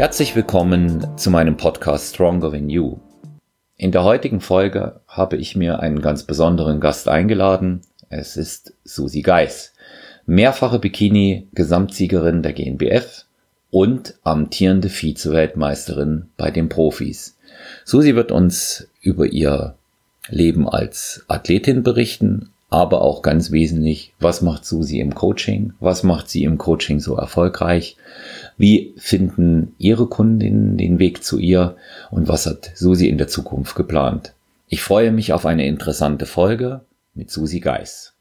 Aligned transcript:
Herzlich 0.00 0.34
willkommen 0.34 1.06
zu 1.18 1.28
meinem 1.28 1.58
Podcast 1.58 2.14
Stronger 2.14 2.50
Than 2.50 2.70
You. 2.70 3.00
In 3.76 3.92
der 3.92 4.02
heutigen 4.02 4.40
Folge 4.40 4.98
habe 5.06 5.36
ich 5.36 5.56
mir 5.56 5.80
einen 5.80 6.00
ganz 6.00 6.22
besonderen 6.22 6.80
Gast 6.80 7.06
eingeladen. 7.06 7.82
Es 8.08 8.38
ist 8.38 8.72
Susi 8.82 9.20
Geis, 9.20 9.74
mehrfache 10.24 10.78
Bikini-Gesamtsiegerin 10.78 12.42
der 12.42 12.54
GNBF 12.54 13.26
und 13.70 14.14
amtierende 14.24 14.88
Vize-Weltmeisterin 14.88 16.30
bei 16.38 16.50
den 16.50 16.70
Profis. 16.70 17.36
Susi 17.84 18.14
wird 18.14 18.32
uns 18.32 18.88
über 19.02 19.26
ihr 19.26 19.74
Leben 20.30 20.66
als 20.66 21.26
Athletin 21.28 21.82
berichten, 21.82 22.48
aber 22.70 23.02
auch 23.02 23.20
ganz 23.20 23.50
wesentlich, 23.50 24.14
was 24.18 24.40
macht 24.40 24.64
Susi 24.64 25.00
im 25.00 25.14
Coaching, 25.14 25.74
was 25.78 26.04
macht 26.04 26.30
sie 26.30 26.44
im 26.44 26.56
Coaching 26.56 27.00
so 27.00 27.16
erfolgreich, 27.16 27.96
wie 28.60 28.92
finden 28.98 29.74
ihre 29.78 30.06
Kundinnen 30.06 30.76
den 30.76 30.98
Weg 30.98 31.24
zu 31.24 31.38
ihr 31.38 31.76
und 32.10 32.28
was 32.28 32.44
hat 32.44 32.72
Susi 32.74 33.08
in 33.08 33.16
der 33.16 33.26
Zukunft 33.26 33.74
geplant. 33.74 34.34
Ich 34.68 34.82
freue 34.82 35.12
mich 35.12 35.32
auf 35.32 35.46
eine 35.46 35.66
interessante 35.66 36.26
Folge 36.26 36.82
mit 37.14 37.30
Susi 37.30 37.60
Geis. 37.60 38.12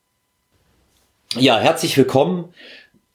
Ja, 1.35 1.59
herzlich 1.59 1.98
willkommen 1.98 2.53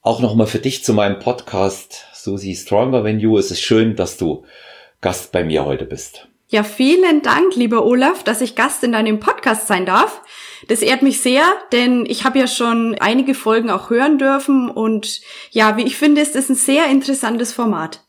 auch 0.03 0.21
nochmal 0.21 0.47
für 0.47 0.59
dich 0.59 0.85
zu 0.85 0.93
meinem 0.93 1.19
Podcast 1.19 2.05
Susi 2.13 2.55
Stronger 2.55 3.03
Than 3.03 3.19
You. 3.19 3.39
Es 3.39 3.51
ist 3.51 3.63
schön, 3.63 3.97
dass 3.97 4.19
du 4.19 4.45
Gast 5.01 5.33
bei 5.33 5.45
mir 5.45 5.65
heute 5.65 5.87
bist. 5.87 6.29
Ja, 6.49 6.63
vielen 6.63 7.23
Dank, 7.23 7.57
lieber 7.57 7.87
Olaf, 7.87 8.23
dass 8.23 8.43
ich 8.43 8.55
Gast 8.55 8.85
in 8.85 8.93
deinem 8.93 9.19
Podcast 9.19 9.67
sein 9.67 9.87
darf. 9.87 10.21
Das 10.69 10.83
ehrt 10.83 11.03
mich 11.03 11.21
sehr, 11.21 11.43
denn 11.73 12.07
ich 12.07 12.25
habe 12.25 12.39
ja 12.39 12.47
schon 12.47 12.97
einige 13.01 13.35
Folgen 13.35 13.71
auch 13.71 13.91
hören 13.91 14.19
dürfen 14.19 14.71
und 14.71 15.21
ja, 15.51 15.77
wie 15.77 15.83
ich 15.83 15.97
finde, 15.97 16.21
ist 16.21 16.35
das 16.35 16.49
ein 16.49 16.55
sehr 16.55 16.87
interessantes 16.87 17.53
Format. 17.53 18.01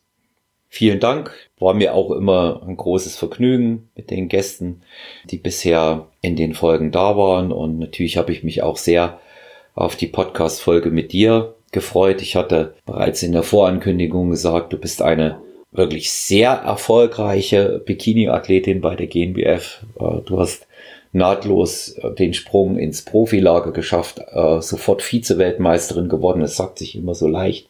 Vielen 0.78 1.00
Dank. 1.00 1.34
War 1.58 1.74
mir 1.74 1.94
auch 1.94 2.12
immer 2.12 2.62
ein 2.68 2.76
großes 2.76 3.16
Vergnügen 3.16 3.90
mit 3.96 4.12
den 4.12 4.28
Gästen, 4.28 4.82
die 5.30 5.38
bisher 5.38 6.08
in 6.20 6.36
den 6.36 6.54
Folgen 6.54 6.92
da 6.92 7.16
waren. 7.16 7.54
Und 7.54 7.80
natürlich 7.80 8.18
habe 8.18 8.34
ich 8.34 8.44
mich 8.44 8.62
auch 8.62 8.76
sehr 8.76 9.22
auf 9.74 9.96
die 9.96 10.08
Podcast-Folge 10.08 10.92
mit 10.92 11.14
dir 11.14 11.56
gefreut. 11.72 12.22
Ich 12.22 12.36
hatte 12.36 12.76
bereits 12.86 13.24
in 13.24 13.32
der 13.32 13.44
Vorankündigung 13.44 14.30
gesagt, 14.30 14.74
du 14.74 14.78
bist 14.78 15.02
eine 15.02 15.42
wirklich 15.72 16.12
sehr 16.12 16.52
erfolgreiche 16.52 17.82
Bikini-Athletin 17.86 18.82
bei 18.82 18.96
der 18.96 19.08
GNBF. 19.08 19.86
Äh, 19.98 20.22
du 20.26 20.40
hast 20.40 20.65
nahtlos 21.16 21.98
äh, 21.98 22.12
den 22.12 22.34
Sprung 22.34 22.78
ins 22.78 23.04
Profilager 23.04 23.72
geschafft, 23.72 24.20
äh, 24.20 24.62
sofort 24.62 25.02
Vize-Weltmeisterin 25.02 26.10
geworden. 26.10 26.42
Es 26.42 26.58
sagt 26.58 26.78
sich 26.80 26.96
immer 26.96 27.16
so 27.16 27.28
leicht, 27.28 27.68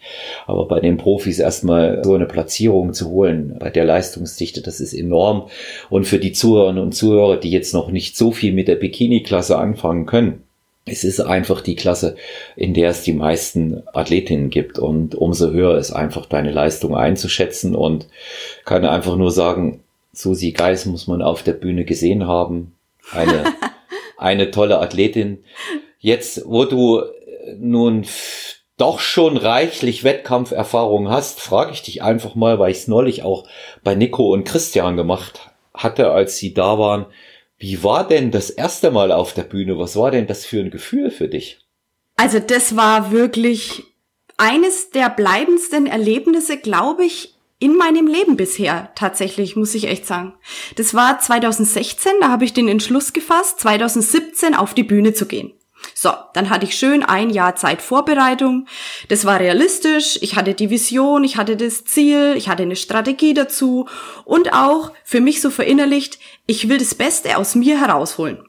aber 0.48 0.68
bei 0.68 0.80
den 0.80 0.98
Profis 0.98 1.40
erstmal 1.40 2.02
so 2.04 2.16
eine 2.16 2.26
Platzierung 2.26 2.94
zu 2.94 3.10
holen, 3.10 3.56
bei 3.60 3.70
der 3.70 3.86
Leistungsdichte, 3.86 4.62
das 4.62 4.80
ist 4.80 4.94
enorm. 4.94 5.48
Und 5.90 6.06
für 6.08 6.20
die 6.20 6.34
Zuhörerinnen 6.34 6.84
und 6.84 6.94
Zuhörer, 6.94 7.38
die 7.38 7.52
jetzt 7.52 7.74
noch 7.74 7.90
nicht 7.90 8.18
so 8.18 8.32
viel 8.32 8.52
mit 8.52 8.68
der 8.68 8.76
Bikini-Klasse 8.76 9.58
anfangen 9.58 10.08
können, 10.08 10.42
es 10.88 11.04
ist 11.04 11.20
einfach 11.20 11.62
die 11.62 11.76
Klasse, 11.76 12.16
in 12.56 12.74
der 12.76 12.90
es 12.90 13.02
die 13.02 13.14
meisten 13.14 13.82
Athletinnen 13.94 14.52
gibt 14.52 14.78
und 14.78 15.16
umso 15.16 15.52
höher 15.52 15.78
ist 15.78 15.92
einfach 15.92 16.28
deine 16.28 16.52
Leistung 16.52 16.96
einzuschätzen 16.96 17.76
und 17.76 18.08
kann 18.66 18.86
einfach 18.86 19.16
nur 19.16 19.32
sagen, 19.32 19.82
Susi 20.14 20.52
Geis 20.52 20.86
muss 20.86 21.08
man 21.08 21.22
auf 21.22 21.42
der 21.42 21.54
Bühne 21.54 21.86
gesehen 21.86 22.28
haben. 22.28 22.75
Eine, 23.12 23.54
eine 24.18 24.52
tolle 24.52 24.80
Athletin. 24.80 25.44
Jetzt, 26.00 26.44
wo 26.46 26.66
du 26.66 27.04
nun 27.58 28.06
doch 28.78 29.00
schon 29.00 29.38
reichlich 29.38 30.04
Wettkampferfahrung 30.04 31.10
hast, 31.10 31.40
frage 31.40 31.72
ich 31.72 31.82
dich 31.82 32.04
einfach 32.04 32.36
mal, 32.36 32.60
weil 32.60 32.72
ich 32.72 32.80
es 32.80 32.88
neulich 32.88 33.24
auch 33.24 33.48
bei 33.84 33.96
Nico 33.96 34.34
und 34.34 34.44
Christian 34.44 34.98
gemacht 34.98 35.50
hatte, 35.74 36.12
als 36.12 36.38
sie 36.38 36.54
da 36.54 36.78
waren. 36.78 37.06
Wie 37.58 37.84
war 37.84 38.08
denn 38.08 38.32
das 38.32 38.50
erste 38.50 38.92
Mal 38.92 39.12
auf 39.12 39.34
der 39.34 39.44
Bühne? 39.44 39.80
Was 39.80 39.96
war 39.96 40.12
denn 40.12 40.28
das 40.28 40.46
für 40.46 40.60
ein 40.60 40.72
Gefühl 40.72 41.10
für 41.10 41.30
dich? 41.30 41.60
Also 42.18 42.40
das 42.40 42.76
war 42.76 43.12
wirklich 43.12 43.84
eines 44.38 44.90
der 44.90 45.10
bleibendsten 45.10 45.86
Erlebnisse, 45.86 46.58
glaube 46.58 47.06
ich, 47.06 47.35
in 47.60 47.78
meinem 47.78 48.08
Leben 48.08 48.36
bisher 48.36 48.92
tatsächlich, 48.96 49.56
muss 49.56 49.76
ich 49.76 49.88
echt 49.88 50.06
sagen. 50.06 50.34
Das 50.76 50.94
war 50.94 51.20
2016, 51.20 52.14
da 52.20 52.30
habe 52.30 52.46
ich 52.46 52.54
den 52.54 52.68
Entschluss 52.68 53.14
gefasst, 53.14 53.60
2017 53.62 54.56
auf 54.56 54.74
die 54.74 54.84
Bühne 54.84 55.14
zu 55.14 55.26
gehen. 55.26 55.54
So, 55.94 56.12
dann 56.34 56.50
hatte 56.50 56.66
ich 56.66 56.76
schön 56.76 57.04
ein 57.04 57.30
Jahr 57.30 57.56
Zeit 57.56 57.82
Vorbereitung. 57.82 58.68
Das 59.10 59.26
war 59.26 59.40
realistisch. 59.40 60.18
Ich 60.22 60.36
hatte 60.36 60.54
die 60.54 60.70
Vision, 60.70 61.24
ich 61.24 61.38
hatte 61.38 61.56
das 61.58 61.86
Ziel, 61.86 62.34
ich 62.36 62.50
hatte 62.50 62.64
eine 62.64 62.76
Strategie 62.76 63.34
dazu 63.34 63.88
und 64.24 64.54
auch 64.54 64.92
für 65.04 65.22
mich 65.22 65.42
so 65.42 65.50
verinnerlicht, 65.50 66.20
ich 66.48 66.70
will 66.70 66.78
das 66.78 66.96
Beste 66.96 67.38
aus 67.38 67.56
mir 67.56 67.80
herausholen. 67.80 68.48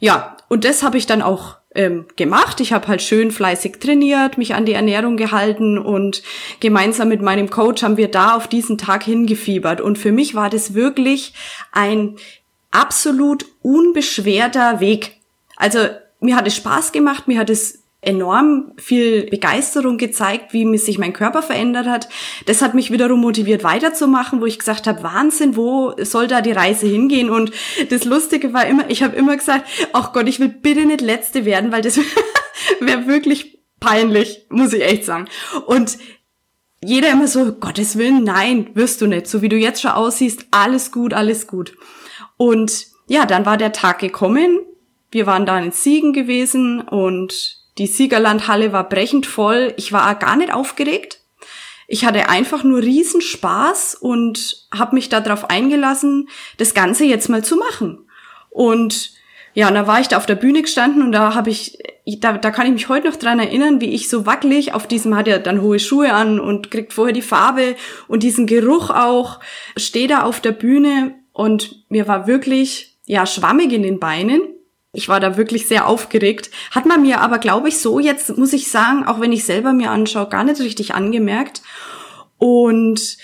Ja, 0.00 0.36
und 0.48 0.64
das 0.64 0.82
habe 0.82 0.98
ich 0.98 1.06
dann 1.06 1.22
auch 1.22 1.55
ähm, 1.76 2.06
gemacht. 2.16 2.60
Ich 2.60 2.72
habe 2.72 2.88
halt 2.88 3.02
schön 3.02 3.30
fleißig 3.30 3.78
trainiert, 3.78 4.38
mich 4.38 4.54
an 4.54 4.66
die 4.66 4.72
Ernährung 4.72 5.16
gehalten 5.16 5.78
und 5.78 6.22
gemeinsam 6.60 7.08
mit 7.08 7.22
meinem 7.22 7.50
Coach 7.50 7.82
haben 7.82 7.96
wir 7.96 8.08
da 8.10 8.34
auf 8.34 8.48
diesen 8.48 8.78
Tag 8.78 9.04
hingefiebert. 9.04 9.80
Und 9.80 9.98
für 9.98 10.12
mich 10.12 10.34
war 10.34 10.50
das 10.50 10.74
wirklich 10.74 11.34
ein 11.72 12.16
absolut 12.70 13.46
unbeschwerter 13.62 14.80
Weg. 14.80 15.20
Also 15.56 15.78
mir 16.20 16.36
hat 16.36 16.46
es 16.46 16.56
Spaß 16.56 16.92
gemacht, 16.92 17.28
mir 17.28 17.38
hat 17.38 17.50
es 17.50 17.82
enorm 18.06 18.72
viel 18.76 19.26
Begeisterung 19.28 19.98
gezeigt, 19.98 20.52
wie 20.52 20.78
sich 20.78 20.98
mein 20.98 21.12
Körper 21.12 21.42
verändert 21.42 21.86
hat. 21.86 22.08
Das 22.46 22.62
hat 22.62 22.74
mich 22.74 22.90
wiederum 22.90 23.20
motiviert 23.20 23.64
weiterzumachen, 23.64 24.40
wo 24.40 24.46
ich 24.46 24.58
gesagt 24.58 24.86
habe, 24.86 25.02
Wahnsinn, 25.02 25.56
wo 25.56 25.92
soll 25.98 26.28
da 26.28 26.40
die 26.40 26.52
Reise 26.52 26.86
hingehen? 26.86 27.30
Und 27.30 27.50
das 27.90 28.04
Lustige 28.04 28.52
war 28.52 28.66
immer, 28.66 28.88
ich 28.88 29.02
habe 29.02 29.16
immer 29.16 29.36
gesagt, 29.36 29.68
ach 29.92 30.12
Gott, 30.12 30.28
ich 30.28 30.38
will 30.38 30.48
bitte 30.48 30.86
nicht 30.86 31.00
Letzte 31.00 31.44
werden, 31.44 31.72
weil 31.72 31.82
das 31.82 31.98
wäre 32.80 33.06
wirklich 33.06 33.58
peinlich, 33.80 34.46
muss 34.50 34.72
ich 34.72 34.82
echt 34.82 35.04
sagen. 35.04 35.26
Und 35.66 35.98
jeder 36.82 37.10
immer 37.10 37.26
so, 37.26 37.52
Gottes 37.52 37.98
Willen, 37.98 38.22
nein, 38.22 38.70
wirst 38.74 39.00
du 39.00 39.06
nicht. 39.06 39.26
So 39.26 39.42
wie 39.42 39.48
du 39.48 39.56
jetzt 39.56 39.82
schon 39.82 39.90
aussiehst, 39.90 40.46
alles 40.52 40.92
gut, 40.92 41.12
alles 41.12 41.48
gut. 41.48 41.76
Und 42.36 42.86
ja, 43.08 43.26
dann 43.26 43.46
war 43.46 43.56
der 43.56 43.72
Tag 43.72 43.98
gekommen. 43.98 44.60
Wir 45.10 45.26
waren 45.26 45.46
da 45.46 45.58
in 45.58 45.72
Siegen 45.72 46.12
gewesen 46.12 46.80
und 46.80 47.65
die 47.78 47.86
Siegerlandhalle 47.86 48.72
war 48.72 48.88
brechend 48.88 49.26
voll. 49.26 49.74
Ich 49.76 49.92
war 49.92 50.14
gar 50.14 50.36
nicht 50.36 50.52
aufgeregt. 50.52 51.20
Ich 51.88 52.04
hatte 52.04 52.28
einfach 52.28 52.64
nur 52.64 52.82
riesen 52.82 53.20
Spaß 53.20 53.94
und 53.94 54.66
habe 54.74 54.94
mich 54.94 55.08
darauf 55.08 55.50
eingelassen, 55.50 56.28
das 56.56 56.74
Ganze 56.74 57.04
jetzt 57.04 57.28
mal 57.28 57.44
zu 57.44 57.56
machen. 57.56 58.08
Und 58.50 59.12
ja, 59.54 59.68
und 59.68 59.74
da 59.74 59.86
war 59.86 60.00
ich 60.00 60.08
da 60.08 60.16
auf 60.16 60.26
der 60.26 60.34
Bühne 60.34 60.62
gestanden 60.62 61.02
und 61.02 61.12
da 61.12 61.34
habe 61.34 61.48
ich, 61.48 61.78
da, 62.04 62.36
da 62.36 62.50
kann 62.50 62.66
ich 62.66 62.72
mich 62.72 62.88
heute 62.88 63.08
noch 63.08 63.16
dran 63.16 63.38
erinnern, 63.38 63.80
wie 63.80 63.94
ich 63.94 64.08
so 64.08 64.26
wackelig 64.26 64.74
auf 64.74 64.86
diesem, 64.86 65.16
hat 65.16 65.28
ja 65.28 65.38
dann 65.38 65.62
hohe 65.62 65.78
Schuhe 65.78 66.12
an 66.12 66.40
und 66.40 66.70
kriegt 66.70 66.92
vorher 66.92 67.14
die 67.14 67.22
Farbe 67.22 67.76
und 68.06 68.22
diesen 68.22 68.46
Geruch 68.46 68.90
auch, 68.90 69.40
stehe 69.76 70.08
da 70.08 70.22
auf 70.22 70.40
der 70.40 70.52
Bühne 70.52 71.14
und 71.32 71.84
mir 71.88 72.06
war 72.06 72.26
wirklich, 72.26 72.98
ja, 73.06 73.24
schwammig 73.24 73.72
in 73.72 73.82
den 73.82 74.00
Beinen. 74.00 74.42
Ich 74.96 75.08
war 75.08 75.20
da 75.20 75.36
wirklich 75.36 75.68
sehr 75.68 75.86
aufgeregt. 75.86 76.50
Hat 76.70 76.86
man 76.86 77.02
mir 77.02 77.20
aber, 77.20 77.38
glaube 77.38 77.68
ich, 77.68 77.78
so 77.78 78.00
jetzt, 78.00 78.36
muss 78.38 78.52
ich 78.52 78.70
sagen, 78.70 79.04
auch 79.06 79.20
wenn 79.20 79.32
ich 79.32 79.44
selber 79.44 79.72
mir 79.72 79.90
anschaue, 79.90 80.28
gar 80.28 80.42
nicht 80.42 80.60
richtig 80.60 80.94
angemerkt. 80.94 81.62
Und 82.38 83.18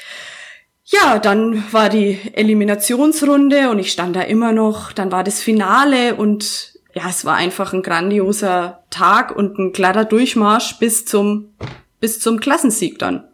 ja, 0.85 1.19
dann 1.19 1.65
war 1.73 1.89
die 1.89 2.19
Eliminationsrunde 2.35 3.71
und 3.71 3.79
ich 3.79 3.91
stand 3.91 4.15
da 4.15 4.21
immer 4.21 4.53
noch. 4.53 4.93
Dann 4.93 5.11
war 5.11 5.25
das 5.25 5.41
Finale 5.41 6.15
und 6.15 6.75
ja, 6.95 7.09
es 7.09 7.25
war 7.25 7.37
einfach 7.37 7.73
ein 7.73 7.83
grandioser 7.83 8.85
Tag 8.91 9.35
und 9.35 9.59
ein 9.59 9.73
glatter 9.73 10.05
Durchmarsch 10.05 10.79
bis 10.79 11.07
zum, 11.07 11.55
bis 12.01 12.21
zum 12.21 12.39
Klassensieg 12.39 12.99
dann. 12.99 13.25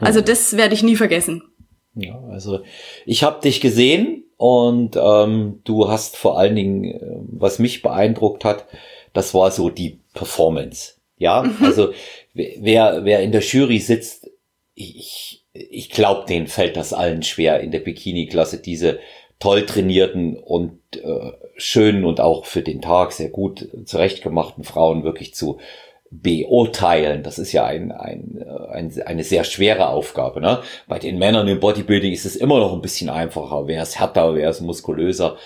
Also 0.00 0.20
das 0.20 0.58
werde 0.58 0.74
ich 0.74 0.82
nie 0.82 0.96
vergessen. 0.96 1.42
Ja, 1.94 2.20
also 2.30 2.60
ich 3.06 3.22
habe 3.22 3.40
dich 3.40 3.62
gesehen 3.62 4.25
und 4.36 4.96
ähm, 4.96 5.60
du 5.64 5.88
hast 5.88 6.16
vor 6.16 6.38
allen 6.38 6.56
Dingen, 6.56 6.84
äh, 6.84 7.00
was 7.28 7.58
mich 7.58 7.82
beeindruckt 7.82 8.44
hat, 8.44 8.66
das 9.12 9.32
war 9.34 9.50
so 9.50 9.70
die 9.70 10.00
Performance. 10.12 10.94
Ja, 11.16 11.42
mhm. 11.42 11.64
also 11.64 11.92
wer, 12.34 13.04
wer 13.04 13.20
in 13.20 13.32
der 13.32 13.40
Jury 13.40 13.78
sitzt, 13.78 14.30
ich, 14.74 15.44
ich 15.54 15.88
glaube, 15.88 16.26
denen 16.28 16.46
fällt 16.46 16.76
das 16.76 16.92
allen 16.92 17.22
schwer 17.22 17.60
in 17.60 17.70
der 17.70 17.80
Bikini-Klasse, 17.80 18.58
diese 18.58 18.98
toll 19.38 19.64
trainierten 19.64 20.36
und 20.36 20.80
äh, 20.92 21.32
schönen 21.56 22.04
und 22.04 22.20
auch 22.20 22.44
für 22.44 22.62
den 22.62 22.82
Tag 22.82 23.12
sehr 23.12 23.30
gut 23.30 23.68
zurechtgemachten 23.84 24.64
Frauen 24.64 25.04
wirklich 25.04 25.34
zu 25.34 25.58
beurteilen. 26.22 27.22
Das 27.22 27.38
ist 27.38 27.52
ja 27.52 27.66
ein, 27.66 27.92
ein, 27.92 28.44
ein, 28.70 28.92
eine 29.04 29.24
sehr 29.24 29.44
schwere 29.44 29.88
Aufgabe. 29.88 30.40
Ne? 30.40 30.60
Bei 30.86 30.98
den 30.98 31.18
Männern 31.18 31.48
im 31.48 31.60
Bodybuilding 31.60 32.12
ist 32.12 32.26
es 32.26 32.36
immer 32.36 32.58
noch 32.58 32.72
ein 32.72 32.82
bisschen 32.82 33.10
einfacher. 33.10 33.66
Wer 33.66 33.82
ist 33.82 33.98
härter, 33.98 34.34
wer 34.34 34.50
ist 34.50 34.60
muskulöser. 34.60 35.36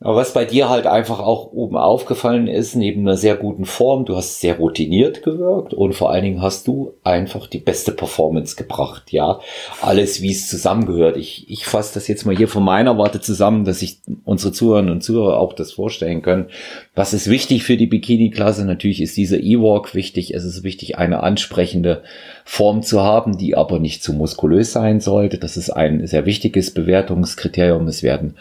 Aber 0.00 0.16
was 0.16 0.34
bei 0.34 0.44
dir 0.44 0.68
halt 0.68 0.86
einfach 0.86 1.20
auch 1.20 1.52
oben 1.52 1.76
aufgefallen 1.76 2.48
ist, 2.48 2.74
neben 2.74 3.02
einer 3.02 3.16
sehr 3.16 3.36
guten 3.36 3.64
Form, 3.64 4.04
du 4.04 4.16
hast 4.16 4.40
sehr 4.40 4.58
routiniert 4.58 5.22
gewirkt 5.22 5.72
und 5.72 5.94
vor 5.94 6.10
allen 6.10 6.24
Dingen 6.24 6.42
hast 6.42 6.66
du 6.66 6.94
einfach 7.04 7.46
die 7.46 7.60
beste 7.60 7.92
Performance 7.92 8.56
gebracht, 8.56 9.12
ja. 9.12 9.40
Alles, 9.80 10.20
wie 10.20 10.32
es 10.32 10.48
zusammengehört. 10.48 11.16
Ich, 11.16 11.48
ich 11.48 11.64
fasse 11.64 11.94
das 11.94 12.08
jetzt 12.08 12.26
mal 12.26 12.36
hier 12.36 12.48
von 12.48 12.64
meiner 12.64 12.98
Warte 12.98 13.20
zusammen, 13.20 13.64
dass 13.64 13.78
sich 13.78 14.00
unsere 14.24 14.52
Zuhörerinnen 14.52 14.92
und 14.92 15.02
Zuhörer 15.02 15.38
auch 15.38 15.52
das 15.52 15.72
vorstellen 15.72 16.22
können. 16.22 16.48
Was 16.96 17.14
ist 17.14 17.30
wichtig 17.30 17.62
für 17.62 17.76
die 17.76 17.86
Bikini-Klasse? 17.86 18.66
Natürlich 18.66 19.00
ist 19.00 19.16
dieser 19.16 19.38
E-Walk 19.38 19.94
wichtig. 19.94 20.34
Es 20.34 20.44
ist 20.44 20.64
wichtig, 20.64 20.98
eine 20.98 21.22
ansprechende 21.22 22.02
Form 22.44 22.82
zu 22.82 23.00
haben, 23.00 23.38
die 23.38 23.56
aber 23.56 23.78
nicht 23.78 24.02
zu 24.02 24.12
muskulös 24.12 24.72
sein 24.72 25.00
sollte. 25.00 25.38
Das 25.38 25.56
ist 25.56 25.70
ein 25.70 26.06
sehr 26.06 26.26
wichtiges 26.26 26.74
Bewertungskriterium. 26.74 27.86
Es 27.86 28.02
werden 28.02 28.36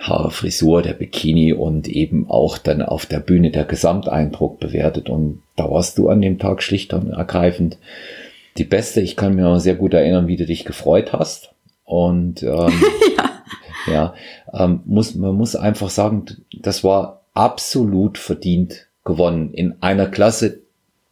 Haare, 0.00 0.30
Frisur, 0.30 0.80
der 0.80 0.94
Bikini 0.94 1.52
und 1.52 1.86
eben 1.86 2.28
auch 2.30 2.56
dann 2.56 2.80
auf 2.80 3.04
der 3.04 3.20
Bühne 3.20 3.50
der 3.50 3.64
Gesamteindruck 3.64 4.58
bewertet. 4.58 5.10
Und 5.10 5.42
da 5.56 5.70
warst 5.70 5.98
du 5.98 6.08
an 6.08 6.22
dem 6.22 6.38
Tag 6.38 6.62
schlicht 6.62 6.94
und 6.94 7.10
ergreifend 7.10 7.76
die 8.56 8.64
Beste. 8.64 9.02
Ich 9.02 9.14
kann 9.14 9.36
mir 9.36 9.60
sehr 9.60 9.74
gut 9.74 9.92
erinnern, 9.92 10.26
wie 10.26 10.38
du 10.38 10.46
dich 10.46 10.64
gefreut 10.64 11.12
hast. 11.12 11.50
Und 11.84 12.42
ähm, 12.42 12.50
ja, 13.16 13.42
ja 13.92 14.14
ähm, 14.54 14.80
muss, 14.86 15.14
man 15.14 15.34
muss 15.34 15.54
einfach 15.54 15.90
sagen, 15.90 16.24
das 16.58 16.82
war 16.82 17.20
absolut 17.34 18.16
verdient 18.16 18.86
gewonnen 19.04 19.52
in 19.52 19.82
einer 19.82 20.06
Klasse, 20.06 20.60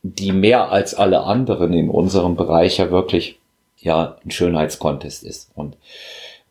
die 0.02 0.32
mehr 0.32 0.70
als 0.70 0.94
alle 0.94 1.24
anderen 1.24 1.74
in 1.74 1.90
unserem 1.90 2.36
Bereich 2.36 2.78
ja 2.78 2.90
wirklich 2.90 3.38
ja 3.76 4.16
ein 4.24 4.30
Schönheitskontest 4.30 5.24
ist. 5.24 5.50
Und 5.54 5.76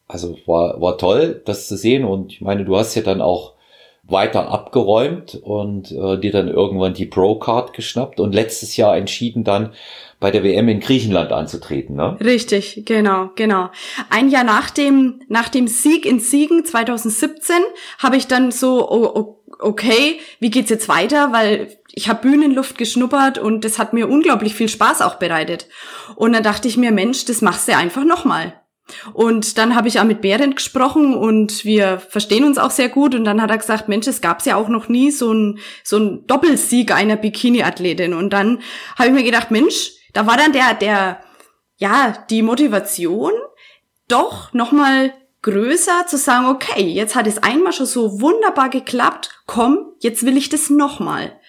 also 0.08 0.38
war, 0.46 0.80
war 0.82 0.98
toll, 0.98 1.42
das 1.46 1.68
zu 1.68 1.78
sehen. 1.78 2.06
Und 2.06 2.34
ich 2.34 2.42
meine, 2.42 2.66
du 2.66 2.78
hast 2.78 2.96
ja 2.96 3.02
dann 3.02 3.22
auch 3.22 3.54
weiter 4.10 4.50
abgeräumt 4.50 5.36
und 5.36 5.92
äh, 5.92 6.18
dir 6.18 6.32
dann 6.32 6.48
irgendwann 6.48 6.94
die 6.94 7.06
Pro-Card 7.06 7.74
geschnappt 7.74 8.20
und 8.20 8.34
letztes 8.34 8.78
Jahr 8.78 8.96
entschieden 8.96 9.44
dann 9.44 9.74
bei 10.20 10.32
der 10.32 10.44
WM 10.44 10.70
in 10.70 10.80
Griechenland 10.80 11.32
anzutreten, 11.32 11.96
ne? 11.96 12.18
Richtig, 12.22 12.84
genau, 12.86 13.32
genau. 13.36 13.70
Ein 14.10 14.30
Jahr 14.30 14.46
nach 14.46 14.70
dem, 14.70 15.22
nach 15.28 15.50
dem 15.50 15.68
Sieg 15.68 16.06
in 16.06 16.20
Siegen 16.20 16.66
2017 16.66 17.56
habe 18.00 18.16
ich 18.16 18.28
dann 18.28 18.52
so, 18.52 18.90
oh, 18.90 19.42
okay, 19.60 20.20
wie 20.40 20.50
geht's 20.50 20.70
jetzt 20.70 20.90
weiter? 20.90 21.34
Weil 21.34 21.78
ich 21.92 22.10
habe 22.10 22.22
Bühnenluft 22.22 22.78
geschnuppert 22.78 23.38
und 23.38 23.66
das 23.66 23.78
hat 23.78 23.94
mir 23.94 24.08
unglaublich 24.08 24.56
viel 24.56 24.70
Spaß 24.70 25.02
auch 25.02 25.16
bereitet. 25.16 25.68
Und 26.16 26.34
dann 26.34 26.44
dachte 26.44 26.68
ich 26.68 26.78
mir, 26.78 26.92
Mensch, 26.92 27.26
das 27.26 27.42
machst 27.42 27.68
du 27.68 27.76
einfach 27.76 28.06
nochmal. 28.06 28.54
Und 29.14 29.58
dann 29.58 29.76
habe 29.76 29.88
ich 29.88 30.00
auch 30.00 30.06
mit 30.06 30.22
Behrendt 30.22 30.56
gesprochen 30.56 31.14
und 31.14 31.66
wir 31.66 32.00
verstehen 32.00 32.46
uns 32.46 32.58
auch 32.58 32.72
sehr 32.72 32.90
gut. 32.90 33.16
Und 33.16 33.26
dann 33.26 33.42
hat 33.42 33.50
er 33.50 33.58
gesagt, 33.58 33.88
Mensch, 33.88 34.08
es 34.08 34.22
gab's 34.22 34.46
ja 34.46 34.56
auch 34.56 34.70
noch 34.70 34.88
nie 34.88 35.12
so 35.12 35.34
ein, 35.34 35.60
so 35.84 35.98
ein 35.98 36.26
Doppelsieg 36.28 36.94
einer 36.94 37.18
Bikini-Athletin. 37.18 38.14
Und 38.14 38.32
dann 38.32 38.60
habe 38.98 39.10
ich 39.10 39.14
mir 39.14 39.24
gedacht, 39.24 39.52
Mensch, 39.52 39.92
da 40.14 40.26
war 40.26 40.38
dann 40.38 40.54
der, 40.54 40.74
der, 40.74 41.20
ja, 41.78 42.14
die 42.30 42.42
Motivation, 42.42 43.34
doch 44.08 44.54
nochmal 44.54 45.14
größer 45.42 46.08
zu 46.08 46.18
sagen, 46.18 46.48
okay, 46.48 46.84
jetzt 46.84 47.16
hat 47.16 47.28
es 47.28 47.44
einmal 47.44 47.74
schon 47.74 47.86
so 47.86 48.22
wunderbar 48.22 48.70
geklappt, 48.70 49.30
komm, 49.46 49.94
jetzt 50.00 50.26
will 50.26 50.38
ich 50.38 50.50
das 50.50 50.70
nochmal. 50.70 51.40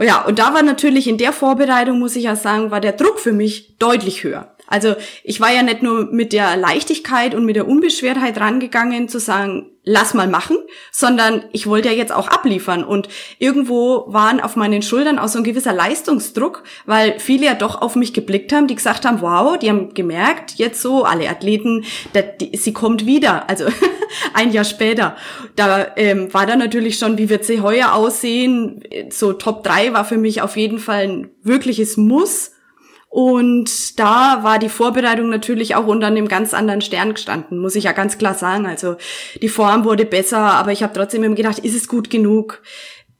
Ja, 0.00 0.24
und 0.24 0.38
da 0.38 0.54
war 0.54 0.62
natürlich 0.62 1.08
in 1.08 1.18
der 1.18 1.32
Vorbereitung, 1.32 1.98
muss 1.98 2.14
ich 2.14 2.24
ja 2.24 2.36
sagen, 2.36 2.70
war 2.70 2.80
der 2.80 2.92
Druck 2.92 3.18
für 3.18 3.32
mich 3.32 3.76
deutlich 3.78 4.22
höher. 4.22 4.56
Also 4.68 4.94
ich 5.24 5.40
war 5.40 5.52
ja 5.52 5.62
nicht 5.62 5.82
nur 5.82 6.06
mit 6.12 6.32
der 6.32 6.56
Leichtigkeit 6.56 7.34
und 7.34 7.44
mit 7.44 7.56
der 7.56 7.66
Unbeschwertheit 7.66 8.38
rangegangen 8.38 9.08
zu 9.08 9.18
sagen, 9.18 9.70
lass 9.82 10.12
mal 10.12 10.28
machen, 10.28 10.58
sondern 10.92 11.44
ich 11.52 11.66
wollte 11.66 11.88
ja 11.88 11.94
jetzt 11.94 12.12
auch 12.12 12.28
abliefern. 12.28 12.84
Und 12.84 13.08
irgendwo 13.38 14.04
waren 14.08 14.40
auf 14.40 14.54
meinen 14.54 14.82
Schultern 14.82 15.18
auch 15.18 15.28
so 15.28 15.38
ein 15.38 15.44
gewisser 15.44 15.72
Leistungsdruck, 15.72 16.62
weil 16.84 17.18
viele 17.18 17.46
ja 17.46 17.54
doch 17.54 17.80
auf 17.80 17.96
mich 17.96 18.12
geblickt 18.12 18.52
haben, 18.52 18.66
die 18.66 18.74
gesagt 18.74 19.06
haben, 19.06 19.22
wow, 19.22 19.58
die 19.58 19.70
haben 19.70 19.94
gemerkt, 19.94 20.56
jetzt 20.56 20.82
so, 20.82 21.04
alle 21.04 21.30
Athleten, 21.30 21.84
da, 22.12 22.20
die, 22.20 22.54
sie 22.58 22.74
kommt 22.74 23.06
wieder. 23.06 23.48
Also 23.48 23.64
ein 24.34 24.52
Jahr 24.52 24.64
später. 24.64 25.16
Da 25.56 25.86
ähm, 25.96 26.32
war 26.34 26.44
dann 26.44 26.58
natürlich 26.58 26.98
schon, 26.98 27.16
wie 27.16 27.30
wird 27.30 27.46
sie 27.46 27.62
heuer 27.62 27.94
aussehen? 27.94 28.82
So 29.08 29.32
Top 29.32 29.64
3 29.64 29.94
war 29.94 30.04
für 30.04 30.18
mich 30.18 30.42
auf 30.42 30.58
jeden 30.58 30.78
Fall 30.78 31.04
ein 31.04 31.30
wirkliches 31.42 31.96
Muss. 31.96 32.52
Und 33.08 33.98
da 33.98 34.44
war 34.44 34.58
die 34.58 34.68
Vorbereitung 34.68 35.30
natürlich 35.30 35.74
auch 35.74 35.86
unter 35.86 36.06
einem 36.06 36.28
ganz 36.28 36.52
anderen 36.52 36.82
Stern 36.82 37.14
gestanden, 37.14 37.58
muss 37.58 37.74
ich 37.74 37.84
ja 37.84 37.92
ganz 37.92 38.18
klar 38.18 38.34
sagen. 38.34 38.66
Also 38.66 38.96
die 39.40 39.48
Form 39.48 39.84
wurde 39.84 40.04
besser, 40.04 40.38
aber 40.38 40.72
ich 40.72 40.82
habe 40.82 40.92
trotzdem 40.92 41.24
immer 41.24 41.34
gedacht, 41.34 41.58
ist 41.58 41.74
es 41.74 41.88
gut 41.88 42.10
genug? 42.10 42.62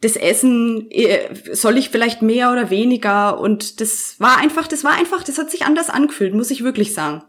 Das 0.01 0.15
Essen, 0.15 0.91
äh, 0.91 1.35
soll 1.53 1.79
ich 1.79 1.89
vielleicht 1.89 2.23
mehr 2.23 2.53
oder 2.53 2.71
weniger? 2.71 3.41
Und 3.41 3.81
das 3.81 4.17
war 4.19 4.37
einfach, 4.39 4.69
das 4.69 4.85
war 4.85 4.93
einfach, 4.93 5.25
das 5.25 5.39
hat 5.39 5.51
sich 5.51 5.65
anders 5.65 5.91
angefühlt, 5.91 6.35
muss 6.35 6.51
ich 6.51 6.63
wirklich 6.63 6.93
sagen. 6.93 7.25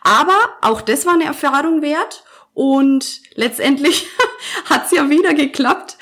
Aber 0.00 0.36
auch 0.62 0.80
das 0.80 1.06
war 1.06 1.14
eine 1.14 1.24
Erfahrung 1.24 1.82
wert. 1.82 2.24
Und 2.52 3.20
letztendlich 3.34 4.06
hat's 4.66 4.90
ja 4.92 5.08
wieder 5.08 5.34
geklappt. 5.34 5.96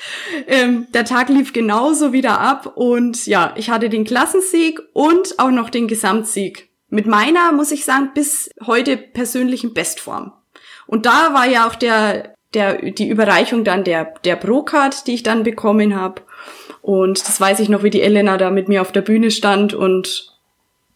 Ähm, 0.47 0.87
der 0.93 1.05
Tag 1.05 1.29
lief 1.29 1.53
genauso 1.53 2.11
wieder 2.11 2.39
ab 2.39 2.73
und 2.75 3.27
ja, 3.27 3.53
ich 3.55 3.69
hatte 3.69 3.89
den 3.89 4.03
Klassensieg 4.03 4.79
und 4.93 5.39
auch 5.39 5.51
noch 5.51 5.69
den 5.69 5.87
Gesamtsieg. 5.87 6.69
Mit 6.89 7.05
meiner, 7.05 7.51
muss 7.51 7.71
ich 7.71 7.85
sagen, 7.85 8.11
bis 8.15 8.49
heute 8.65 8.97
persönlichen 8.97 9.73
Bestform. 9.73 10.33
Und 10.87 11.05
da 11.05 11.33
war 11.35 11.47
ja 11.47 11.67
auch 11.67 11.75
der, 11.75 12.33
der, 12.55 12.91
die 12.91 13.09
Überreichung 13.09 13.63
dann 13.63 13.83
der, 13.83 14.15
der 14.23 14.35
Pro-Card, 14.35 15.05
die 15.05 15.13
ich 15.13 15.23
dann 15.23 15.43
bekommen 15.43 15.95
habe. 15.95 16.23
Und 16.81 17.27
das 17.27 17.39
weiß 17.39 17.59
ich 17.59 17.69
noch, 17.69 17.83
wie 17.83 17.91
die 17.91 18.01
Elena 18.01 18.37
da 18.37 18.49
mit 18.49 18.67
mir 18.67 18.81
auf 18.81 18.91
der 18.91 19.01
Bühne 19.01 19.29
stand 19.29 19.75
und 19.75 20.33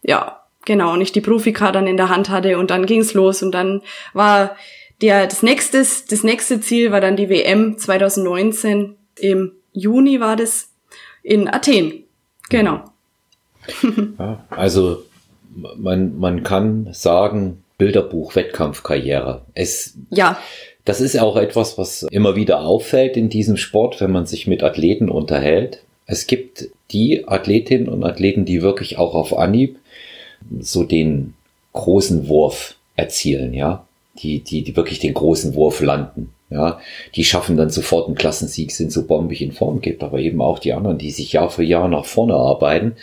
ja, 0.02 0.40
genau, 0.64 0.92
und 0.92 1.00
ich 1.00 1.12
die 1.12 1.20
Profikarte 1.20 1.74
dann 1.74 1.86
in 1.86 1.96
der 1.96 2.08
Hand 2.08 2.28
hatte 2.28 2.58
und 2.58 2.70
dann 2.70 2.86
ging's 2.86 3.14
los 3.14 3.42
und 3.42 3.52
dann 3.52 3.82
war 4.12 4.56
der, 5.04 5.26
das, 5.26 5.42
nächste, 5.42 5.78
das 5.78 6.24
nächste 6.24 6.62
Ziel 6.62 6.90
war 6.90 7.02
dann 7.02 7.16
die 7.16 7.28
WM 7.28 7.76
2019. 7.76 8.96
Im 9.18 9.52
Juni 9.74 10.18
war 10.18 10.34
das 10.34 10.70
in 11.22 11.46
Athen. 11.46 12.04
Genau. 12.48 12.80
Ja, 14.18 14.44
also 14.48 15.02
man, 15.76 16.18
man 16.18 16.42
kann 16.42 16.88
sagen, 16.92 17.62
Bilderbuch, 17.76 18.34
Wettkampfkarriere. 18.34 19.42
Es, 19.52 19.94
ja. 20.10 20.38
Das 20.86 21.00
ist 21.00 21.18
auch 21.18 21.36
etwas, 21.36 21.76
was 21.76 22.04
immer 22.04 22.34
wieder 22.36 22.60
auffällt 22.60 23.18
in 23.18 23.28
diesem 23.28 23.58
Sport, 23.58 24.00
wenn 24.00 24.10
man 24.10 24.24
sich 24.24 24.46
mit 24.46 24.62
Athleten 24.62 25.10
unterhält. 25.10 25.82
Es 26.06 26.26
gibt 26.26 26.70
die 26.92 27.28
Athletinnen 27.28 27.88
und 27.88 28.04
Athleten, 28.04 28.46
die 28.46 28.62
wirklich 28.62 28.96
auch 28.96 29.14
auf 29.14 29.36
Anhieb 29.36 29.78
so 30.60 30.84
den 30.84 31.34
großen 31.74 32.28
Wurf 32.28 32.76
erzielen, 32.96 33.52
ja 33.52 33.83
die, 34.18 34.40
die, 34.40 34.62
die 34.62 34.76
wirklich 34.76 34.98
den 34.98 35.14
großen 35.14 35.54
Wurf 35.54 35.80
landen. 35.80 36.32
Ja, 36.50 36.78
die 37.16 37.24
schaffen 37.24 37.56
dann 37.56 37.70
sofort 37.70 38.06
einen 38.06 38.14
Klassensieg, 38.14 38.70
sind 38.70 38.92
so 38.92 39.06
bombig 39.06 39.40
in 39.40 39.52
Form, 39.52 39.80
gibt 39.80 40.04
aber 40.04 40.18
eben 40.20 40.40
auch 40.40 40.58
die 40.58 40.72
anderen, 40.72 40.98
die 40.98 41.10
sich 41.10 41.32
Jahr 41.32 41.50
für 41.50 41.64
Jahr 41.64 41.88
nach 41.88 42.04
vorne 42.04 42.34
arbeiten. 42.34 42.94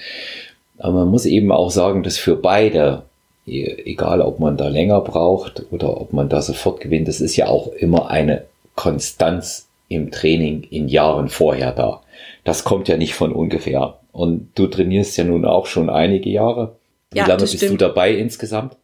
Aber 0.78 1.00
man 1.00 1.10
muss 1.10 1.26
eben 1.26 1.52
auch 1.52 1.70
sagen, 1.70 2.04
dass 2.04 2.18
für 2.18 2.36
beide, 2.36 3.04
e, 3.46 3.66
egal 3.86 4.22
ob 4.22 4.40
man 4.40 4.58
da 4.58 4.70
länger 4.70 5.02
braucht 5.02 5.66
oder 5.72 6.00
ob 6.00 6.14
man 6.14 6.30
da 6.30 6.42
sofort 6.42 6.80
gewinnt, 6.80 7.08
das 7.08 7.20
ist 7.20 7.36
ja 7.36 7.48
auch 7.48 7.68
immer 7.74 8.10
eine 8.10 8.46
Konstanz 8.76 9.68
im 9.90 10.12
Training 10.12 10.64
in 10.70 10.88
Jahren 10.88 11.28
vorher 11.28 11.74
da. 11.74 12.02
Das 12.44 12.64
kommt 12.64 12.88
ja 12.88 12.96
nicht 12.96 13.16
von 13.16 13.34
ungefähr. 13.34 13.98
Und 14.12 14.50
du 14.56 14.68
trainierst 14.68 15.18
ja 15.18 15.24
nun 15.24 15.46
auch 15.46 15.66
schon 15.66 15.90
einige 15.90 16.30
Jahre. 16.30 16.76
Wie 17.12 17.18
ja, 17.18 17.28
lange 17.28 17.42
bist 17.42 17.58
stimmt. 17.58 17.74
du 17.74 17.78
dabei 17.78 18.14
insgesamt? 18.14 18.78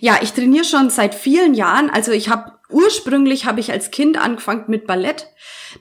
Ja, 0.00 0.18
ich 0.22 0.32
trainiere 0.32 0.64
schon 0.64 0.90
seit 0.90 1.14
vielen 1.14 1.54
Jahren. 1.54 1.90
Also 1.90 2.12
ich 2.12 2.28
habe 2.28 2.52
ursprünglich 2.70 3.46
habe 3.46 3.60
ich 3.60 3.72
als 3.72 3.90
Kind 3.90 4.20
angefangen 4.20 4.64
mit 4.68 4.86
Ballett. 4.86 5.28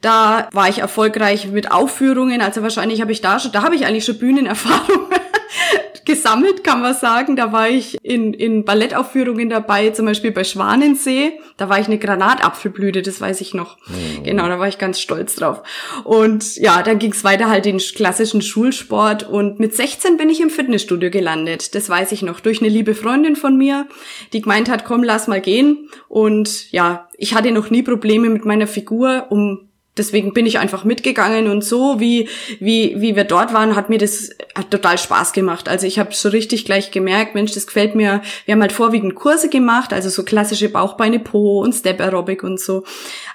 Da 0.01 0.49
war 0.51 0.69
ich 0.69 0.79
erfolgreich 0.79 1.47
mit 1.47 1.71
Aufführungen. 1.71 2.41
Also 2.41 2.61
wahrscheinlich 2.61 3.01
habe 3.01 3.11
ich 3.11 3.21
da 3.21 3.39
schon, 3.39 3.51
da 3.51 3.63
habe 3.63 3.75
ich 3.75 3.85
eigentlich 3.85 4.05
schon 4.05 4.17
Bühnenerfahrung 4.17 5.09
gesammelt, 6.05 6.63
kann 6.63 6.81
man 6.81 6.93
sagen. 6.93 7.35
Da 7.35 7.51
war 7.51 7.69
ich 7.69 7.97
in, 8.03 8.33
in 8.33 8.65
Ballettaufführungen 8.65 9.49
dabei, 9.49 9.89
zum 9.89 10.05
Beispiel 10.05 10.31
bei 10.31 10.43
Schwanensee. 10.43 11.39
Da 11.57 11.69
war 11.69 11.79
ich 11.79 11.87
eine 11.87 11.97
Granatapfelblüte, 11.97 13.01
das 13.01 13.21
weiß 13.21 13.41
ich 13.41 13.53
noch. 13.53 13.77
Mhm. 13.87 14.23
Genau, 14.23 14.47
da 14.47 14.59
war 14.59 14.67
ich 14.67 14.77
ganz 14.77 14.99
stolz 14.99 15.35
drauf. 15.35 15.63
Und 16.03 16.57
ja, 16.57 16.83
dann 16.83 16.99
ging 16.99 17.11
es 17.11 17.23
weiter 17.23 17.49
halt 17.49 17.65
in 17.65 17.77
klassischen 17.77 18.41
Schulsport. 18.41 19.29
Und 19.29 19.59
mit 19.59 19.75
16 19.75 20.17
bin 20.17 20.29
ich 20.29 20.41
im 20.41 20.49
Fitnessstudio 20.49 21.09
gelandet. 21.09 21.75
Das 21.75 21.89
weiß 21.89 22.11
ich 22.11 22.21
noch. 22.21 22.39
Durch 22.39 22.61
eine 22.61 22.69
liebe 22.69 22.95
Freundin 22.95 23.35
von 23.35 23.57
mir, 23.57 23.87
die 24.33 24.41
gemeint 24.41 24.69
hat, 24.69 24.85
komm, 24.85 25.03
lass 25.03 25.27
mal 25.27 25.41
gehen. 25.41 25.89
Und 26.07 26.71
ja, 26.71 27.07
ich 27.17 27.35
hatte 27.35 27.51
noch 27.51 27.69
nie 27.69 27.83
Probleme 27.83 28.29
mit 28.29 28.45
meiner 28.45 28.67
Figur, 28.67 29.27
um 29.29 29.69
deswegen 29.97 30.33
bin 30.33 30.45
ich 30.45 30.59
einfach 30.59 30.83
mitgegangen 30.83 31.49
und 31.49 31.63
so 31.63 31.99
wie 31.99 32.29
wie 32.59 32.95
wie 32.97 33.15
wir 33.15 33.23
dort 33.23 33.53
waren, 33.53 33.75
hat 33.75 33.89
mir 33.89 33.97
das 33.97 34.31
hat 34.55 34.71
total 34.71 34.97
Spaß 34.97 35.33
gemacht. 35.33 35.69
Also 35.69 35.87
ich 35.87 35.99
habe 35.99 36.13
so 36.13 36.29
richtig 36.29 36.65
gleich 36.65 36.91
gemerkt, 36.91 37.35
Mensch, 37.35 37.53
das 37.53 37.67
gefällt 37.67 37.95
mir. 37.95 38.21
Wir 38.45 38.53
haben 38.53 38.61
halt 38.61 38.71
vorwiegend 38.71 39.15
Kurse 39.15 39.49
gemacht, 39.49 39.93
also 39.93 40.09
so 40.09 40.23
klassische 40.23 40.69
Bauchbeine 40.69 41.19
Po 41.19 41.61
und 41.61 41.73
Step 41.73 41.99
Aerobic 42.01 42.43
und 42.43 42.59
so 42.59 42.83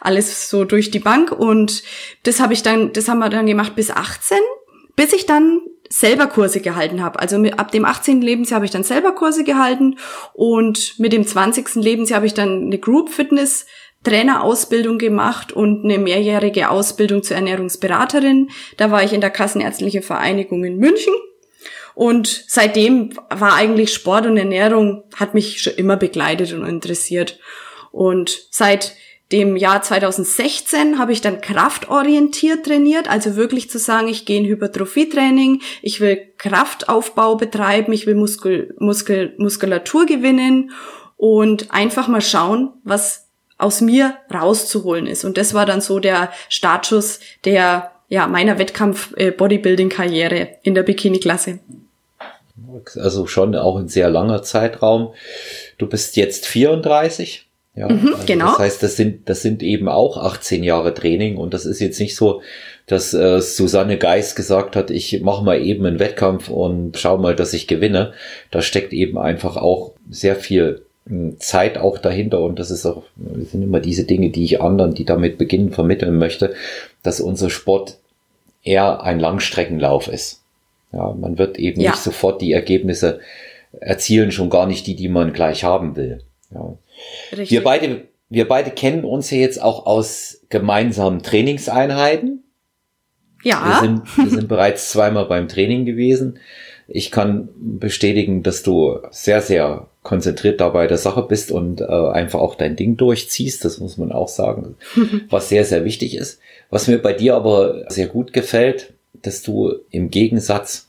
alles 0.00 0.50
so 0.50 0.64
durch 0.64 0.90
die 0.90 0.98
Bank 0.98 1.32
und 1.32 1.82
das 2.22 2.40
habe 2.40 2.52
ich 2.52 2.62
dann 2.62 2.92
das 2.92 3.08
haben 3.08 3.18
wir 3.18 3.28
dann 3.28 3.46
gemacht 3.46 3.74
bis 3.74 3.90
18, 3.90 4.38
bis 4.96 5.12
ich 5.12 5.26
dann 5.26 5.60
selber 5.90 6.26
Kurse 6.26 6.60
gehalten 6.60 7.02
habe. 7.02 7.18
Also 7.18 7.38
mit, 7.38 7.58
ab 7.58 7.72
dem 7.72 7.84
18. 7.84 8.20
Lebensjahr 8.20 8.56
habe 8.56 8.66
ich 8.66 8.70
dann 8.70 8.84
selber 8.84 9.12
Kurse 9.12 9.44
gehalten 9.44 9.96
und 10.34 10.98
mit 10.98 11.12
dem 11.12 11.26
20. 11.26 11.76
Lebensjahr 11.76 12.16
habe 12.16 12.26
ich 12.26 12.34
dann 12.34 12.66
eine 12.66 12.78
Group 12.78 13.08
Fitness 13.10 13.66
Trainerausbildung 14.04 14.98
gemacht 14.98 15.52
und 15.52 15.84
eine 15.84 15.98
mehrjährige 15.98 16.70
Ausbildung 16.70 17.22
zur 17.22 17.36
Ernährungsberaterin. 17.36 18.50
Da 18.76 18.90
war 18.90 19.02
ich 19.02 19.12
in 19.12 19.20
der 19.20 19.30
Kassenärztlichen 19.30 20.02
Vereinigung 20.02 20.64
in 20.64 20.78
München. 20.78 21.14
Und 21.94 22.44
seitdem 22.46 23.10
war 23.28 23.54
eigentlich 23.54 23.92
Sport 23.92 24.26
und 24.26 24.36
Ernährung, 24.36 25.02
hat 25.16 25.34
mich 25.34 25.60
schon 25.60 25.74
immer 25.74 25.96
begleitet 25.96 26.52
und 26.52 26.64
interessiert. 26.64 27.40
Und 27.90 28.46
seit 28.50 28.94
dem 29.32 29.56
Jahr 29.56 29.82
2016 29.82 30.98
habe 30.98 31.12
ich 31.12 31.20
dann 31.20 31.40
kraftorientiert 31.40 32.64
trainiert, 32.64 33.08
also 33.10 33.36
wirklich 33.36 33.68
zu 33.68 33.78
sagen, 33.78 34.08
ich 34.08 34.24
gehe 34.24 34.38
in 34.38 34.46
Hypertrophietraining, 34.46 35.60
ich 35.82 36.00
will 36.00 36.18
Kraftaufbau 36.38 37.36
betreiben, 37.36 37.92
ich 37.92 38.06
will 38.06 38.14
Muskel, 38.14 38.74
Muskel, 38.78 39.34
Muskulatur 39.36 40.06
gewinnen 40.06 40.70
und 41.16 41.72
einfach 41.72 42.08
mal 42.08 42.22
schauen, 42.22 42.72
was 42.84 43.27
aus 43.58 43.80
mir 43.80 44.14
rauszuholen 44.32 45.06
ist. 45.06 45.24
Und 45.24 45.36
das 45.36 45.52
war 45.52 45.66
dann 45.66 45.80
so 45.80 45.98
der 45.98 46.32
Startschuss 46.48 47.20
der 47.44 47.90
ja 48.08 48.26
meiner 48.26 48.58
Wettkampf-Bodybuilding-Karriere 48.58 50.38
äh, 50.38 50.48
in 50.62 50.74
der 50.74 50.82
Bikini-Klasse. 50.82 51.58
Also 52.96 53.26
schon 53.26 53.54
auch 53.54 53.76
ein 53.76 53.88
sehr 53.88 54.08
langer 54.10 54.42
Zeitraum. 54.42 55.12
Du 55.78 55.86
bist 55.86 56.16
jetzt 56.16 56.46
34. 56.46 57.46
Ja, 57.74 57.88
mhm, 57.88 58.14
also 58.14 58.26
genau. 58.26 58.46
Das 58.46 58.58
heißt, 58.58 58.82
das 58.82 58.96
sind, 58.96 59.28
das 59.28 59.42
sind 59.42 59.62
eben 59.62 59.88
auch 59.88 60.16
18 60.16 60.64
Jahre 60.64 60.94
Training 60.94 61.36
und 61.36 61.54
das 61.54 61.64
ist 61.64 61.80
jetzt 61.80 62.00
nicht 62.00 62.16
so, 62.16 62.42
dass 62.86 63.14
äh, 63.14 63.40
Susanne 63.40 63.98
Geis 63.98 64.34
gesagt 64.34 64.74
hat, 64.74 64.90
ich 64.90 65.20
mache 65.20 65.44
mal 65.44 65.60
eben 65.60 65.86
einen 65.86 65.98
Wettkampf 65.98 66.48
und 66.48 66.98
schau 66.98 67.18
mal, 67.18 67.36
dass 67.36 67.52
ich 67.52 67.68
gewinne. 67.68 68.14
Da 68.50 68.62
steckt 68.62 68.92
eben 68.92 69.18
einfach 69.18 69.56
auch 69.56 69.92
sehr 70.10 70.34
viel 70.34 70.82
Zeit 71.38 71.78
auch 71.78 71.98
dahinter 71.98 72.40
und 72.40 72.58
das 72.58 72.70
ist 72.70 72.84
auch, 72.86 73.04
das 73.16 73.52
sind 73.52 73.62
immer 73.62 73.80
diese 73.80 74.04
Dinge, 74.04 74.30
die 74.30 74.44
ich 74.44 74.60
anderen, 74.60 74.94
die 74.94 75.04
damit 75.04 75.38
beginnen, 75.38 75.72
vermitteln 75.72 76.18
möchte, 76.18 76.54
dass 77.02 77.20
unser 77.20 77.50
Sport 77.50 77.98
eher 78.62 79.02
ein 79.02 79.18
Langstreckenlauf 79.18 80.08
ist. 80.08 80.42
Ja, 80.92 81.14
man 81.18 81.38
wird 81.38 81.58
eben 81.58 81.80
ja. 81.80 81.90
nicht 81.90 82.02
sofort 82.02 82.40
die 82.40 82.52
Ergebnisse 82.52 83.20
erzielen, 83.80 84.32
schon 84.32 84.50
gar 84.50 84.66
nicht 84.66 84.86
die, 84.86 84.96
die 84.96 85.08
man 85.08 85.32
gleich 85.32 85.64
haben 85.64 85.96
will. 85.96 86.22
Ja. 86.50 86.76
Wir 87.32 87.62
beide, 87.62 88.08
wir 88.28 88.48
beide 88.48 88.70
kennen 88.70 89.04
uns 89.04 89.30
ja 89.30 89.38
jetzt 89.38 89.62
auch 89.62 89.86
aus 89.86 90.40
gemeinsamen 90.48 91.22
Trainingseinheiten. 91.22 92.44
Ja. 93.44 93.64
Wir 93.64 93.88
sind, 93.88 94.16
wir 94.16 94.30
sind 94.30 94.48
bereits 94.48 94.90
zweimal 94.90 95.26
beim 95.26 95.48
Training 95.48 95.84
gewesen. 95.84 96.38
Ich 96.86 97.10
kann 97.10 97.50
bestätigen, 97.56 98.42
dass 98.42 98.62
du 98.62 98.98
sehr, 99.10 99.42
sehr 99.42 99.86
konzentriert 100.08 100.58
dabei 100.62 100.86
der 100.86 100.96
Sache 100.96 101.20
bist 101.20 101.52
und 101.52 101.82
äh, 101.82 101.84
einfach 101.84 102.40
auch 102.40 102.54
dein 102.54 102.76
Ding 102.76 102.96
durchziehst. 102.96 103.62
Das 103.62 103.78
muss 103.78 103.98
man 103.98 104.10
auch 104.10 104.28
sagen, 104.28 104.76
was 105.28 105.50
sehr, 105.50 105.66
sehr 105.66 105.84
wichtig 105.84 106.16
ist. 106.16 106.40
Was 106.70 106.88
mir 106.88 106.96
bei 106.96 107.12
dir 107.12 107.34
aber 107.34 107.84
sehr 107.90 108.06
gut 108.06 108.32
gefällt, 108.32 108.94
dass 109.20 109.42
du 109.42 109.74
im 109.90 110.10
Gegensatz 110.10 110.87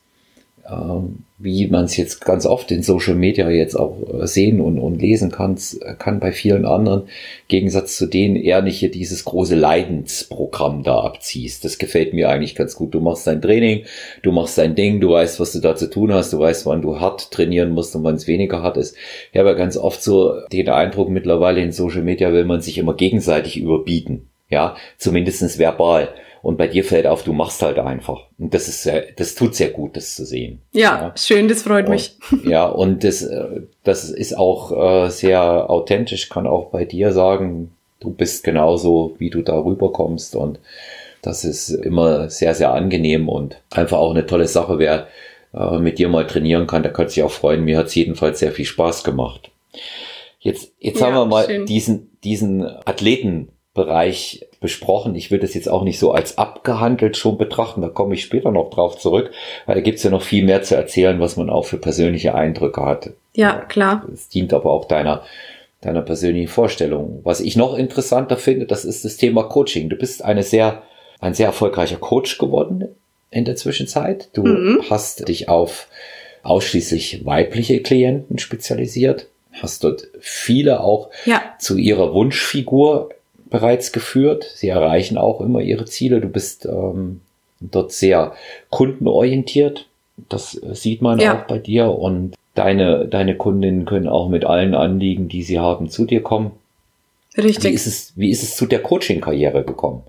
wie 1.40 1.68
man 1.68 1.86
es 1.86 1.96
jetzt 1.96 2.26
ganz 2.26 2.46
oft 2.46 2.70
in 2.70 2.84
Social 2.84 3.16
Media 3.16 3.50
jetzt 3.50 3.76
auch 3.76 3.98
äh, 4.14 4.28
sehen 4.28 4.60
und, 4.60 4.78
und 4.78 5.02
lesen 5.02 5.32
kann, 5.32 5.58
kann 5.98 6.20
bei 6.20 6.32
vielen 6.32 6.66
anderen, 6.66 7.04
Gegensatz 7.48 7.98
zu 7.98 8.08
denen 8.08 8.36
eher 8.36 8.62
nicht 8.62 8.78
hier 8.78 8.92
dieses 8.92 9.24
große 9.24 9.56
Leidensprogramm 9.56 10.84
da 10.84 11.00
abziehst. 11.00 11.64
Das 11.64 11.78
gefällt 11.78 12.14
mir 12.14 12.30
eigentlich 12.30 12.56
ganz 12.56 12.76
gut. 12.76 12.94
Du 12.94 13.00
machst 13.00 13.26
dein 13.26 13.42
Training, 13.42 13.86
du 14.22 14.32
machst 14.32 14.58
dein 14.58 14.76
Ding, 14.76 15.00
du 15.00 15.12
weißt, 15.12 15.40
was 15.40 15.54
du 15.54 15.60
da 15.60 15.76
zu 15.76 15.90
tun 15.90 16.14
hast, 16.14 16.34
du 16.34 16.40
weißt, 16.40 16.66
wann 16.66 16.82
du 16.82 17.00
hart 17.00 17.32
trainieren 17.32 17.72
musst 17.72 17.96
und 17.96 18.04
wann 18.04 18.16
es 18.16 18.28
weniger 18.28 18.62
hart 18.62 18.78
ist. 18.78 18.96
Ich 19.32 19.40
habe 19.40 19.50
ja 19.50 19.56
ganz 19.56 19.78
oft 19.78 20.04
so 20.04 20.34
den 20.52 20.70
Eindruck, 20.70 21.10
mittlerweile 21.10 21.62
in 21.62 21.72
Social 21.72 22.02
Media 22.04 22.34
will 22.34 22.46
man 22.46 22.62
sich 22.62 22.78
immer 22.78 22.94
gegenseitig 22.96 23.58
überbieten. 23.58 24.30
Ja, 24.50 24.76
zumindestens 24.98 25.60
verbal. 25.60 26.10
Und 26.42 26.58
bei 26.58 26.68
dir 26.68 26.84
fällt 26.84 27.06
auf, 27.06 27.24
du 27.24 27.34
machst 27.34 27.62
halt 27.62 27.80
einfach. 27.80 28.22
Und 28.38 28.54
das 28.54 28.68
ist 28.68 28.84
sehr, 28.84 29.06
das 29.16 29.36
tut 29.36 29.56
sehr 29.56 29.70
gut, 29.70 29.98
das 29.98 30.16
zu 30.16 30.26
sehen. 30.26 30.62
Ja, 30.72 31.02
ja. 31.02 31.14
schön, 31.18 31.48
das 31.48 31.64
freut 31.64 31.86
und, 31.86 31.92
mich. 31.92 32.16
Ja, 32.46 32.66
und 32.68 33.04
das, 33.04 33.22
äh, 33.22 33.62
das 33.84 34.10
ist 34.10 34.38
auch 34.38 34.72
äh, 34.72 35.10
sehr 35.10 35.70
authentisch, 35.70 36.30
kann 36.30 36.48
auch 36.48 36.68
bei 36.70 36.86
dir 36.86 37.12
sagen, 37.12 37.72
du 38.00 38.12
bist 38.12 38.44
genauso, 38.44 39.16
wie 39.18 39.30
du 39.30 39.42
da 39.42 39.60
rüberkommst. 39.60 40.36
Und 40.36 40.60
das 41.22 41.44
ist 41.44 41.70
immer 41.70 42.30
sehr, 42.30 42.56
sehr 42.56 42.74
angenehm 42.74 43.28
und 43.28 43.58
einfach 43.72 43.98
auch 43.98 44.12
eine 44.12 44.26
tolle 44.26 44.48
Sache. 44.48 44.80
Wer 44.80 45.08
äh, 45.54 45.78
mit 45.80 46.00
dir 46.00 46.08
mal 46.08 46.26
trainieren 46.26 46.68
kann, 46.68 46.84
der 46.84 46.94
kann 46.94 47.10
sich 47.10 47.24
auch 47.24 47.32
freuen. 47.32 47.66
Mir 47.66 47.78
hat 47.78 47.88
es 47.88 47.96
jedenfalls 47.96 48.40
sehr 48.40 48.52
viel 48.52 48.66
Spaß 48.66 49.04
gemacht. 49.04 49.52
Jetzt, 50.40 50.72
jetzt 50.80 51.02
ja, 51.02 51.08
haben 51.08 51.16
wir 51.16 51.26
mal 51.26 51.46
schön. 51.46 51.66
diesen, 51.66 52.18
diesen 52.24 52.66
Athleten 52.66 53.50
Bereich 53.74 54.48
besprochen. 54.60 55.16
Ich 55.16 55.32
würde 55.32 55.46
es 55.46 55.54
jetzt 55.54 55.70
auch 55.70 55.84
nicht 55.84 56.00
so 56.00 56.12
als 56.12 56.38
abgehandelt 56.38 57.18
schon 57.18 57.38
betrachten, 57.38 57.82
da 57.82 57.90
komme 57.90 58.16
ich 58.16 58.24
später 58.24 58.52
noch 58.52 58.70
drauf 58.72 58.98
zurück, 58.98 59.32
weil 59.66 59.76
da 59.76 59.82
gibt 59.82 59.98
es 59.98 60.04
ja 60.04 60.10
noch 60.10 60.24
viel 60.24 60.44
mehr 60.44 60.64
zu 60.64 60.76
erzählen, 60.76 61.20
was 61.20 61.38
man 61.38 61.50
auch 61.50 61.66
für 61.66 61.78
persönliche 61.78 62.36
Eindrücke 62.36 62.84
hat. 62.84 63.12
Ja, 63.34 63.54
klar. 63.54 64.06
Es 64.12 64.28
dient 64.28 64.54
aber 64.54 64.72
auch 64.72 64.86
deiner, 64.86 65.24
deiner 65.82 66.02
persönlichen 66.02 66.50
Vorstellung. 66.50 67.22
Was 67.24 67.40
ich 67.40 67.56
noch 67.56 67.78
interessanter 67.78 68.38
finde, 68.38 68.66
das 68.66 68.86
ist 68.86 69.06
das 69.06 69.18
Thema 69.18 69.44
Coaching. 69.44 69.88
Du 69.88 69.96
bist 69.96 70.26
eine 70.26 70.44
sehr, 70.44 70.82
ein 71.22 71.34
sehr 71.34 71.48
erfolgreicher 71.48 71.98
Coach 71.98 72.38
geworden 72.38 72.90
in 73.32 73.46
der 73.46 73.56
Zwischenzeit. 73.56 74.30
Du 74.34 74.44
mhm. 74.44 74.84
hast 74.90 75.28
dich 75.28 75.48
auf 75.48 75.88
ausschließlich 76.44 77.26
weibliche 77.26 77.82
Klienten 77.82 78.40
spezialisiert, 78.40 79.28
hast 79.62 79.84
dort 79.84 80.08
viele 80.20 80.82
auch 80.82 81.10
ja. 81.26 81.42
zu 81.60 81.78
ihrer 81.78 82.14
Wunschfigur 82.14 83.10
bereits 83.50 83.92
geführt. 83.92 84.52
Sie 84.56 84.70
erreichen 84.70 85.18
auch 85.18 85.42
immer 85.42 85.62
ihre 85.62 85.86
Ziele. 85.86 86.22
Du 86.22 86.28
bist 86.28 86.66
ähm, 86.66 87.22
dort 87.60 87.92
sehr 87.92 88.34
kundenorientiert. 88.70 89.88
Das 90.30 90.56
äh, 90.56 90.76
sieht 90.76 91.02
man 91.02 91.20
ja. 91.20 91.40
auch 91.42 91.48
bei 91.48 91.58
dir. 91.58 91.90
Und 91.90 92.36
deine, 92.56 93.08
deine 93.08 93.36
Kundinnen 93.36 93.86
können 93.86 94.08
auch 94.08 94.30
mit 94.30 94.46
allen 94.46 94.76
Anliegen, 94.76 95.30
die 95.30 95.44
sie 95.44 95.60
haben, 95.60 95.90
zu 95.90 96.06
dir 96.06 96.22
kommen. 96.22 96.52
Richtig. 97.38 97.72
Wie 97.72 97.76
ist 97.76 97.88
es, 97.88 98.14
wie 98.16 98.30
ist 98.32 98.44
es 98.44 98.56
zu 98.56 98.66
der 98.66 98.82
Coaching-Karriere 98.82 99.64
gekommen? 99.64 100.04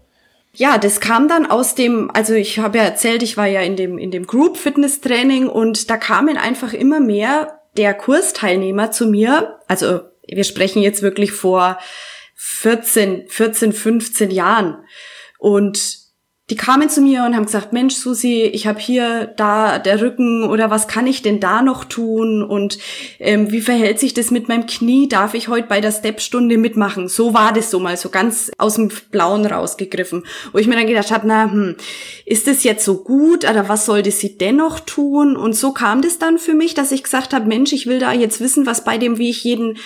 Ja, 0.54 0.78
das 0.78 1.00
kam 1.00 1.28
dann 1.28 1.46
aus 1.46 1.76
dem, 1.76 2.10
also 2.12 2.34
ich 2.34 2.58
habe 2.58 2.78
ja 2.78 2.84
erzählt, 2.84 3.22
ich 3.22 3.36
war 3.36 3.46
ja 3.46 3.60
in 3.60 3.76
dem, 3.76 3.98
in 3.98 4.10
dem 4.10 4.26
Group 4.26 4.56
Fitness 4.56 5.00
Training 5.00 5.48
und 5.48 5.90
da 5.90 5.96
kamen 5.96 6.36
einfach 6.36 6.72
immer 6.72 6.98
mehr 6.98 7.60
der 7.76 7.94
Kursteilnehmer 7.94 8.90
zu 8.90 9.06
mir. 9.06 9.58
Also 9.68 10.00
wir 10.26 10.42
sprechen 10.42 10.82
jetzt 10.82 11.02
wirklich 11.02 11.30
vor 11.30 11.78
14, 12.42 13.28
14, 13.28 13.74
15 13.74 14.30
Jahren. 14.30 14.78
Und 15.38 15.98
die 16.48 16.56
kamen 16.56 16.88
zu 16.88 17.02
mir 17.02 17.24
und 17.24 17.36
haben 17.36 17.44
gesagt, 17.44 17.72
Mensch, 17.72 17.94
Susi, 17.94 18.42
ich 18.42 18.66
habe 18.66 18.80
hier, 18.80 19.26
da 19.36 19.78
der 19.78 20.00
Rücken 20.00 20.42
oder 20.44 20.70
was 20.70 20.88
kann 20.88 21.06
ich 21.06 21.22
denn 21.22 21.38
da 21.38 21.60
noch 21.60 21.84
tun 21.84 22.42
und 22.42 22.78
ähm, 23.20 23.52
wie 23.52 23.60
verhält 23.60 24.00
sich 24.00 24.14
das 24.14 24.30
mit 24.30 24.48
meinem 24.48 24.66
Knie? 24.66 25.06
Darf 25.06 25.34
ich 25.34 25.48
heute 25.48 25.68
bei 25.68 25.80
der 25.80 25.92
Stepstunde 25.92 26.56
mitmachen? 26.56 27.08
So 27.08 27.34
war 27.34 27.52
das 27.52 27.70
so 27.70 27.78
mal, 27.78 27.96
so 27.96 28.08
ganz 28.08 28.50
aus 28.58 28.74
dem 28.74 28.90
Blauen 29.10 29.46
rausgegriffen, 29.46 30.24
wo 30.52 30.58
ich 30.58 30.66
mir 30.66 30.76
dann 30.76 30.88
gedacht 30.88 31.12
habe, 31.12 31.28
na, 31.28 31.44
hm, 31.44 31.76
ist 32.24 32.48
das 32.48 32.64
jetzt 32.64 32.84
so 32.84 33.04
gut 33.04 33.48
oder 33.48 33.68
was 33.68 33.86
sollte 33.86 34.10
sie 34.10 34.36
dennoch 34.38 34.80
tun? 34.80 35.36
Und 35.36 35.54
so 35.54 35.72
kam 35.72 36.02
das 36.02 36.18
dann 36.18 36.38
für 36.38 36.54
mich, 36.54 36.74
dass 36.74 36.90
ich 36.90 37.04
gesagt 37.04 37.32
habe, 37.32 37.46
Mensch, 37.46 37.72
ich 37.72 37.86
will 37.86 38.00
da 38.00 38.12
jetzt 38.12 38.40
wissen, 38.40 38.66
was 38.66 38.82
bei 38.82 38.98
dem, 38.98 39.18
wie 39.18 39.30
ich 39.30 39.44
jeden 39.44 39.76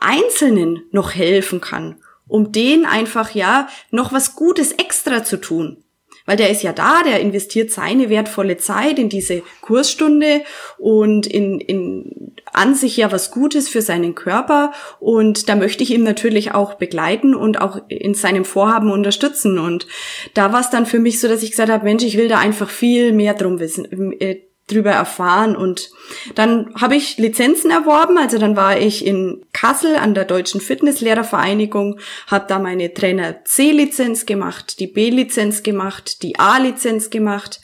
Einzelnen 0.00 0.82
noch 0.90 1.14
helfen 1.14 1.60
kann, 1.60 1.96
um 2.26 2.52
den 2.52 2.84
einfach 2.84 3.34
ja 3.34 3.68
noch 3.90 4.12
was 4.12 4.34
Gutes 4.34 4.72
extra 4.72 5.24
zu 5.24 5.36
tun. 5.36 5.84
Weil 6.26 6.36
der 6.36 6.50
ist 6.50 6.62
ja 6.62 6.72
da, 6.72 7.02
der 7.02 7.20
investiert 7.20 7.70
seine 7.70 8.08
wertvolle 8.08 8.56
Zeit 8.56 8.98
in 8.98 9.08
diese 9.08 9.42
Kursstunde 9.62 10.42
und 10.78 11.26
in, 11.26 11.58
in 11.60 12.34
an 12.52 12.74
sich 12.74 12.96
ja 12.96 13.10
was 13.10 13.30
Gutes 13.30 13.68
für 13.68 13.82
seinen 13.82 14.14
Körper. 14.14 14.72
Und 14.98 15.48
da 15.48 15.56
möchte 15.56 15.82
ich 15.82 15.90
ihm 15.92 16.04
natürlich 16.04 16.52
auch 16.52 16.74
begleiten 16.74 17.34
und 17.34 17.60
auch 17.60 17.80
in 17.88 18.14
seinem 18.14 18.44
Vorhaben 18.44 18.90
unterstützen. 18.90 19.58
Und 19.58 19.86
da 20.34 20.52
war 20.52 20.60
es 20.60 20.70
dann 20.70 20.86
für 20.86 20.98
mich 20.98 21.20
so, 21.20 21.28
dass 21.28 21.42
ich 21.42 21.50
gesagt 21.50 21.70
habe, 21.70 21.84
Mensch, 21.84 22.04
ich 22.04 22.16
will 22.16 22.28
da 22.28 22.38
einfach 22.38 22.70
viel 22.70 23.12
mehr 23.12 23.34
drum 23.34 23.58
wissen, 23.58 23.86
äh, 24.20 24.42
drüber 24.70 24.90
erfahren. 24.90 25.56
Und 25.56 25.90
dann 26.34 26.72
habe 26.80 26.96
ich 26.96 27.18
Lizenzen 27.18 27.70
erworben, 27.70 28.18
also 28.18 28.38
dann 28.38 28.56
war 28.56 28.78
ich 28.78 29.06
in 29.06 29.44
Kassel 29.52 29.96
an 29.96 30.14
der 30.14 30.24
Deutschen 30.24 30.60
Fitnesslehrervereinigung, 30.60 31.98
habe 32.26 32.46
da 32.48 32.58
meine 32.58 32.92
Trainer 32.92 33.44
C-Lizenz 33.44 34.26
gemacht, 34.26 34.80
die 34.80 34.86
B-Lizenz 34.86 35.62
gemacht, 35.62 36.22
die 36.22 36.38
A-Lizenz 36.38 37.10
gemacht, 37.10 37.60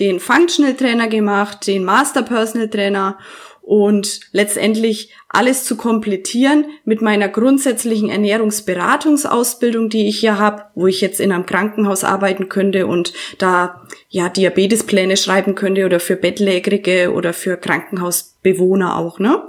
den 0.00 0.20
Functional 0.20 0.74
Trainer 0.74 1.08
gemacht, 1.08 1.66
den 1.66 1.84
Master 1.84 2.22
Personal 2.22 2.68
Trainer 2.68 3.18
und 3.68 4.20
letztendlich 4.32 5.12
alles 5.28 5.64
zu 5.64 5.76
komplettieren 5.76 6.64
mit 6.86 7.02
meiner 7.02 7.28
grundsätzlichen 7.28 8.08
Ernährungsberatungsausbildung, 8.08 9.90
die 9.90 10.08
ich 10.08 10.20
hier 10.20 10.38
habe, 10.38 10.64
wo 10.74 10.86
ich 10.86 11.02
jetzt 11.02 11.20
in 11.20 11.32
einem 11.32 11.44
Krankenhaus 11.44 12.02
arbeiten 12.02 12.48
könnte 12.48 12.86
und 12.86 13.12
da 13.36 13.82
ja 14.08 14.30
Diabetespläne 14.30 15.18
schreiben 15.18 15.54
könnte 15.54 15.84
oder 15.84 16.00
für 16.00 16.16
Bettlägerige 16.16 17.12
oder 17.12 17.34
für 17.34 17.58
Krankenhausbewohner 17.58 18.96
auch, 18.96 19.18
ne? 19.18 19.42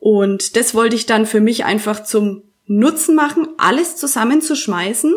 Und 0.00 0.56
das 0.56 0.74
wollte 0.74 0.94
ich 0.94 1.06
dann 1.06 1.24
für 1.24 1.40
mich 1.40 1.64
einfach 1.64 2.04
zum 2.04 2.42
Nutzen 2.66 3.14
machen, 3.14 3.48
alles 3.56 3.96
zusammenzuschmeißen 3.96 5.16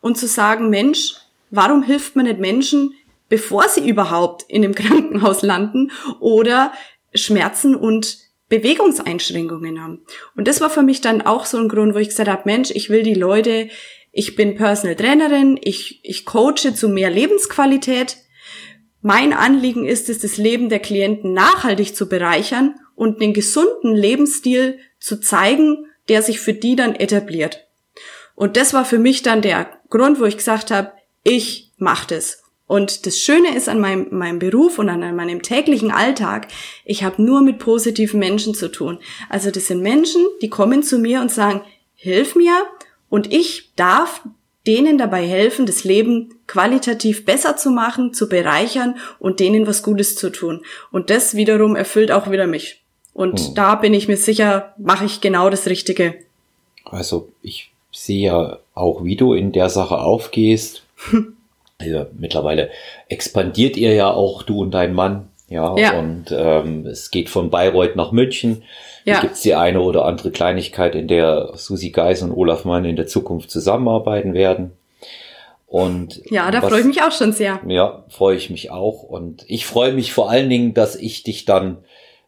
und 0.00 0.18
zu 0.18 0.26
sagen, 0.26 0.68
Mensch, 0.68 1.14
warum 1.52 1.84
hilft 1.84 2.16
man 2.16 2.26
nicht 2.26 2.40
Menschen, 2.40 2.94
bevor 3.28 3.68
sie 3.68 3.88
überhaupt 3.88 4.46
in 4.48 4.64
einem 4.64 4.74
Krankenhaus 4.74 5.42
landen 5.42 5.92
oder 6.18 6.72
Schmerzen 7.14 7.74
und 7.74 8.18
Bewegungseinschränkungen 8.48 9.82
haben. 9.82 10.00
Und 10.34 10.48
das 10.48 10.60
war 10.60 10.70
für 10.70 10.82
mich 10.82 11.00
dann 11.00 11.22
auch 11.22 11.44
so 11.44 11.58
ein 11.58 11.68
Grund, 11.68 11.94
wo 11.94 11.98
ich 11.98 12.08
gesagt 12.08 12.28
habe, 12.28 12.42
Mensch, 12.46 12.70
ich 12.70 12.88
will 12.88 13.02
die 13.02 13.14
Leute, 13.14 13.68
ich 14.12 14.36
bin 14.36 14.56
Personal 14.56 14.96
Trainerin, 14.96 15.58
ich, 15.62 16.00
ich 16.02 16.24
coache 16.24 16.74
zu 16.74 16.88
mehr 16.88 17.10
Lebensqualität. 17.10 18.16
Mein 19.02 19.32
Anliegen 19.32 19.84
ist 19.84 20.08
es, 20.08 20.20
das 20.20 20.38
Leben 20.38 20.70
der 20.70 20.80
Klienten 20.80 21.34
nachhaltig 21.34 21.94
zu 21.94 22.08
bereichern 22.08 22.74
und 22.94 23.20
den 23.20 23.32
gesunden 23.32 23.94
Lebensstil 23.94 24.78
zu 24.98 25.20
zeigen, 25.20 25.86
der 26.08 26.22
sich 26.22 26.40
für 26.40 26.54
die 26.54 26.74
dann 26.74 26.94
etabliert. 26.94 27.68
Und 28.34 28.56
das 28.56 28.72
war 28.72 28.84
für 28.84 28.98
mich 28.98 29.22
dann 29.22 29.42
der 29.42 29.70
Grund, 29.90 30.20
wo 30.20 30.24
ich 30.24 30.36
gesagt 30.36 30.70
habe, 30.70 30.92
ich 31.22 31.72
mache 31.76 32.14
das. 32.14 32.42
Und 32.68 33.06
das 33.06 33.18
Schöne 33.18 33.56
ist 33.56 33.68
an 33.68 33.80
meinem, 33.80 34.06
meinem 34.10 34.38
Beruf 34.38 34.78
und 34.78 34.90
an 34.90 35.16
meinem 35.16 35.42
täglichen 35.42 35.90
Alltag, 35.90 36.48
ich 36.84 37.02
habe 37.02 37.20
nur 37.20 37.40
mit 37.40 37.58
positiven 37.58 38.20
Menschen 38.20 38.54
zu 38.54 38.70
tun. 38.70 38.98
Also 39.30 39.50
das 39.50 39.66
sind 39.66 39.82
Menschen, 39.82 40.24
die 40.42 40.50
kommen 40.50 40.82
zu 40.84 40.98
mir 40.98 41.20
und 41.22 41.32
sagen, 41.32 41.62
hilf 41.96 42.36
mir 42.36 42.54
und 43.08 43.32
ich 43.32 43.72
darf 43.74 44.22
denen 44.66 44.98
dabei 44.98 45.26
helfen, 45.26 45.64
das 45.64 45.84
Leben 45.84 46.34
qualitativ 46.46 47.24
besser 47.24 47.56
zu 47.56 47.70
machen, 47.70 48.12
zu 48.12 48.28
bereichern 48.28 48.96
und 49.18 49.40
denen 49.40 49.66
was 49.66 49.82
Gutes 49.82 50.14
zu 50.14 50.30
tun. 50.30 50.62
Und 50.92 51.08
das 51.08 51.34
wiederum 51.34 51.74
erfüllt 51.74 52.12
auch 52.12 52.30
wieder 52.30 52.46
mich. 52.46 52.82
Und 53.14 53.40
hm. 53.40 53.54
da 53.54 53.76
bin 53.76 53.94
ich 53.94 54.08
mir 54.08 54.18
sicher, 54.18 54.74
mache 54.76 55.06
ich 55.06 55.22
genau 55.22 55.48
das 55.48 55.66
Richtige. 55.66 56.16
Also 56.84 57.30
ich 57.40 57.70
sehe 57.92 58.26
ja 58.26 58.58
auch, 58.74 59.04
wie 59.04 59.16
du 59.16 59.32
in 59.32 59.52
der 59.52 59.70
Sache 59.70 59.98
aufgehst. 59.98 60.82
Also 61.78 62.06
mittlerweile 62.16 62.70
expandiert 63.08 63.76
ihr 63.76 63.94
ja 63.94 64.10
auch, 64.10 64.42
du 64.42 64.60
und 64.60 64.72
dein 64.72 64.94
Mann. 64.94 65.28
Ja, 65.48 65.76
ja. 65.78 65.98
und 65.98 66.26
ähm, 66.30 66.84
es 66.84 67.10
geht 67.10 67.30
von 67.30 67.48
Bayreuth 67.48 67.96
nach 67.96 68.12
München. 68.12 68.64
Ja. 69.04 69.14
Hier 69.14 69.22
gibt's 69.22 69.40
die 69.40 69.54
eine 69.54 69.80
oder 69.80 70.04
andere 70.04 70.30
Kleinigkeit, 70.30 70.94
in 70.94 71.08
der 71.08 71.52
Susi 71.54 71.90
Geis 71.90 72.22
und 72.22 72.32
Olaf 72.32 72.66
Mann 72.66 72.84
in 72.84 72.96
der 72.96 73.06
Zukunft 73.06 73.50
zusammenarbeiten 73.50 74.34
werden. 74.34 74.72
Und 75.66 76.22
ja, 76.30 76.50
da 76.50 76.62
freue 76.62 76.80
ich 76.80 76.86
mich 76.86 77.02
auch 77.02 77.12
schon 77.12 77.32
sehr. 77.32 77.60
Ja, 77.66 78.04
freue 78.08 78.36
ich 78.36 78.50
mich 78.50 78.70
auch. 78.70 79.02
Und 79.02 79.44
ich 79.48 79.66
freue 79.66 79.92
mich 79.92 80.12
vor 80.12 80.30
allen 80.30 80.48
Dingen, 80.50 80.74
dass 80.74 80.96
ich 80.96 81.22
dich 81.22 81.44
dann 81.44 81.78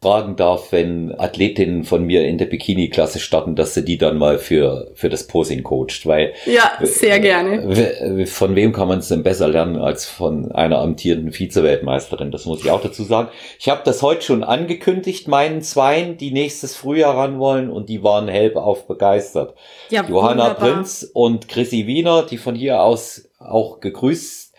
fragen 0.03 0.37
darf, 0.37 0.73
wenn 0.73 1.15
Athletinnen 1.19 1.85
von 1.85 2.05
mir 2.05 2.27
in 2.27 2.39
der 2.39 2.47
Bikini-Klasse 2.47 3.19
starten, 3.19 3.55
dass 3.55 3.75
sie 3.75 3.85
die 3.85 3.99
dann 3.99 4.17
mal 4.17 4.39
für, 4.39 4.91
für 4.95 5.11
das 5.11 5.27
Posing 5.27 5.63
coacht, 5.63 6.07
weil. 6.07 6.33
Ja, 6.47 6.73
sehr 6.81 7.21
gerne. 7.21 8.27
Von 8.27 8.57
wem 8.57 8.73
kann 8.73 8.89
man 8.89 9.01
es 9.01 9.09
denn 9.09 9.23
besser 9.23 9.49
lernen 9.49 9.77
als 9.77 10.07
von 10.07 10.53
einer 10.53 10.79
amtierenden 10.79 11.33
Vize-Weltmeisterin? 11.33 12.31
Das 12.31 12.47
muss 12.47 12.65
ich 12.65 12.71
auch 12.71 12.81
dazu 12.81 13.05
sagen. 13.05 13.29
Ich 13.59 13.69
habe 13.69 13.83
das 13.85 14.01
heute 14.01 14.23
schon 14.23 14.43
angekündigt, 14.43 15.29
meinen 15.29 15.61
Zweien, 15.61 16.17
die 16.17 16.31
nächstes 16.31 16.77
Frühjahr 16.77 17.19
ran 17.19 17.39
wollen 17.39 17.69
und 17.69 17.91
die 17.91 18.03
waren 18.03 18.27
hellauf 18.29 18.87
begeistert. 18.87 19.55
Ja, 19.91 20.07
Johanna 20.09 20.45
wunderbar. 20.45 20.73
Prinz 20.73 21.11
und 21.13 21.47
Chrissy 21.49 21.87
Wiener, 21.87 22.23
die 22.23 22.39
von 22.39 22.55
hier 22.55 22.83
aus 22.83 23.29
auch 23.39 23.81
gegrüßt 23.81 24.50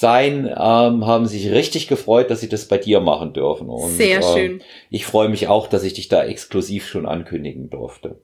sein, 0.00 0.46
ähm, 0.46 1.06
haben 1.06 1.26
sich 1.26 1.50
richtig 1.50 1.86
gefreut, 1.86 2.30
dass 2.30 2.40
sie 2.40 2.48
das 2.48 2.66
bei 2.66 2.78
dir 2.78 3.00
machen 3.00 3.34
dürfen. 3.34 3.68
Und, 3.68 3.90
Sehr 3.90 4.16
ähm, 4.16 4.22
schön. 4.22 4.60
Äh, 4.60 4.64
ich 4.90 5.06
freue 5.06 5.28
mich 5.28 5.48
auch, 5.48 5.66
dass 5.66 5.84
ich 5.84 5.92
dich 5.92 6.08
da 6.08 6.24
exklusiv 6.24 6.86
schon 6.86 7.06
ankündigen 7.06 7.70
durfte. 7.70 8.16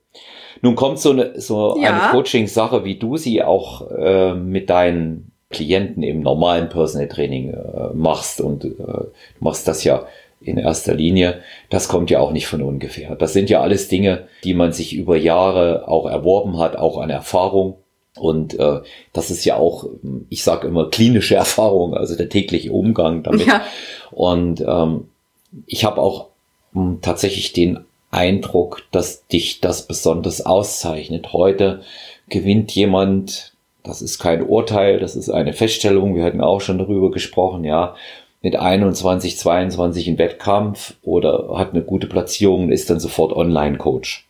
Nun 0.63 0.75
kommt 0.75 0.99
so 0.99 1.11
eine, 1.11 1.39
so 1.39 1.79
ja. 1.81 1.91
eine 1.91 2.11
Coaching-Sache, 2.13 2.85
wie 2.85 2.99
du 2.99 3.19
sie 3.19 3.43
auch 3.43 3.91
äh, 3.91 4.35
mit 4.35 4.71
deinen 4.71 5.33
Klienten 5.51 6.03
im 6.03 6.21
normalen 6.21 6.69
Personal 6.71 7.09
Training 7.09 7.53
äh, 7.53 7.95
machst 7.95 8.41
und 8.41 8.65
äh, 8.65 8.71
machst 9.39 9.69
das 9.69 9.85
ja 9.85 10.07
in 10.41 10.59
erster 10.59 10.95
Linie. 10.95 11.41
Das 11.69 11.89
kommt 11.89 12.11
ja 12.11 12.21
auch 12.21 12.33
nicht 12.33 12.47
von 12.47 12.63
ungefähr. 12.63 13.15
Das 13.17 13.33
sind 13.33 13.51
ja 13.51 13.61
alles 13.61 13.89
Dinge, 13.89 14.29
die 14.45 14.55
man 14.55 14.73
sich 14.73 14.95
über 14.95 15.17
Jahre 15.17 15.89
auch 15.89 16.07
erworben 16.07 16.59
hat, 16.59 16.77
auch 16.77 16.99
an 16.99 17.11
Erfahrung. 17.11 17.77
Und 18.17 18.59
äh, 18.59 18.81
das 19.13 19.31
ist 19.31 19.45
ja 19.45 19.57
auch, 19.57 19.87
ich 20.29 20.43
sage 20.43 20.69
immer, 20.69 20.91
klinische 20.91 21.35
Erfahrung, 21.37 21.95
also 21.95 22.17
der 22.17 22.29
tägliche 22.29 22.73
Umgang 22.73 23.23
damit. 23.23 23.47
Ja. 23.47 23.63
Und 24.11 24.61
ähm, 24.61 25.09
ich 25.67 25.85
habe 25.85 26.01
auch 26.01 26.29
mh, 26.73 26.83
hm, 26.83 26.99
tatsächlich 27.03 27.53
den 27.53 27.81
Eindruck, 28.11 28.83
dass 28.93 29.27
dich 29.27 29.61
das 29.61 29.87
besonders 29.87 30.45
auszeichnet. 30.45 31.33
Heute 31.33 31.83
gewinnt 32.29 32.73
jemand, 32.73 33.53
das 33.83 34.03
ist 34.03 34.19
kein 34.19 34.43
Urteil, 34.43 34.99
das 34.99 35.17
ist 35.17 35.31
eine 35.31 35.53
Feststellung, 35.53 36.15
wir 36.15 36.25
hatten 36.25 36.41
auch 36.41 36.61
schon 36.61 36.79
darüber 36.79 37.11
gesprochen, 37.11 37.65
ja, 37.65 37.95
mit 38.43 38.57
21, 38.57 39.39
22 39.39 40.09
im 40.09 40.19
Wettkampf 40.19 40.95
oder 41.03 41.57
hat 41.57 41.73
eine 41.73 41.83
gute 41.83 42.07
Platzierung 42.07 42.65
und 42.65 42.73
ist 42.73 42.89
dann 42.89 43.01
sofort 43.01 43.33
Online-Coach 43.33 44.26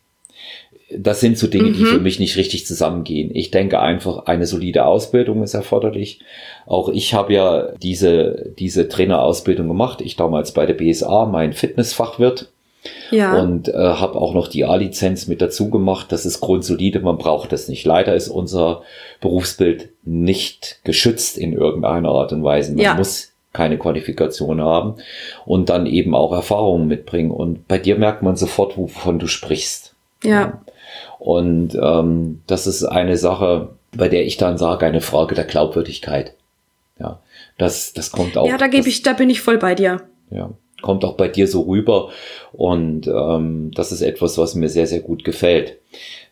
das 0.89 1.19
sind 1.19 1.37
so 1.37 1.47
Dinge, 1.47 1.69
mhm. 1.69 1.73
die 1.73 1.85
für 1.85 1.99
mich 1.99 2.19
nicht 2.19 2.37
richtig 2.37 2.65
zusammengehen. 2.65 3.31
Ich 3.33 3.51
denke 3.51 3.79
einfach, 3.79 4.25
eine 4.25 4.45
solide 4.45 4.85
Ausbildung 4.85 5.43
ist 5.43 5.53
erforderlich. 5.53 6.19
Auch 6.65 6.89
ich 6.89 7.13
habe 7.13 7.33
ja 7.33 7.69
diese, 7.81 8.53
diese 8.57 8.87
Trainerausbildung 8.87 9.67
gemacht. 9.67 10.01
Ich 10.01 10.15
damals 10.15 10.53
bei 10.53 10.65
der 10.65 10.75
BSA, 10.75 11.25
mein 11.25 11.53
Fitnessfachwirt. 11.53 12.49
Ja. 13.11 13.37
Und 13.41 13.67
äh, 13.67 13.73
habe 13.73 14.15
auch 14.15 14.33
noch 14.33 14.47
die 14.47 14.63
A-Lizenz 14.63 15.27
mit 15.27 15.41
dazu 15.41 15.69
gemacht. 15.69 16.11
Das 16.11 16.25
ist 16.25 16.39
grundsolide, 16.39 17.01
man 17.01 17.17
braucht 17.17 17.51
das 17.51 17.67
nicht. 17.67 17.85
Leider 17.85 18.15
ist 18.15 18.29
unser 18.29 18.83
Berufsbild 19.19 19.89
nicht 20.03 20.79
geschützt 20.85 21.37
in 21.37 21.51
irgendeiner 21.51 22.09
Art 22.09 22.31
und 22.31 22.45
Weise. 22.45 22.71
Man 22.73 22.81
ja. 22.81 22.93
muss 22.93 23.33
keine 23.51 23.77
Qualifikation 23.77 24.61
haben 24.61 24.95
und 25.45 25.69
dann 25.69 25.85
eben 25.85 26.15
auch 26.15 26.31
Erfahrungen 26.31 26.87
mitbringen. 26.87 27.31
Und 27.31 27.67
bei 27.67 27.77
dir 27.77 27.97
merkt 27.97 28.23
man 28.23 28.37
sofort, 28.37 28.77
wovon 28.77 29.19
du 29.19 29.27
sprichst. 29.27 29.93
Ja. 30.23 30.61
Und 31.19 31.77
ähm, 31.81 32.41
das 32.47 32.67
ist 32.67 32.83
eine 32.83 33.17
Sache, 33.17 33.69
bei 33.95 34.07
der 34.07 34.25
ich 34.25 34.37
dann 34.37 34.57
sage, 34.57 34.85
eine 34.85 35.01
Frage 35.01 35.35
der 35.35 35.45
Glaubwürdigkeit. 35.45 36.33
Ja, 36.99 37.19
das, 37.57 37.93
das 37.93 38.11
kommt 38.11 38.37
auch. 38.37 38.47
Ja, 38.47 38.57
da 38.57 38.67
gebe 38.67 38.87
ich, 38.87 39.03
da 39.03 39.13
bin 39.13 39.29
ich 39.29 39.41
voll 39.41 39.57
bei 39.57 39.75
dir. 39.75 40.01
Ja, 40.29 40.51
kommt 40.81 41.03
auch 41.05 41.15
bei 41.15 41.27
dir 41.27 41.47
so 41.47 41.61
rüber. 41.61 42.09
Und 42.53 43.07
ähm, 43.07 43.71
das 43.73 43.91
ist 43.91 44.01
etwas, 44.01 44.37
was 44.37 44.55
mir 44.55 44.69
sehr, 44.69 44.87
sehr 44.87 45.01
gut 45.01 45.23
gefällt. 45.23 45.77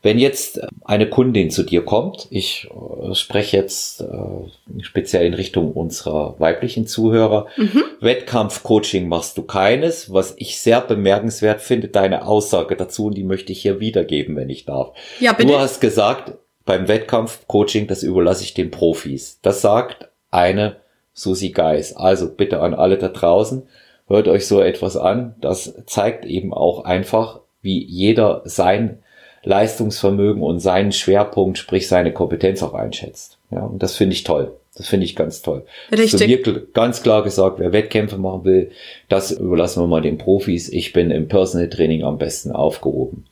Wenn 0.05 0.19
jetzt 0.19 0.61
eine 0.83 1.09
Kundin 1.09 1.49
zu 1.49 1.63
dir 1.63 1.83
kommt, 1.83 2.27
ich 2.29 2.69
äh, 2.69 3.15
spreche 3.15 3.57
jetzt 3.57 4.01
äh, 4.01 4.83
speziell 4.83 5.25
in 5.25 5.33
Richtung 5.33 5.71
unserer 5.71 6.35
weiblichen 6.37 6.85
Zuhörer, 6.85 7.47
mhm. 7.57 7.81
Wettkampfcoaching 8.01 9.07
machst 9.07 9.35
du 9.35 9.41
keines, 9.41 10.13
was 10.13 10.35
ich 10.37 10.59
sehr 10.59 10.81
bemerkenswert 10.81 11.59
finde, 11.59 11.87
deine 11.87 12.27
Aussage 12.27 12.75
dazu 12.75 13.07
und 13.07 13.17
die 13.17 13.23
möchte 13.23 13.51
ich 13.51 13.63
hier 13.63 13.79
wiedergeben, 13.79 14.35
wenn 14.35 14.51
ich 14.51 14.65
darf. 14.65 14.95
Ja, 15.19 15.33
bitte. 15.33 15.53
Du 15.53 15.57
hast 15.57 15.81
gesagt, 15.81 16.33
beim 16.65 16.87
Wettkampfcoaching, 16.87 17.87
das 17.87 18.03
überlasse 18.03 18.43
ich 18.43 18.53
den 18.53 18.69
Profis. 18.69 19.39
Das 19.41 19.61
sagt 19.61 20.09
eine 20.29 20.75
Susi 21.13 21.49
Geis. 21.49 21.95
Also 21.95 22.29
bitte 22.29 22.59
an 22.59 22.75
alle 22.75 22.99
da 22.99 23.07
draußen, 23.07 23.63
hört 24.07 24.27
euch 24.27 24.45
so 24.45 24.61
etwas 24.61 24.97
an. 24.97 25.33
Das 25.41 25.73
zeigt 25.87 26.25
eben 26.25 26.53
auch 26.53 26.85
einfach, 26.85 27.39
wie 27.63 27.83
jeder 27.83 28.43
sein 28.45 28.99
Leistungsvermögen 29.45 30.43
und 30.43 30.59
seinen 30.59 30.91
Schwerpunkt, 30.91 31.57
sprich 31.57 31.87
seine 31.87 32.11
Kompetenz 32.11 32.61
auch 32.61 32.73
einschätzt. 32.73 33.37
Ja, 33.51 33.61
und 33.61 33.81
das 33.81 33.95
finde 33.95 34.13
ich 34.15 34.23
toll. 34.23 34.51
Das 34.75 34.87
finde 34.87 35.05
ich 35.05 35.15
ganz 35.15 35.41
toll. 35.41 35.65
Richtig. 35.89 36.19
Zu 36.19 36.27
mir 36.27 36.67
ganz 36.73 37.01
klar 37.01 37.23
gesagt, 37.23 37.59
wer 37.59 37.71
Wettkämpfe 37.71 38.17
machen 38.17 38.43
will, 38.43 38.71
das 39.07 39.31
überlassen 39.31 39.81
wir 39.81 39.87
mal 39.87 40.01
den 40.01 40.17
Profis. 40.17 40.67
Ich 40.67 40.91
bin 40.91 41.11
im 41.11 41.29
Personal 41.29 41.69
Training 41.69 42.03
am 42.03 42.17
besten 42.17 42.51
aufgehoben. 42.51 43.25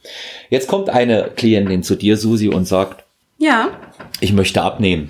Jetzt 0.49 0.69
kommt 0.69 0.89
eine 0.89 1.31
Klientin 1.35 1.83
zu 1.83 1.95
dir, 1.95 2.15
Susi, 2.15 2.47
und 2.47 2.65
sagt, 2.65 3.03
ja, 3.39 3.71
ich 4.21 4.31
möchte 4.31 4.61
abnehmen. 4.61 5.09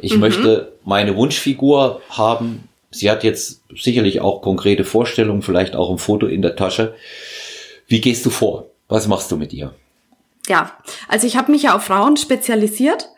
Ich 0.00 0.14
mhm. 0.14 0.20
möchte 0.20 0.72
meine 0.84 1.16
Wunschfigur 1.16 2.02
haben 2.08 2.68
Sie 2.90 3.10
hat 3.10 3.24
jetzt 3.24 3.62
sicherlich 3.74 4.20
auch 4.20 4.40
konkrete 4.40 4.84
Vorstellungen, 4.84 5.42
vielleicht 5.42 5.76
auch 5.76 5.90
ein 5.90 5.98
Foto 5.98 6.26
in 6.26 6.42
der 6.42 6.56
Tasche. 6.56 6.94
Wie 7.86 8.00
gehst 8.00 8.24
du 8.24 8.30
vor? 8.30 8.66
Was 8.88 9.08
machst 9.08 9.30
du 9.30 9.36
mit 9.36 9.52
ihr? 9.52 9.74
Ja, 10.48 10.78
also 11.08 11.26
ich 11.26 11.36
habe 11.36 11.52
mich 11.52 11.62
ja 11.62 11.74
auf 11.74 11.84
Frauen 11.84 12.16
spezialisiert 12.16 13.08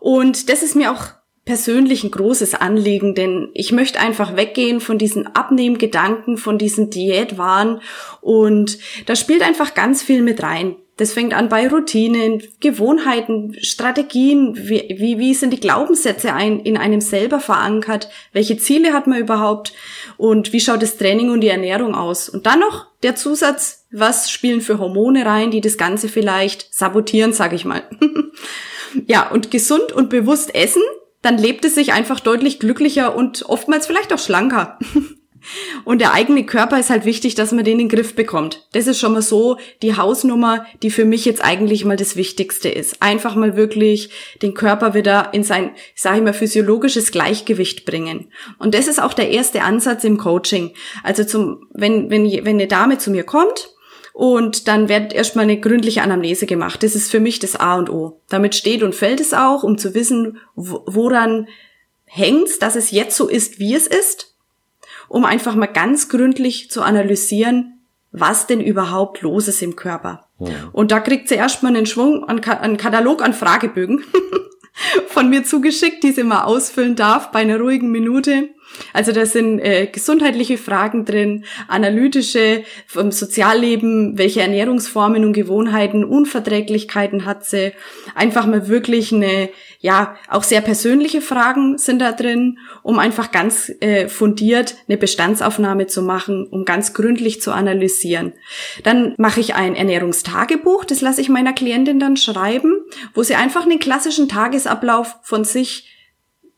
und 0.00 0.48
das 0.48 0.62
ist 0.62 0.76
mir 0.76 0.92
auch 0.92 1.06
persönlich 1.44 2.04
ein 2.04 2.10
großes 2.10 2.54
Anliegen, 2.54 3.14
denn 3.14 3.50
ich 3.52 3.72
möchte 3.72 4.00
einfach 4.00 4.36
weggehen 4.36 4.80
von 4.80 4.96
diesen 4.96 5.26
Abnehmgedanken, 5.26 6.36
von 6.38 6.56
diesen 6.58 6.90
Diätwahn 6.90 7.80
und 8.20 8.78
da 9.06 9.14
spielt 9.14 9.42
einfach 9.42 9.74
ganz 9.74 10.02
viel 10.02 10.22
mit 10.22 10.42
rein. 10.42 10.76
Das 10.96 11.12
fängt 11.12 11.34
an 11.34 11.48
bei 11.48 11.66
Routinen, 11.66 12.40
Gewohnheiten, 12.60 13.56
Strategien, 13.60 14.56
wie, 14.56 14.94
wie, 14.96 15.18
wie 15.18 15.34
sind 15.34 15.52
die 15.52 15.58
Glaubenssätze 15.58 16.32
ein, 16.32 16.60
in 16.60 16.76
einem 16.76 17.00
selber 17.00 17.40
verankert, 17.40 18.08
welche 18.32 18.58
Ziele 18.58 18.92
hat 18.92 19.08
man 19.08 19.18
überhaupt 19.18 19.72
und 20.16 20.52
wie 20.52 20.60
schaut 20.60 20.82
das 20.82 20.96
Training 20.96 21.30
und 21.30 21.40
die 21.40 21.48
Ernährung 21.48 21.96
aus. 21.96 22.28
Und 22.28 22.46
dann 22.46 22.60
noch 22.60 22.86
der 23.02 23.16
Zusatz, 23.16 23.86
was 23.90 24.30
spielen 24.30 24.60
für 24.60 24.78
Hormone 24.78 25.26
rein, 25.26 25.50
die 25.50 25.60
das 25.60 25.78
Ganze 25.78 26.08
vielleicht 26.08 26.72
sabotieren, 26.72 27.32
sage 27.32 27.56
ich 27.56 27.64
mal. 27.64 27.82
ja, 29.06 29.28
und 29.30 29.50
gesund 29.50 29.90
und 29.90 30.10
bewusst 30.10 30.54
essen, 30.54 30.82
dann 31.22 31.38
lebt 31.38 31.64
es 31.64 31.74
sich 31.74 31.92
einfach 31.92 32.20
deutlich 32.20 32.60
glücklicher 32.60 33.16
und 33.16 33.44
oftmals 33.48 33.88
vielleicht 33.88 34.12
auch 34.12 34.18
schlanker. 34.20 34.78
Und 35.84 36.00
der 36.00 36.12
eigene 36.12 36.44
Körper 36.44 36.78
ist 36.78 36.90
halt 36.90 37.04
wichtig, 37.04 37.34
dass 37.34 37.52
man 37.52 37.64
den 37.64 37.74
in 37.78 37.88
den 37.88 37.96
Griff 37.96 38.14
bekommt. 38.14 38.66
Das 38.72 38.86
ist 38.86 38.98
schon 38.98 39.12
mal 39.12 39.22
so 39.22 39.58
die 39.82 39.96
Hausnummer, 39.96 40.66
die 40.82 40.90
für 40.90 41.04
mich 41.04 41.24
jetzt 41.24 41.44
eigentlich 41.44 41.84
mal 41.84 41.96
das 41.96 42.16
Wichtigste 42.16 42.68
ist. 42.68 43.02
Einfach 43.02 43.34
mal 43.34 43.56
wirklich 43.56 44.10
den 44.42 44.54
Körper 44.54 44.94
wieder 44.94 45.30
in 45.32 45.44
sein, 45.44 45.70
sage 45.94 46.18
ich 46.18 46.22
mal, 46.22 46.32
physiologisches 46.32 47.10
Gleichgewicht 47.10 47.84
bringen. 47.84 48.32
Und 48.58 48.74
das 48.74 48.88
ist 48.88 49.02
auch 49.02 49.14
der 49.14 49.30
erste 49.30 49.62
Ansatz 49.62 50.04
im 50.04 50.18
Coaching. 50.18 50.72
Also 51.02 51.24
zum, 51.24 51.66
wenn, 51.72 52.10
wenn, 52.10 52.24
wenn 52.44 52.56
eine 52.56 52.66
Dame 52.66 52.98
zu 52.98 53.10
mir 53.10 53.24
kommt, 53.24 53.70
und 54.16 54.68
dann 54.68 54.88
wird 54.88 55.12
erstmal 55.12 55.42
eine 55.42 55.58
gründliche 55.58 56.00
Anamnese 56.00 56.46
gemacht. 56.46 56.84
Das 56.84 56.94
ist 56.94 57.10
für 57.10 57.18
mich 57.18 57.40
das 57.40 57.56
A 57.56 57.74
und 57.74 57.90
O. 57.90 58.20
Damit 58.28 58.54
steht 58.54 58.84
und 58.84 58.94
fällt 58.94 59.18
es 59.18 59.34
auch, 59.34 59.64
um 59.64 59.76
zu 59.76 59.92
wissen, 59.92 60.38
woran 60.54 61.48
hängt's, 62.04 62.60
dass 62.60 62.76
es 62.76 62.92
jetzt 62.92 63.16
so 63.16 63.28
ist, 63.28 63.58
wie 63.58 63.74
es 63.74 63.88
ist 63.88 64.33
um 65.08 65.24
einfach 65.24 65.54
mal 65.54 65.66
ganz 65.66 66.08
gründlich 66.08 66.70
zu 66.70 66.82
analysieren, 66.82 67.80
was 68.12 68.46
denn 68.46 68.60
überhaupt 68.60 69.22
los 69.22 69.48
ist 69.48 69.62
im 69.62 69.76
Körper. 69.76 70.28
Ja. 70.38 70.48
Und 70.72 70.92
da 70.92 71.00
kriegt 71.00 71.28
sie 71.28 71.34
erstmal 71.34 71.74
einen 71.74 71.86
Schwung, 71.86 72.24
einen 72.24 72.76
Katalog 72.76 73.22
an 73.22 73.34
Fragebögen 73.34 74.04
von 75.08 75.30
mir 75.30 75.44
zugeschickt, 75.44 76.02
die 76.02 76.12
sie 76.12 76.24
mal 76.24 76.44
ausfüllen 76.44 76.96
darf 76.96 77.30
bei 77.30 77.40
einer 77.40 77.58
ruhigen 77.58 77.90
Minute. 77.90 78.50
Also 78.92 79.12
da 79.12 79.26
sind 79.26 79.60
äh, 79.60 79.86
gesundheitliche 79.86 80.58
Fragen 80.58 81.04
drin, 81.04 81.44
analytische 81.68 82.64
vom 82.86 83.10
Sozialleben, 83.10 84.18
welche 84.18 84.42
Ernährungsformen 84.42 85.24
und 85.24 85.32
Gewohnheiten, 85.32 86.04
Unverträglichkeiten 86.04 87.24
hat 87.24 87.44
sie. 87.44 87.72
Einfach 88.14 88.46
mal 88.46 88.68
wirklich 88.68 89.12
eine 89.12 89.50
ja, 89.84 90.16
auch 90.30 90.42
sehr 90.42 90.62
persönliche 90.62 91.20
Fragen 91.20 91.76
sind 91.76 91.98
da 91.98 92.12
drin, 92.12 92.58
um 92.82 92.98
einfach 92.98 93.32
ganz 93.32 93.70
äh, 93.80 94.08
fundiert 94.08 94.76
eine 94.88 94.96
Bestandsaufnahme 94.96 95.86
zu 95.86 96.00
machen, 96.00 96.46
um 96.46 96.64
ganz 96.64 96.94
gründlich 96.94 97.42
zu 97.42 97.52
analysieren. 97.52 98.32
Dann 98.82 99.14
mache 99.18 99.40
ich 99.40 99.56
ein 99.56 99.76
Ernährungstagebuch, 99.76 100.86
das 100.86 101.02
lasse 101.02 101.20
ich 101.20 101.28
meiner 101.28 101.52
Klientin 101.52 102.00
dann 102.00 102.16
schreiben, 102.16 102.76
wo 103.12 103.22
sie 103.22 103.34
einfach 103.34 103.64
einen 103.64 103.78
klassischen 103.78 104.26
Tagesablauf 104.26 105.16
von 105.22 105.44
sich 105.44 105.93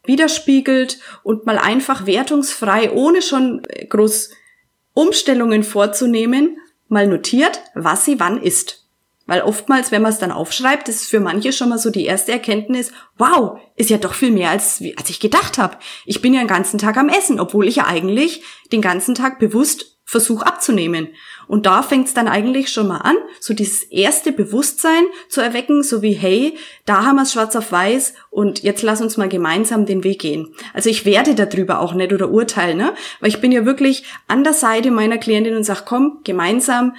widerspiegelt 0.07 0.99
und 1.23 1.47
mal 1.47 1.59
einfach 1.59 2.07
wertungsfrei, 2.07 2.91
ohne 2.93 3.23
schon 3.23 3.63
äh, 3.69 3.87
groß 3.87 4.31
Umstellungen 4.93 5.63
vorzunehmen, 5.63 6.59
mal 6.89 7.07
notiert, 7.07 7.61
was 7.75 8.05
sie 8.05 8.19
wann 8.19 8.41
isst. 8.41 8.87
Weil 9.27 9.43
oftmals, 9.43 9.91
wenn 9.91 10.03
man 10.03 10.13
es 10.13 10.19
dann 10.19 10.31
aufschreibt, 10.31 10.89
ist 10.89 11.07
für 11.07 11.19
manche 11.19 11.53
schon 11.53 11.69
mal 11.69 11.79
so 11.79 11.91
die 11.91 12.07
erste 12.07 12.31
Erkenntnis, 12.31 12.93
wow, 13.19 13.59
ist 13.75 13.91
ja 13.91 13.99
doch 13.99 14.15
viel 14.15 14.31
mehr, 14.31 14.51
als, 14.51 14.83
als 14.97 15.11
ich 15.11 15.19
gedacht 15.19 15.59
habe. 15.59 15.79
Ich 16.05 16.23
bin 16.23 16.33
ja 16.33 16.41
den 16.41 16.49
ganzen 16.49 16.79
Tag 16.79 16.97
am 16.97 17.09
Essen, 17.09 17.41
obwohl 17.41 17.67
ich 17.67 17.77
ja 17.77 17.87
eigentlich 17.87 18.45
den 18.71 18.81
ganzen 18.81 19.17
Tag 19.17 19.41
bewusst 19.41 19.99
versuche 20.05 20.47
abzunehmen. 20.47 21.09
Und 21.49 21.67
da 21.67 21.83
fängt 21.83 22.09
es 22.09 22.15
dann 22.15 22.29
eigentlich 22.29 22.71
schon 22.71 22.89
mal 22.89 22.99
an, 22.99 23.17
so 23.41 23.55
dieses 23.55 23.83
erste 23.85 24.33
Bewusstsein 24.33 25.05
zu 25.29 25.41
erwecken, 25.41 25.83
so 25.83 26.03
wie, 26.03 26.13
hey, 26.13 26.57
da 26.85 27.05
haben 27.05 27.17
wir 27.17 27.23
es 27.23 27.33
schwarz 27.33 27.55
auf 27.57 27.71
weiß 27.73 28.15
und 28.31 28.63
jetzt 28.63 28.83
lass 28.83 29.01
uns 29.01 29.17
mal 29.17 29.29
gemeinsam 29.29 29.87
den 29.87 30.05
Weg 30.05 30.21
gehen. 30.21 30.55
Also 30.75 30.91
ich 30.91 31.05
werde 31.05 31.35
darüber 31.35 31.81
auch 31.81 31.95
nicht 31.95 32.13
oder 32.13 32.31
urteilen, 32.31 32.79
ne? 32.79 32.95
Weil 33.21 33.31
ich 33.31 33.41
bin 33.41 33.53
ja 33.53 33.65
wirklich 33.65 34.05
an 34.29 34.45
der 34.45 34.53
Seite 34.53 34.91
meiner 34.91 35.19
Klientin 35.19 35.57
und 35.57 35.65
sag, 35.65 35.85
komm, 35.85 36.21
gemeinsam 36.25 36.95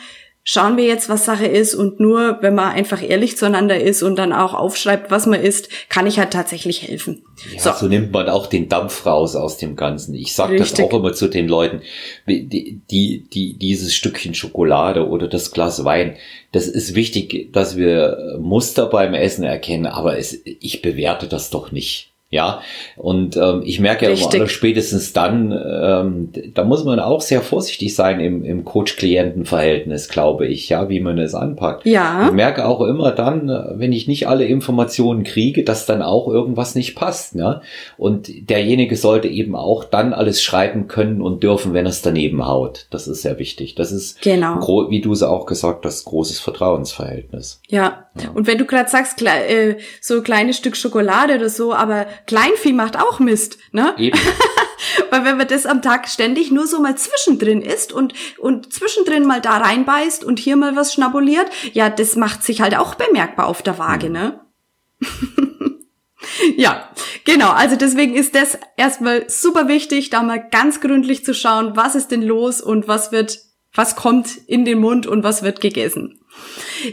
schauen 0.49 0.77
wir 0.77 0.85
jetzt, 0.85 1.09
was 1.09 1.25
Sache 1.25 1.45
ist 1.45 1.75
und 1.75 1.99
nur, 1.99 2.37
wenn 2.39 2.55
man 2.55 2.71
einfach 2.71 3.03
ehrlich 3.03 3.35
zueinander 3.37 3.81
ist 3.81 4.01
und 4.01 4.15
dann 4.15 4.31
auch 4.31 4.53
aufschreibt, 4.53 5.11
was 5.11 5.25
man 5.25 5.41
ist, 5.41 5.67
kann 5.89 6.07
ich 6.07 6.19
halt 6.19 6.31
tatsächlich 6.31 6.83
helfen. 6.83 7.25
Ja, 7.53 7.73
so. 7.73 7.81
so 7.81 7.87
nimmt 7.89 8.13
man 8.13 8.29
auch 8.29 8.47
den 8.47 8.69
Dampf 8.69 9.05
raus 9.05 9.35
aus 9.35 9.57
dem 9.57 9.75
Ganzen. 9.75 10.15
Ich 10.15 10.33
sage 10.33 10.55
das 10.55 10.79
auch 10.79 10.93
immer 10.93 11.11
zu 11.11 11.27
den 11.27 11.49
Leuten, 11.49 11.81
die, 12.29 12.79
die, 12.89 13.27
die, 13.27 13.57
dieses 13.57 13.93
Stückchen 13.93 14.33
Schokolade 14.33 15.09
oder 15.09 15.27
das 15.27 15.51
Glas 15.51 15.83
Wein, 15.83 16.15
das 16.53 16.67
ist 16.67 16.95
wichtig, 16.95 17.51
dass 17.51 17.75
wir 17.75 18.37
Muster 18.39 18.85
beim 18.85 19.13
Essen 19.15 19.43
erkennen, 19.43 19.85
aber 19.85 20.17
es, 20.17 20.39
ich 20.45 20.81
bewerte 20.81 21.27
das 21.27 21.49
doch 21.49 21.73
nicht. 21.73 22.13
Ja, 22.29 22.59
und 22.97 23.37
ähm, 23.37 23.61
ich 23.63 23.79
merke 23.79 24.11
ja 24.11 24.11
immer 24.33 24.49
spätestens 24.49 25.13
dann, 25.13 25.53
ähm, 25.53 26.29
da 26.53 26.65
muss 26.65 26.83
man 26.83 26.99
auch 26.99 27.21
sehr 27.21 27.41
vorsichtig 27.41 27.95
sein 27.95 28.19
im, 28.19 28.43
im 28.43 28.65
Coach-Klienten-Verhältnis, 28.65 30.09
glaube 30.09 30.45
ich, 30.45 30.67
ja, 30.67 30.89
wie 30.89 30.99
man 30.99 31.17
es 31.19 31.33
anpackt. 31.33 31.85
Ja. 31.85 32.27
Ich 32.27 32.33
merke 32.33 32.67
auch 32.67 32.81
immer 32.81 33.11
dann, 33.11 33.47
wenn 33.75 33.93
ich 33.93 34.09
nicht 34.09 34.27
alle 34.27 34.43
Informationen 34.43 35.23
kriege, 35.23 35.63
dass 35.63 35.85
dann 35.85 36.01
auch 36.01 36.27
irgendwas 36.27 36.75
nicht 36.75 36.95
passt. 36.95 37.33
Ja? 37.35 37.61
Und 37.97 38.49
derjenige 38.49 38.97
sollte 38.97 39.29
eben 39.29 39.55
auch 39.55 39.85
dann 39.85 40.11
alles 40.11 40.43
schreiben 40.43 40.89
können 40.89 41.21
und 41.21 41.43
dürfen, 41.43 41.73
wenn 41.73 41.85
es 41.85 42.01
daneben 42.01 42.45
haut. 42.45 42.87
Das 42.89 43.07
ist 43.07 43.21
sehr 43.21 43.39
wichtig. 43.39 43.75
Das 43.75 43.93
ist, 43.93 44.21
genau. 44.21 44.89
wie 44.89 44.99
du 44.99 45.13
es 45.13 45.23
auch 45.23 45.45
gesagt 45.45 45.85
hast, 45.85 46.03
großes 46.03 46.41
Vertrauensverhältnis. 46.41 47.61
Ja, 47.69 48.06
ja. 48.23 48.29
und 48.31 48.47
wenn 48.47 48.57
du 48.57 48.65
gerade 48.65 48.89
sagst, 48.89 49.21
äh, 49.21 49.77
so 50.01 50.21
kleines 50.21 50.57
Stück 50.57 50.75
Schokolade 50.75 51.35
oder 51.35 51.49
so, 51.49 51.73
aber 51.73 52.07
Kleinvieh 52.25 52.73
macht 52.73 52.97
auch 52.97 53.19
Mist, 53.19 53.57
ne? 53.71 53.93
Eben. 53.97 54.19
Weil 55.09 55.25
wenn 55.25 55.37
man 55.37 55.47
das 55.47 55.65
am 55.65 55.81
Tag 55.81 56.07
ständig 56.07 56.51
nur 56.51 56.67
so 56.67 56.79
mal 56.79 56.95
zwischendrin 56.95 57.61
isst 57.61 57.91
und, 57.91 58.13
und 58.37 58.71
zwischendrin 58.73 59.25
mal 59.25 59.41
da 59.41 59.57
reinbeißt 59.57 60.23
und 60.23 60.39
hier 60.39 60.55
mal 60.55 60.75
was 60.75 60.93
schnabuliert, 60.93 61.47
ja, 61.73 61.89
das 61.89 62.15
macht 62.15 62.43
sich 62.43 62.61
halt 62.61 62.77
auch 62.77 62.95
bemerkbar 62.95 63.47
auf 63.47 63.61
der 63.61 63.77
Waage, 63.77 64.09
ne? 64.09 64.41
ja, 66.55 66.89
genau. 67.23 67.49
Also 67.51 67.75
deswegen 67.75 68.15
ist 68.15 68.35
das 68.35 68.57
erstmal 68.75 69.29
super 69.29 69.67
wichtig, 69.67 70.09
da 70.09 70.23
mal 70.23 70.43
ganz 70.49 70.81
gründlich 70.81 71.23
zu 71.23 71.33
schauen, 71.33 71.75
was 71.75 71.95
ist 71.95 72.11
denn 72.11 72.21
los 72.21 72.61
und 72.61 72.87
was 72.87 73.11
wird, 73.11 73.39
was 73.73 73.95
kommt 73.95 74.37
in 74.47 74.65
den 74.65 74.79
Mund 74.79 75.07
und 75.07 75.23
was 75.23 75.43
wird 75.43 75.61
gegessen. 75.61 76.19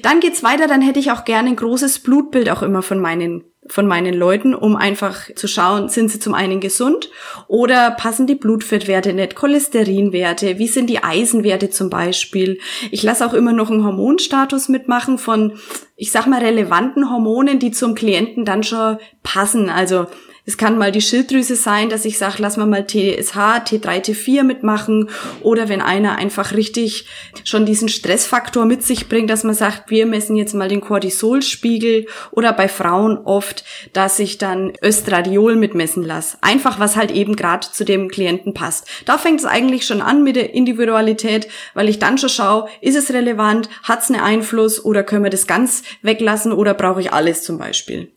Dann 0.02 0.20
geht's 0.20 0.42
weiter, 0.42 0.66
dann 0.66 0.82
hätte 0.82 1.00
ich 1.00 1.10
auch 1.10 1.24
gerne 1.24 1.50
ein 1.50 1.56
großes 1.56 2.00
Blutbild 2.00 2.50
auch 2.50 2.62
immer 2.62 2.82
von 2.82 3.00
meinen 3.00 3.44
von 3.66 3.86
meinen 3.86 4.14
Leuten, 4.14 4.54
um 4.54 4.76
einfach 4.76 5.34
zu 5.34 5.48
schauen, 5.48 5.88
sind 5.88 6.10
sie 6.10 6.18
zum 6.18 6.34
einen 6.34 6.60
gesund 6.60 7.10
oder 7.48 7.92
passen 7.92 8.26
die 8.26 8.34
Blutfettwerte 8.34 9.14
nicht, 9.14 9.34
Cholesterinwerte, 9.36 10.58
wie 10.58 10.68
sind 10.68 10.90
die 10.90 11.02
Eisenwerte 11.02 11.70
zum 11.70 11.88
Beispiel. 11.88 12.58
Ich 12.90 13.02
lasse 13.02 13.24
auch 13.26 13.32
immer 13.32 13.52
noch 13.52 13.70
einen 13.70 13.84
Hormonstatus 13.84 14.68
mitmachen 14.68 15.16
von, 15.18 15.54
ich 15.96 16.10
sag 16.10 16.26
mal, 16.26 16.42
relevanten 16.42 17.10
Hormonen, 17.10 17.58
die 17.58 17.70
zum 17.70 17.94
Klienten 17.94 18.44
dann 18.44 18.62
schon 18.62 18.98
passen. 19.22 19.70
Also 19.70 20.06
es 20.46 20.58
kann 20.58 20.76
mal 20.76 20.92
die 20.92 21.00
Schilddrüse 21.00 21.56
sein, 21.56 21.88
dass 21.88 22.04
ich 22.04 22.18
sage, 22.18 22.36
lass 22.38 22.58
mal 22.58 22.66
mal 22.66 22.86
TSH, 22.86 23.34
T3, 23.34 24.04
T4 24.04 24.42
mitmachen. 24.42 25.08
Oder 25.40 25.70
wenn 25.70 25.80
einer 25.80 26.16
einfach 26.16 26.52
richtig 26.52 27.06
schon 27.44 27.64
diesen 27.64 27.88
Stressfaktor 27.88 28.66
mit 28.66 28.82
sich 28.82 29.08
bringt, 29.08 29.30
dass 29.30 29.42
man 29.42 29.54
sagt, 29.54 29.90
wir 29.90 30.04
messen 30.04 30.36
jetzt 30.36 30.52
mal 30.52 30.68
den 30.68 30.82
Cortisolspiegel. 30.82 32.06
Oder 32.30 32.52
bei 32.52 32.68
Frauen 32.68 33.16
oft, 33.24 33.64
dass 33.94 34.18
ich 34.18 34.36
dann 34.36 34.74
Östradiol 34.84 35.56
mitmessen 35.56 36.02
lasse. 36.02 36.36
Einfach, 36.42 36.78
was 36.78 36.96
halt 36.96 37.10
eben 37.10 37.36
gerade 37.36 37.66
zu 37.72 37.84
dem 37.84 38.10
Klienten 38.10 38.52
passt. 38.52 38.86
Da 39.06 39.16
fängt 39.16 39.40
es 39.40 39.46
eigentlich 39.46 39.86
schon 39.86 40.02
an 40.02 40.22
mit 40.22 40.36
der 40.36 40.52
Individualität, 40.52 41.48
weil 41.72 41.88
ich 41.88 41.98
dann 41.98 42.18
schon 42.18 42.28
schaue, 42.28 42.68
ist 42.82 42.96
es 42.96 43.14
relevant, 43.14 43.70
hat 43.82 44.02
es 44.02 44.10
einen 44.10 44.20
Einfluss 44.20 44.84
oder 44.84 45.04
können 45.04 45.24
wir 45.24 45.30
das 45.30 45.46
ganz 45.46 45.84
weglassen 46.02 46.52
oder 46.52 46.74
brauche 46.74 47.00
ich 47.00 47.12
alles 47.14 47.42
zum 47.42 47.56
Beispiel. 47.56 48.12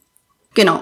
Genau. 0.58 0.82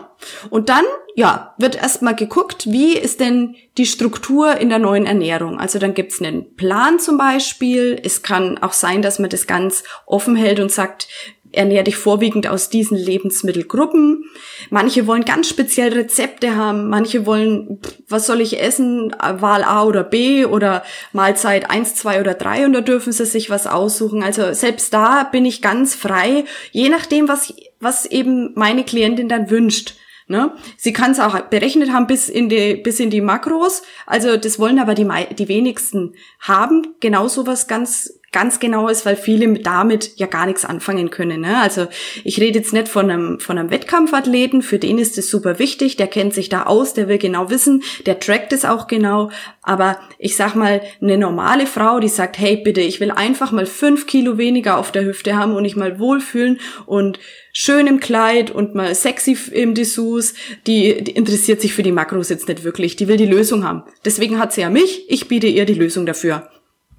Und 0.52 0.70
dann, 0.70 0.86
ja, 1.16 1.54
wird 1.58 1.76
erstmal 1.76 2.16
geguckt, 2.16 2.72
wie 2.72 2.98
ist 2.98 3.20
denn 3.20 3.58
die 3.78 3.86
Struktur 3.86 4.56
in 4.56 4.70
der 4.70 4.80
neuen 4.80 5.06
Ernährung. 5.06 5.60
Also 5.60 5.80
dann 5.80 5.94
gibt's 5.94 6.22
einen 6.22 6.56
Plan 6.56 6.98
zum 6.98 7.18
Beispiel. 7.18 8.00
Es 8.02 8.22
kann 8.22 8.58
auch 8.60 8.72
sein, 8.72 9.02
dass 9.02 9.20
man 9.20 9.30
das 9.30 9.48
ganz 9.48 9.84
offen 10.06 10.38
hält 10.38 10.62
und 10.62 10.72
sagt, 10.72 11.10
ernähr 11.56 11.84
dich 11.84 11.96
vorwiegend 11.96 12.48
aus 12.48 12.70
diesen 12.70 12.98
Lebensmittelgruppen. 12.98 14.26
Manche 14.70 15.08
wollen 15.08 15.26
ganz 15.26 15.48
speziell 15.50 15.94
Rezepte 15.94 16.56
haben, 16.56 16.90
manche 16.90 17.26
wollen, 17.26 17.80
was 18.08 18.28
soll 18.28 18.42
ich 18.42 18.62
essen, 18.62 19.16
Wahl 19.20 19.64
A 19.64 19.84
oder 19.84 20.04
B 20.04 20.46
oder 20.46 20.84
Mahlzeit 21.14 21.70
eins, 21.70 21.96
zwei 21.96 22.20
oder 22.20 22.34
drei 22.34 22.66
und 22.66 22.74
da 22.74 22.82
dürfen 22.82 23.14
sie 23.14 23.26
sich 23.26 23.50
was 23.50 23.68
aussuchen. 23.68 24.24
Also 24.24 24.54
selbst 24.54 24.94
da 24.94 25.24
bin 25.24 25.46
ich 25.46 25.62
ganz 25.62 25.96
frei, 25.96 26.46
je 26.72 26.90
nachdem, 26.90 27.28
was, 27.28 27.54
was 27.80 28.06
eben 28.06 28.52
meine 28.56 28.84
Klientin 28.84 29.30
dann 29.30 29.50
wünscht. 29.50 29.96
Ne? 30.28 30.54
Sie 30.78 30.92
kann 30.92 31.12
es 31.12 31.20
auch 31.20 31.40
berechnet 31.42 31.92
haben 31.92 32.08
bis 32.08 32.30
in 32.30 32.50
die 32.50 32.76
bis 32.76 33.00
in 33.00 33.12
die 33.12 33.22
Makros. 33.22 33.84
Also 34.08 34.38
das 34.38 34.58
wollen 34.58 34.80
aber 34.80 34.96
die 34.96 35.08
die 35.36 35.48
wenigsten 35.48 36.16
haben. 36.40 36.96
Genau 37.00 37.28
sowas 37.28 37.68
ganz 37.68 38.20
ganz 38.36 38.60
genau 38.60 38.90
ist, 38.90 39.06
weil 39.06 39.16
viele 39.16 39.54
damit 39.60 40.12
ja 40.18 40.28
gar 40.28 40.46
nichts 40.46 40.66
anfangen 40.66 41.10
können. 41.10 41.40
Ne? 41.40 41.58
Also 41.58 41.88
ich 42.26 42.38
rede 42.38 42.60
jetzt 42.60 42.74
nicht 42.74 42.90
von 42.90 43.10
einem, 43.10 43.40
von 43.40 43.58
einem 43.58 43.72
Wettkampfathleten, 43.72 44.62
für 44.62 44.78
den 44.78 44.98
ist 44.98 45.18
es 45.18 45.30
super 45.30 45.58
wichtig, 45.58 45.96
der 45.96 46.08
kennt 46.08 46.34
sich 46.34 46.50
da 46.50 46.64
aus, 46.64 46.94
der 46.94 47.08
will 47.08 47.18
genau 47.18 47.50
wissen, 47.50 47.82
der 48.06 48.20
trackt 48.20 48.52
es 48.52 48.66
auch 48.66 48.88
genau. 48.88 49.32
Aber 49.62 49.98
ich 50.20 50.36
sag 50.36 50.54
mal, 50.54 50.82
eine 51.02 51.18
normale 51.18 51.66
Frau, 51.66 52.02
die 52.02 52.10
sagt, 52.10 52.38
hey 52.38 52.58
bitte, 52.58 52.82
ich 52.82 53.00
will 53.00 53.12
einfach 53.12 53.54
mal 53.54 53.66
fünf 53.66 54.06
Kilo 54.06 54.38
weniger 54.38 54.80
auf 54.80 54.92
der 54.92 55.06
Hüfte 55.06 55.38
haben 55.38 55.54
und 55.54 55.64
ich 55.64 55.78
mal 55.78 55.98
wohlfühlen 55.98 56.60
und 56.86 57.20
schön 57.54 57.88
im 57.88 58.02
Kleid 58.02 58.52
und 58.52 58.76
mal 58.76 58.94
sexy 58.96 59.38
im 59.54 59.76
Dessous, 59.76 60.34
die, 60.68 61.02
die 61.06 61.12
interessiert 61.12 61.62
sich 61.62 61.74
für 61.74 61.84
die 61.84 61.94
Makros 61.94 62.28
jetzt 62.28 62.50
nicht 62.50 62.66
wirklich. 62.66 62.98
Die 62.98 63.08
will 63.08 63.16
die 63.16 63.26
Lösung 63.26 63.64
haben. 63.64 63.84
Deswegen 64.04 64.40
hat 64.40 64.52
sie 64.52 64.60
ja 64.60 64.70
mich, 64.70 65.10
ich 65.10 65.30
biete 65.30 65.48
ihr 65.48 65.64
die 65.66 65.74
Lösung 65.74 66.06
dafür. 66.06 66.50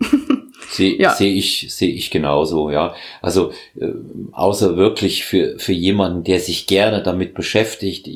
Sehe 0.76 0.98
ja. 0.98 1.14
seh 1.14 1.32
ich, 1.32 1.66
sehe 1.72 1.92
ich 1.92 2.10
genauso, 2.10 2.70
ja. 2.70 2.94
Also 3.22 3.52
äh, 3.80 3.88
außer 4.32 4.76
wirklich 4.76 5.24
für, 5.24 5.58
für 5.58 5.72
jemanden, 5.72 6.24
der 6.24 6.40
sich 6.40 6.66
gerne 6.66 7.02
damit 7.02 7.34
beschäftigt, 7.34 8.08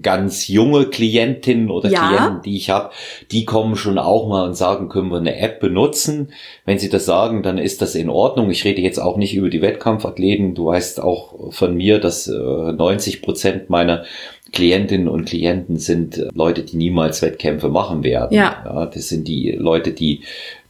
ganz 0.00 0.48
junge 0.48 0.86
Klientinnen 0.86 1.70
oder 1.70 1.90
ja. 1.90 2.08
Klienten, 2.08 2.42
die 2.42 2.56
ich 2.56 2.70
habe, 2.70 2.90
die 3.30 3.44
kommen 3.44 3.76
schon 3.76 3.98
auch 3.98 4.28
mal 4.28 4.46
und 4.46 4.54
sagen, 4.54 4.88
können 4.88 5.10
wir 5.10 5.18
eine 5.18 5.36
App 5.36 5.60
benutzen? 5.60 6.32
Wenn 6.64 6.78
sie 6.78 6.88
das 6.88 7.04
sagen, 7.04 7.42
dann 7.42 7.58
ist 7.58 7.82
das 7.82 7.94
in 7.94 8.08
Ordnung. 8.08 8.50
Ich 8.50 8.64
rede 8.64 8.80
jetzt 8.80 8.98
auch 8.98 9.16
nicht 9.16 9.34
über 9.34 9.50
die 9.50 9.60
Wettkampfathleten. 9.60 10.54
Du 10.54 10.66
weißt 10.66 11.02
auch 11.02 11.52
von 11.52 11.76
mir, 11.76 11.98
dass 11.98 12.28
äh, 12.28 12.32
90 12.32 13.22
Prozent 13.22 13.68
meiner 13.70 14.04
Klientinnen 14.52 15.08
und 15.08 15.26
Klienten 15.26 15.76
sind 15.78 16.18
äh, 16.18 16.28
Leute, 16.34 16.62
die 16.62 16.76
niemals 16.76 17.20
Wettkämpfe 17.22 17.68
machen 17.68 18.02
werden. 18.02 18.34
Ja. 18.34 18.62
ja 18.64 18.86
das 18.86 19.08
sind 19.08 19.28
die 19.28 19.52
Leute, 19.52 19.92
die 19.92 20.22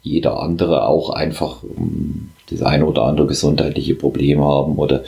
jeder 0.02 0.40
andere 0.40 0.86
auch 0.86 1.10
einfach 1.10 1.62
um, 1.62 2.32
das 2.50 2.62
eine 2.62 2.84
oder 2.86 3.04
andere 3.04 3.28
gesundheitliche 3.28 3.94
Problem 3.94 4.42
haben 4.42 4.76
oder 4.76 5.04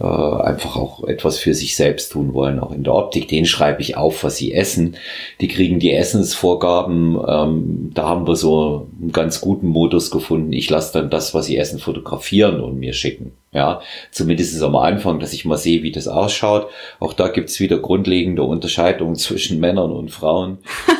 äh, 0.00 0.04
einfach 0.04 0.76
auch 0.76 1.04
etwas 1.04 1.38
für 1.38 1.54
sich 1.54 1.76
selbst 1.76 2.12
tun 2.12 2.32
wollen, 2.32 2.58
auch 2.58 2.72
in 2.72 2.82
der 2.82 2.94
Optik. 2.94 3.28
Den 3.28 3.44
schreibe 3.44 3.82
ich 3.82 3.96
auf, 3.96 4.24
was 4.24 4.36
sie 4.36 4.52
essen. 4.54 4.96
Die 5.40 5.48
kriegen 5.48 5.78
die 5.78 5.92
Essensvorgaben. 5.92 7.18
Ähm, 7.28 7.90
da 7.94 8.08
haben 8.08 8.26
wir 8.26 8.36
so 8.36 8.88
einen 9.00 9.12
ganz 9.12 9.40
guten 9.40 9.68
Modus 9.68 10.10
gefunden. 10.10 10.52
Ich 10.52 10.70
lasse 10.70 10.94
dann 10.94 11.10
das, 11.10 11.34
was 11.34 11.46
sie 11.46 11.58
essen, 11.58 11.78
fotografieren 11.78 12.60
und 12.60 12.78
mir 12.78 12.94
schicken. 12.94 13.32
Ja, 13.50 13.80
zumindest 14.10 14.62
am 14.62 14.76
Anfang, 14.76 15.20
dass 15.20 15.32
ich 15.32 15.46
mal 15.46 15.56
sehe, 15.56 15.82
wie 15.82 15.90
das 15.90 16.06
ausschaut. 16.06 16.66
Auch 17.00 17.14
da 17.14 17.28
gibt's 17.28 17.60
wieder 17.60 17.78
grundlegende 17.78 18.42
Unterscheidungen 18.42 19.16
zwischen 19.16 19.58
Männern 19.58 19.90
und 19.90 20.10
Frauen. 20.10 20.58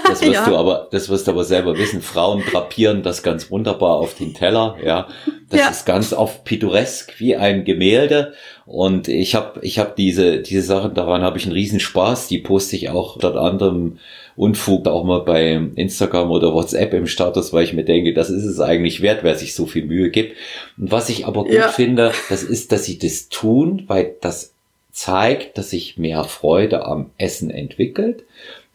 Das 0.08 0.22
wirst 0.22 0.32
ja. 0.32 0.48
du 0.48 0.56
aber, 0.56 0.88
das 0.90 1.10
wirst 1.10 1.26
du 1.26 1.32
aber 1.32 1.44
selber 1.44 1.76
wissen. 1.76 2.00
Frauen 2.00 2.42
drapieren 2.50 3.02
das 3.02 3.22
ganz 3.22 3.37
wunderbar 3.50 3.96
auf 3.96 4.14
den 4.14 4.34
Teller. 4.34 4.76
Ja, 4.84 5.08
das 5.50 5.60
ja. 5.60 5.68
ist 5.68 5.86
ganz 5.86 6.12
oft 6.12 6.44
pittoresk 6.44 7.18
wie 7.18 7.36
ein 7.36 7.64
Gemälde. 7.64 8.34
Und 8.66 9.08
ich 9.08 9.34
habe, 9.34 9.60
ich 9.62 9.78
habe 9.78 9.94
diese, 9.96 10.40
diese 10.40 10.62
Sachen, 10.62 10.94
daran 10.94 11.22
habe 11.22 11.38
ich 11.38 11.44
einen 11.44 11.54
Riesenspaß. 11.54 12.28
Die 12.28 12.38
poste 12.38 12.76
ich 12.76 12.90
auch 12.90 13.18
dort 13.18 13.36
anderem 13.36 13.98
Unfug 14.36 14.86
auch 14.86 15.04
mal 15.04 15.20
bei 15.20 15.60
Instagram 15.74 16.30
oder 16.30 16.54
WhatsApp 16.54 16.94
im 16.94 17.08
Status, 17.08 17.52
weil 17.52 17.64
ich 17.64 17.72
mir 17.72 17.84
denke, 17.84 18.14
das 18.14 18.30
ist 18.30 18.44
es 18.44 18.60
eigentlich 18.60 19.02
wert, 19.02 19.24
wer 19.24 19.34
sich 19.34 19.54
so 19.54 19.66
viel 19.66 19.84
Mühe 19.84 20.10
gibt. 20.10 20.36
Und 20.76 20.92
was 20.92 21.08
ich 21.08 21.26
aber 21.26 21.42
gut 21.44 21.52
ja. 21.52 21.68
finde, 21.68 22.12
das 22.28 22.44
ist, 22.44 22.70
dass 22.70 22.84
sie 22.84 22.98
das 22.98 23.28
tun, 23.28 23.84
weil 23.88 24.14
das 24.20 24.52
zeigt, 24.92 25.58
dass 25.58 25.70
sich 25.70 25.96
mehr 25.96 26.24
Freude 26.24 26.84
am 26.84 27.10
Essen 27.18 27.50
entwickelt, 27.50 28.24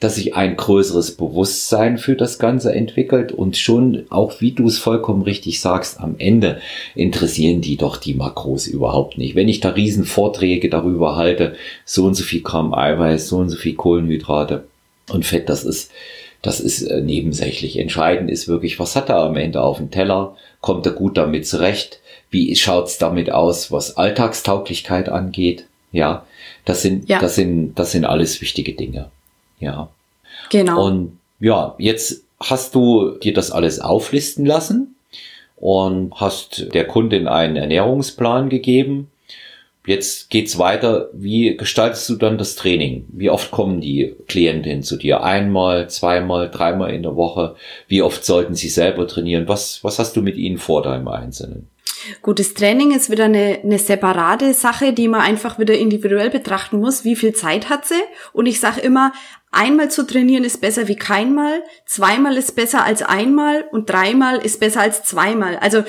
dass 0.03 0.15
sich 0.15 0.35
ein 0.35 0.57
größeres 0.57 1.15
Bewusstsein 1.15 1.97
für 1.97 2.15
das 2.15 2.37
Ganze 2.37 2.73
entwickelt 2.73 3.31
und 3.31 3.55
schon, 3.55 4.05
auch 4.09 4.41
wie 4.41 4.51
du 4.51 4.67
es 4.67 4.77
vollkommen 4.77 5.21
richtig 5.21 5.61
sagst, 5.61 5.99
am 5.99 6.15
Ende 6.17 6.59
interessieren 6.93 7.61
die 7.61 7.77
doch 7.77 7.95
die 7.95 8.13
Makros 8.13 8.67
überhaupt 8.67 9.17
nicht. 9.17 9.35
Wenn 9.35 9.47
ich 9.47 9.61
da 9.61 9.69
riesen 9.69 10.03
Vorträge 10.03 10.69
darüber 10.69 11.15
halte, 11.15 11.55
so 11.85 12.05
und 12.05 12.15
so 12.15 12.23
viel 12.23 12.41
Gramm 12.41 12.73
Eiweiß, 12.73 13.29
so 13.29 13.37
und 13.37 13.49
so 13.49 13.55
viel 13.55 13.75
Kohlenhydrate, 13.75 14.65
und 15.09 15.25
Fett, 15.25 15.49
das 15.49 15.63
ist, 15.63 15.91
das 16.41 16.59
ist 16.59 16.81
äh, 16.83 17.01
nebensächlich. 17.01 17.77
Entscheidend 17.77 18.29
ist 18.29 18.47
wirklich, 18.47 18.79
was 18.79 18.95
hat 18.95 19.09
er 19.09 19.19
am 19.19 19.37
Ende 19.37 19.61
auf 19.61 19.77
dem 19.77 19.91
Teller? 19.91 20.35
Kommt 20.61 20.85
er 20.85 20.93
gut 20.93 21.17
damit 21.17 21.47
zurecht? 21.47 21.99
Wie 22.29 22.55
schaut's 22.55 22.97
damit 22.97 23.31
aus, 23.31 23.71
was 23.71 23.97
Alltagstauglichkeit 23.97 25.09
angeht? 25.09 25.65
Ja, 25.91 26.25
das 26.65 26.81
sind, 26.81 27.07
ja. 27.09 27.19
das 27.19 27.35
sind, 27.35 27.75
das 27.75 27.91
sind 27.91 28.05
alles 28.05 28.41
wichtige 28.41 28.73
Dinge. 28.73 29.09
Ja. 29.63 29.89
Genau. 30.49 30.86
Und 30.86 31.17
ja, 31.39 31.76
jetzt 31.78 32.23
hast 32.39 32.76
du 32.76 33.12
dir 33.12 33.34
das 33.34 33.52
alles 33.52 33.80
auflisten 33.80 34.45
lassen 34.45 34.95
und 35.56 36.13
hast 36.15 36.73
der 36.73 36.86
Kundin 36.86 37.28
einen 37.28 37.56
Ernährungsplan 37.56 38.49
gegeben 38.49 39.10
Jetzt 39.86 40.30
geht's 40.30 40.58
weiter. 40.58 41.10
Wie 41.12 41.58
gestaltest 41.58 42.10
du 42.10 42.15
dann 42.15 42.38
das 42.38 42.56
Training? 42.56 43.06
Wie 43.10 43.30
oft 43.30 43.52
kommen 43.52 43.82
die 43.82 44.15
Klientinnen 44.28 44.82
zu 44.82 44.95
dir? 44.95 45.23
Einmal, 45.23 45.89
zweimal, 45.89 46.49
dreimal 46.49 46.93
in 46.93 47.04
der 47.04 47.17
Woche? 47.17 47.56
Wie 47.88 48.02
oft 48.02 48.23
sollten 48.23 48.56
sie 48.56 48.69
selber 48.69 49.08
trainieren? 49.08 49.49
Was, 49.49 49.84
was 49.84 49.99
hast 49.99 50.15
du 50.15 50.21
mit 50.21 50.38
ihnen 50.38 50.58
vor 50.58 50.84
deinem 50.84 51.10
Einzelnen? 51.10 51.67
Gutes 52.21 52.53
Training 52.53 52.91
ist 52.91 53.09
wieder 53.09 53.25
eine, 53.25 53.59
eine 53.63 53.79
separate 53.79 54.53
Sache, 54.53 54.93
die 54.93 55.07
man 55.07 55.21
einfach 55.21 55.59
wieder 55.59 55.75
individuell 55.77 56.29
betrachten 56.29 56.79
muss. 56.79 57.03
Wie 57.03 57.15
viel 57.15 57.33
Zeit 57.33 57.69
hat 57.69 57.85
sie? 57.85 58.01
Und 58.33 58.45
ich 58.45 58.59
sage 58.59 58.81
immer, 58.81 59.13
einmal 59.51 59.89
zu 59.89 60.05
trainieren 60.05 60.43
ist 60.43 60.61
besser 60.61 60.87
wie 60.87 60.95
keinmal, 60.95 61.63
zweimal 61.85 62.37
ist 62.37 62.55
besser 62.55 62.83
als 62.83 63.01
einmal 63.01 63.65
und 63.71 63.89
dreimal 63.89 64.37
ist 64.37 64.59
besser 64.59 64.81
als 64.81 65.03
zweimal. 65.03 65.57
Also 65.57 65.83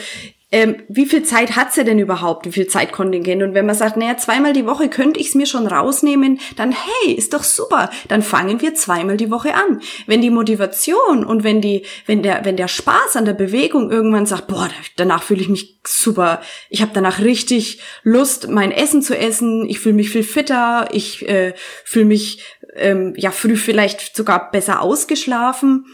ähm, 0.54 0.76
wie 0.88 1.06
viel 1.06 1.24
Zeit 1.24 1.56
hat 1.56 1.72
sie 1.72 1.82
denn 1.82 1.98
überhaupt, 1.98 2.46
wie 2.46 2.52
viel 2.52 2.68
Zeitkontingent? 2.68 3.42
Und 3.42 3.54
wenn 3.54 3.66
man 3.66 3.74
sagt, 3.74 3.96
naja, 3.96 4.16
zweimal 4.18 4.52
die 4.52 4.66
Woche 4.66 4.88
könnte 4.88 5.18
ich 5.18 5.30
es 5.30 5.34
mir 5.34 5.46
schon 5.46 5.66
rausnehmen, 5.66 6.38
dann 6.54 6.70
hey, 6.70 7.12
ist 7.12 7.34
doch 7.34 7.42
super, 7.42 7.90
dann 8.06 8.22
fangen 8.22 8.60
wir 8.60 8.72
zweimal 8.76 9.16
die 9.16 9.32
Woche 9.32 9.52
an. 9.52 9.80
Wenn 10.06 10.20
die 10.20 10.30
Motivation 10.30 11.24
und 11.24 11.42
wenn 11.42 11.60
die, 11.60 11.84
wenn 12.06 12.22
der, 12.22 12.44
wenn 12.44 12.56
der 12.56 12.68
Spaß 12.68 13.16
an 13.16 13.24
der 13.24 13.32
Bewegung 13.32 13.90
irgendwann 13.90 14.26
sagt, 14.26 14.46
boah, 14.46 14.70
danach 14.96 15.24
fühle 15.24 15.40
ich 15.40 15.48
mich 15.48 15.80
super, 15.84 16.40
ich 16.70 16.82
habe 16.82 16.92
danach 16.94 17.18
richtig 17.18 17.80
Lust, 18.04 18.48
mein 18.48 18.70
Essen 18.70 19.02
zu 19.02 19.18
essen, 19.18 19.68
ich 19.68 19.80
fühle 19.80 19.96
mich 19.96 20.10
viel 20.10 20.22
fitter, 20.22 20.86
ich 20.92 21.28
äh, 21.28 21.54
fühle 21.84 22.04
mich 22.04 22.44
ähm, 22.76 23.14
ja 23.16 23.32
früh 23.32 23.56
vielleicht 23.56 24.14
sogar 24.14 24.52
besser 24.52 24.82
ausgeschlafen. 24.82 25.86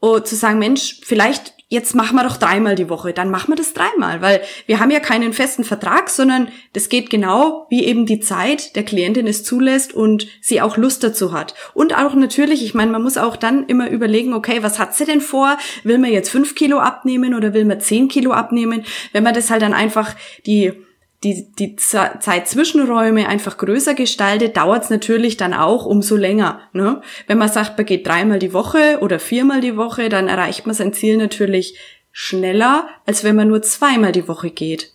Und 0.00 0.26
zu 0.26 0.34
sagen, 0.34 0.58
Mensch, 0.58 1.00
vielleicht 1.04 1.57
jetzt 1.68 1.94
machen 1.94 2.16
wir 2.16 2.24
doch 2.24 2.38
dreimal 2.38 2.74
die 2.74 2.88
Woche, 2.88 3.12
dann 3.12 3.30
machen 3.30 3.52
wir 3.52 3.56
das 3.56 3.74
dreimal, 3.74 4.22
weil 4.22 4.40
wir 4.66 4.80
haben 4.80 4.90
ja 4.90 5.00
keinen 5.00 5.34
festen 5.34 5.64
Vertrag, 5.64 6.08
sondern 6.08 6.48
das 6.72 6.88
geht 6.88 7.10
genau, 7.10 7.66
wie 7.68 7.84
eben 7.84 8.06
die 8.06 8.20
Zeit 8.20 8.74
der 8.74 8.84
Klientin 8.84 9.26
es 9.26 9.44
zulässt 9.44 9.92
und 9.92 10.26
sie 10.40 10.62
auch 10.62 10.78
Lust 10.78 11.04
dazu 11.04 11.32
hat. 11.32 11.54
Und 11.74 11.96
auch 11.96 12.14
natürlich, 12.14 12.64
ich 12.64 12.74
meine, 12.74 12.90
man 12.90 13.02
muss 13.02 13.18
auch 13.18 13.36
dann 13.36 13.66
immer 13.66 13.90
überlegen, 13.90 14.32
okay, 14.32 14.62
was 14.62 14.78
hat 14.78 14.94
sie 14.94 15.04
denn 15.04 15.20
vor? 15.20 15.58
Will 15.84 15.98
man 15.98 16.10
jetzt 16.10 16.30
fünf 16.30 16.54
Kilo 16.54 16.78
abnehmen 16.78 17.34
oder 17.34 17.52
will 17.52 17.66
man 17.66 17.80
zehn 17.80 18.08
Kilo 18.08 18.32
abnehmen? 18.32 18.84
Wenn 19.12 19.24
man 19.24 19.34
das 19.34 19.50
halt 19.50 19.60
dann 19.60 19.74
einfach 19.74 20.14
die 20.46 20.72
die, 21.24 21.50
die 21.58 21.74
Zeitzwischenräume 21.76 23.28
einfach 23.28 23.58
größer 23.58 23.94
gestaltet, 23.94 24.56
dauert 24.56 24.84
es 24.84 24.90
natürlich 24.90 25.36
dann 25.36 25.52
auch 25.52 25.84
umso 25.84 26.14
länger. 26.14 26.60
Ne? 26.72 27.02
Wenn 27.26 27.38
man 27.38 27.48
sagt, 27.48 27.76
man 27.76 27.86
geht 27.86 28.06
dreimal 28.06 28.38
die 28.38 28.52
Woche 28.52 28.98
oder 29.00 29.18
viermal 29.18 29.60
die 29.60 29.76
Woche, 29.76 30.08
dann 30.08 30.28
erreicht 30.28 30.66
man 30.66 30.74
sein 30.74 30.92
Ziel 30.92 31.16
natürlich 31.16 31.76
schneller, 32.12 32.88
als 33.04 33.24
wenn 33.24 33.36
man 33.36 33.48
nur 33.48 33.62
zweimal 33.62 34.12
die 34.12 34.28
Woche 34.28 34.50
geht. 34.50 34.92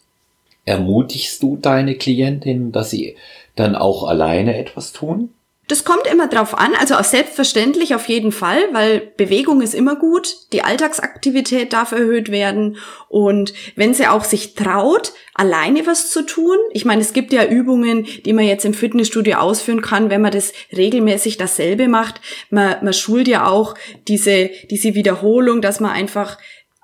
Ermutigst 0.66 1.44
du 1.44 1.58
deine 1.58 1.96
Klientin, 1.96 2.72
dass 2.72 2.90
sie 2.90 3.18
dann 3.56 3.76
auch 3.76 4.08
alleine 4.08 4.58
etwas 4.58 4.94
tun? 4.94 5.30
Das 5.74 5.86
kommt 5.86 6.06
immer 6.06 6.28
drauf 6.28 6.56
an, 6.56 6.76
also 6.76 6.94
auch 6.94 7.04
selbstverständlich 7.04 7.96
auf 7.96 8.08
jeden 8.08 8.32
Fall, 8.32 8.60
weil 8.74 9.12
Bewegung 9.18 9.60
ist 9.60 9.74
immer 9.74 9.96
gut, 9.96 10.36
die 10.54 10.62
Alltagsaktivität 10.62 11.74
darf 11.74 11.94
erhöht 11.94 12.30
werden 12.30 12.78
und 13.10 13.56
wenn 13.76 13.96
sie 13.96 14.06
auch 14.06 14.24
sich 14.24 14.54
traut, 14.54 15.14
alleine 15.34 15.88
was 15.88 16.12
zu 16.12 16.28
tun, 16.28 16.58
ich 16.74 16.86
meine, 16.86 17.02
es 17.02 17.12
gibt 17.12 17.34
ja 17.34 17.44
Übungen, 17.44 18.06
die 18.24 18.34
man 18.34 18.46
jetzt 18.46 18.66
im 18.66 18.76
Fitnessstudio 18.76 19.38
ausführen 19.38 19.82
kann, 19.82 20.12
wenn 20.12 20.22
man 20.22 20.32
das 20.32 20.54
regelmäßig 20.78 21.38
dasselbe 21.38 21.88
macht. 21.88 22.22
Man, 22.52 22.76
man 22.84 22.94
schult 22.94 23.28
ja 23.28 23.48
auch 23.48 23.74
diese, 24.08 24.52
diese 24.70 24.94
Wiederholung, 24.94 25.60
dass 25.64 25.80
man 25.80 25.90
einfach 25.90 26.38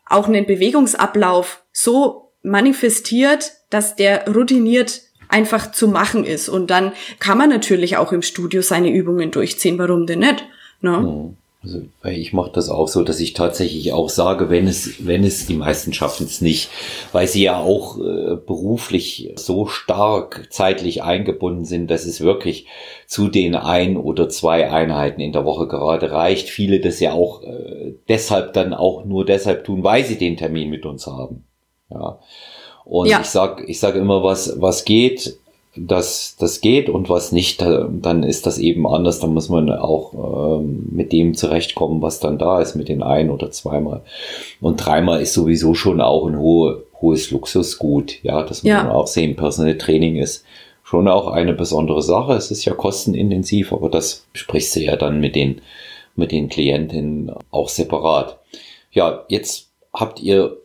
auch 0.08 0.28
einen 0.28 0.48
Bewegungsablauf 0.48 1.64
so 1.72 2.32
manifestiert, 2.42 3.52
dass 3.70 3.96
der 3.96 4.28
routiniert 4.34 5.02
einfach 5.30 5.72
zu 5.72 5.88
machen 5.88 6.26
ist. 6.26 6.50
Und 6.50 6.70
dann 6.70 6.92
kann 7.20 7.38
man 7.38 7.50
natürlich 7.50 7.98
auch 7.98 8.12
im 8.12 8.22
Studio 8.22 8.62
seine 8.62 8.90
Übungen 8.90 9.32
durchziehen. 9.32 9.78
Warum 9.78 10.06
denn 10.06 10.20
nicht? 10.20 10.44
Ne? 10.82 10.98
Mhm. 11.00 11.38
Also 11.62 11.82
ich 12.06 12.32
mache 12.32 12.52
das 12.54 12.70
auch 12.70 12.88
so, 12.88 13.04
dass 13.04 13.20
ich 13.20 13.34
tatsächlich 13.34 13.92
auch 13.92 14.08
sage, 14.08 14.50
wenn 14.50 14.66
es, 14.66 15.06
wenn 15.06 15.26
es, 15.26 15.46
die 15.46 15.56
meisten 15.56 15.92
schaffen 15.92 16.26
es 16.26 16.40
nicht, 16.40 16.70
weil 17.12 17.28
sie 17.28 17.44
ja 17.44 17.60
auch 17.60 17.98
äh, 17.98 18.38
beruflich 18.38 19.34
so 19.36 19.68
stark 19.68 20.48
zeitlich 20.52 21.04
eingebunden 21.04 21.66
sind, 21.66 21.92
dass 21.92 22.06
es 22.06 22.22
wirklich 22.22 22.68
zu 23.08 23.28
den 23.28 23.56
ein 23.56 23.98
oder 23.98 24.30
zwei 24.30 24.72
Einheiten 24.72 25.20
in 25.20 25.34
der 25.34 25.44
Woche 25.44 25.68
gerade 25.68 26.12
reicht. 26.12 26.48
Viele 26.48 26.80
das 26.80 27.02
ja 27.02 27.12
auch 27.12 27.44
äh, 27.44 27.94
deshalb 28.08 28.54
dann 28.54 28.74
auch 28.74 29.04
nur 29.04 29.26
deshalb 29.26 29.66
tun, 29.66 29.84
weil 29.84 30.06
sie 30.06 30.18
den 30.18 30.38
Termin 30.38 30.70
mit 30.70 30.86
uns 30.86 31.08
haben. 31.08 31.44
Ja. 31.90 32.20
Und 32.90 33.08
ja. 33.08 33.22
ich 33.22 33.28
sag, 33.28 33.64
ich 33.70 33.80
sage 33.80 34.00
immer, 34.00 34.24
was, 34.24 34.60
was 34.60 34.84
geht, 34.84 35.38
das, 35.76 36.36
das 36.40 36.60
geht 36.60 36.90
und 36.90 37.08
was 37.08 37.32
nicht, 37.32 37.62
dann 37.62 38.24
ist 38.24 38.48
das 38.48 38.58
eben 38.58 38.88
anders. 38.88 39.20
Dann 39.20 39.34
muss 39.34 39.48
man 39.48 39.72
auch 39.72 40.60
ähm, 40.60 40.88
mit 40.92 41.12
dem 41.12 41.36
zurechtkommen, 41.36 42.02
was 42.02 42.20
dann 42.20 42.40
da 42.40 42.60
ist, 42.60 42.76
mit 42.76 42.90
den 42.90 43.04
ein 43.04 43.30
oder 43.30 43.52
zweimal. 43.52 44.02
Und 44.60 44.84
dreimal 44.84 45.22
ist 45.22 45.34
sowieso 45.34 45.76
schon 45.76 46.02
auch 46.02 46.26
ein 46.26 46.40
hohe, 46.40 46.84
hohes 47.00 47.30
Luxusgut. 47.30 48.24
Ja, 48.24 48.42
das 48.42 48.64
muss 48.64 48.70
ja. 48.70 48.84
man 48.84 48.92
auch 48.92 49.08
sehen. 49.08 49.36
Personal 49.36 49.78
Training 49.78 50.16
ist 50.16 50.44
schon 50.84 51.08
auch 51.08 51.28
eine 51.28 51.54
besondere 51.54 52.02
Sache. 52.02 52.34
Es 52.34 52.50
ist 52.50 52.66
ja 52.66 52.74
kostenintensiv, 52.74 53.72
aber 53.72 53.90
das 53.90 54.26
sprichst 54.34 54.76
du 54.76 54.80
ja 54.80 54.96
dann 54.96 55.20
mit 55.20 55.36
den, 55.36 55.62
mit 56.16 56.32
den 56.32 56.50
Klientinnen 56.50 57.32
auch 57.52 57.70
separat. 57.70 58.40
Ja, 58.92 59.26
jetzt 59.28 59.70
habt 59.94 60.20
ihr 60.20 60.58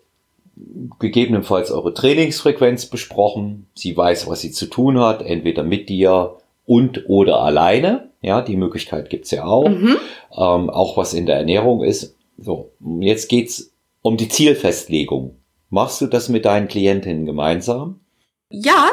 gegebenenfalls 0.98 1.70
eure 1.70 1.94
Trainingsfrequenz 1.94 2.86
besprochen. 2.86 3.66
Sie 3.74 3.96
weiß, 3.96 4.28
was 4.28 4.40
sie 4.40 4.52
zu 4.52 4.66
tun 4.66 5.00
hat, 5.00 5.22
entweder 5.22 5.62
mit 5.62 5.88
dir 5.88 6.36
und 6.66 7.08
oder 7.08 7.40
alleine. 7.40 8.10
Ja, 8.20 8.40
die 8.40 8.56
Möglichkeit 8.56 9.10
gibt's 9.10 9.30
ja 9.30 9.44
auch. 9.44 9.68
Mhm. 9.68 9.96
Ähm, 10.32 10.70
auch 10.70 10.96
was 10.96 11.12
in 11.12 11.26
der 11.26 11.36
Ernährung 11.36 11.82
ist. 11.82 12.16
So, 12.38 12.72
jetzt 13.00 13.28
geht's 13.28 13.72
um 14.02 14.16
die 14.16 14.28
Zielfestlegung. 14.28 15.36
Machst 15.70 16.00
du 16.00 16.06
das 16.06 16.28
mit 16.28 16.44
deinen 16.44 16.68
Klientinnen 16.68 17.26
gemeinsam? 17.26 18.00
Ja, 18.48 18.90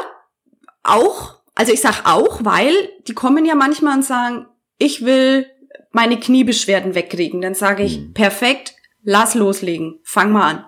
auch. 0.82 1.36
Also 1.54 1.72
ich 1.72 1.80
sag 1.80 2.04
auch, 2.06 2.40
weil 2.44 2.72
die 3.06 3.14
kommen 3.14 3.44
ja 3.44 3.54
manchmal 3.54 3.96
und 3.96 4.04
sagen, 4.04 4.46
ich 4.78 5.04
will 5.04 5.46
meine 5.92 6.18
Kniebeschwerden 6.18 6.94
wegkriegen. 6.94 7.40
Dann 7.40 7.54
sage 7.54 7.84
ich, 7.84 7.98
mhm. 7.98 8.14
perfekt, 8.14 8.74
lass 9.02 9.34
loslegen, 9.34 10.00
fang 10.02 10.32
mal 10.32 10.50
an 10.50 10.64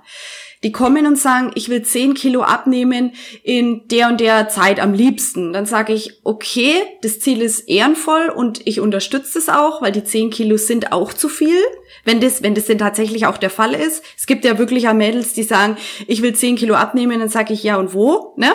die 0.64 0.72
kommen 0.72 1.06
und 1.06 1.16
sagen, 1.16 1.52
ich 1.54 1.68
will 1.68 1.82
10 1.82 2.14
Kilo 2.14 2.42
abnehmen 2.42 3.12
in 3.42 3.86
der 3.88 4.08
und 4.08 4.18
der 4.18 4.48
Zeit 4.48 4.80
am 4.80 4.94
liebsten. 4.94 5.52
Dann 5.52 5.66
sage 5.66 5.92
ich, 5.92 6.20
okay, 6.24 6.72
das 7.02 7.20
Ziel 7.20 7.42
ist 7.42 7.68
ehrenvoll 7.68 8.30
und 8.34 8.66
ich 8.66 8.80
unterstütze 8.80 9.38
es 9.38 9.48
auch, 9.48 9.82
weil 9.82 9.92
die 9.92 10.02
10 10.02 10.30
Kilo 10.30 10.56
sind 10.56 10.90
auch 10.90 11.12
zu 11.12 11.28
viel. 11.28 11.60
Wenn 12.04 12.20
das, 12.20 12.42
wenn 12.42 12.54
das 12.54 12.66
denn 12.66 12.78
tatsächlich 12.78 13.26
auch 13.26 13.38
der 13.38 13.50
Fall 13.50 13.74
ist. 13.74 14.02
Es 14.16 14.26
gibt 14.26 14.44
ja 14.44 14.58
wirklich 14.58 14.88
auch 14.88 14.94
Mädels, 14.94 15.32
die 15.32 15.42
sagen, 15.42 15.76
ich 16.06 16.22
will 16.22 16.34
10 16.34 16.56
Kilo 16.56 16.74
abnehmen, 16.74 17.20
dann 17.20 17.28
sage 17.28 17.52
ich 17.52 17.62
ja 17.62 17.76
und 17.76 17.94
wo, 17.94 18.34
ne? 18.36 18.52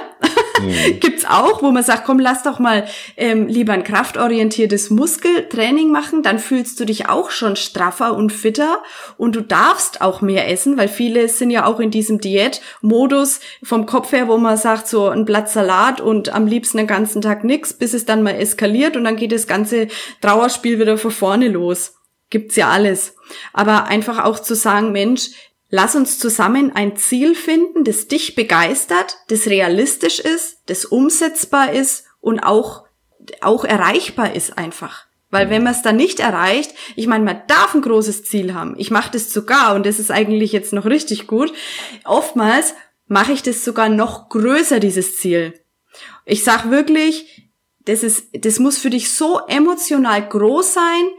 Mhm. 0.62 1.00
Gibt's 1.00 1.26
auch, 1.26 1.62
wo 1.62 1.72
man 1.72 1.84
sagt, 1.84 2.06
komm, 2.06 2.20
lass 2.20 2.44
doch 2.44 2.60
mal 2.60 2.86
ähm, 3.18 3.48
lieber 3.48 3.74
ein 3.74 3.84
kraftorientiertes 3.84 4.90
Muskeltraining 4.90 5.92
machen, 5.92 6.24
dann 6.24 6.40
fühlst 6.40 6.80
du 6.80 6.86
dich 6.86 7.10
auch 7.10 7.32
schon 7.32 7.56
straffer 7.56 8.16
und 8.16 8.32
fitter 8.32 8.84
und 9.18 9.36
du 9.36 9.42
darfst 9.42 10.02
auch 10.02 10.22
mehr 10.22 10.50
essen, 10.50 10.78
weil 10.78 10.88
viele 10.88 11.28
sind 11.30 11.52
ja 11.52 11.66
auch 11.66 11.80
in 11.80 11.92
diesem 11.92 12.20
Diätmodus 12.20 13.40
vom 13.64 13.86
Kopf 13.86 14.12
her, 14.12 14.28
wo 14.28 14.38
man 14.38 14.58
sagt, 14.58 14.88
so 14.88 15.08
ein 15.08 15.26
Blatt 15.26 15.50
Salat 15.50 16.02
und 16.02 16.34
am 16.34 16.48
liebsten 16.48 16.78
den 16.78 16.88
ganzen 16.88 17.22
Tag 17.22 17.44
nix, 17.44 17.74
bis 17.74 17.94
es 17.94 18.06
dann 18.06 18.24
mal 18.24 18.36
eskaliert 18.36 18.96
und 18.96 19.04
dann 19.04 19.16
geht 19.16 19.32
das 19.32 19.48
ganze 19.48 19.88
Trauerspiel 20.22 20.80
wieder 20.80 20.98
von 20.98 21.12
vorne 21.12 21.48
los. 21.48 21.99
Gibt's 22.30 22.56
ja 22.56 22.70
alles. 22.70 23.16
Aber 23.54 23.86
einfach 23.86 24.24
auch 24.24 24.40
zu 24.40 24.56
sagen, 24.56 24.92
Mensch, 24.92 25.32
Lass 25.72 25.96
uns 25.96 26.18
zusammen 26.18 26.72
ein 26.76 26.98
Ziel 26.98 27.36
finden, 27.36 27.84
das 27.84 28.08
dich 28.08 28.34
begeistert, 28.34 29.18
das 29.28 29.46
realistisch 29.46 30.20
ist, 30.20 30.64
das 30.66 30.84
umsetzbar 30.84 31.74
ist 31.74 32.06
und 32.22 32.40
auch, 32.40 32.86
auch 33.42 33.66
erreichbar 33.66 34.34
ist 34.34 34.58
einfach. 34.58 35.06
Weil 35.30 35.52
wenn 35.52 35.62
man 35.62 35.74
es 35.74 35.84
dann 35.84 35.96
nicht 35.96 36.20
erreicht, 36.20 36.74
ich 36.96 37.06
meine, 37.06 37.24
man 37.24 37.44
darf 37.48 37.76
ein 37.76 37.84
großes 37.84 38.24
Ziel 38.24 38.56
haben. 38.56 38.74
Ich 38.80 38.90
mache 38.90 39.12
das 39.12 39.32
sogar 39.32 39.76
und 39.76 39.86
das 39.86 40.00
ist 40.00 40.10
eigentlich 40.10 40.52
jetzt 40.54 40.74
noch 40.74 40.86
richtig 40.86 41.28
gut. 41.28 41.54
Oftmals 42.04 42.74
mache 43.06 43.34
ich 43.34 43.44
das 43.44 43.64
sogar 43.64 43.90
noch 43.90 44.30
größer, 44.30 44.80
dieses 44.80 45.20
Ziel. 45.20 45.54
Ich 46.26 46.44
sag 46.44 46.72
wirklich, 46.72 47.52
das 47.86 48.02
ist, 48.02 48.30
das 48.34 48.58
muss 48.58 48.80
für 48.80 48.90
dich 48.90 49.12
so 49.12 49.40
emotional 49.48 50.28
groß 50.28 50.74
sein, 50.74 51.10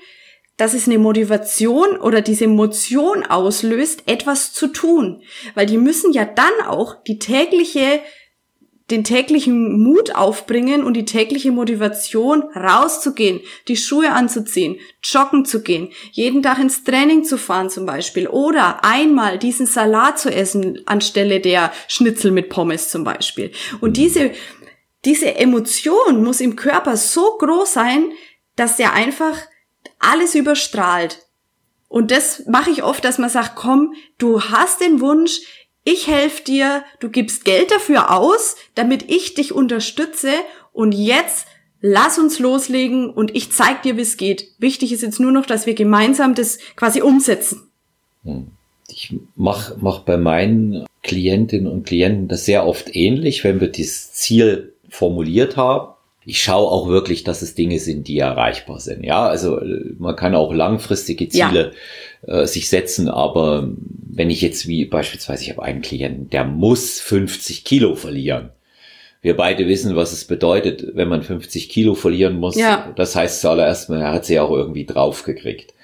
dass 0.61 0.75
es 0.75 0.87
eine 0.87 0.99
Motivation 0.99 1.97
oder 1.97 2.21
diese 2.21 2.45
Emotion 2.45 3.25
auslöst, 3.25 4.03
etwas 4.05 4.53
zu 4.53 4.67
tun. 4.67 5.23
Weil 5.55 5.65
die 5.65 5.79
müssen 5.79 6.13
ja 6.13 6.27
dann 6.27 6.67
auch 6.67 7.03
die 7.03 7.19
tägliche, 7.19 8.01
den 8.91 9.03
täglichen 9.03 9.83
Mut 9.83 10.15
aufbringen 10.15 10.85
und 10.85 10.99
die 10.99 11.07
tägliche 11.07 11.51
Motivation 11.51 12.43
rauszugehen, 12.55 13.41
die 13.69 13.77
Schuhe 13.79 14.13
anzuziehen, 14.13 14.77
joggen 15.03 15.47
zu 15.47 15.63
gehen, 15.63 15.93
jeden 16.13 16.43
Tag 16.43 16.59
ins 16.59 16.85
Training 16.85 17.25
zu 17.25 17.39
fahren 17.39 17.71
zum 17.71 17.87
Beispiel 17.87 18.29
oder 18.29 18.85
einmal 18.85 19.39
diesen 19.39 19.65
Salat 19.65 20.19
zu 20.19 20.31
essen 20.31 20.83
anstelle 20.85 21.41
der 21.41 21.73
Schnitzel 21.89 22.33
mit 22.33 22.51
Pommes 22.51 22.91
zum 22.91 23.03
Beispiel. 23.03 23.51
Und 23.81 23.97
diese, 23.97 24.33
diese 25.07 25.37
Emotion 25.37 26.23
muss 26.23 26.43
im 26.43 26.55
Körper 26.55 26.99
so 26.99 27.39
groß 27.39 27.73
sein, 27.73 28.13
dass 28.57 28.77
der 28.77 28.93
einfach 28.93 29.39
alles 30.01 30.35
überstrahlt. 30.35 31.27
Und 31.89 32.11
das 32.11 32.47
mache 32.47 32.71
ich 32.71 32.83
oft, 32.83 33.05
dass 33.05 33.19
man 33.19 33.31
sagt, 33.31 33.55
komm, 33.55 33.95
du 34.19 34.43
hast 34.43 34.81
den 34.81 35.01
Wunsch, 35.01 35.41
ich 35.85 36.09
helfe 36.09 36.45
dir, 36.45 36.85
du 37.01 37.09
gibst 37.09 37.45
Geld 37.45 37.71
dafür 37.71 38.17
aus, 38.17 38.57
damit 38.75 39.11
ich 39.11 39.35
dich 39.35 39.53
unterstütze 39.53 40.31
und 40.73 40.93
jetzt 40.93 41.47
lass 41.81 42.19
uns 42.19 42.39
loslegen 42.39 43.11
und 43.11 43.35
ich 43.35 43.53
zeig 43.53 43.83
dir, 43.83 43.97
wie 43.97 44.03
es 44.03 44.17
geht. 44.17 44.49
Wichtig 44.59 44.93
ist 44.93 45.03
jetzt 45.03 45.21
nur 45.21 45.33
noch, 45.33 45.47
dass 45.47 45.67
wir 45.67 45.75
gemeinsam 45.75 46.35
das 46.35 46.59
quasi 46.77 47.01
umsetzen. 47.01 47.71
Hm. 48.25 48.49
Ich 48.89 49.15
mache 49.37 49.77
mach 49.81 50.01
bei 50.01 50.17
meinen 50.17 50.85
Klientinnen 51.03 51.69
und 51.69 51.87
Klienten 51.87 52.29
das 52.29 52.45
sehr 52.45 52.67
oft 52.67 52.95
ähnlich, 52.95 53.45
wenn 53.45 53.61
wir 53.61 53.69
das 53.69 54.13
Ziel 54.13 54.75
formuliert 54.89 55.57
haben 55.57 55.95
ich 56.31 56.41
schaue 56.41 56.71
auch 56.71 56.87
wirklich, 56.87 57.25
dass 57.25 57.43
es 57.43 57.57
Dinge 57.57 57.81
sind, 57.81 58.07
die 58.07 58.19
erreichbar 58.19 58.79
sind. 58.79 59.03
Ja, 59.03 59.27
also 59.27 59.61
man 59.99 60.15
kann 60.15 60.37
auch 60.37 60.55
langfristige 60.55 61.29
Ziele 61.29 61.73
ja. 62.25 62.43
äh, 62.43 62.47
sich 62.47 62.69
setzen, 62.69 63.09
aber 63.09 63.69
wenn 63.77 64.31
ich 64.31 64.41
jetzt 64.41 64.69
wie 64.69 64.85
beispielsweise, 64.85 65.43
ich 65.43 65.51
habe 65.51 65.65
einen 65.65 65.83
Klienten, 65.83 66.31
der 66.31 66.45
muss 66.45 67.01
50 67.01 67.65
Kilo 67.65 67.97
verlieren. 67.97 68.51
Wir 69.23 69.37
beide 69.37 69.67
wissen, 69.67 69.97
was 69.97 70.13
es 70.13 70.25
bedeutet, 70.25 70.95
wenn 70.95 71.09
man 71.09 71.25
50 71.25 71.69
Kilo 71.69 71.95
verlieren 71.97 72.39
muss. 72.39 72.55
Ja. 72.55 72.93
Das 72.95 73.17
heißt 73.17 73.41
zuallererst 73.41 73.91
mal, 73.91 74.01
er 74.01 74.13
hat 74.13 74.25
sie 74.25 74.39
auch 74.39 74.53
irgendwie 74.53 74.87
draufgekriegt. 74.87 75.75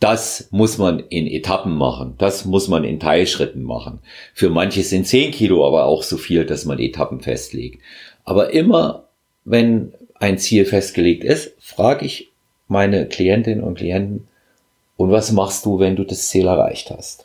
Das 0.00 0.48
muss 0.50 0.78
man 0.78 1.00
in 1.10 1.26
Etappen 1.26 1.76
machen. 1.76 2.14
Das 2.16 2.46
muss 2.46 2.68
man 2.68 2.84
in 2.84 3.00
Teilschritten 3.00 3.62
machen. 3.62 3.98
Für 4.32 4.48
manche 4.48 4.82
sind 4.82 5.06
10 5.06 5.30
Kilo 5.32 5.66
aber 5.66 5.84
auch 5.84 6.02
so 6.02 6.16
viel, 6.16 6.46
dass 6.46 6.64
man 6.64 6.78
Etappen 6.78 7.20
festlegt. 7.20 7.82
Aber 8.24 8.54
immer 8.54 9.09
wenn 9.44 9.92
ein 10.14 10.38
Ziel 10.38 10.64
festgelegt 10.64 11.24
ist, 11.24 11.52
frage 11.60 12.04
ich 12.04 12.30
meine 12.68 13.06
Klientinnen 13.06 13.64
und 13.64 13.76
Klienten, 13.76 14.28
und 14.96 15.10
was 15.10 15.32
machst 15.32 15.64
du, 15.64 15.78
wenn 15.78 15.96
du 15.96 16.04
das 16.04 16.28
Ziel 16.28 16.46
erreicht 16.46 16.90
hast? 16.90 17.24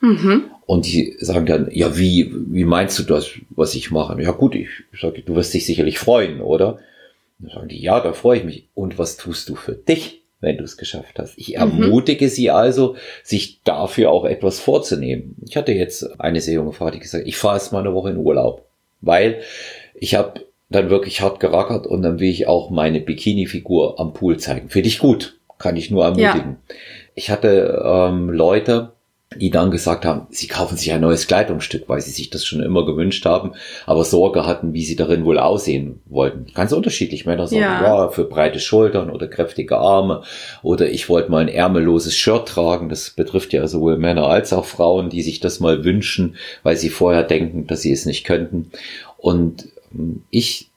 Mhm. 0.00 0.44
Und 0.64 0.86
die 0.86 1.14
sagen 1.20 1.44
dann, 1.44 1.68
ja, 1.70 1.98
wie, 1.98 2.32
wie 2.32 2.64
meinst 2.64 2.98
du 2.98 3.02
das, 3.02 3.28
was 3.50 3.74
ich 3.74 3.90
mache? 3.90 4.20
Ja 4.22 4.30
gut, 4.30 4.54
ich 4.54 4.68
sage, 4.98 5.20
du 5.20 5.34
wirst 5.34 5.52
dich 5.52 5.66
sicherlich 5.66 5.98
freuen, 5.98 6.40
oder? 6.40 6.78
Dann 7.38 7.50
sagen 7.50 7.68
die, 7.68 7.82
ja, 7.82 8.00
da 8.00 8.14
freue 8.14 8.38
ich 8.38 8.44
mich. 8.44 8.64
Und 8.74 8.98
was 8.98 9.18
tust 9.18 9.48
du 9.50 9.54
für 9.54 9.74
dich, 9.74 10.22
wenn 10.40 10.56
du 10.56 10.64
es 10.64 10.78
geschafft 10.78 11.18
hast? 11.18 11.34
Ich 11.36 11.50
mhm. 11.50 11.54
ermutige 11.56 12.30
sie 12.30 12.50
also, 12.50 12.96
sich 13.22 13.60
dafür 13.62 14.10
auch 14.10 14.24
etwas 14.24 14.58
vorzunehmen. 14.58 15.36
Ich 15.46 15.56
hatte 15.58 15.72
jetzt 15.72 16.18
eine 16.18 16.40
sehr 16.40 16.54
junge 16.54 16.72
Frau, 16.72 16.90
die 16.90 16.98
gesagt, 16.98 17.26
ich 17.26 17.36
fahre 17.36 17.56
erst 17.56 17.72
mal 17.72 17.80
eine 17.80 17.92
Woche 17.92 18.08
in 18.08 18.16
Urlaub, 18.16 18.64
weil 19.02 19.42
ich 19.94 20.14
habe 20.14 20.40
dann 20.72 20.90
wirklich 20.90 21.20
hart 21.20 21.40
gerackert 21.40 21.86
und 21.86 22.02
dann 22.02 22.20
will 22.20 22.28
ich 22.28 22.46
auch 22.46 22.70
meine 22.70 23.00
Bikini-Figur 23.00 24.00
am 24.00 24.12
Pool 24.12 24.38
zeigen. 24.38 24.68
Finde 24.68 24.88
ich 24.88 24.98
gut, 24.98 25.38
kann 25.58 25.76
ich 25.76 25.90
nur 25.90 26.04
ermutigen. 26.04 26.56
Ja. 26.68 26.74
Ich 27.14 27.30
hatte 27.30 27.82
ähm, 27.84 28.30
Leute, 28.30 28.92
die 29.36 29.50
dann 29.50 29.70
gesagt 29.70 30.04
haben, 30.04 30.26
sie 30.30 30.46
kaufen 30.46 30.76
sich 30.76 30.92
ein 30.92 31.00
neues 31.00 31.26
Kleidungsstück, 31.26 31.88
weil 31.88 32.00
sie 32.00 32.10
sich 32.10 32.30
das 32.30 32.44
schon 32.44 32.62
immer 32.62 32.84
gewünscht 32.84 33.24
haben, 33.24 33.52
aber 33.86 34.04
Sorge 34.04 34.46
hatten, 34.46 34.72
wie 34.72 34.84
sie 34.84 34.96
darin 34.96 35.24
wohl 35.24 35.38
aussehen 35.38 36.00
wollten. 36.06 36.46
Ganz 36.54 36.72
unterschiedlich. 36.72 37.26
Männer 37.26 37.46
sagen, 37.46 37.62
ja, 37.62 37.82
ja 37.82 38.08
für 38.08 38.24
breite 38.24 38.60
Schultern 38.60 39.10
oder 39.10 39.28
kräftige 39.28 39.78
Arme 39.78 40.22
oder 40.62 40.88
ich 40.88 41.08
wollte 41.08 41.30
mal 41.30 41.42
ein 41.42 41.48
ärmelloses 41.48 42.16
Shirt 42.16 42.48
tragen. 42.48 42.88
Das 42.88 43.10
betrifft 43.10 43.52
ja 43.52 43.66
sowohl 43.66 43.98
Männer 43.98 44.26
als 44.26 44.52
auch 44.52 44.64
Frauen, 44.64 45.10
die 45.10 45.22
sich 45.22 45.40
das 45.40 45.60
mal 45.60 45.84
wünschen, 45.84 46.36
weil 46.62 46.76
sie 46.76 46.90
vorher 46.90 47.22
denken, 47.22 47.66
dass 47.66 47.82
sie 47.82 47.92
es 47.92 48.06
nicht 48.06 48.24
könnten. 48.24 48.70
Und 49.18 49.68
ich 50.30 50.70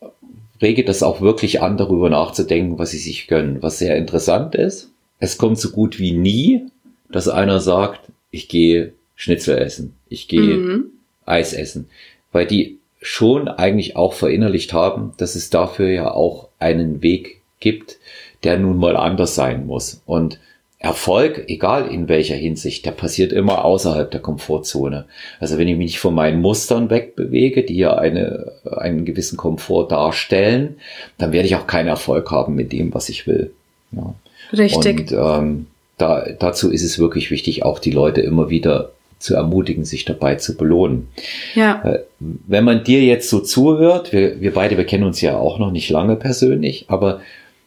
rege 0.62 0.84
das 0.84 1.04
auch 1.04 1.22
wirklich 1.22 1.62
an, 1.62 1.78
darüber 1.78 2.10
nachzudenken, 2.10 2.80
was 2.80 2.92
sie 2.92 2.98
sich 2.98 3.28
gönnen. 3.28 3.62
Was 3.62 3.80
sehr 3.80 3.98
interessant 3.98 4.56
ist, 4.56 4.92
es 5.20 5.38
kommt 5.38 5.60
so 5.60 5.72
gut 5.72 6.00
wie 6.00 6.14
nie, 6.14 6.68
dass 7.10 7.28
einer 7.28 7.60
sagt, 7.60 8.12
ich 8.32 8.48
gehe 8.48 8.94
Schnitzel 9.16 9.58
essen, 9.58 9.96
ich 10.10 10.28
gehe 10.28 10.58
mhm. 10.58 10.86
Eis 11.26 11.54
essen, 11.54 11.90
weil 12.32 12.46
die 12.46 12.80
schon 13.02 13.48
eigentlich 13.48 13.96
auch 13.96 14.14
verinnerlicht 14.14 14.74
haben, 14.74 15.14
dass 15.18 15.36
es 15.36 15.50
dafür 15.50 15.90
ja 15.90 16.12
auch 16.12 16.50
einen 16.60 17.02
Weg 17.02 17.42
gibt, 17.60 17.98
der 18.44 18.58
nun 18.58 18.78
mal 18.78 18.98
anders 18.98 19.36
sein 19.36 19.66
muss. 19.66 20.02
Und 20.06 20.40
Erfolg, 20.86 21.46
egal 21.48 21.88
in 21.88 22.08
welcher 22.08 22.36
Hinsicht, 22.36 22.86
der 22.86 22.92
passiert 22.92 23.34
immer 23.34 23.66
außerhalb 23.66 24.12
der 24.12 24.22
Komfortzone. 24.22 25.06
Also 25.40 25.58
wenn 25.58 25.68
ich 25.68 25.78
mich 25.78 25.98
von 25.98 26.14
meinen 26.14 26.42
Mustern 26.42 26.92
wegbewege, 26.92 27.64
die 27.64 27.76
ja 27.76 27.96
eine, 27.96 28.52
einen 28.78 29.04
gewissen 29.04 29.36
Komfort 29.36 29.88
darstellen, 29.88 30.78
dann 31.18 31.32
werde 31.32 31.48
ich 31.48 31.56
auch 31.56 31.66
keinen 31.66 31.88
Erfolg 31.88 32.30
haben 32.30 32.54
mit 32.54 32.72
dem, 32.72 32.94
was 32.94 33.10
ich 33.10 33.26
will. 33.26 33.52
Ja. 33.94 34.14
Richtig. 34.56 35.12
Und 35.12 35.12
ähm, 35.12 35.66
da, 35.98 36.28
dazu 36.38 36.72
ist 36.72 36.84
es 36.84 37.00
wirklich 37.00 37.32
wichtig, 37.32 37.64
auch 37.64 37.80
die 37.80 37.90
Leute 37.90 38.22
immer 38.22 38.52
wieder 38.52 38.92
zu 39.18 39.34
ermutigen, 39.34 39.86
sich 39.86 40.06
dabei 40.06 40.36
zu 40.36 40.56
belohnen. 40.56 41.08
Ja. 41.56 41.82
Äh, 41.84 42.00
wenn 42.20 42.64
man 42.64 42.84
dir 42.84 43.02
jetzt 43.02 43.32
so 43.32 43.40
zuhört, 43.40 44.14
wir, 44.14 44.40
wir 44.40 44.54
beide, 44.54 44.78
wir 44.78 44.86
kennen 44.86 45.04
uns 45.04 45.20
ja 45.20 45.36
auch 45.36 45.58
noch 45.58 45.72
nicht 45.72 45.90
lange 45.90 46.16
persönlich, 46.16 46.86
aber 46.90 47.22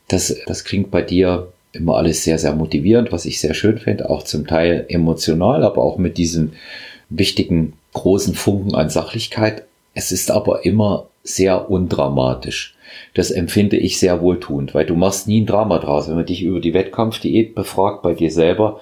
das, 0.07 0.37
das 0.47 0.63
klingt 0.63 0.93
bei 0.93 1.03
dir 1.03 1.49
immer 1.73 1.97
alles 1.97 2.25
sehr, 2.25 2.39
sehr 2.39 2.55
motivierend, 2.55 3.13
was 3.13 3.25
ich 3.25 3.41
sehr 3.41 3.55
schön 3.55 3.79
finde, 3.79 4.11
auch 4.11 4.23
zum 4.23 4.47
Teil 4.47 4.87
emotional, 4.89 5.65
aber 5.65 5.83
auch 5.83 5.99
mit 5.99 6.19
diesem 6.19 6.53
wichtigen 7.11 7.75
großen 7.93 8.35
Funken 8.35 8.75
an 8.75 8.91
Sachlichkeit. 8.91 9.65
Es 9.95 10.13
ist 10.13 10.31
aber 10.31 10.65
immer 10.65 11.09
sehr 11.23 11.71
undramatisch. 11.71 12.77
Das 13.15 13.31
empfinde 13.31 13.77
ich 13.77 13.99
sehr 13.99 14.21
wohltuend, 14.23 14.75
weil 14.75 14.87
du 14.87 14.95
machst 14.95 15.29
nie 15.29 15.43
ein 15.43 15.47
Drama 15.47 15.79
draus. 15.79 16.09
Wenn 16.09 16.17
man 16.17 16.27
dich 16.27 16.43
über 16.43 16.61
die 16.61 16.75
Wettkampfdiät 16.75 17.55
befragt 17.55 18.03
bei 18.03 18.15
dir 18.15 18.31
selber, 18.31 18.81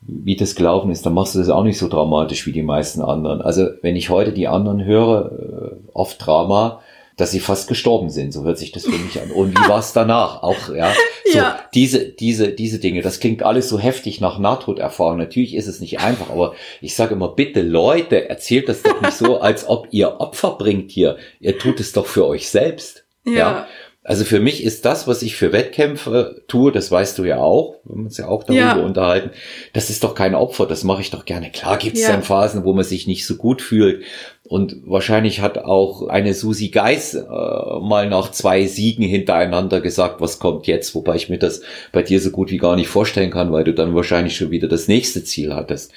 wie 0.00 0.36
das 0.36 0.54
gelaufen 0.54 0.90
ist, 0.90 1.06
dann 1.06 1.14
machst 1.14 1.34
du 1.34 1.38
das 1.38 1.48
auch 1.48 1.64
nicht 1.64 1.78
so 1.78 1.88
dramatisch 1.88 2.46
wie 2.46 2.52
die 2.52 2.62
meisten 2.62 3.00
anderen. 3.00 3.40
Also 3.40 3.68
wenn 3.82 3.96
ich 3.96 4.10
heute 4.10 4.32
die 4.32 4.48
anderen 4.48 4.84
höre, 4.84 5.32
äh, 5.32 5.76
oft 5.92 6.24
Drama, 6.24 6.80
dass 7.16 7.30
sie 7.30 7.40
fast 7.40 7.68
gestorben 7.68 8.10
sind. 8.10 8.32
So 8.32 8.44
hört 8.44 8.58
sich 8.58 8.72
das 8.72 8.84
für 8.84 8.90
mich 8.90 9.20
an. 9.20 9.30
Und 9.30 9.52
wie 9.52 9.68
war 9.68 9.78
es 9.78 9.92
danach? 9.92 10.42
Auch, 10.42 10.74
ja. 10.74 10.92
So, 11.30 11.38
ja. 11.38 11.58
diese, 11.72 12.04
diese, 12.10 12.48
diese 12.48 12.78
Dinge, 12.78 13.00
das 13.00 13.18
klingt 13.20 13.42
alles 13.42 13.68
so 13.68 13.78
heftig 13.78 14.20
nach 14.20 14.38
Nahtoderfahrung. 14.38 15.18
Natürlich 15.18 15.54
ist 15.54 15.68
es 15.68 15.80
nicht 15.80 16.00
einfach, 16.00 16.30
aber 16.30 16.54
ich 16.80 16.94
sage 16.94 17.14
immer, 17.14 17.28
bitte 17.28 17.62
Leute, 17.62 18.28
erzählt 18.28 18.68
das 18.68 18.82
doch 18.82 19.00
nicht 19.00 19.16
so, 19.16 19.40
als 19.40 19.66
ob 19.66 19.88
ihr 19.90 20.20
Opfer 20.20 20.56
bringt 20.58 20.90
hier. 20.90 21.16
Ihr 21.40 21.58
tut 21.58 21.80
es 21.80 21.92
doch 21.92 22.06
für 22.06 22.26
euch 22.26 22.48
selbst. 22.50 23.04
ja? 23.24 23.32
ja? 23.32 23.68
Also 24.06 24.26
für 24.26 24.38
mich 24.38 24.62
ist 24.62 24.84
das, 24.84 25.08
was 25.08 25.22
ich 25.22 25.34
für 25.34 25.50
Wettkämpfe 25.50 26.42
tue, 26.46 26.70
das 26.70 26.90
weißt 26.90 27.16
du 27.16 27.24
ja 27.24 27.38
auch, 27.38 27.76
wir 27.84 27.94
haben 27.94 28.04
uns 28.04 28.18
ja 28.18 28.28
auch 28.28 28.44
darüber 28.44 28.60
ja. 28.60 28.76
unterhalten, 28.76 29.30
das 29.72 29.88
ist 29.88 30.04
doch 30.04 30.14
kein 30.14 30.34
Opfer, 30.34 30.66
das 30.66 30.84
mache 30.84 31.00
ich 31.00 31.10
doch 31.10 31.24
gerne. 31.24 31.50
Klar 31.50 31.78
gibt 31.78 31.96
es 31.96 32.02
ja. 32.02 32.10
dann 32.10 32.22
Phasen, 32.22 32.64
wo 32.64 32.74
man 32.74 32.84
sich 32.84 33.06
nicht 33.06 33.26
so 33.26 33.36
gut 33.36 33.62
fühlt. 33.62 34.04
Und 34.46 34.76
wahrscheinlich 34.84 35.40
hat 35.40 35.56
auch 35.56 36.06
eine 36.06 36.34
Susi 36.34 36.68
Geis 36.68 37.14
äh, 37.14 37.22
mal 37.22 38.06
nach 38.10 38.30
zwei 38.30 38.66
Siegen 38.66 39.06
hintereinander 39.06 39.80
gesagt, 39.80 40.20
was 40.20 40.38
kommt 40.38 40.66
jetzt, 40.66 40.94
wobei 40.94 41.16
ich 41.16 41.30
mir 41.30 41.38
das 41.38 41.62
bei 41.90 42.02
dir 42.02 42.20
so 42.20 42.30
gut 42.30 42.50
wie 42.50 42.58
gar 42.58 42.76
nicht 42.76 42.88
vorstellen 42.88 43.30
kann, 43.30 43.52
weil 43.52 43.64
du 43.64 43.72
dann 43.72 43.94
wahrscheinlich 43.94 44.36
schon 44.36 44.50
wieder 44.50 44.68
das 44.68 44.86
nächste 44.86 45.24
Ziel 45.24 45.54
hattest. 45.54 45.92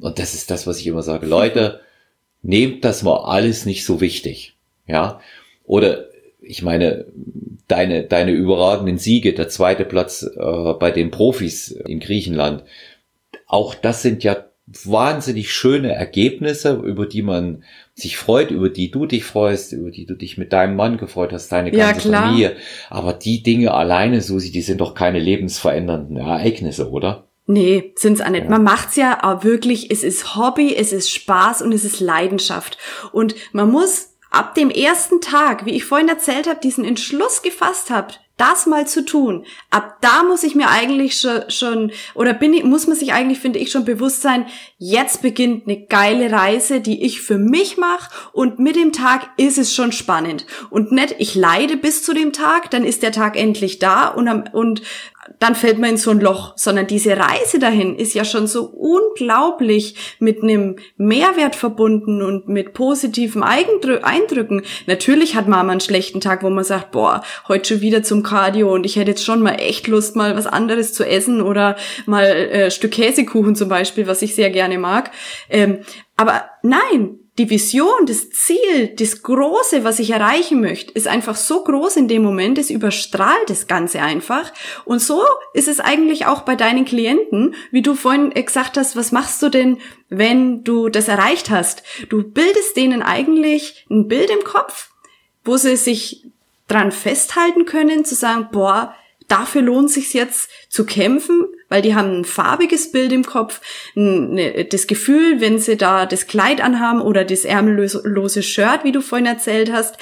Und 0.00 0.18
das 0.18 0.34
ist 0.34 0.50
das, 0.50 0.66
was 0.66 0.80
ich 0.80 0.88
immer 0.88 1.04
sage. 1.04 1.26
Leute, 1.26 1.80
nehmt 2.42 2.84
das 2.84 3.04
mal 3.04 3.18
alles 3.18 3.66
nicht 3.66 3.84
so 3.84 4.00
wichtig. 4.00 4.56
Ja. 4.88 5.20
Oder 5.64 6.11
ich 6.42 6.62
meine, 6.62 7.06
deine, 7.68 8.04
deine 8.04 8.32
überragenden 8.32 8.98
Siege, 8.98 9.32
der 9.32 9.48
zweite 9.48 9.84
Platz 9.84 10.22
äh, 10.22 10.72
bei 10.74 10.90
den 10.90 11.10
Profis 11.10 11.70
in 11.70 12.00
Griechenland, 12.00 12.64
auch 13.46 13.74
das 13.74 14.02
sind 14.02 14.24
ja 14.24 14.44
wahnsinnig 14.66 15.52
schöne 15.52 15.92
Ergebnisse, 15.92 16.74
über 16.74 17.06
die 17.06 17.22
man 17.22 17.64
sich 17.94 18.16
freut, 18.16 18.50
über 18.50 18.68
die 18.68 18.90
du 18.90 19.06
dich 19.06 19.24
freust, 19.24 19.72
über 19.72 19.90
die 19.90 20.06
du 20.06 20.14
dich 20.14 20.38
mit 20.38 20.52
deinem 20.52 20.76
Mann 20.76 20.96
gefreut 20.96 21.32
hast, 21.32 21.50
deine 21.50 21.70
ganze 21.70 22.10
ja, 22.10 22.22
Familie. 22.22 22.56
Aber 22.88 23.12
die 23.12 23.42
Dinge 23.42 23.74
alleine, 23.74 24.20
Susi, 24.20 24.50
die 24.50 24.62
sind 24.62 24.80
doch 24.80 24.94
keine 24.94 25.18
lebensverändernden 25.18 26.16
Ereignisse, 26.16 26.90
oder? 26.90 27.28
Nee, 27.46 27.92
sind's 27.96 28.20
auch 28.20 28.30
nicht. 28.30 28.44
Ja. 28.44 28.50
Man 28.50 28.62
macht's 28.62 28.96
ja 28.96 29.18
auch 29.22 29.44
wirklich, 29.44 29.90
es 29.90 30.04
ist 30.04 30.36
Hobby, 30.36 30.74
es 30.76 30.92
ist 30.92 31.10
Spaß 31.10 31.62
und 31.62 31.72
es 31.72 31.84
ist 31.84 32.00
Leidenschaft. 32.00 32.78
Und 33.12 33.34
man 33.52 33.70
muss 33.70 34.11
ab 34.32 34.54
dem 34.54 34.70
ersten 34.70 35.20
Tag, 35.20 35.66
wie 35.66 35.74
ich 35.74 35.84
vorhin 35.84 36.08
erzählt 36.08 36.48
habe, 36.48 36.60
diesen 36.60 36.84
Entschluss 36.84 37.42
gefasst 37.42 37.90
habt, 37.90 38.20
das 38.38 38.66
mal 38.66 38.88
zu 38.88 39.04
tun, 39.04 39.44
ab 39.70 39.98
da 40.00 40.24
muss 40.24 40.42
ich 40.42 40.54
mir 40.54 40.68
eigentlich 40.68 41.20
schon, 41.20 41.48
schon 41.48 41.92
oder 42.14 42.32
bin 42.32 42.54
ich, 42.54 42.64
muss 42.64 42.86
man 42.86 42.96
sich 42.96 43.12
eigentlich, 43.12 43.38
finde 43.38 43.58
ich, 43.58 43.70
schon 43.70 43.84
bewusst 43.84 44.22
sein, 44.22 44.46
jetzt 44.78 45.22
beginnt 45.22 45.68
eine 45.68 45.86
geile 45.86 46.32
Reise, 46.32 46.80
die 46.80 47.04
ich 47.04 47.20
für 47.20 47.38
mich 47.38 47.76
mache 47.76 48.10
und 48.32 48.58
mit 48.58 48.74
dem 48.74 48.92
Tag 48.92 49.30
ist 49.36 49.58
es 49.58 49.74
schon 49.74 49.92
spannend. 49.92 50.46
Und 50.70 50.90
nicht, 50.90 51.14
ich 51.18 51.34
leide 51.34 51.76
bis 51.76 52.02
zu 52.02 52.14
dem 52.14 52.32
Tag, 52.32 52.70
dann 52.70 52.84
ist 52.84 53.02
der 53.02 53.12
Tag 53.12 53.36
endlich 53.36 53.78
da 53.78 54.08
und, 54.08 54.28
und 54.54 54.82
dann 55.42 55.56
fällt 55.56 55.80
man 55.80 55.90
in 55.90 55.96
so 55.96 56.12
ein 56.12 56.20
Loch, 56.20 56.52
sondern 56.56 56.86
diese 56.86 57.16
Reise 57.16 57.58
dahin 57.58 57.96
ist 57.96 58.14
ja 58.14 58.24
schon 58.24 58.46
so 58.46 58.62
unglaublich 58.64 60.16
mit 60.20 60.40
einem 60.40 60.76
Mehrwert 60.96 61.56
verbunden 61.56 62.22
und 62.22 62.48
mit 62.48 62.74
positiven 62.74 63.42
Eindrücken. 63.42 64.62
Natürlich 64.86 65.34
hat 65.34 65.48
Mama 65.48 65.72
einen 65.72 65.80
schlechten 65.80 66.20
Tag, 66.20 66.44
wo 66.44 66.50
man 66.50 66.62
sagt, 66.62 66.92
boah, 66.92 67.24
heute 67.48 67.74
schon 67.74 67.80
wieder 67.80 68.04
zum 68.04 68.22
Cardio 68.22 68.72
und 68.72 68.86
ich 68.86 68.94
hätte 68.94 69.10
jetzt 69.10 69.24
schon 69.24 69.42
mal 69.42 69.56
echt 69.56 69.88
Lust, 69.88 70.14
mal 70.14 70.36
was 70.36 70.46
anderes 70.46 70.92
zu 70.92 71.04
essen 71.04 71.42
oder 71.42 71.74
mal 72.06 72.24
äh, 72.24 72.70
Stück 72.70 72.92
Käsekuchen 72.92 73.56
zum 73.56 73.68
Beispiel, 73.68 74.06
was 74.06 74.22
ich 74.22 74.36
sehr 74.36 74.50
gerne 74.50 74.78
mag. 74.78 75.10
Ähm, 75.50 75.80
aber 76.16 76.44
nein, 76.62 77.18
die 77.38 77.48
Vision, 77.48 78.04
das 78.06 78.28
Ziel, 78.28 78.88
das 78.96 79.22
Große, 79.22 79.84
was 79.84 79.98
ich 79.98 80.10
erreichen 80.10 80.60
möchte, 80.60 80.92
ist 80.92 81.08
einfach 81.08 81.36
so 81.36 81.64
groß 81.64 81.96
in 81.96 82.06
dem 82.06 82.22
Moment, 82.22 82.58
es 82.58 82.68
überstrahlt 82.68 83.48
das 83.48 83.66
Ganze 83.66 84.02
einfach. 84.02 84.52
Und 84.84 85.00
so 85.00 85.22
ist 85.54 85.66
es 85.66 85.80
eigentlich 85.80 86.26
auch 86.26 86.42
bei 86.42 86.56
deinen 86.56 86.84
Klienten, 86.84 87.54
wie 87.70 87.80
du 87.80 87.94
vorhin 87.94 88.30
gesagt 88.30 88.76
hast, 88.76 88.96
was 88.96 89.12
machst 89.12 89.42
du 89.42 89.48
denn, 89.48 89.78
wenn 90.10 90.62
du 90.62 90.90
das 90.90 91.08
erreicht 91.08 91.48
hast? 91.48 91.82
Du 92.10 92.22
bildest 92.22 92.76
denen 92.76 93.02
eigentlich 93.02 93.86
ein 93.90 94.08
Bild 94.08 94.28
im 94.28 94.44
Kopf, 94.44 94.90
wo 95.42 95.56
sie 95.56 95.76
sich 95.76 96.26
dran 96.68 96.92
festhalten 96.92 97.64
können, 97.64 98.04
zu 98.04 98.14
sagen, 98.14 98.48
boah, 98.52 98.94
dafür 99.28 99.62
lohnt 99.62 99.90
sich 99.90 100.12
jetzt 100.12 100.50
zu 100.68 100.84
kämpfen, 100.84 101.46
weil 101.72 101.80
die 101.80 101.94
haben 101.94 102.18
ein 102.18 102.24
farbiges 102.26 102.92
Bild 102.92 103.12
im 103.12 103.24
Kopf, 103.24 103.62
ne, 103.94 104.66
das 104.66 104.86
Gefühl, 104.86 105.40
wenn 105.40 105.58
sie 105.58 105.78
da 105.78 106.04
das 106.04 106.26
Kleid 106.26 106.60
anhaben 106.60 107.00
oder 107.00 107.24
das 107.24 107.46
ärmellose 107.46 108.42
Shirt, 108.42 108.80
wie 108.84 108.92
du 108.92 109.00
vorhin 109.00 109.24
erzählt 109.24 109.72
hast, 109.72 109.96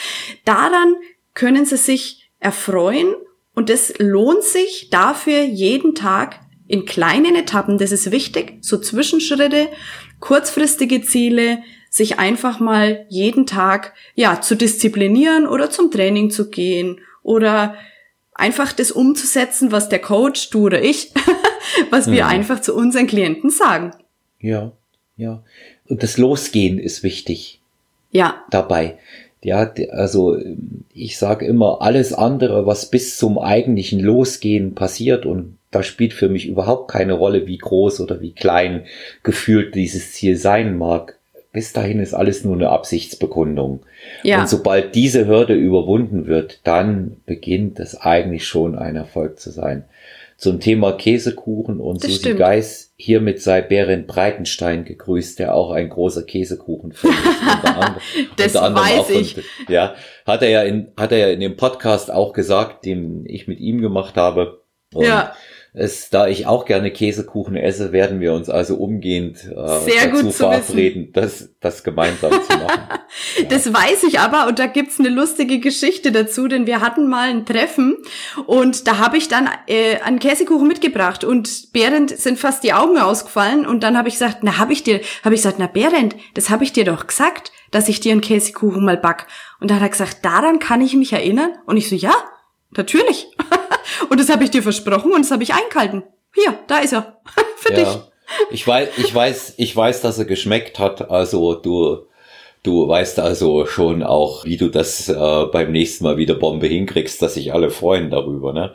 daran 0.44 0.96
können 1.32 1.64
sie 1.64 1.76
sich 1.76 2.28
erfreuen 2.40 3.14
und 3.54 3.70
es 3.70 3.94
lohnt 3.98 4.42
sich 4.42 4.90
dafür 4.90 5.42
jeden 5.44 5.94
Tag 5.94 6.40
in 6.66 6.86
kleinen 6.86 7.36
Etappen, 7.36 7.78
das 7.78 7.92
ist 7.92 8.10
wichtig, 8.10 8.58
so 8.62 8.76
Zwischenschritte, 8.76 9.68
kurzfristige 10.18 11.02
Ziele, 11.02 11.62
sich 11.88 12.18
einfach 12.18 12.58
mal 12.58 13.06
jeden 13.08 13.46
Tag, 13.46 13.94
ja, 14.16 14.40
zu 14.40 14.56
disziplinieren 14.56 15.46
oder 15.46 15.70
zum 15.70 15.92
Training 15.92 16.30
zu 16.30 16.50
gehen 16.50 17.00
oder 17.22 17.76
einfach 18.40 18.72
das 18.72 18.90
umzusetzen, 18.90 19.70
was 19.70 19.88
der 19.88 20.00
Coach, 20.00 20.50
du 20.50 20.66
oder 20.66 20.82
ich, 20.82 21.12
was 21.90 22.06
wir 22.10 22.18
ja. 22.18 22.24
Mhm. 22.26 22.30
einfach 22.32 22.60
zu 22.60 22.74
unseren 22.74 23.06
Klienten 23.06 23.50
sagen. 23.50 23.92
Ja, 24.40 24.72
ja. 25.16 25.42
Und 25.88 26.02
das 26.02 26.18
Losgehen 26.18 26.78
ist 26.78 27.02
wichtig. 27.02 27.60
Ja. 28.10 28.42
Dabei. 28.50 28.98
Ja, 29.42 29.72
also 29.90 30.36
ich 30.92 31.16
sage 31.16 31.46
immer, 31.46 31.80
alles 31.80 32.12
andere, 32.12 32.66
was 32.66 32.90
bis 32.90 33.16
zum 33.16 33.38
eigentlichen 33.38 34.00
Losgehen 34.00 34.74
passiert 34.74 35.24
und 35.24 35.56
da 35.70 35.82
spielt 35.82 36.12
für 36.12 36.28
mich 36.28 36.46
überhaupt 36.46 36.90
keine 36.90 37.12
Rolle, 37.12 37.46
wie 37.46 37.56
groß 37.56 38.00
oder 38.00 38.20
wie 38.20 38.32
klein 38.32 38.84
gefühlt 39.22 39.74
dieses 39.74 40.12
Ziel 40.12 40.36
sein 40.36 40.76
mag 40.76 41.19
bis 41.52 41.72
dahin 41.72 41.98
ist 41.98 42.14
alles 42.14 42.44
nur 42.44 42.54
eine 42.54 42.70
Absichtsbekundung. 42.70 43.80
Ja. 44.22 44.40
Und 44.40 44.48
sobald 44.48 44.94
diese 44.94 45.26
Hürde 45.26 45.54
überwunden 45.54 46.26
wird, 46.26 46.60
dann 46.64 47.16
beginnt 47.26 47.80
es 47.80 48.00
eigentlich 48.00 48.46
schon 48.46 48.76
ein 48.76 48.96
Erfolg 48.96 49.40
zu 49.40 49.50
sein. 49.50 49.84
Zum 50.36 50.58
Thema 50.58 50.92
Käsekuchen 50.92 51.80
und 51.80 52.02
das 52.02 52.12
Susi 52.12 52.20
stimmt. 52.20 52.38
Geis, 52.38 52.94
hiermit 52.96 53.42
sei 53.42 53.60
Berend 53.60 54.06
Breitenstein 54.06 54.84
gegrüßt, 54.84 55.38
der 55.38 55.54
auch 55.54 55.70
ein 55.72 55.90
großer 55.90 56.22
Käsekuchen 56.22 56.92
ist. 56.92 57.04
das 58.36 58.54
unter 58.54 58.62
anderem 58.62 58.88
weiß 58.88 59.10
ich. 59.10 59.36
Und, 59.36 59.44
ja, 59.68 59.94
hat 60.24 60.42
er 60.42 60.48
ja 60.48 60.62
in, 60.62 60.92
hat 60.96 61.12
er 61.12 61.18
ja 61.18 61.28
in 61.28 61.40
dem 61.40 61.56
Podcast 61.56 62.10
auch 62.10 62.32
gesagt, 62.32 62.86
den 62.86 63.26
ich 63.26 63.48
mit 63.48 63.60
ihm 63.60 63.82
gemacht 63.82 64.16
habe. 64.16 64.62
Und 64.94 65.04
ja 65.04 65.34
es, 65.72 66.10
da 66.10 66.26
ich 66.26 66.46
auch 66.46 66.64
gerne 66.64 66.90
Käsekuchen 66.90 67.56
esse, 67.56 67.92
werden 67.92 68.18
wir 68.20 68.32
uns 68.32 68.50
also 68.50 68.74
umgehend 68.74 69.38
äh, 69.44 69.78
Sehr 69.80 70.08
dazu 70.08 70.32
verabreden, 70.32 71.12
das, 71.12 71.50
das 71.60 71.84
gemeinsam 71.84 72.32
zu 72.32 72.58
machen. 72.58 72.88
ja. 73.38 73.44
Das 73.48 73.72
weiß 73.72 74.02
ich 74.04 74.18
aber 74.18 74.48
und 74.48 74.58
da 74.58 74.66
gibt's 74.66 74.98
eine 74.98 75.10
lustige 75.10 75.60
Geschichte 75.60 76.10
dazu, 76.10 76.48
denn 76.48 76.66
wir 76.66 76.80
hatten 76.80 77.08
mal 77.08 77.30
ein 77.30 77.46
Treffen 77.46 77.96
und 78.46 78.88
da 78.88 78.98
habe 78.98 79.16
ich 79.16 79.28
dann 79.28 79.48
äh, 79.68 80.00
einen 80.00 80.18
Käsekuchen 80.18 80.66
mitgebracht 80.66 81.22
und 81.22 81.72
Behrend 81.72 82.10
sind 82.10 82.38
fast 82.38 82.64
die 82.64 82.72
Augen 82.72 82.98
ausgefallen 82.98 83.64
und 83.64 83.84
dann 83.84 83.96
habe 83.96 84.08
ich 84.08 84.14
gesagt, 84.14 84.38
na 84.42 84.58
habe 84.58 84.72
ich 84.72 84.82
dir, 84.82 85.00
habe 85.24 85.34
ich 85.34 85.42
gesagt, 85.42 85.58
na 85.60 85.68
Behrend, 85.68 86.16
das 86.34 86.50
habe 86.50 86.64
ich 86.64 86.72
dir 86.72 86.84
doch 86.84 87.06
gesagt, 87.06 87.52
dass 87.70 87.88
ich 87.88 88.00
dir 88.00 88.10
einen 88.10 88.20
Käsekuchen 88.20 88.84
mal 88.84 88.96
back. 88.96 89.26
Und 89.60 89.70
da 89.70 89.76
hat 89.76 89.82
er 89.82 89.88
gesagt, 89.88 90.24
daran 90.24 90.58
kann 90.58 90.80
ich 90.80 90.96
mich 90.96 91.12
erinnern 91.12 91.52
und 91.66 91.76
ich 91.76 91.88
so, 91.88 91.94
ja, 91.94 92.14
natürlich. 92.76 93.26
Und 94.08 94.20
das 94.20 94.28
habe 94.28 94.44
ich 94.44 94.50
dir 94.50 94.62
versprochen 94.62 95.12
und 95.12 95.22
das 95.24 95.30
habe 95.30 95.42
ich 95.42 95.52
eingehalten. 95.52 96.02
Hier, 96.34 96.58
da 96.66 96.78
ist 96.78 96.92
er. 96.92 97.20
Für 97.56 97.72
ja. 97.72 97.78
dich. 97.78 98.02
Ich 98.50 98.66
weiß, 98.66 98.88
ich 98.96 99.14
weiß, 99.14 99.54
ich 99.56 99.76
weiß, 99.76 100.00
dass 100.00 100.18
er 100.18 100.24
geschmeckt 100.24 100.78
hat. 100.78 101.10
Also 101.10 101.54
du 101.54 102.06
Du 102.62 102.86
weißt 102.86 103.20
also 103.20 103.64
schon 103.64 104.02
auch, 104.02 104.44
wie 104.44 104.58
du 104.58 104.68
das 104.68 105.08
äh, 105.08 105.44
beim 105.50 105.72
nächsten 105.72 106.04
Mal 106.04 106.18
wieder 106.18 106.34
Bombe 106.34 106.66
hinkriegst, 106.66 107.22
dass 107.22 107.34
sich 107.34 107.54
alle 107.54 107.70
freuen 107.70 108.10
darüber. 108.10 108.52
Ne? 108.52 108.74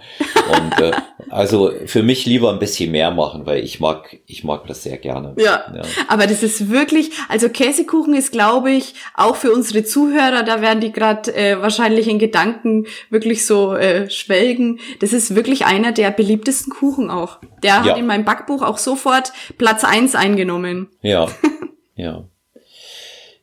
Und 0.49 0.81
äh, 0.81 0.91
also 1.29 1.71
für 1.85 2.01
mich 2.01 2.25
lieber 2.25 2.51
ein 2.51 2.57
bisschen 2.57 2.91
mehr 2.91 3.11
machen, 3.11 3.45
weil 3.45 3.63
ich 3.63 3.79
mag, 3.79 4.17
ich 4.25 4.43
mag 4.43 4.65
das 4.65 4.81
sehr 4.81 4.97
gerne. 4.97 5.35
Ja, 5.37 5.71
ja. 5.75 5.83
aber 6.07 6.25
das 6.25 6.41
ist 6.41 6.71
wirklich, 6.71 7.11
also 7.29 7.47
Käsekuchen 7.47 8.15
ist, 8.15 8.31
glaube 8.31 8.71
ich, 8.71 8.95
auch 9.13 9.35
für 9.35 9.51
unsere 9.51 9.83
Zuhörer, 9.83 10.41
da 10.41 10.61
werden 10.61 10.79
die 10.79 10.91
gerade 10.91 11.35
äh, 11.35 11.61
wahrscheinlich 11.61 12.07
in 12.07 12.17
Gedanken 12.17 12.87
wirklich 13.11 13.45
so 13.45 13.75
äh, 13.75 14.09
schwelgen. 14.09 14.79
Das 14.99 15.13
ist 15.13 15.35
wirklich 15.35 15.67
einer 15.67 15.91
der 15.91 16.09
beliebtesten 16.09 16.73
Kuchen 16.73 17.11
auch. 17.11 17.37
Der 17.61 17.71
ja. 17.71 17.83
hat 17.83 17.97
in 17.99 18.07
meinem 18.07 18.25
Backbuch 18.25 18.63
auch 18.63 18.79
sofort 18.79 19.31
Platz 19.59 19.83
eins 19.83 20.15
eingenommen. 20.15 20.87
Ja, 21.03 21.27
ja. 21.95 22.23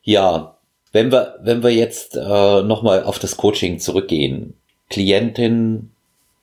Ja, 0.03 0.57
wenn 0.91 1.11
wir, 1.11 1.39
wenn 1.41 1.63
wir 1.63 1.71
jetzt 1.71 2.15
äh, 2.15 2.61
nochmal 2.63 3.03
auf 3.03 3.19
das 3.19 3.37
Coaching 3.37 3.79
zurückgehen. 3.79 4.53
Klientinnen 4.89 5.91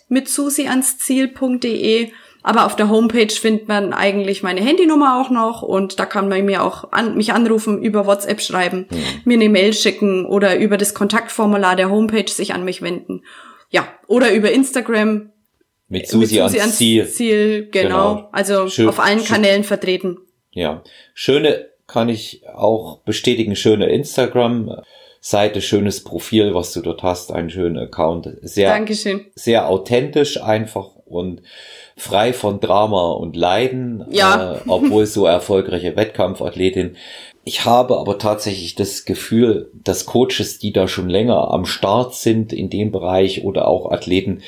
aber 2.44 2.66
auf 2.66 2.76
der 2.76 2.90
Homepage 2.90 3.30
findet 3.30 3.68
man 3.68 3.94
eigentlich 3.94 4.42
meine 4.42 4.60
Handynummer 4.60 5.18
auch 5.20 5.30
noch 5.30 5.62
und 5.62 5.98
da 5.98 6.04
kann 6.04 6.28
man 6.28 6.44
mir 6.44 6.62
auch 6.62 6.92
an, 6.92 7.16
mich 7.16 7.32
anrufen, 7.32 7.82
über 7.82 8.06
WhatsApp 8.06 8.42
schreiben, 8.42 8.86
mhm. 8.90 8.98
mir 9.24 9.34
eine 9.34 9.48
Mail 9.48 9.72
schicken 9.72 10.26
oder 10.26 10.56
über 10.58 10.76
das 10.76 10.92
Kontaktformular 10.92 11.74
der 11.74 11.90
Homepage 11.90 12.30
sich 12.30 12.52
an 12.52 12.64
mich 12.64 12.82
wenden. 12.82 13.22
Ja, 13.70 13.88
oder 14.06 14.32
über 14.32 14.52
Instagram. 14.52 15.30
Mit 15.88 16.06
Susi, 16.06 16.36
mit 16.36 16.44
Susi 16.44 16.60
ans, 16.60 16.76
Ziel. 16.76 17.08
Ziel 17.08 17.68
genau. 17.72 18.14
genau. 18.16 18.28
Also 18.32 18.68
schön, 18.68 18.88
auf 18.88 19.00
allen 19.00 19.20
schön. 19.20 19.28
Kanälen 19.28 19.64
vertreten. 19.64 20.18
Ja, 20.52 20.84
schöne 21.14 21.70
kann 21.86 22.10
ich 22.10 22.42
auch 22.54 22.98
bestätigen, 23.00 23.56
schöne 23.56 23.86
Instagram. 23.86 24.82
Seite, 25.20 25.62
schönes 25.62 26.04
Profil, 26.04 26.52
was 26.52 26.74
du 26.74 26.82
dort 26.82 27.02
hast, 27.02 27.32
einen 27.32 27.48
schönen 27.48 27.78
Account. 27.78 28.28
Sehr, 28.42 28.68
Dankeschön. 28.68 29.24
sehr 29.34 29.70
authentisch 29.70 30.42
einfach 30.42 30.93
und 31.14 31.42
frei 31.96 32.32
von 32.32 32.60
Drama 32.60 33.12
und 33.12 33.36
Leiden, 33.36 34.04
ja. 34.10 34.54
äh, 34.54 34.60
obwohl 34.66 35.06
so 35.06 35.26
erfolgreiche 35.26 35.96
Wettkampfathletin. 35.96 36.96
Ich 37.44 37.66
habe 37.66 37.98
aber 37.98 38.18
tatsächlich 38.18 38.74
das 38.74 39.04
Gefühl, 39.04 39.70
dass 39.74 40.06
Coaches, 40.06 40.58
die 40.58 40.72
da 40.72 40.88
schon 40.88 41.10
länger 41.10 41.50
am 41.50 41.66
Start 41.66 42.14
sind 42.14 42.52
in 42.52 42.70
dem 42.70 42.90
Bereich 42.90 43.44
oder 43.44 43.68
auch 43.68 43.92
Athleten, 43.92 44.40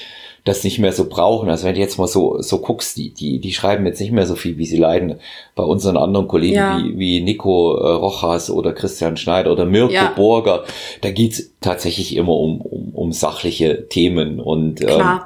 das 0.47 0.65
nicht 0.65 0.79
mehr 0.79 0.93
so 0.93 1.09
brauchen. 1.09 1.51
Also 1.51 1.67
wenn 1.67 1.75
du 1.75 1.81
jetzt 1.81 1.99
mal 1.99 2.07
so, 2.07 2.41
so 2.41 2.61
guckst, 2.61 2.97
die, 2.97 3.13
die, 3.13 3.41
die 3.41 3.53
schreiben 3.53 3.85
jetzt 3.85 4.01
nicht 4.01 4.13
mehr 4.13 4.27
so 4.27 4.37
viel, 4.37 4.57
wie 4.59 4.65
sie 4.65 4.79
leiden. 4.79 5.17
Bei 5.57 5.65
unseren 5.65 5.97
anderen 5.97 6.29
Kollegen 6.29 6.55
ja. 6.55 6.79
wie, 6.79 6.99
wie 6.99 7.21
Nico 7.21 7.77
äh, 7.77 7.93
Rojas 7.93 8.49
oder 8.49 8.73
Christian 8.73 9.17
Schneider 9.17 9.53
oder 9.53 9.67
Mirko 9.67 9.93
ja. 9.93 10.13
Borger, 10.15 10.65
da 11.01 11.11
geht's 11.11 11.53
tatsächlich 11.61 12.17
immer 12.17 12.35
um, 12.35 12.61
um, 12.61 12.95
um 12.95 13.13
sachliche 13.13 13.89
Themen 13.89 14.41
und 14.41 14.81
ähm, 14.83 15.21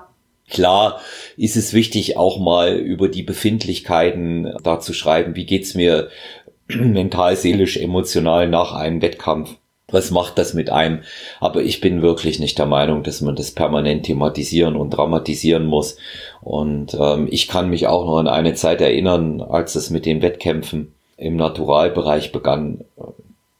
Klar 0.50 1.00
ist 1.36 1.56
es 1.56 1.72
wichtig, 1.72 2.16
auch 2.16 2.38
mal 2.38 2.76
über 2.76 3.08
die 3.08 3.22
Befindlichkeiten 3.22 4.52
da 4.62 4.80
zu 4.80 4.92
schreiben. 4.92 5.36
Wie 5.36 5.46
geht's 5.46 5.74
mir 5.74 6.08
mental, 6.68 7.36
seelisch, 7.36 7.76
emotional 7.76 8.48
nach 8.48 8.72
einem 8.72 9.00
Wettkampf? 9.00 9.56
Was 9.92 10.10
macht 10.10 10.38
das 10.38 10.54
mit 10.54 10.70
einem? 10.70 11.00
Aber 11.40 11.62
ich 11.62 11.80
bin 11.80 12.02
wirklich 12.02 12.38
nicht 12.38 12.58
der 12.58 12.66
Meinung, 12.66 13.02
dass 13.02 13.20
man 13.20 13.34
das 13.34 13.50
permanent 13.50 14.04
thematisieren 14.04 14.76
und 14.76 14.90
dramatisieren 14.90 15.66
muss. 15.66 15.96
Und 16.42 16.96
ähm, 16.98 17.28
ich 17.30 17.48
kann 17.48 17.70
mich 17.70 17.86
auch 17.86 18.04
noch 18.04 18.18
an 18.18 18.28
eine 18.28 18.54
Zeit 18.54 18.80
erinnern, 18.80 19.40
als 19.40 19.74
es 19.74 19.90
mit 19.90 20.06
den 20.06 20.22
Wettkämpfen 20.22 20.94
im 21.16 21.36
Naturalbereich 21.36 22.32
begann. 22.32 22.84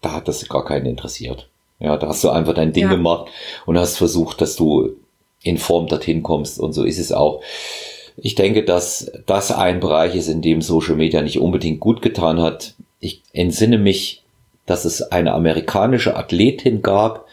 Da 0.01 0.13
hat 0.13 0.29
das 0.29 0.49
gar 0.49 0.65
keinen 0.65 0.87
interessiert. 0.87 1.49
Ja, 1.79 1.97
da 1.97 2.09
hast 2.09 2.23
du 2.25 2.31
einfach 2.31 2.55
dein 2.55 2.73
Ding 2.73 2.85
ja. 2.85 2.91
gemacht 2.91 3.31
und 3.67 3.79
hast 3.79 3.97
versucht, 3.97 4.41
dass 4.41 4.55
du 4.57 4.91
in 5.43 5.59
Form 5.59 5.87
dorthin 5.87 6.23
kommst. 6.23 6.59
Und 6.59 6.73
so 6.73 6.85
ist 6.85 6.99
es 6.99 7.13
auch. 7.13 7.43
Ich 8.17 8.35
denke, 8.35 8.65
dass 8.65 9.11
das 9.27 9.51
ein 9.51 9.81
Bereich 9.81 10.15
ist, 10.15 10.29
in 10.29 10.43
dem 10.43 10.61
Social 10.61 10.97
Media 10.97 11.23
nicht 11.23 11.41
unbedingt 11.41 11.81
gut 11.81 12.03
getan 12.03 12.41
hat. 12.41 12.75
Ich 12.99 13.23
entsinne 13.33 13.79
mich, 13.79 14.23
dass 14.67 14.85
es 14.85 15.03
eine 15.03 15.33
amerikanische 15.33 16.17
Athletin 16.17 16.83
gab, 16.83 17.27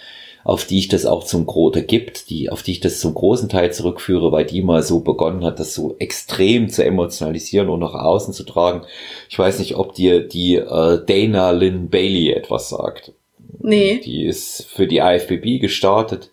auf 0.46 0.66
die 0.66 0.80
ich 0.80 0.88
das 0.88 1.06
auch 1.06 1.26
zum 1.26 1.46
oder 1.46 1.82
gibt, 1.82 2.30
die, 2.30 2.50
auf 2.50 2.64
die 2.64 2.72
ich 2.72 2.80
das 2.80 3.02
zum 3.02 3.14
großen 3.14 3.50
Teil 3.50 3.74
zurückführe, 3.74 4.32
weil 4.32 4.46
die 4.46 4.62
mal 4.62 4.82
so 4.82 5.02
begonnen 5.02 5.44
hat, 5.44 5.60
das 5.60 5.74
so 5.74 5.98
extrem 6.00 6.70
zu 6.70 6.86
emotionalisieren 6.86 7.68
und 7.68 7.82
nach 7.82 7.94
außen 7.94 8.34
zu 8.34 8.46
tragen. 8.46 8.84
Ich 9.30 9.38
weiß 9.38 9.60
nicht, 9.60 9.76
ob 9.76 9.94
dir 9.94 10.26
die 10.26 10.56
äh, 10.56 11.04
Dana 11.06 11.52
Lynn 11.52 11.90
Bailey 11.90 12.32
etwas 12.32 12.70
sagt. 12.70 13.12
Nee. 13.60 14.00
Die 14.06 14.26
ist 14.26 14.66
für 14.68 14.88
die 14.88 15.00
IFBB 15.00 15.60
gestartet 15.60 16.30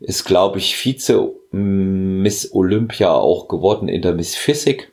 ist, 0.00 0.24
glaube 0.24 0.58
ich, 0.58 0.76
Vize 0.76 1.32
Miss 1.52 2.54
Olympia 2.54 3.12
auch 3.12 3.48
geworden 3.48 3.88
in 3.88 4.02
der 4.02 4.14
Miss 4.14 4.34
Physik. 4.34 4.92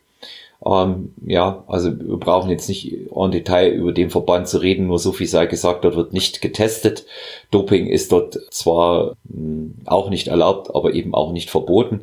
Ähm, 0.66 1.14
ja, 1.26 1.64
also 1.68 1.92
wir 1.98 2.18
brauchen 2.18 2.50
jetzt 2.50 2.68
nicht 2.68 2.92
en 3.16 3.32
Detail 3.32 3.72
über 3.72 3.92
den 3.92 4.10
Verband 4.10 4.48
zu 4.48 4.58
reden, 4.58 4.88
nur 4.88 4.98
so 5.00 5.12
viel 5.12 5.28
sei 5.28 5.46
gesagt, 5.46 5.86
dort 5.86 5.96
wird 5.96 6.14
nicht 6.14 6.42
getestet. 6.42 7.06
Doping 7.52 7.88
ist 7.88 8.12
dort 8.12 8.40
zwar 8.50 9.16
mh, 9.26 9.72
auch 9.86 10.10
nicht 10.10 10.28
erlaubt, 10.28 10.74
aber 10.74 10.94
eben 10.94 11.14
auch 11.14 11.32
nicht 11.32 11.50
verboten. 11.50 12.02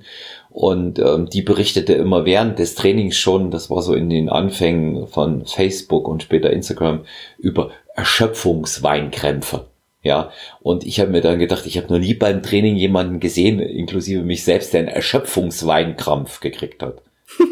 Und 0.51 1.01
ähm, 1.01 1.29
die 1.29 1.43
berichtete 1.43 1.95
immer 1.95 2.25
während 2.25 2.61
des 2.61 2.77
Trainings 2.77 3.17
schon, 3.17 3.51
das 3.51 3.71
war 3.71 3.83
so 3.83 3.93
in 3.93 4.09
den 4.09 4.29
Anfängen 4.29 5.09
von 5.09 5.45
Facebook 5.47 6.07
und 6.07 6.23
später 6.23 6.51
Instagram, 6.51 7.01
über 7.39 7.71
Erschöpfungsweinkrämpfe. 7.97 9.67
Ja, 10.05 10.31
und 10.61 10.85
ich 10.85 11.01
habe 11.01 11.11
mir 11.11 11.23
dann 11.23 11.39
gedacht, 11.39 11.65
ich 11.65 11.79
habe 11.79 11.91
noch 11.91 11.99
nie 11.99 12.13
beim 12.13 12.43
Training 12.43 12.77
jemanden 12.77 13.21
gesehen, 13.21 13.59
inklusive 13.59 14.23
mich 14.23 14.45
selbst, 14.45 14.75
der 14.75 14.81
einen 14.81 14.89
Erschöpfungsweinkrampf 14.89 16.41
gekriegt 16.41 16.83
hat. 16.83 17.03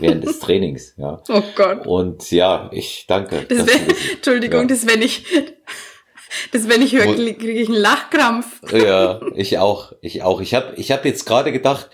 Während 0.01 0.23
des 0.23 0.39
Trainings, 0.41 0.95
ja. 0.99 1.23
Oh 1.31 1.43
Gott. 1.57 1.87
Und 1.87 2.31
ja, 2.31 2.69
ich 2.71 3.07
danke. 3.09 3.47
Das 3.49 3.67
wär, 3.67 3.75
Entschuldigung, 4.13 4.61
ja. 4.61 4.67
das 4.67 4.87
wenn 4.87 5.01
ich, 5.01 5.25
das 6.53 6.69
wenn 6.69 6.83
ich 6.83 6.93
höre, 6.93 7.15
kriege 7.15 7.53
ich 7.53 7.69
einen 7.69 7.79
Lachkrampf. 7.79 8.61
Ja, 8.71 9.23
ich 9.35 9.57
auch, 9.57 9.95
ich 10.03 10.23
auch. 10.23 10.43
Ich 10.43 10.53
habe 10.53 10.75
ich 10.77 10.93
hab 10.93 11.07
jetzt 11.07 11.25
gerade 11.25 11.53
gedacht, 11.53 11.89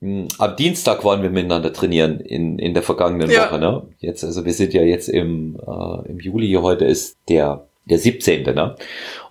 hm, 0.00 0.28
am 0.38 0.54
Dienstag 0.54 1.04
waren 1.04 1.22
wir 1.22 1.30
miteinander 1.30 1.72
trainieren 1.72 2.20
in, 2.20 2.60
in 2.60 2.72
der 2.72 2.84
vergangenen 2.84 3.30
ja. 3.30 3.46
Woche, 3.46 3.58
ne? 3.58 3.82
Jetzt, 3.98 4.22
also 4.22 4.44
wir 4.44 4.52
sind 4.52 4.74
ja 4.74 4.82
jetzt 4.82 5.08
im, 5.08 5.56
äh, 5.56 6.08
im 6.08 6.20
Juli, 6.20 6.52
heute 6.52 6.84
ist 6.84 7.18
der 7.28 7.66
der 7.84 7.98
17. 7.98 8.42
Ne? 8.54 8.76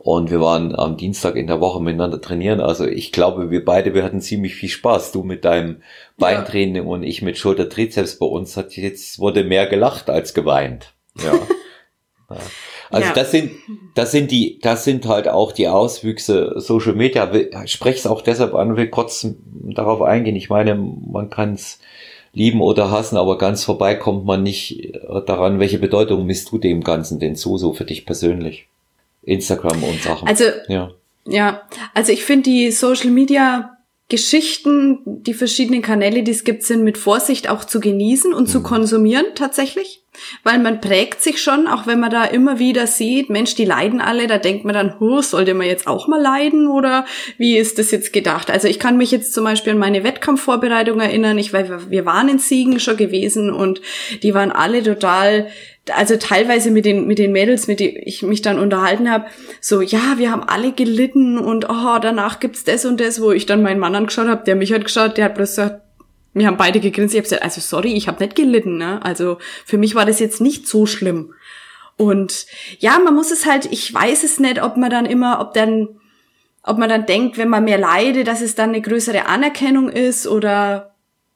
Und 0.03 0.31
wir 0.31 0.41
waren 0.41 0.75
am 0.75 0.97
Dienstag 0.97 1.35
in 1.35 1.45
der 1.45 1.61
Woche 1.61 1.79
miteinander 1.79 2.19
trainieren. 2.19 2.59
Also 2.59 2.87
ich 2.87 3.11
glaube, 3.11 3.51
wir 3.51 3.63
beide, 3.63 3.93
wir 3.93 4.03
hatten 4.03 4.19
ziemlich 4.19 4.55
viel 4.55 4.67
Spaß. 4.67 5.11
Du 5.11 5.21
mit 5.21 5.45
deinem 5.45 5.83
Beintraining 6.17 6.83
ja. 6.85 6.89
und 6.89 7.03
ich 7.03 7.21
mit 7.21 7.37
Schulter-Trizeps. 7.37 8.17
Bei 8.17 8.25
uns 8.25 8.57
hat 8.57 8.75
jetzt 8.75 9.19
wurde 9.19 9.43
mehr 9.43 9.67
gelacht 9.67 10.09
als 10.09 10.33
geweint. 10.33 10.93
Ja. 11.23 11.33
Also 12.89 13.09
ja. 13.09 13.13
das 13.13 13.31
sind, 13.31 13.51
das 13.93 14.11
sind 14.11 14.31
die, 14.31 14.57
das 14.61 14.85
sind 14.85 15.05
halt 15.05 15.27
auch 15.27 15.51
die 15.51 15.67
Auswüchse 15.67 16.53
Social 16.55 16.93
Media. 16.93 17.29
Ich 17.65 17.73
spreche 17.73 17.99
es 17.99 18.07
auch 18.07 18.21
deshalb 18.21 18.55
an, 18.55 18.77
will 18.77 18.87
kurz 18.87 19.27
darauf 19.75 20.01
eingehen. 20.01 20.37
Ich 20.37 20.49
meine, 20.49 20.75
man 20.75 21.29
kann 21.29 21.55
es 21.55 21.79
lieben 22.31 22.61
oder 22.61 22.89
hassen, 22.89 23.17
aber 23.17 23.37
ganz 23.37 23.65
vorbei 23.65 23.95
kommt 23.95 24.23
man 24.23 24.43
nicht 24.43 24.93
daran, 25.25 25.59
welche 25.59 25.79
Bedeutung 25.79 26.25
misst 26.25 26.53
du 26.53 26.57
dem 26.57 26.81
Ganzen 26.85 27.19
denn 27.19 27.35
zu, 27.35 27.57
so 27.57 27.73
für 27.73 27.83
dich 27.83 28.05
persönlich? 28.05 28.69
Instagram 29.23 29.83
und 29.83 30.01
Sachen. 30.01 30.27
Also, 30.27 30.45
ja, 30.67 30.91
ja 31.25 31.61
also 31.93 32.11
ich 32.11 32.23
finde 32.23 32.43
die 32.43 32.71
Social 32.71 33.11
Media 33.11 33.77
Geschichten, 34.11 34.99
die 35.05 35.33
verschiedenen 35.33 35.81
Kanäle, 35.81 36.21
die 36.21 36.31
es 36.31 36.43
gibt, 36.43 36.63
sind 36.63 36.83
mit 36.83 36.97
Vorsicht 36.97 37.49
auch 37.49 37.63
zu 37.63 37.79
genießen 37.79 38.33
und 38.33 38.49
mhm. 38.49 38.51
zu 38.51 38.61
konsumieren 38.61 39.25
tatsächlich. 39.35 40.03
Weil 40.43 40.59
man 40.59 40.81
prägt 40.81 41.21
sich 41.21 41.41
schon, 41.41 41.65
auch 41.65 41.87
wenn 41.87 42.01
man 42.01 42.11
da 42.11 42.25
immer 42.25 42.59
wieder 42.59 42.87
sieht, 42.87 43.29
Mensch, 43.29 43.55
die 43.55 43.63
leiden 43.63 44.01
alle, 44.01 44.27
da 44.27 44.37
denkt 44.37 44.65
man 44.65 44.73
dann, 44.73 44.99
huh, 44.99 45.21
sollte 45.21 45.53
man 45.53 45.65
jetzt 45.65 45.87
auch 45.87 46.09
mal 46.09 46.21
leiden 46.21 46.67
oder 46.67 47.05
wie 47.37 47.57
ist 47.57 47.79
das 47.79 47.91
jetzt 47.91 48.11
gedacht? 48.11 48.51
Also 48.51 48.67
ich 48.67 48.79
kann 48.79 48.97
mich 48.97 49.11
jetzt 49.11 49.33
zum 49.33 49.45
Beispiel 49.45 49.71
an 49.71 49.79
meine 49.79 50.03
Wettkampfvorbereitung 50.03 50.99
erinnern. 50.99 51.37
Ich, 51.37 51.53
weil 51.53 51.89
wir 51.89 52.05
waren 52.05 52.27
in 52.27 52.39
Siegen 52.39 52.81
schon 52.81 52.97
gewesen 52.97 53.49
und 53.49 53.81
die 54.23 54.33
waren 54.33 54.51
alle 54.51 54.83
total 54.83 55.47
also 55.89 56.15
teilweise 56.17 56.69
mit 56.69 56.85
den 56.85 57.07
mit 57.07 57.17
den 57.17 57.31
Mädels, 57.31 57.67
mit 57.67 57.79
denen 57.79 57.97
ich 58.03 58.21
mich 58.21 58.41
dann 58.41 58.59
unterhalten 58.59 59.09
habe, 59.09 59.25
so 59.59 59.81
ja, 59.81 60.17
wir 60.17 60.31
haben 60.31 60.43
alle 60.43 60.73
gelitten 60.73 61.37
und 61.37 61.69
oh, 61.69 61.97
danach 61.99 62.39
gibt's 62.39 62.63
das 62.63 62.85
und 62.85 62.99
das, 62.99 63.21
wo 63.21 63.31
ich 63.31 63.47
dann 63.47 63.63
meinen 63.63 63.79
Mann 63.79 63.95
angeschaut 63.95 64.27
habe, 64.27 64.43
der 64.43 64.55
mich 64.55 64.71
hat 64.71 64.83
geschaut, 64.83 65.17
der 65.17 65.25
hat 65.25 65.35
bloß 65.35 65.49
gesagt, 65.49 65.81
wir 66.33 66.47
haben 66.47 66.57
beide 66.57 66.79
gegrinst. 66.79 67.13
Ich 67.13 67.19
habe 67.19 67.23
gesagt, 67.23 67.43
also 67.43 67.59
sorry, 67.61 67.93
ich 67.93 68.07
habe 68.07 68.23
nicht 68.23 68.35
gelitten, 68.35 68.77
ne? 68.77 69.03
Also 69.03 69.37
für 69.65 69.77
mich 69.77 69.95
war 69.95 70.05
das 70.05 70.19
jetzt 70.19 70.39
nicht 70.39 70.67
so 70.67 70.85
schlimm. 70.85 71.33
Und 71.97 72.45
ja, 72.79 72.97
man 72.99 73.13
muss 73.13 73.31
es 73.31 73.45
halt, 73.45 73.65
ich 73.71 73.93
weiß 73.93 74.23
es 74.23 74.39
nicht, 74.39 74.63
ob 74.63 74.77
man 74.77 74.89
dann 74.89 75.05
immer, 75.05 75.41
ob 75.41 75.53
dann, 75.53 75.89
ob 76.63 76.77
man 76.77 76.89
dann 76.89 77.05
denkt, 77.05 77.37
wenn 77.37 77.49
man 77.49 77.65
mehr 77.65 77.77
leidet, 77.77 78.27
dass 78.27 78.41
es 78.41 78.55
dann 78.55 78.69
eine 78.69 78.81
größere 78.81 79.25
Anerkennung 79.25 79.89
ist 79.89 80.25
oder 80.25 80.90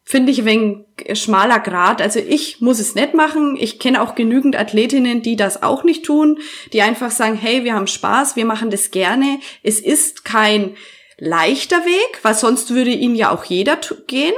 finde 0.06 0.32
ich 0.32 0.46
wenig 0.46 0.86
schmaler 1.14 1.60
Grad. 1.60 2.02
Also 2.02 2.20
ich 2.20 2.62
muss 2.62 2.80
es 2.80 2.94
nicht 2.94 3.16
machen. 3.16 3.58
Ich 3.60 3.80
kenne 3.80 4.02
auch 4.02 4.14
genügend 4.14 4.56
Athletinnen, 4.56 5.24
die 5.24 5.36
das 5.36 5.64
auch 5.64 5.84
nicht 5.84 6.06
tun, 6.06 6.38
die 6.72 6.84
einfach 6.84 7.10
sagen, 7.12 7.36
hey, 7.36 7.64
wir 7.64 7.74
haben 7.74 7.88
Spaß, 7.88 8.36
wir 8.36 8.46
machen 8.46 8.70
das 8.70 8.92
gerne. 8.92 9.40
Es 9.64 9.80
ist 9.80 10.24
kein 10.24 10.76
leichter 11.18 11.86
Weg, 11.86 12.20
weil 12.22 12.36
sonst 12.36 12.74
würde 12.74 12.92
ihn 12.92 13.16
ja 13.16 13.32
auch 13.32 13.46
jeder 13.46 13.80
gehen. 14.06 14.36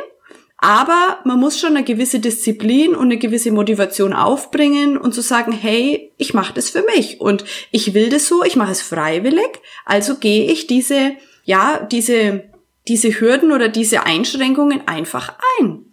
Aber 0.59 1.19
man 1.23 1.39
muss 1.39 1.59
schon 1.59 1.75
eine 1.75 1.83
gewisse 1.83 2.19
Disziplin 2.19 2.95
und 2.95 3.05
eine 3.05 3.17
gewisse 3.17 3.51
Motivation 3.51 4.13
aufbringen 4.13 4.97
und 4.97 5.13
zu 5.13 5.21
sagen, 5.21 5.51
hey, 5.51 6.11
ich 6.17 6.33
mache 6.33 6.53
das 6.53 6.71
für 6.71 6.81
mich 6.81 7.21
und 7.21 7.45
ich 7.69 7.93
will 7.93 8.09
das 8.09 8.27
so, 8.27 8.43
ich 8.43 8.55
mache 8.55 8.71
es 8.71 8.81
freiwillig, 8.81 9.59
also 9.85 10.15
gehe 10.15 10.51
ich 10.51 10.65
diese, 10.65 11.11
ja, 11.43 11.87
diese 11.91 12.45
diese 12.87 13.09
Hürden 13.19 13.51
oder 13.51 13.69
diese 13.69 14.05
Einschränkungen 14.05 14.87
einfach 14.87 15.37
ein. 15.59 15.85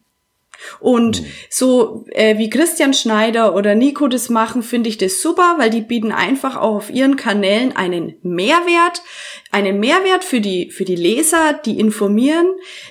Und 0.80 1.22
mhm. 1.22 1.26
so 1.50 2.04
äh, 2.10 2.38
wie 2.38 2.50
Christian 2.50 2.94
Schneider 2.94 3.54
oder 3.54 3.74
Nico 3.74 4.08
das 4.08 4.30
machen, 4.30 4.62
finde 4.62 4.88
ich 4.88 4.98
das 4.98 5.20
super, 5.20 5.56
weil 5.58 5.70
die 5.70 5.82
bieten 5.82 6.12
einfach 6.12 6.56
auch 6.56 6.76
auf 6.76 6.90
ihren 6.90 7.16
Kanälen 7.16 7.76
einen 7.76 8.14
Mehrwert, 8.22 9.02
einen 9.50 9.80
Mehrwert 9.80 10.24
für 10.24 10.40
die 10.40 10.70
für 10.70 10.84
die 10.84 10.96
Leser, 10.96 11.60
die 11.64 11.78
informieren, 11.78 12.46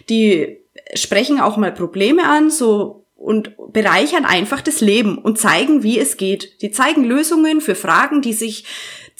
die 0.10 0.60
sprechen 0.94 1.40
auch 1.40 1.58
mal 1.58 1.72
Probleme 1.72 2.26
an, 2.26 2.50
so 2.50 3.06
und 3.16 3.56
bereichern 3.72 4.26
einfach 4.26 4.62
das 4.62 4.82
Leben 4.82 5.18
und 5.18 5.40
zeigen, 5.40 5.82
wie 5.82 5.98
es 5.98 6.18
geht. 6.18 6.62
Die 6.62 6.72
zeigen 6.72 7.06
Lösungen 7.06 7.62
für 7.62 7.74
Fragen, 7.74 8.22
die 8.22 8.34
sich 8.34 8.66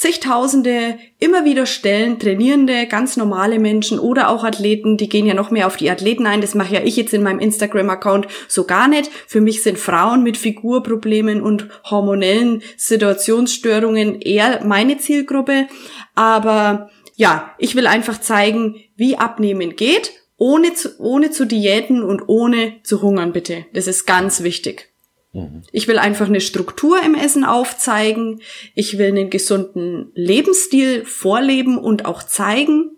zigtausende 0.04 0.98
immer 1.18 1.46
wieder 1.46 1.66
stellen, 1.66 2.20
trainierende, 2.20 2.88
ganz 2.88 3.16
normale 3.16 3.58
Menschen 3.58 4.00
oder 4.00 4.28
auch 4.28 4.44
Athleten, 4.44 4.98
die 4.98 5.08
gehen 5.08 5.26
ja 5.26 5.34
noch 5.34 5.50
mehr 5.50 5.66
auf 5.66 5.78
die 5.78 5.90
Athleten 5.90 6.28
ein. 6.28 6.42
Das 6.42 6.56
mache 6.56 6.74
ja 6.74 6.82
ich 6.84 6.98
jetzt 6.98 7.14
in 7.14 7.24
meinem 7.24 7.40
Instagram-Account 7.40 8.28
so 8.50 8.66
gar 8.66 8.90
nicht. 8.90 9.10
Für 9.28 9.40
mich 9.40 9.64
sind 9.64 9.80
Frauen 9.80 10.22
mit 10.22 10.36
Figurproblemen 10.36 11.42
und 11.42 11.70
hormonellen 11.90 12.64
Situationsstörungen 12.76 14.20
eher 14.20 14.66
meine 14.66 14.98
Zielgruppe. 14.98 15.68
Aber 16.16 16.90
ja, 17.16 17.52
ich 17.58 17.78
will 17.78 17.88
einfach 17.88 18.20
zeigen, 18.20 18.76
wie 18.98 19.16
Abnehmen 19.16 19.78
geht, 19.78 20.12
ohne 20.36 20.74
zu, 20.74 21.00
ohne 21.00 21.32
zu 21.32 21.46
diäten 21.46 22.04
und 22.04 22.28
ohne 22.28 22.82
zu 22.84 23.02
hungern, 23.02 23.32
bitte. 23.32 23.68
Das 23.72 23.88
ist 23.88 24.06
ganz 24.06 24.44
wichtig. 24.44 24.93
Mhm. 25.34 25.64
Ich 25.72 25.88
will 25.88 25.98
einfach 25.98 26.28
eine 26.28 26.42
Struktur 26.42 27.02
im 27.04 27.16
Essen 27.16 27.44
aufzeigen. 27.44 28.42
Ich 28.76 28.98
will 28.98 29.08
einen 29.08 29.30
gesunden 29.30 30.12
Lebensstil 30.16 31.06
vorleben 31.06 31.78
und 31.78 32.06
auch 32.06 32.24
zeigen. 32.24 32.98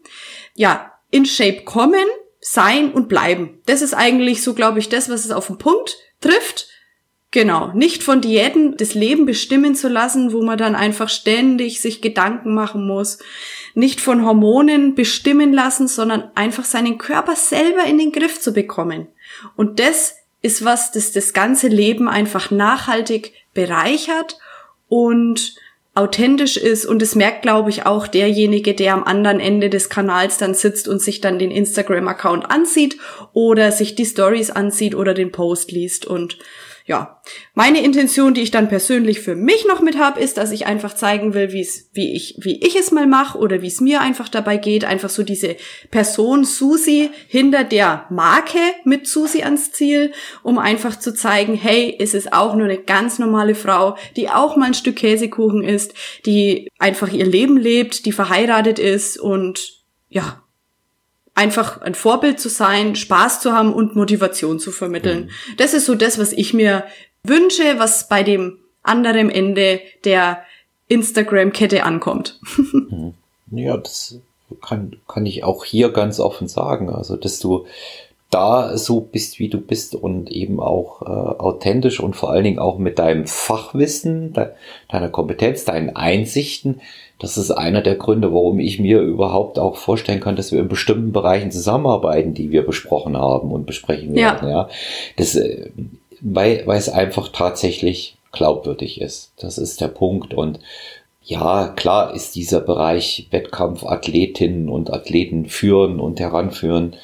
Ja, 0.54 0.92
in 1.10 1.26
Shape 1.26 1.64
kommen, 1.64 2.06
sein 2.42 2.92
und 2.92 3.10
bleiben. 3.10 3.62
Das 3.66 3.82
ist 3.82 3.94
eigentlich 3.94 4.44
so, 4.44 4.54
glaube 4.54 4.80
ich, 4.80 4.90
das, 4.90 5.10
was 5.10 5.26
es 5.26 5.32
auf 5.32 5.48
den 5.48 5.58
Punkt 5.58 5.98
trifft. 6.22 6.68
Genau, 7.32 7.74
nicht 7.74 8.04
von 8.04 8.22
Diäten 8.22 8.78
das 8.78 8.94
Leben 8.94 9.26
bestimmen 9.26 9.76
zu 9.76 9.90
lassen, 9.90 10.32
wo 10.32 10.42
man 10.42 10.58
dann 10.58 10.76
einfach 10.76 11.10
ständig 11.10 11.82
sich 11.82 12.02
Gedanken 12.02 12.54
machen 12.54 12.88
muss. 12.88 13.20
Nicht 13.74 14.00
von 14.00 14.26
Hormonen 14.26 14.96
bestimmen 14.96 15.52
lassen, 15.52 15.88
sondern 15.90 16.32
einfach 16.36 16.64
seinen 16.64 16.98
Körper 16.98 17.36
selber 17.36 17.84
in 17.86 17.98
den 17.98 18.14
Griff 18.14 18.40
zu 18.40 18.54
bekommen. 18.54 19.08
Und 19.58 19.80
das 19.80 20.16
ist 20.46 20.64
was, 20.64 20.91
das 20.91 21.12
das 21.12 21.34
ganze 21.34 21.68
Leben 21.68 22.08
einfach 22.08 22.52
nachhaltig 22.52 23.34
bereichert 23.56 24.38
und 24.88 25.56
authentisch 25.96 26.56
ist. 26.58 26.86
Und 26.86 27.02
es 27.02 27.16
merkt, 27.16 27.41
glaube 27.41 27.72
ich, 27.72 27.88
auch 27.88 28.06
derjenige, 28.06 28.76
der 28.76 28.93
am 28.93 29.04
anderen 29.06 29.39
Ende 29.39 29.72
des 29.72 29.89
Kanals 29.89 30.38
dann 30.38 30.54
sitzt 30.54 30.88
und 30.88 31.02
sich 31.02 31.20
dann 31.20 31.39
den 31.39 31.50
Instagram-Account 31.50 32.52
ansieht 32.52 32.98
oder 33.34 33.72
sich 33.72 33.96
die 33.96 34.06
Stories 34.06 34.52
ansieht 34.52 34.93
oder 34.93 35.16
den 35.16 35.32
Post 35.32 35.72
liest. 35.72 36.06
Und 36.06 36.38
ja, 36.88 37.20
meine 37.56 37.84
Intention, 37.84 38.36
die 38.36 38.42
ich 38.42 38.52
dann 38.52 38.70
persönlich 38.70 39.20
für 39.20 39.36
mich 39.36 39.66
noch 39.66 39.82
mit 39.82 39.98
habe, 39.98 40.20
ist, 40.20 40.38
dass 40.38 40.52
ich 40.52 40.68
einfach 40.68 40.94
zeigen 40.94 41.34
will, 41.34 41.52
wie 41.52 41.62
es, 41.62 41.90
wie 41.94 42.14
ich, 42.14 42.38
wie 42.42 42.64
ich 42.64 42.76
es 42.76 42.92
mal 42.92 43.08
mache 43.08 43.40
oder 43.40 43.64
wie 43.64 43.68
es 43.68 43.82
mir 43.82 44.02
einfach 44.02 44.30
dabei 44.30 44.58
geht, 44.58 44.86
einfach 44.86 45.10
so 45.10 45.24
diese 45.24 45.56
Person 45.90 46.44
Susi 46.44 47.10
hinter 47.28 47.64
der 47.64 48.06
Marke 48.12 48.60
mit 48.84 49.08
Susi 49.08 49.42
ans 49.42 49.72
Ziel, 49.72 50.12
um 50.44 50.60
einfach 50.60 51.00
zu 51.00 51.16
zeigen, 51.16 51.56
hey, 51.56 51.96
es 52.00 52.14
ist 52.14 52.32
auch 52.34 52.56
nur 52.56 52.66
eine 52.66 52.78
ganz 52.78 53.18
normale 53.18 53.56
Frau, 53.56 53.98
die 54.16 54.30
auch 54.30 54.56
mal 54.56 54.68
ein 54.68 54.74
Stück 54.76 54.98
Käsekuchen 54.98 55.64
isst, 55.64 55.96
die 56.28 56.70
einfach 56.78 57.12
ihr 57.12 57.26
Leben 57.26 57.58
lebt, 57.58 58.06
die 58.06 58.12
verheiratet 58.12 58.78
ist 58.78 59.18
und 59.20 59.84
ja, 60.08 60.45
einfach 61.36 61.82
ein 61.82 61.96
Vorbild 61.96 62.40
zu 62.40 62.50
sein, 62.50 62.96
Spaß 62.96 63.42
zu 63.42 63.52
haben 63.52 63.74
und 63.74 63.96
Motivation 63.96 64.60
zu 64.60 64.72
vermitteln. 64.72 65.26
Mhm. 65.26 65.58
Das 65.58 65.74
ist 65.74 65.86
so 65.86 65.94
das, 65.94 66.18
was 66.18 66.32
ich 66.32 66.54
mir 66.54 66.86
wünsche, 67.24 67.78
was 67.78 68.08
bei 68.08 68.24
dem 68.24 68.60
anderen 68.82 69.30
Ende 69.30 69.82
der 70.06 70.44
Instagram-Kette 70.88 71.84
ankommt. 71.84 72.40
Mhm. 72.88 73.14
ja, 73.52 73.76
das 73.78 74.20
kann, 74.62 74.98
kann 75.08 75.26
ich 75.26 75.44
auch 75.44 75.66
hier 75.66 75.90
ganz 75.90 76.20
offen 76.20 76.48
sagen. 76.48 76.90
Also, 76.90 77.16
dass 77.16 77.40
du 77.40 77.66
da 78.36 78.78
so 78.78 79.00
bist, 79.00 79.40
wie 79.40 79.48
du 79.48 79.60
bist 79.60 79.96
und 79.96 80.30
eben 80.30 80.60
auch 80.60 81.02
äh, 81.02 81.06
authentisch 81.06 82.02
und 82.02 82.18
vor 82.18 82.32
allen 82.32 82.44
Dingen 82.44 82.60
auch 82.60 82.78
mit 82.78 83.00
deinem 83.00 83.28
Fachwissen, 83.28 84.34
de 84.34 84.48
deiner 84.92 85.08
Kompetenz, 85.08 85.64
deinen 85.64 85.96
Einsichten. 85.96 86.82
Das 87.18 87.38
ist 87.38 87.52
einer 87.52 87.82
der 87.82 87.96
Gründe, 87.96 88.34
warum 88.34 88.60
ich 88.60 88.78
mir 88.78 89.00
überhaupt 89.00 89.58
auch 89.58 89.78
vorstellen 89.78 90.20
kann, 90.20 90.36
dass 90.36 90.52
wir 90.52 90.60
in 90.60 90.68
bestimmten 90.68 91.14
Bereichen 91.14 91.50
zusammenarbeiten, 91.50 92.34
die 92.34 92.52
wir 92.52 92.66
besprochen 92.66 93.16
haben 93.16 93.52
und 93.52 93.66
besprechen 93.66 94.14
werden. 94.16 94.50
Ja, 94.50 94.54
ja. 94.54 94.70
Das, 95.16 95.36
äh, 95.36 95.70
weil, 96.20 96.64
weil 96.66 96.78
es 96.78 96.90
einfach 96.90 97.30
tatsächlich 97.30 98.18
glaubwürdig 98.34 99.00
ist. 99.00 99.32
Das 99.38 99.58
ist 99.58 99.80
der 99.80 99.88
Punkt 99.88 100.34
und 100.34 100.60
ja, 101.24 101.70
klar 101.70 102.14
ist 102.14 102.36
dieser 102.36 102.60
Bereich 102.60 103.28
Wettkampf 103.32 103.86
Athletinnen 103.86 104.68
und 104.68 104.92
Athleten 104.92 105.46
führen 105.46 106.02
und 106.02 106.20
heranführen 106.20 106.98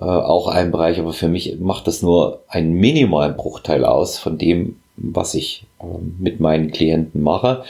äh, 0.00 0.04
auch 0.04 0.48
ein 0.48 0.70
Bereich, 0.70 0.98
aber 0.98 1.12
für 1.12 1.28
mich 1.28 1.58
macht 1.60 1.86
das 1.86 2.02
nur 2.02 2.40
einen 2.48 2.74
minimalen 2.74 3.36
Bruchteil 3.36 3.84
aus 3.84 4.18
von 4.18 4.38
dem, 4.38 4.76
was 4.96 5.34
ich 5.34 5.64
äh, 5.80 5.84
mit 6.18 6.40
meinen 6.40 6.70
Klienten 6.70 7.22
mache. 7.22 7.64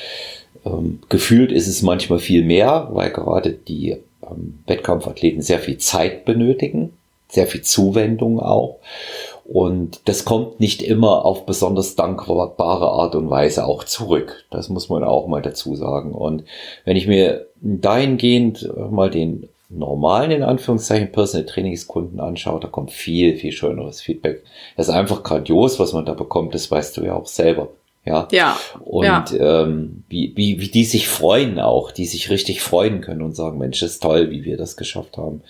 Ähm, 0.64 1.00
gefühlt 1.08 1.52
ist 1.52 1.68
es 1.68 1.82
manchmal 1.82 2.18
viel 2.18 2.44
mehr, 2.44 2.88
weil 2.92 3.10
gerade 3.10 3.52
die 3.52 3.96
ähm, 4.22 4.58
Wettkampfathleten 4.66 5.42
sehr 5.42 5.58
viel 5.58 5.78
Zeit 5.78 6.24
benötigen, 6.24 6.92
sehr 7.28 7.46
viel 7.46 7.62
Zuwendung 7.62 8.40
auch. 8.40 8.78
Und 9.44 10.00
das 10.04 10.24
kommt 10.24 10.60
nicht 10.60 10.82
immer 10.82 11.24
auf 11.24 11.46
besonders 11.46 11.96
dankbare 11.96 12.86
Art 12.86 13.16
und 13.16 13.28
Weise 13.28 13.66
auch 13.66 13.84
zurück. 13.84 14.44
Das 14.50 14.68
muss 14.68 14.88
man 14.88 15.02
auch 15.02 15.26
mal 15.26 15.42
dazu 15.42 15.74
sagen. 15.74 16.12
Und 16.12 16.44
wenn 16.84 16.96
ich 16.96 17.08
mir 17.08 17.46
dahingehend 17.60 18.70
mal 18.90 19.10
den 19.10 19.48
normalen, 19.74 20.30
in 20.30 20.42
Anführungszeichen, 20.42 21.12
Personal 21.12 21.46
Trainingskunden 21.46 22.20
anschaut, 22.20 22.64
da 22.64 22.68
kommt 22.68 22.90
viel, 22.90 23.36
viel 23.36 23.52
schöneres 23.52 24.00
Feedback. 24.00 24.42
Das 24.76 24.88
ist 24.88 24.94
einfach 24.94 25.22
grandios, 25.22 25.78
was 25.78 25.92
man 25.92 26.04
da 26.04 26.14
bekommt, 26.14 26.54
das 26.54 26.70
weißt 26.70 26.96
du 26.96 27.02
ja 27.02 27.14
auch 27.14 27.26
selber. 27.26 27.68
Ja. 28.04 28.26
Ja. 28.32 28.58
Und 28.80 29.04
ja. 29.04 29.24
Ähm, 29.32 30.04
wie, 30.08 30.32
wie, 30.34 30.60
wie 30.60 30.68
die 30.68 30.84
sich 30.84 31.08
freuen 31.08 31.60
auch, 31.60 31.92
die 31.92 32.06
sich 32.06 32.30
richtig 32.30 32.60
freuen 32.60 33.00
können 33.00 33.22
und 33.22 33.36
sagen, 33.36 33.58
Mensch, 33.58 33.82
ist 33.82 34.02
toll, 34.02 34.30
wie 34.30 34.44
wir 34.44 34.56
das 34.56 34.76
geschafft 34.76 35.16
haben. 35.16 35.42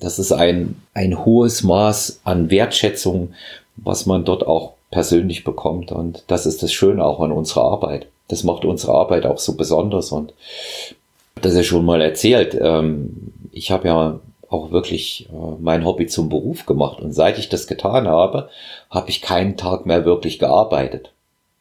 Das 0.00 0.18
ist 0.18 0.32
ein, 0.32 0.82
ein 0.92 1.24
hohes 1.24 1.62
Maß 1.62 2.20
an 2.24 2.50
Wertschätzung, 2.50 3.34
was 3.76 4.06
man 4.06 4.24
dort 4.24 4.46
auch 4.46 4.72
persönlich 4.90 5.44
bekommt. 5.44 5.92
Und 5.92 6.24
das 6.26 6.46
ist 6.46 6.62
das 6.62 6.72
Schöne 6.72 7.04
auch 7.04 7.20
an 7.20 7.30
unserer 7.30 7.62
Arbeit. 7.62 8.08
Das 8.26 8.42
macht 8.42 8.64
unsere 8.64 8.92
Arbeit 8.92 9.24
auch 9.24 9.38
so 9.38 9.54
besonders. 9.56 10.10
Und 10.10 10.34
das 11.42 11.54
ist 11.54 11.66
schon 11.66 11.84
mal 11.84 12.00
erzählt. 12.00 12.58
Ähm, 12.60 13.32
ich 13.60 13.70
habe 13.70 13.88
ja 13.88 14.20
auch 14.48 14.70
wirklich 14.70 15.28
äh, 15.30 15.56
mein 15.60 15.84
Hobby 15.84 16.06
zum 16.06 16.30
Beruf 16.30 16.64
gemacht. 16.64 16.98
Und 17.00 17.12
seit 17.12 17.38
ich 17.38 17.50
das 17.50 17.66
getan 17.66 18.08
habe, 18.08 18.48
habe 18.88 19.10
ich 19.10 19.20
keinen 19.20 19.58
Tag 19.58 19.84
mehr 19.84 20.06
wirklich 20.06 20.38
gearbeitet. 20.38 21.12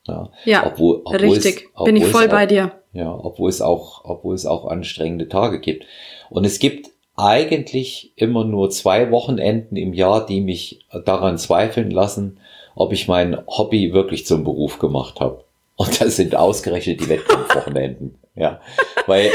Ja, 0.08 0.30
ja 0.46 0.66
obwohl, 0.66 1.02
obwohl 1.04 1.30
richtig. 1.30 1.70
Es, 1.78 1.84
Bin 1.84 1.98
ich 1.98 2.06
voll 2.06 2.28
auch, 2.28 2.32
bei 2.32 2.46
dir. 2.46 2.72
Ja, 2.94 3.14
obwohl 3.14 3.50
es 3.50 3.62
auch, 3.62 4.06
obwohl 4.06 4.34
es 4.34 4.46
auch 4.46 4.66
anstrengende 4.66 5.28
Tage 5.28 5.60
gibt. 5.60 5.86
Und 6.30 6.46
es 6.46 6.60
gibt 6.60 6.90
eigentlich 7.18 8.14
immer 8.16 8.46
nur 8.46 8.70
zwei 8.70 9.12
Wochenenden 9.12 9.76
im 9.76 9.94
Jahr, 9.94 10.26
die 10.26 10.40
mich 10.40 10.86
daran 11.04 11.38
zweifeln 11.38 11.92
lassen, 11.92 12.40
ob 12.76 12.94
ich 12.94 13.10
mein 13.10 13.38
Hobby 13.46 13.92
wirklich 13.92 14.26
zum 14.26 14.46
Beruf 14.46 14.80
gemacht 14.80 15.20
habe. 15.20 15.44
Und 15.80 16.02
das 16.02 16.18
sind 16.18 16.36
ausgerechnet 16.36 17.00
die 17.00 17.08
Wettkampfwochenenden. 17.08 18.20
ja, 18.36 18.60
weil 19.08 19.32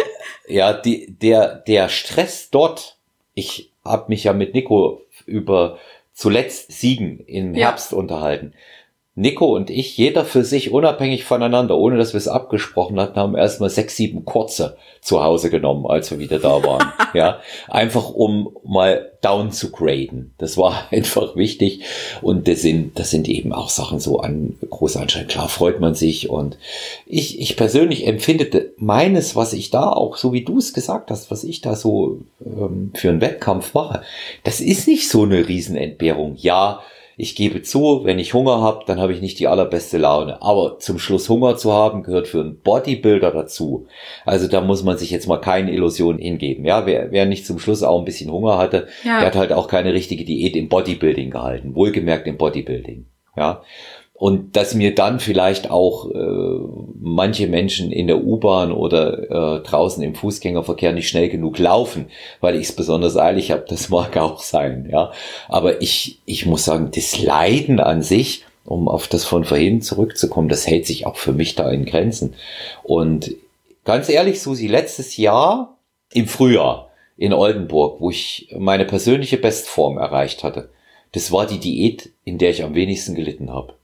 ja 0.46 0.74
die, 0.74 1.10
der 1.10 1.54
der 1.54 1.88
Stress 1.88 2.50
dort. 2.50 2.98
Ich 3.32 3.72
habe 3.82 4.04
mich 4.08 4.24
ja 4.24 4.34
mit 4.34 4.52
Nico 4.52 5.00
über 5.24 5.78
zuletzt 6.12 6.70
Siegen 6.70 7.20
im 7.20 7.54
Herbst 7.54 7.92
ja. 7.92 7.98
unterhalten. 7.98 8.52
Nico 9.16 9.54
und 9.54 9.70
ich, 9.70 9.96
jeder 9.96 10.24
für 10.24 10.42
sich 10.42 10.72
unabhängig 10.72 11.22
voneinander, 11.22 11.78
ohne 11.78 11.96
dass 11.96 12.14
wir 12.14 12.18
es 12.18 12.26
abgesprochen 12.26 12.98
hatten, 12.98 13.14
haben 13.14 13.36
erstmal 13.36 13.70
sechs, 13.70 13.94
sieben 13.94 14.24
kurze 14.24 14.76
zu 15.00 15.22
Hause 15.22 15.50
genommen, 15.50 15.86
als 15.86 16.10
wir 16.10 16.18
wieder 16.18 16.40
da 16.40 16.64
waren. 16.64 16.92
ja, 17.14 17.38
einfach 17.68 18.10
um 18.10 18.56
mal 18.64 19.12
down 19.20 19.52
zu 19.52 19.70
graden. 19.70 20.34
Das 20.38 20.58
war 20.58 20.88
einfach 20.90 21.36
wichtig. 21.36 21.82
Und 22.22 22.48
das 22.48 22.62
sind, 22.62 22.98
das 22.98 23.10
sind 23.10 23.28
eben 23.28 23.52
auch 23.52 23.68
Sachen 23.68 24.00
so 24.00 24.18
an 24.18 24.56
Großanschein. 24.68 25.28
Klar 25.28 25.48
freut 25.48 25.78
man 25.78 25.94
sich. 25.94 26.28
Und 26.28 26.58
ich, 27.06 27.40
ich 27.40 27.56
persönlich 27.56 28.08
empfinde 28.08 28.72
meines, 28.78 29.36
was 29.36 29.52
ich 29.52 29.70
da 29.70 29.90
auch, 29.90 30.16
so 30.16 30.32
wie 30.32 30.44
du 30.44 30.58
es 30.58 30.74
gesagt 30.74 31.12
hast, 31.12 31.30
was 31.30 31.44
ich 31.44 31.60
da 31.60 31.76
so 31.76 32.18
ähm, 32.44 32.90
für 32.94 33.10
einen 33.10 33.20
Wettkampf 33.20 33.74
mache, 33.74 34.02
das 34.42 34.60
ist 34.60 34.88
nicht 34.88 35.08
so 35.08 35.22
eine 35.22 35.46
Riesenentbehrung. 35.46 36.34
Ja, 36.36 36.80
ich 37.16 37.36
gebe 37.36 37.62
zu, 37.62 38.00
wenn 38.04 38.18
ich 38.18 38.34
Hunger 38.34 38.60
habe, 38.60 38.84
dann 38.86 39.00
habe 39.00 39.12
ich 39.12 39.20
nicht 39.20 39.38
die 39.38 39.46
allerbeste 39.46 39.98
Laune. 39.98 40.42
Aber 40.42 40.78
zum 40.78 40.98
Schluss 40.98 41.28
Hunger 41.28 41.56
zu 41.56 41.72
haben, 41.72 42.02
gehört 42.02 42.28
für 42.28 42.40
einen 42.40 42.58
Bodybuilder 42.60 43.30
dazu. 43.30 43.86
Also 44.24 44.48
da 44.48 44.60
muss 44.60 44.82
man 44.82 44.98
sich 44.98 45.10
jetzt 45.10 45.28
mal 45.28 45.40
keine 45.40 45.72
Illusionen 45.72 46.20
hingeben. 46.20 46.64
Ja, 46.64 46.86
wer, 46.86 47.12
wer 47.12 47.26
nicht 47.26 47.46
zum 47.46 47.58
Schluss 47.58 47.82
auch 47.82 47.98
ein 47.98 48.04
bisschen 48.04 48.32
Hunger 48.32 48.58
hatte, 48.58 48.88
ja. 49.04 49.18
der 49.18 49.26
hat 49.26 49.36
halt 49.36 49.52
auch 49.52 49.68
keine 49.68 49.92
richtige 49.92 50.24
Diät 50.24 50.56
im 50.56 50.68
Bodybuilding 50.68 51.30
gehalten. 51.30 51.74
Wohlgemerkt 51.74 52.26
im 52.26 52.36
Bodybuilding. 52.36 53.06
Ja. 53.36 53.62
Und 54.24 54.56
dass 54.56 54.72
mir 54.72 54.94
dann 54.94 55.20
vielleicht 55.20 55.70
auch 55.70 56.10
äh, 56.10 56.58
manche 56.98 57.46
Menschen 57.46 57.92
in 57.92 58.06
der 58.06 58.24
U-Bahn 58.24 58.72
oder 58.72 59.58
äh, 59.58 59.62
draußen 59.62 60.02
im 60.02 60.14
Fußgängerverkehr 60.14 60.94
nicht 60.94 61.10
schnell 61.10 61.28
genug 61.28 61.58
laufen, 61.58 62.06
weil 62.40 62.54
ich 62.54 62.68
es 62.68 62.72
besonders 62.74 63.18
eilig 63.18 63.50
habe, 63.50 63.66
das 63.68 63.90
mag 63.90 64.16
auch 64.16 64.40
sein, 64.40 64.88
ja. 64.90 65.12
Aber 65.46 65.82
ich, 65.82 66.22
ich 66.24 66.46
muss 66.46 66.64
sagen, 66.64 66.90
das 66.94 67.20
Leiden 67.20 67.80
an 67.80 68.00
sich, 68.00 68.46
um 68.64 68.88
auf 68.88 69.08
das 69.08 69.26
von 69.26 69.44
vorhin 69.44 69.82
zurückzukommen, 69.82 70.48
das 70.48 70.66
hält 70.66 70.86
sich 70.86 71.04
auch 71.04 71.16
für 71.16 71.34
mich 71.34 71.54
da 71.54 71.70
in 71.70 71.84
Grenzen. 71.84 72.32
Und 72.82 73.34
ganz 73.84 74.08
ehrlich, 74.08 74.40
Susi, 74.40 74.68
letztes 74.68 75.18
Jahr 75.18 75.76
im 76.14 76.28
Frühjahr 76.28 76.88
in 77.18 77.34
Oldenburg, 77.34 78.00
wo 78.00 78.08
ich 78.08 78.48
meine 78.58 78.86
persönliche 78.86 79.36
Bestform 79.36 79.98
erreicht 79.98 80.44
hatte, 80.44 80.70
das 81.12 81.30
war 81.30 81.46
die 81.46 81.60
Diät, 81.60 82.08
in 82.24 82.38
der 82.38 82.48
ich 82.48 82.64
am 82.64 82.74
wenigsten 82.74 83.14
gelitten 83.14 83.52
habe. 83.52 83.74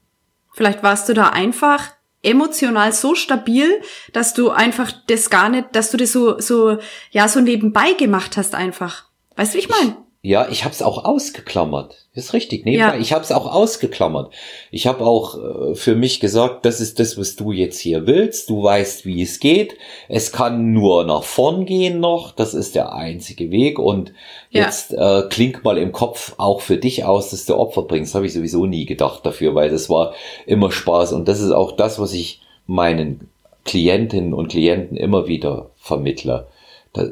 Vielleicht 0.52 0.82
warst 0.82 1.08
du 1.08 1.14
da 1.14 1.28
einfach 1.28 1.90
emotional 2.22 2.92
so 2.92 3.14
stabil, 3.14 3.80
dass 4.12 4.34
du 4.34 4.50
einfach 4.50 4.92
das 5.06 5.30
gar 5.30 5.48
nicht, 5.48 5.68
dass 5.72 5.90
du 5.90 5.96
das 5.96 6.12
so, 6.12 6.38
so, 6.38 6.78
ja, 7.10 7.28
so 7.28 7.40
nebenbei 7.40 7.92
gemacht 7.92 8.36
hast 8.36 8.54
einfach. 8.54 9.04
Weißt 9.36 9.54
du, 9.54 9.58
wie 9.58 9.62
ich 9.62 9.68
meine? 9.68 9.96
Ja, 10.22 10.48
ich 10.50 10.64
habe 10.64 10.74
es 10.74 10.82
auch 10.82 11.06
ausgeklammert. 11.06 11.96
ist 12.12 12.34
richtig. 12.34 12.66
Nebenbei. 12.66 12.94
Ja. 12.94 13.00
Ich 13.00 13.14
habe 13.14 13.24
es 13.24 13.32
auch 13.32 13.50
ausgeklammert. 13.50 14.30
Ich 14.70 14.86
habe 14.86 15.06
auch 15.06 15.38
äh, 15.38 15.74
für 15.74 15.94
mich 15.94 16.20
gesagt, 16.20 16.66
das 16.66 16.82
ist 16.82 17.00
das, 17.00 17.16
was 17.16 17.36
du 17.36 17.52
jetzt 17.52 17.78
hier 17.78 18.06
willst. 18.06 18.50
Du 18.50 18.62
weißt, 18.62 19.06
wie 19.06 19.22
es 19.22 19.40
geht. 19.40 19.78
Es 20.08 20.30
kann 20.30 20.72
nur 20.72 21.06
nach 21.06 21.22
vorn 21.22 21.64
gehen 21.64 22.00
noch. 22.00 22.32
Das 22.32 22.52
ist 22.52 22.74
der 22.74 22.92
einzige 22.92 23.50
Weg. 23.50 23.78
Und 23.78 24.12
ja. 24.50 24.64
jetzt 24.64 24.92
äh, 24.92 25.22
klingt 25.30 25.64
mal 25.64 25.78
im 25.78 25.92
Kopf 25.92 26.34
auch 26.36 26.60
für 26.60 26.76
dich 26.76 27.04
aus, 27.04 27.30
dass 27.30 27.46
du 27.46 27.56
Opfer 27.56 27.82
bringst. 27.82 28.14
Habe 28.14 28.26
ich 28.26 28.34
sowieso 28.34 28.66
nie 28.66 28.84
gedacht 28.84 29.24
dafür, 29.24 29.54
weil 29.54 29.70
das 29.70 29.88
war 29.88 30.12
immer 30.44 30.70
Spaß. 30.70 31.14
Und 31.14 31.28
das 31.28 31.40
ist 31.40 31.52
auch 31.52 31.72
das, 31.72 31.98
was 31.98 32.12
ich 32.12 32.42
meinen 32.66 33.30
Klientinnen 33.64 34.34
und 34.34 34.48
Klienten 34.48 34.98
immer 34.98 35.28
wieder 35.28 35.70
vermittle 35.78 36.46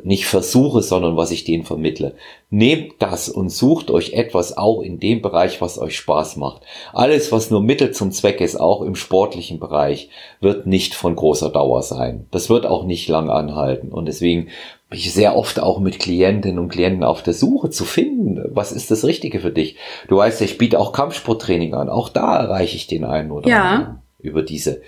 nicht 0.02 0.26
versuche, 0.26 0.82
sondern 0.82 1.16
was 1.16 1.30
ich 1.30 1.44
denen 1.44 1.64
vermittle. 1.64 2.14
Nehmt 2.50 2.94
das 2.98 3.28
und 3.28 3.50
sucht 3.50 3.92
euch 3.92 4.12
etwas 4.12 4.56
auch 4.56 4.82
in 4.82 4.98
dem 4.98 5.22
Bereich, 5.22 5.60
was 5.60 5.78
euch 5.78 5.96
Spaß 5.96 6.36
macht. 6.36 6.62
Alles, 6.92 7.30
was 7.30 7.50
nur 7.50 7.62
Mittel 7.62 7.92
zum 7.92 8.10
Zweck 8.10 8.40
ist, 8.40 8.58
auch 8.58 8.82
im 8.82 8.96
sportlichen 8.96 9.60
Bereich, 9.60 10.10
wird 10.40 10.66
nicht 10.66 10.94
von 10.94 11.14
großer 11.14 11.50
Dauer 11.50 11.82
sein. 11.82 12.26
Das 12.32 12.50
wird 12.50 12.66
auch 12.66 12.84
nicht 12.84 13.08
lang 13.08 13.30
anhalten. 13.30 13.92
Und 13.92 14.06
deswegen 14.06 14.48
bin 14.90 14.98
ich 14.98 15.12
sehr 15.12 15.36
oft 15.36 15.60
auch 15.60 15.78
mit 15.78 16.00
Klientinnen 16.00 16.58
und 16.58 16.70
Klienten 16.70 17.04
auf 17.04 17.22
der 17.22 17.34
Suche 17.34 17.70
zu 17.70 17.84
finden, 17.84 18.42
was 18.50 18.72
ist 18.72 18.90
das 18.90 19.04
Richtige 19.04 19.38
für 19.38 19.52
dich. 19.52 19.76
Du 20.08 20.16
weißt 20.16 20.40
ja, 20.40 20.46
ich 20.46 20.58
biete 20.58 20.80
auch 20.80 20.92
Kampfsporttraining 20.92 21.74
an. 21.74 21.88
Auch 21.88 22.08
da 22.08 22.36
erreiche 22.36 22.74
ich 22.74 22.88
den 22.88 23.04
einen 23.04 23.30
oder 23.30 23.48
ja. 23.48 23.62
anderen 23.62 24.02
über 24.18 24.42
diese 24.42 24.82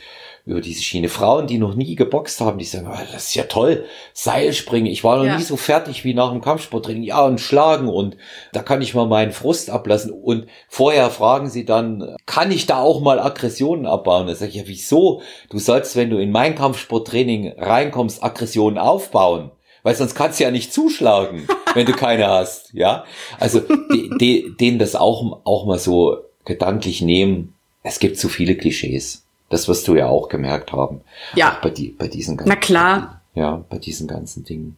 über 0.50 0.60
diese 0.60 0.82
Schiene. 0.82 1.08
Frauen, 1.08 1.46
die 1.46 1.58
noch 1.58 1.74
nie 1.74 1.94
geboxt 1.94 2.40
haben, 2.40 2.58
die 2.58 2.64
sagen, 2.64 2.88
oh, 2.92 2.98
das 3.12 3.28
ist 3.28 3.34
ja 3.34 3.44
toll, 3.44 3.84
Seilspringen. 4.12 4.90
Ich 4.90 5.04
war 5.04 5.16
noch 5.16 5.24
ja. 5.24 5.36
nie 5.36 5.42
so 5.42 5.56
fertig 5.56 6.04
wie 6.04 6.12
nach 6.12 6.32
dem 6.32 6.40
Kampfsporttraining. 6.40 7.04
Ja, 7.04 7.24
und 7.24 7.40
schlagen 7.40 7.88
und 7.88 8.16
da 8.52 8.62
kann 8.62 8.82
ich 8.82 8.94
mal 8.94 9.06
meinen 9.06 9.32
Frust 9.32 9.70
ablassen. 9.70 10.10
Und 10.10 10.46
vorher 10.68 11.08
fragen 11.10 11.48
sie 11.48 11.64
dann, 11.64 12.16
kann 12.26 12.50
ich 12.50 12.66
da 12.66 12.80
auch 12.80 13.00
mal 13.00 13.20
Aggressionen 13.20 13.86
abbauen? 13.86 14.26
Da 14.26 14.34
sage 14.34 14.50
ich, 14.50 14.56
ja, 14.56 14.62
wieso? 14.66 15.22
Du 15.50 15.58
sollst, 15.58 15.94
wenn 15.94 16.10
du 16.10 16.18
in 16.18 16.32
mein 16.32 16.56
Kampfsporttraining 16.56 17.54
reinkommst, 17.56 18.22
Aggressionen 18.22 18.78
aufbauen. 18.78 19.52
Weil 19.82 19.94
sonst 19.94 20.14
kannst 20.14 20.40
du 20.40 20.44
ja 20.44 20.50
nicht 20.50 20.72
zuschlagen, 20.72 21.46
wenn 21.74 21.86
du 21.86 21.92
keine 21.92 22.26
hast, 22.28 22.74
ja. 22.74 23.04
Also, 23.38 23.60
de, 23.60 24.10
de, 24.18 24.56
denen 24.56 24.78
das 24.78 24.96
auch, 24.96 25.40
auch 25.44 25.64
mal 25.64 25.78
so 25.78 26.18
gedanklich 26.44 27.02
nehmen. 27.02 27.54
Es 27.82 27.98
gibt 27.98 28.18
zu 28.18 28.28
viele 28.28 28.56
Klischees. 28.56 29.24
Das 29.50 29.68
wirst 29.68 29.86
du 29.88 29.94
ja 29.94 30.06
auch 30.06 30.28
gemerkt 30.28 30.72
haben. 30.72 31.02
Ja. 31.34 31.58
Bei, 31.62 31.68
die, 31.68 31.90
bei 31.90 32.08
diesen 32.08 32.38
ganzen 32.38 32.48
Na 32.48 32.56
klar. 32.56 33.20
Dingen. 33.34 33.44
Ja, 33.46 33.64
bei 33.68 33.78
diesen 33.78 34.08
ganzen 34.08 34.44
Dingen. 34.44 34.76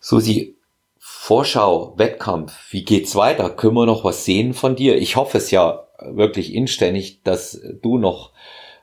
Susi, 0.00 0.56
Vorschau, 0.98 1.92
Wettkampf, 1.98 2.54
wie 2.70 2.84
geht's 2.84 3.14
weiter? 3.14 3.50
Können 3.50 3.74
wir 3.74 3.84
noch 3.84 4.04
was 4.04 4.24
sehen 4.24 4.54
von 4.54 4.76
dir? 4.76 4.96
Ich 4.96 5.16
hoffe 5.16 5.36
es 5.36 5.50
ja 5.50 5.84
wirklich 6.00 6.54
inständig, 6.54 7.22
dass 7.22 7.60
du 7.82 7.98
noch 7.98 8.30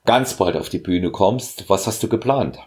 ganz 0.05 0.35
bald 0.35 0.55
auf 0.55 0.69
die 0.69 0.77
Bühne 0.77 1.09
kommst. 1.09 1.69
Was 1.69 1.87
hast 1.87 2.03
du 2.03 2.07
geplant? 2.07 2.59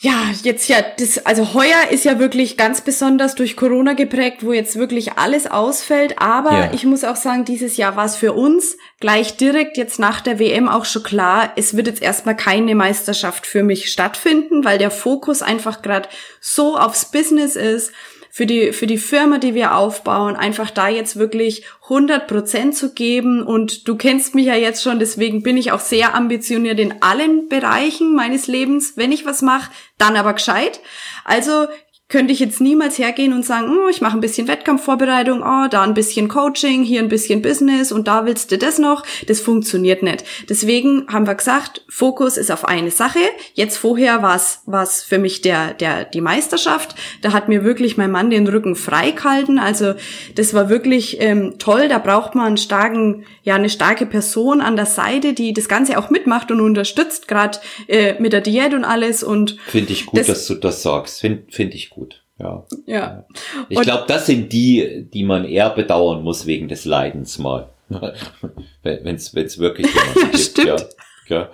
Ja, 0.00 0.30
jetzt 0.44 0.68
ja, 0.68 0.76
das, 0.96 1.26
also 1.26 1.54
heuer 1.54 1.88
ist 1.90 2.04
ja 2.04 2.20
wirklich 2.20 2.56
ganz 2.56 2.82
besonders 2.82 3.34
durch 3.34 3.56
Corona 3.56 3.94
geprägt, 3.94 4.44
wo 4.44 4.52
jetzt 4.52 4.76
wirklich 4.76 5.14
alles 5.18 5.48
ausfällt. 5.48 6.20
Aber 6.20 6.52
ja. 6.52 6.70
ich 6.72 6.84
muss 6.84 7.02
auch 7.02 7.16
sagen, 7.16 7.44
dieses 7.44 7.76
Jahr 7.76 7.96
war 7.96 8.04
es 8.04 8.14
für 8.14 8.32
uns 8.32 8.76
gleich 9.00 9.36
direkt 9.36 9.76
jetzt 9.76 9.98
nach 9.98 10.20
der 10.20 10.38
WM 10.38 10.68
auch 10.68 10.84
schon 10.84 11.02
klar, 11.02 11.52
es 11.56 11.76
wird 11.76 11.88
jetzt 11.88 12.00
erstmal 12.00 12.36
keine 12.36 12.76
Meisterschaft 12.76 13.44
für 13.44 13.64
mich 13.64 13.90
stattfinden, 13.90 14.64
weil 14.64 14.78
der 14.78 14.92
Fokus 14.92 15.42
einfach 15.42 15.82
gerade 15.82 16.08
so 16.40 16.78
aufs 16.78 17.10
Business 17.10 17.56
ist 17.56 17.92
für 18.38 18.46
die, 18.46 18.72
für 18.72 18.86
die 18.86 18.98
Firma, 18.98 19.38
die 19.38 19.56
wir 19.56 19.74
aufbauen, 19.74 20.36
einfach 20.36 20.70
da 20.70 20.86
jetzt 20.86 21.18
wirklich 21.18 21.64
100 21.82 22.28
Prozent 22.28 22.76
zu 22.76 22.94
geben. 22.94 23.42
Und 23.42 23.88
du 23.88 23.96
kennst 23.96 24.36
mich 24.36 24.46
ja 24.46 24.54
jetzt 24.54 24.80
schon, 24.80 25.00
deswegen 25.00 25.42
bin 25.42 25.56
ich 25.56 25.72
auch 25.72 25.80
sehr 25.80 26.14
ambitioniert 26.14 26.78
in 26.78 27.02
allen 27.02 27.48
Bereichen 27.48 28.14
meines 28.14 28.46
Lebens. 28.46 28.92
Wenn 28.94 29.10
ich 29.10 29.26
was 29.26 29.42
mache, 29.42 29.72
dann 29.98 30.14
aber 30.14 30.34
gescheit. 30.34 30.78
Also 31.24 31.66
könnte 32.08 32.32
ich 32.32 32.40
jetzt 32.40 32.62
niemals 32.62 32.98
hergehen 32.98 33.34
und 33.34 33.44
sagen, 33.44 33.70
oh, 33.70 33.88
ich 33.88 34.00
mache 34.00 34.16
ein 34.16 34.22
bisschen 34.22 34.48
Wettkampfvorbereitung, 34.48 35.42
oh, 35.42 35.68
da 35.68 35.82
ein 35.82 35.92
bisschen 35.92 36.28
Coaching, 36.28 36.82
hier 36.82 37.02
ein 37.02 37.10
bisschen 37.10 37.42
Business 37.42 37.92
und 37.92 38.08
da 38.08 38.24
willst 38.24 38.50
du 38.50 38.56
das 38.56 38.78
noch. 38.78 39.04
Das 39.26 39.40
funktioniert 39.40 40.02
nicht. 40.02 40.24
Deswegen 40.48 41.06
haben 41.08 41.26
wir 41.26 41.34
gesagt, 41.34 41.84
Fokus 41.90 42.38
ist 42.38 42.50
auf 42.50 42.64
eine 42.64 42.90
Sache. 42.90 43.18
Jetzt 43.52 43.76
vorher 43.76 44.22
war 44.22 44.36
es 44.36 45.02
für 45.02 45.18
mich 45.18 45.42
der, 45.42 45.74
der, 45.74 46.06
die 46.06 46.22
Meisterschaft. 46.22 46.94
Da 47.20 47.34
hat 47.34 47.50
mir 47.50 47.62
wirklich 47.62 47.98
mein 47.98 48.10
Mann 48.10 48.30
den 48.30 48.48
Rücken 48.48 48.74
frei 48.74 49.10
gehalten. 49.10 49.58
Also 49.58 49.92
das 50.34 50.54
war 50.54 50.70
wirklich 50.70 51.20
ähm, 51.20 51.58
toll. 51.58 51.88
Da 51.88 51.98
braucht 51.98 52.34
man 52.34 52.46
einen 52.46 52.56
starken, 52.56 53.26
ja, 53.42 53.56
eine 53.56 53.68
starke 53.68 54.06
Person 54.06 54.62
an 54.62 54.76
der 54.76 54.86
Seite, 54.86 55.34
die 55.34 55.52
das 55.52 55.68
Ganze 55.68 55.98
auch 55.98 56.08
mitmacht 56.08 56.50
und 56.50 56.62
unterstützt, 56.62 57.28
gerade 57.28 57.58
äh, 57.86 58.14
mit 58.18 58.32
der 58.32 58.40
Diät 58.40 58.72
und 58.72 58.86
alles. 58.86 59.22
Und 59.22 59.58
Finde 59.66 59.92
ich 59.92 60.06
gut, 60.06 60.20
das, 60.20 60.26
dass 60.26 60.46
du 60.46 60.54
das 60.54 60.82
sagst. 60.82 61.20
Finde 61.20 61.42
find 61.50 61.74
ich 61.74 61.90
gut. 61.90 61.97
Ja. 62.38 62.64
Ja. 62.86 63.26
Ich 63.68 63.80
glaube, 63.80 64.04
das 64.06 64.26
sind 64.26 64.52
die, 64.52 65.08
die 65.12 65.24
man 65.24 65.44
eher 65.44 65.70
bedauern 65.70 66.22
muss 66.22 66.46
wegen 66.46 66.68
des 66.68 66.84
Leidens 66.84 67.38
mal. 67.38 67.70
wenn 68.82 69.16
es 69.16 69.34
wirklich 69.34 69.86
jemanden 69.94 70.30
gibt. 70.30 70.38
Stimmt. 70.38 70.88
Ja, 71.28 71.50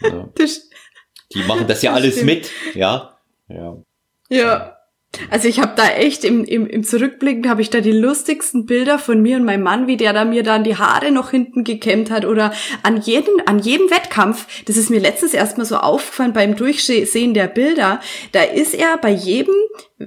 ja. 0.00 0.28
Die 1.34 1.42
machen 1.46 1.66
das 1.66 1.82
ja 1.82 1.92
alles 1.92 2.22
mit, 2.22 2.50
ja. 2.74 3.18
Ja. 3.48 3.76
Ja. 4.28 4.74
Also 5.30 5.48
ich 5.48 5.58
habe 5.58 5.72
da 5.74 5.88
echt 5.88 6.22
im, 6.22 6.44
im, 6.44 6.66
im 6.66 6.84
Zurückblicken 6.84 7.48
habe 7.48 7.62
ich 7.62 7.70
da 7.70 7.80
die 7.80 7.92
lustigsten 7.92 8.66
Bilder 8.66 8.98
von 8.98 9.22
mir 9.22 9.38
und 9.38 9.44
meinem 9.44 9.62
Mann, 9.62 9.86
wie 9.86 9.96
der 9.96 10.12
da 10.12 10.24
mir 10.24 10.42
dann 10.42 10.64
die 10.64 10.76
Haare 10.76 11.10
noch 11.10 11.30
hinten 11.30 11.64
gekämmt 11.64 12.10
hat 12.10 12.26
oder 12.26 12.52
an 12.82 13.00
jedem, 13.00 13.34
an 13.46 13.58
jedem 13.58 13.90
Wettkampf. 13.90 14.46
Das 14.66 14.76
ist 14.76 14.90
mir 14.90 15.00
letztens 15.00 15.32
erstmal 15.32 15.66
so 15.66 15.76
aufgefallen 15.76 16.34
beim 16.34 16.56
Durchsehen 16.56 17.32
der 17.32 17.46
Bilder. 17.46 18.00
Da 18.32 18.42
ist 18.42 18.74
er 18.74 18.98
bei 18.98 19.10
jedem, 19.10 19.54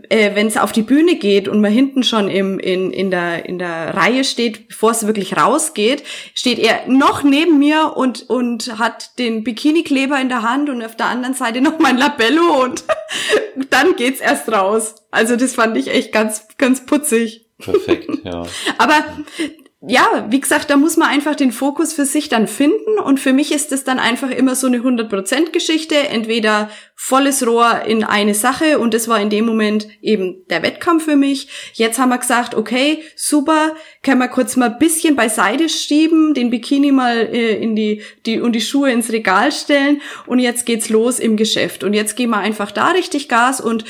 äh, 0.10 0.36
wenn 0.36 0.48
es 0.48 0.58
auf 0.58 0.72
die 0.72 0.84
Bühne 0.84 1.16
geht 1.16 1.48
und 1.48 1.60
man 1.60 1.72
hinten 1.72 2.04
schon 2.04 2.30
im, 2.30 2.60
in, 2.60 2.92
in, 2.92 3.12
der, 3.12 3.46
in 3.46 3.60
der 3.60 3.96
Reihe 3.96 4.24
steht, 4.24 4.70
bevor 4.70 4.92
es 4.92 5.06
wirklich 5.06 5.36
rausgeht, 5.38 6.04
steht 6.34 6.60
er 6.60 6.88
noch 6.88 7.24
neben 7.24 7.60
mir 7.60 7.94
und, 7.98 8.30
und 8.30 8.80
hat 8.80 9.18
den 9.20 9.44
Bikini-Kleber 9.44 10.20
in 10.20 10.30
der 10.30 10.44
Hand 10.44 10.70
und 10.70 10.82
auf 10.82 10.96
der 10.96 11.08
anderen 11.08 11.34
Seite 11.34 11.62
noch 11.62 11.80
mein 11.80 11.98
Labello 11.98 12.64
und 12.64 12.86
dann 13.70 13.96
geht's 13.98 14.22
erst 14.22 14.50
raus. 14.50 14.96
Also 15.12 15.36
das 15.36 15.56
fand 15.56 15.78
ich 15.78 15.90
echt 15.90 16.14
ganz, 16.14 16.48
ganz 16.58 16.86
putzig. 16.86 17.48
Perfekt, 17.60 18.10
ja. 18.24 18.44
Aber 18.78 19.04
ja, 19.88 20.28
wie 20.30 20.40
gesagt, 20.40 20.70
da 20.70 20.78
muss 20.78 20.96
man 20.96 21.10
einfach 21.10 21.36
den 21.36 21.52
Fokus 21.52 21.94
für 21.94 22.06
sich 22.06 22.30
dann 22.30 22.48
finden. 22.48 23.00
Und 23.04 23.20
für 23.20 23.34
mich 23.34 23.52
ist 23.52 23.72
es 23.72 23.84
dann 23.84 23.98
einfach 23.98 24.30
immer 24.30 24.54
so 24.54 24.68
eine 24.68 24.78
100% 24.78 25.52
Geschichte, 25.52 25.96
entweder 25.96 26.70
volles 26.96 27.48
Rohr 27.48 27.82
in 27.88 28.04
eine 28.04 28.36
Sache 28.36 28.78
und 28.78 28.94
das 28.94 29.08
war 29.08 29.20
in 29.20 29.32
dem 29.32 29.44
Moment 29.44 29.88
eben 30.04 30.46
der 30.52 30.62
Wettkampf 30.62 31.06
für 31.06 31.16
mich. 31.16 31.48
Jetzt 31.74 31.98
haben 31.98 32.10
wir 32.10 32.20
gesagt, 32.20 32.54
okay, 32.54 33.02
super, 33.16 33.76
können 34.04 34.20
wir 34.20 34.28
kurz 34.28 34.56
mal 34.56 34.70
ein 34.70 34.78
bisschen 34.78 35.16
beiseite 35.16 35.68
schieben, 35.68 36.36
den 36.36 36.52
Bikini 36.52 36.92
mal 36.92 37.18
äh, 37.18 37.56
in 37.56 37.76
die, 37.76 38.04
die 38.28 38.40
und 38.40 38.54
die 38.54 38.62
Schuhe 38.62 38.92
ins 38.92 39.12
Regal 39.12 39.52
stellen. 39.52 40.00
Und 40.28 40.38
jetzt 40.38 40.68
geht's 40.68 40.90
los 40.90 41.18
im 41.18 41.38
Geschäft. 41.38 41.84
Und 41.84 41.96
jetzt 41.96 42.16
gehen 42.16 42.30
wir 42.30 42.38
einfach 42.38 42.70
da 42.70 42.90
richtig 42.90 43.30
Gas. 43.30 43.60
Und 43.60 43.84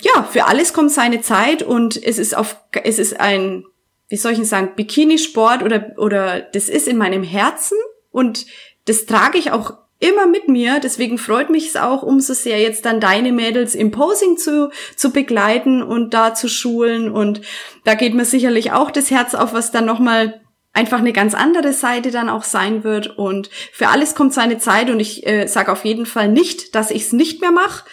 ja, 0.00 0.22
für 0.22 0.46
alles 0.46 0.72
kommt 0.72 0.90
seine 0.90 1.20
Zeit. 1.20 1.62
Und 1.62 2.02
es 2.02 2.18
ist 2.18 2.34
auf 2.34 2.56
es 2.82 2.98
ist 2.98 3.20
ein 3.20 3.64
wie 4.08 4.16
soll 4.16 4.32
ich 4.32 4.38
denn 4.38 4.46
sagen, 4.46 4.72
Bikinisport 4.76 5.62
oder, 5.62 5.92
oder 5.96 6.40
das 6.40 6.68
ist 6.68 6.88
in 6.88 6.96
meinem 6.96 7.22
Herzen 7.22 7.78
und 8.10 8.46
das 8.84 9.06
trage 9.06 9.38
ich 9.38 9.50
auch 9.50 9.74
immer 9.98 10.26
mit 10.26 10.48
mir. 10.48 10.80
Deswegen 10.80 11.18
freut 11.18 11.50
mich 11.50 11.68
es 11.68 11.76
auch 11.76 12.02
umso 12.02 12.34
sehr, 12.34 12.60
jetzt 12.60 12.84
dann 12.84 13.00
deine 13.00 13.32
Mädels 13.32 13.74
im 13.74 13.90
Posing 13.90 14.36
zu, 14.36 14.70
zu 14.96 15.10
begleiten 15.10 15.82
und 15.82 16.12
da 16.12 16.34
zu 16.34 16.48
schulen. 16.48 17.10
Und 17.10 17.40
da 17.84 17.94
geht 17.94 18.14
mir 18.14 18.24
sicherlich 18.24 18.72
auch 18.72 18.90
das 18.90 19.10
Herz 19.10 19.34
auf, 19.34 19.54
was 19.54 19.70
dann 19.70 19.86
nochmal 19.86 20.40
einfach 20.72 20.98
eine 20.98 21.12
ganz 21.12 21.34
andere 21.34 21.72
Seite 21.72 22.10
dann 22.10 22.28
auch 22.28 22.44
sein 22.44 22.84
wird. 22.84 23.16
Und 23.16 23.48
für 23.72 23.88
alles 23.88 24.14
kommt 24.14 24.34
seine 24.34 24.58
Zeit 24.58 24.90
und 24.90 25.00
ich 25.00 25.26
äh, 25.26 25.46
sage 25.46 25.72
auf 25.72 25.84
jeden 25.84 26.06
Fall 26.06 26.28
nicht, 26.28 26.74
dass 26.74 26.90
ich 26.90 27.02
es 27.02 27.12
nicht 27.12 27.40
mehr 27.40 27.52
mache. 27.52 27.84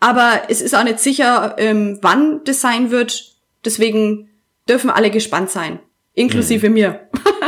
Aber 0.00 0.44
es 0.48 0.62
ist 0.62 0.74
auch 0.74 0.82
nicht 0.84 0.98
sicher, 0.98 1.56
ähm, 1.58 1.98
wann 2.00 2.42
das 2.44 2.62
sein 2.62 2.90
wird. 2.90 3.36
Deswegen 3.64 4.29
dürfen 4.70 4.88
alle 4.88 5.10
gespannt 5.10 5.50
sein, 5.50 5.80
inklusive 6.14 6.68
mhm. 6.68 6.74
mir. 6.74 7.00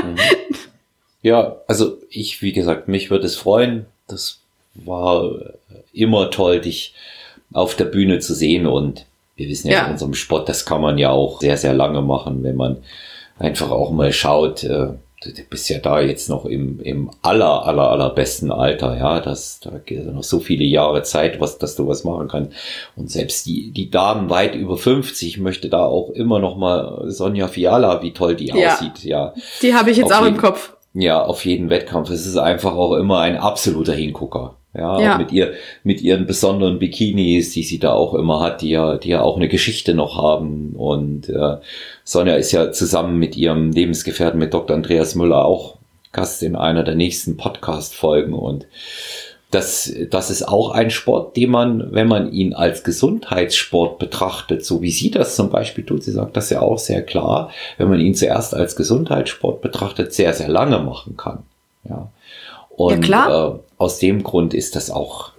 Mhm. 0.04 0.16
ja, 1.22 1.56
also 1.68 1.98
ich, 2.10 2.42
wie 2.42 2.52
gesagt, 2.52 2.88
mich 2.88 3.10
würde 3.10 3.26
es 3.26 3.36
freuen. 3.36 3.86
Das 4.08 4.40
war 4.74 5.30
immer 5.92 6.30
toll, 6.30 6.60
dich 6.60 6.94
auf 7.52 7.76
der 7.76 7.84
Bühne 7.84 8.18
zu 8.18 8.34
sehen 8.34 8.66
und 8.66 9.06
wir 9.36 9.48
wissen 9.48 9.68
ja, 9.68 9.74
ja, 9.74 9.86
in 9.86 9.92
unserem 9.92 10.14
Sport, 10.14 10.48
das 10.48 10.66
kann 10.66 10.80
man 10.80 10.98
ja 10.98 11.10
auch 11.10 11.40
sehr, 11.40 11.56
sehr 11.56 11.74
lange 11.74 12.02
machen, 12.02 12.42
wenn 12.42 12.56
man 12.56 12.78
einfach 13.38 13.70
auch 13.70 13.90
mal 13.90 14.12
schaut, 14.12 14.64
äh, 14.64 14.88
du 15.24 15.42
bist 15.48 15.68
ja 15.68 15.78
da 15.78 16.00
jetzt 16.00 16.28
noch 16.28 16.44
im, 16.44 16.80
im 16.80 17.10
aller, 17.22 17.66
aller, 17.66 17.90
allerbesten 17.90 18.50
Alter, 18.50 18.96
ja, 18.96 19.20
das, 19.20 19.60
da 19.60 19.70
geht 19.78 20.06
noch 20.06 20.22
so 20.22 20.40
viele 20.40 20.64
Jahre 20.64 21.02
Zeit, 21.02 21.40
was, 21.40 21.58
dass 21.58 21.76
du 21.76 21.86
was 21.86 22.04
machen 22.04 22.28
kannst. 22.28 22.52
Und 22.96 23.10
selbst 23.10 23.46
die, 23.46 23.70
die 23.70 23.90
Damen 23.90 24.30
weit 24.30 24.54
über 24.54 24.76
50 24.76 25.38
möchte 25.38 25.68
da 25.68 25.84
auch 25.84 26.10
immer 26.10 26.38
noch 26.38 26.56
mal 26.56 27.04
Sonja 27.10 27.48
Fiala, 27.48 28.02
wie 28.02 28.12
toll 28.12 28.36
die 28.36 28.48
ja, 28.48 28.74
aussieht, 28.74 29.04
ja. 29.04 29.34
Die 29.62 29.74
habe 29.74 29.90
ich 29.90 29.96
jetzt 29.96 30.12
auch 30.12 30.24
jeden, 30.24 30.36
im 30.36 30.40
Kopf. 30.40 30.74
Ja, 30.94 31.22
auf 31.22 31.44
jeden 31.44 31.70
Wettkampf. 31.70 32.10
Es 32.10 32.26
ist 32.26 32.36
einfach 32.36 32.74
auch 32.74 32.94
immer 32.94 33.20
ein 33.20 33.36
absoluter 33.36 33.94
Hingucker. 33.94 34.56
Ja, 34.74 34.98
ja. 35.00 35.18
mit 35.18 35.32
ihr, 35.32 35.52
mit 35.84 36.00
ihren 36.00 36.26
besonderen 36.26 36.78
Bikinis, 36.78 37.50
die 37.50 37.62
sie 37.62 37.78
da 37.78 37.92
auch 37.92 38.14
immer 38.14 38.40
hat, 38.40 38.62
die 38.62 38.70
ja, 38.70 38.96
die 38.96 39.10
ja 39.10 39.20
auch 39.20 39.36
eine 39.36 39.48
Geschichte 39.48 39.92
noch 39.92 40.16
haben. 40.16 40.72
Und 40.76 41.28
äh, 41.28 41.56
Sonja 42.04 42.36
ist 42.36 42.52
ja 42.52 42.72
zusammen 42.72 43.18
mit 43.18 43.36
ihrem 43.36 43.70
Lebensgefährten, 43.72 44.38
mit 44.38 44.54
Dr. 44.54 44.74
Andreas 44.74 45.14
Müller, 45.14 45.44
auch 45.44 45.76
Gast 46.12 46.42
in 46.42 46.56
einer 46.56 46.84
der 46.84 46.94
nächsten 46.94 47.36
Podcast-Folgen. 47.36 48.32
Und 48.32 48.66
das, 49.50 49.92
das 50.10 50.30
ist 50.30 50.48
auch 50.48 50.70
ein 50.70 50.90
Sport, 50.90 51.36
den 51.36 51.50
man, 51.50 51.92
wenn 51.92 52.08
man 52.08 52.32
ihn 52.32 52.54
als 52.54 52.82
Gesundheitssport 52.82 53.98
betrachtet, 53.98 54.64
so 54.64 54.80
wie 54.80 54.90
sie 54.90 55.10
das 55.10 55.36
zum 55.36 55.50
Beispiel 55.50 55.84
tut, 55.84 56.02
sie 56.02 56.12
sagt 56.12 56.36
das 56.36 56.48
ja 56.48 56.62
auch 56.62 56.78
sehr 56.78 57.02
klar, 57.02 57.50
wenn 57.76 57.90
man 57.90 58.00
ihn 58.00 58.14
zuerst 58.14 58.54
als 58.54 58.76
Gesundheitssport 58.76 59.60
betrachtet, 59.60 60.14
sehr, 60.14 60.32
sehr 60.32 60.48
lange 60.48 60.78
machen 60.78 61.18
kann. 61.18 61.42
Ja. 61.86 62.08
Und 62.70 63.06
ja, 63.06 63.48
äh, 63.48 63.58
aus 63.83 63.99
dem 63.99 64.22
Grund 64.22 64.55
ist 64.55 64.76
das 64.76 64.91
auch 64.91 65.33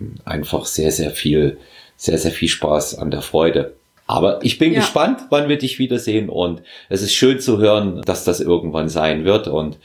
äh, 0.00 0.04
einfach 0.24 0.64
sehr, 0.64 0.90
sehr 0.90 1.10
viel, 1.10 1.58
sehr, 1.96 2.16
sehr 2.16 2.30
viel 2.30 2.48
Spaß 2.48 2.98
an 2.98 3.10
der 3.10 3.20
Freude. 3.20 3.74
Aber 4.06 4.40
ich 4.42 4.58
bin 4.58 4.72
ja. 4.72 4.80
gespannt, 4.80 5.20
wann 5.28 5.50
wir 5.50 5.58
dich 5.58 5.78
wiedersehen 5.78 6.30
und 6.30 6.62
es 6.88 7.02
ist 7.02 7.12
schön 7.12 7.40
zu 7.40 7.58
hören, 7.58 8.00
dass 8.02 8.24
das 8.24 8.40
irgendwann 8.40 8.88
sein 8.88 9.24
wird 9.24 9.48
und 9.48 9.78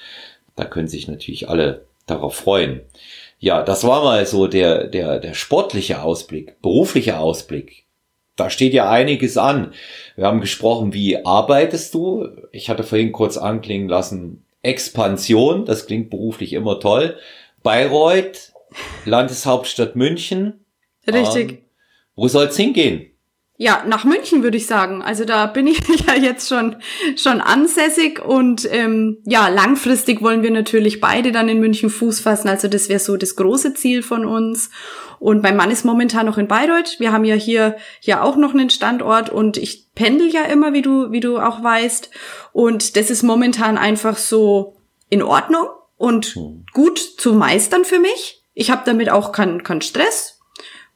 da 0.56 0.64
können 0.64 0.88
sich 0.88 1.10
natürlich 1.10 1.50
alle 1.50 1.86
darauf 2.08 2.36
freuen. 2.36 2.80
Ja, 3.40 3.62
das 3.62 3.84
war 3.84 4.04
mal 4.04 4.26
so 4.26 4.48
der, 4.48 4.88
der, 4.88 5.20
der 5.20 5.34
sportliche 5.34 6.02
Ausblick, 6.02 6.60
berufliche 6.62 7.20
Ausblick. 7.20 7.84
Da 8.38 8.50
steht 8.50 8.74
ja 8.74 8.90
einiges 8.90 9.38
an. 9.38 9.74
Wir 10.16 10.26
haben 10.26 10.42
gesprochen, 10.42 10.94
wie 10.94 11.26
arbeitest 11.26 11.94
du? 11.94 12.30
Ich 12.54 12.70
hatte 12.70 12.84
vorhin 12.84 13.12
kurz 13.12 13.38
anklingen 13.38 13.90
lassen, 13.90 14.46
Expansion, 14.62 15.66
das 15.66 15.86
klingt 15.86 16.10
beruflich 16.10 16.54
immer 16.54 16.80
toll. 16.80 17.18
Bayreuth, 17.66 18.54
Landeshauptstadt 19.06 19.96
München. 19.96 20.64
Richtig. 21.08 21.52
Ähm, 21.52 21.58
wo 22.16 22.28
soll's 22.28 22.56
hingehen? 22.56 23.08
Ja, 23.58 23.84
nach 23.88 24.04
München 24.04 24.44
würde 24.44 24.58
ich 24.58 24.68
sagen. 24.68 25.02
Also 25.02 25.26
da 25.26 25.48
bin 25.48 25.66
ich 25.66 25.80
ja 26.08 26.14
jetzt 26.14 26.48
schon 26.48 26.76
schon 27.16 27.42
ansässig 27.42 28.24
und 28.24 28.72
ähm, 28.72 29.18
ja, 29.26 29.48
langfristig 29.48 30.22
wollen 30.22 30.44
wir 30.44 30.52
natürlich 30.52 31.02
beide 31.02 31.32
dann 31.32 31.50
in 31.50 31.60
München 31.60 31.90
Fuß 31.90 32.20
fassen. 32.20 32.50
Also 32.50 32.68
das 32.68 32.88
wäre 32.88 33.00
so 33.00 33.18
das 33.18 33.36
große 33.36 33.74
Ziel 33.74 34.04
von 34.04 34.26
uns. 34.26 34.70
Und 35.18 35.42
mein 35.42 35.56
Mann 35.58 35.72
ist 35.72 35.86
momentan 35.86 36.28
noch 36.28 36.38
in 36.38 36.48
Bayreuth. 36.48 37.00
Wir 37.00 37.12
haben 37.12 37.26
ja 37.26 37.34
hier 37.34 37.78
ja 38.02 38.22
auch 38.22 38.36
noch 38.36 38.54
einen 38.54 38.70
Standort 38.70 39.32
und 39.32 39.58
ich 39.58 39.92
pendel 39.96 40.28
ja 40.28 40.44
immer, 40.44 40.74
wie 40.74 40.84
du 40.84 41.12
wie 41.12 41.20
du 41.20 41.40
auch 41.40 41.64
weißt. 41.64 42.12
Und 42.54 42.96
das 42.96 43.10
ist 43.10 43.24
momentan 43.24 43.80
einfach 43.80 44.18
so 44.18 44.76
in 45.10 45.24
Ordnung 45.24 45.66
und 46.06 46.28
hm. 46.36 46.66
gut 46.72 47.00
zu 47.00 47.34
meistern 47.34 47.84
für 47.84 47.98
mich. 47.98 48.44
Ich 48.54 48.70
habe 48.70 48.84
damit 48.86 49.10
auch 49.10 49.32
keinen 49.32 49.64
keinen 49.64 49.82
Stress 49.82 50.40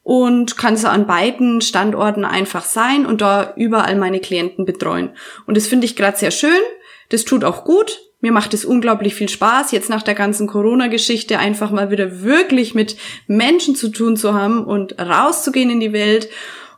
und 0.04 0.56
kann 0.56 0.76
so 0.76 0.86
an 0.86 1.08
beiden 1.08 1.60
Standorten 1.60 2.24
einfach 2.24 2.64
sein 2.64 3.06
und 3.06 3.20
da 3.20 3.52
überall 3.56 3.96
meine 3.96 4.20
Klienten 4.20 4.64
betreuen. 4.64 5.10
Und 5.46 5.56
das 5.56 5.66
finde 5.66 5.86
ich 5.86 5.96
gerade 5.96 6.16
sehr 6.16 6.30
schön. 6.30 6.60
Das 7.08 7.24
tut 7.24 7.42
auch 7.42 7.64
gut. 7.64 8.00
Mir 8.20 8.30
macht 8.30 8.54
es 8.54 8.64
unglaublich 8.64 9.16
viel 9.16 9.28
Spaß, 9.28 9.72
jetzt 9.72 9.90
nach 9.90 10.02
der 10.02 10.14
ganzen 10.14 10.46
Corona-Geschichte 10.46 11.40
einfach 11.40 11.72
mal 11.72 11.90
wieder 11.90 12.22
wirklich 12.22 12.76
mit 12.76 12.96
Menschen 13.26 13.74
zu 13.74 13.88
tun 13.88 14.16
zu 14.16 14.32
haben 14.32 14.64
und 14.64 14.96
rauszugehen 15.00 15.70
in 15.70 15.80
die 15.80 15.92
Welt. 15.92 16.28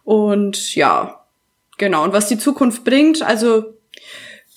Und 0.05 0.75
ja, 0.75 1.27
genau. 1.77 2.05
Und 2.05 2.15
was 2.15 2.29
die 2.29 2.39
Zukunft 2.39 2.83
bringt, 2.85 3.21
also 3.21 3.75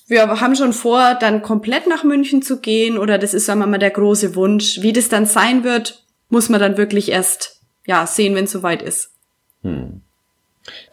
wir 0.06 0.40
haben 0.40 0.54
schon 0.54 0.72
vor, 0.72 1.16
dann 1.18 1.42
komplett 1.42 1.86
nach 1.88 2.04
München 2.04 2.42
zu 2.42 2.60
gehen 2.60 2.96
oder 2.96 3.18
das 3.18 3.34
ist, 3.34 3.46
sagen 3.46 3.60
wir 3.60 3.66
mal, 3.66 3.78
der 3.78 3.90
große 3.90 4.36
Wunsch. 4.36 4.80
Wie 4.82 4.92
das 4.92 5.08
dann 5.08 5.26
sein 5.26 5.64
wird, 5.64 6.04
muss 6.28 6.48
man 6.48 6.60
dann 6.60 6.76
wirklich 6.76 7.10
erst 7.10 7.60
ja, 7.86 8.06
sehen, 8.06 8.34
wenn 8.34 8.44
es 8.44 8.52
soweit 8.52 8.82
ist. 8.82 9.10
Hm. 9.62 10.00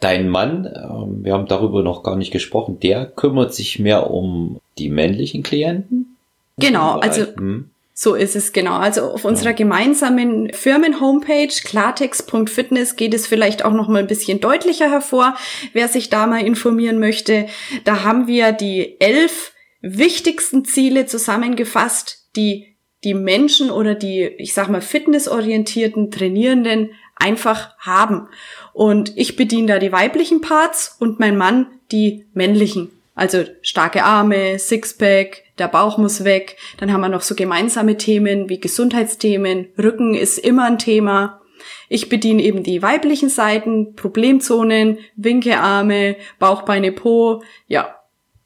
Dein 0.00 0.28
Mann, 0.28 0.66
ähm, 0.66 1.24
wir 1.24 1.32
haben 1.32 1.46
darüber 1.46 1.82
noch 1.82 2.02
gar 2.02 2.16
nicht 2.16 2.30
gesprochen, 2.30 2.78
der 2.80 3.06
kümmert 3.06 3.54
sich 3.54 3.78
mehr 3.78 4.10
um 4.10 4.60
die 4.78 4.90
männlichen 4.90 5.42
Klienten? 5.42 6.16
Genau, 6.58 6.98
also 6.98 7.26
hm. 7.36 7.70
So 7.96 8.16
ist 8.16 8.34
es 8.34 8.52
genau. 8.52 8.74
Also 8.74 9.02
auf 9.02 9.24
unserer 9.24 9.52
gemeinsamen 9.52 10.52
Firmen-Homepage 10.52 11.46
klartext.fitness 11.46 12.96
geht 12.96 13.14
es 13.14 13.28
vielleicht 13.28 13.64
auch 13.64 13.72
noch 13.72 13.86
mal 13.86 14.00
ein 14.00 14.08
bisschen 14.08 14.40
deutlicher 14.40 14.90
hervor, 14.90 15.36
wer 15.72 15.86
sich 15.86 16.10
da 16.10 16.26
mal 16.26 16.44
informieren 16.44 16.98
möchte. 16.98 17.46
Da 17.84 18.02
haben 18.02 18.26
wir 18.26 18.50
die 18.50 19.00
elf 19.00 19.52
wichtigsten 19.80 20.64
Ziele 20.64 21.06
zusammengefasst, 21.06 22.30
die 22.34 22.74
die 23.04 23.14
Menschen 23.14 23.70
oder 23.70 23.94
die, 23.94 24.24
ich 24.38 24.54
sag 24.54 24.68
mal, 24.68 24.80
fitnessorientierten 24.80 26.10
Trainierenden 26.10 26.90
einfach 27.14 27.78
haben. 27.78 28.28
Und 28.72 29.16
ich 29.16 29.36
bediene 29.36 29.68
da 29.68 29.78
die 29.78 29.92
weiblichen 29.92 30.40
Parts 30.40 30.96
und 30.98 31.20
mein 31.20 31.36
Mann 31.36 31.66
die 31.92 32.26
männlichen. 32.32 32.90
Also 33.14 33.44
starke 33.62 34.04
Arme, 34.04 34.58
Sixpack, 34.58 35.44
der 35.58 35.68
Bauch 35.68 35.98
muss 35.98 36.24
weg. 36.24 36.56
Dann 36.78 36.92
haben 36.92 37.00
wir 37.00 37.08
noch 37.08 37.22
so 37.22 37.34
gemeinsame 37.34 37.96
Themen 37.96 38.48
wie 38.48 38.58
Gesundheitsthemen. 38.58 39.68
Rücken 39.78 40.14
ist 40.14 40.38
immer 40.38 40.64
ein 40.64 40.78
Thema. 40.78 41.40
Ich 41.88 42.08
bediene 42.08 42.42
eben 42.42 42.62
die 42.62 42.82
weiblichen 42.82 43.28
Seiten, 43.28 43.94
Problemzonen, 43.94 44.98
Winkearme, 45.16 46.16
Bauchbeine, 46.38 46.92
Po. 46.92 47.42
Ja. 47.68 47.96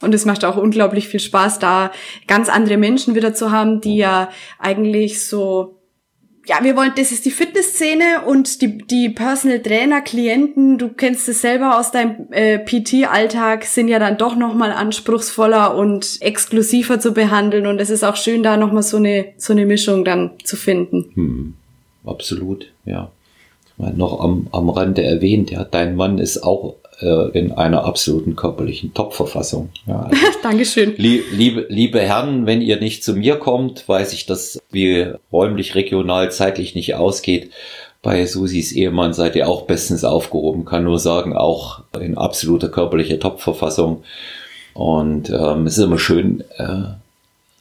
Und 0.00 0.14
es 0.14 0.24
macht 0.24 0.44
auch 0.44 0.56
unglaublich 0.56 1.08
viel 1.08 1.18
Spaß, 1.18 1.58
da 1.58 1.90
ganz 2.28 2.48
andere 2.48 2.76
Menschen 2.76 3.16
wieder 3.16 3.34
zu 3.34 3.50
haben, 3.50 3.80
die 3.80 3.96
ja 3.96 4.30
eigentlich 4.60 5.26
so 5.26 5.77
ja, 6.48 6.56
wir 6.62 6.76
wollen, 6.76 6.92
das 6.96 7.12
ist 7.12 7.26
die 7.26 7.30
Fitnessszene 7.30 8.22
und 8.26 8.62
die, 8.62 8.78
die 8.78 9.10
Personal 9.10 9.60
Trainer, 9.60 10.00
Klienten, 10.00 10.78
du 10.78 10.88
kennst 10.88 11.28
es 11.28 11.42
selber 11.42 11.78
aus 11.78 11.90
deinem 11.90 12.32
äh, 12.32 12.58
PT-Alltag, 12.58 13.64
sind 13.64 13.88
ja 13.88 13.98
dann 13.98 14.16
doch 14.16 14.34
nochmal 14.34 14.72
anspruchsvoller 14.72 15.76
und 15.76 16.16
exklusiver 16.20 17.00
zu 17.00 17.12
behandeln 17.12 17.66
und 17.66 17.80
es 17.80 17.90
ist 17.90 18.02
auch 18.02 18.16
schön, 18.16 18.42
da 18.42 18.56
nochmal 18.56 18.82
so 18.82 18.96
eine, 18.96 19.26
so 19.36 19.52
eine 19.52 19.66
Mischung 19.66 20.06
dann 20.06 20.30
zu 20.42 20.56
finden. 20.56 21.10
Hm, 21.14 21.54
absolut, 22.04 22.72
ja. 22.86 23.10
Noch 23.76 24.18
am, 24.20 24.48
am 24.50 24.70
Rande 24.70 25.04
erwähnt, 25.04 25.50
ja, 25.50 25.64
dein 25.64 25.96
Mann 25.96 26.18
ist 26.18 26.42
auch 26.42 26.76
äh, 27.00 27.30
in 27.38 27.52
einer 27.52 27.84
absoluten 27.84 28.36
körperlichen 28.36 28.94
Top-Verfassung. 28.94 29.70
Ja, 29.86 30.02
also, 30.10 30.16
Dankeschön. 30.42 30.94
Lieb, 30.96 31.24
liebe, 31.32 31.66
liebe 31.68 32.00
Herren, 32.00 32.46
wenn 32.46 32.60
ihr 32.60 32.80
nicht 32.80 33.04
zu 33.04 33.14
mir 33.14 33.36
kommt, 33.36 33.88
weiß 33.88 34.12
ich, 34.12 34.26
dass 34.26 34.60
wie 34.70 35.12
räumlich, 35.32 35.74
regional, 35.74 36.30
zeitlich 36.32 36.74
nicht 36.74 36.94
ausgeht. 36.94 37.50
Bei 38.02 38.26
Susis 38.26 38.72
Ehemann 38.72 39.12
seid 39.12 39.36
ihr 39.36 39.48
auch 39.48 39.62
bestens 39.62 40.04
aufgehoben, 40.04 40.64
kann 40.64 40.84
nur 40.84 40.98
sagen, 40.98 41.36
auch 41.36 41.82
in 42.00 42.16
absoluter 42.16 42.68
körperlicher 42.68 43.18
Top-Verfassung. 43.18 44.04
Und 44.74 45.30
ähm, 45.30 45.66
es 45.66 45.78
ist 45.78 45.84
immer 45.84 45.98
schön, 45.98 46.44
äh, 46.56 46.84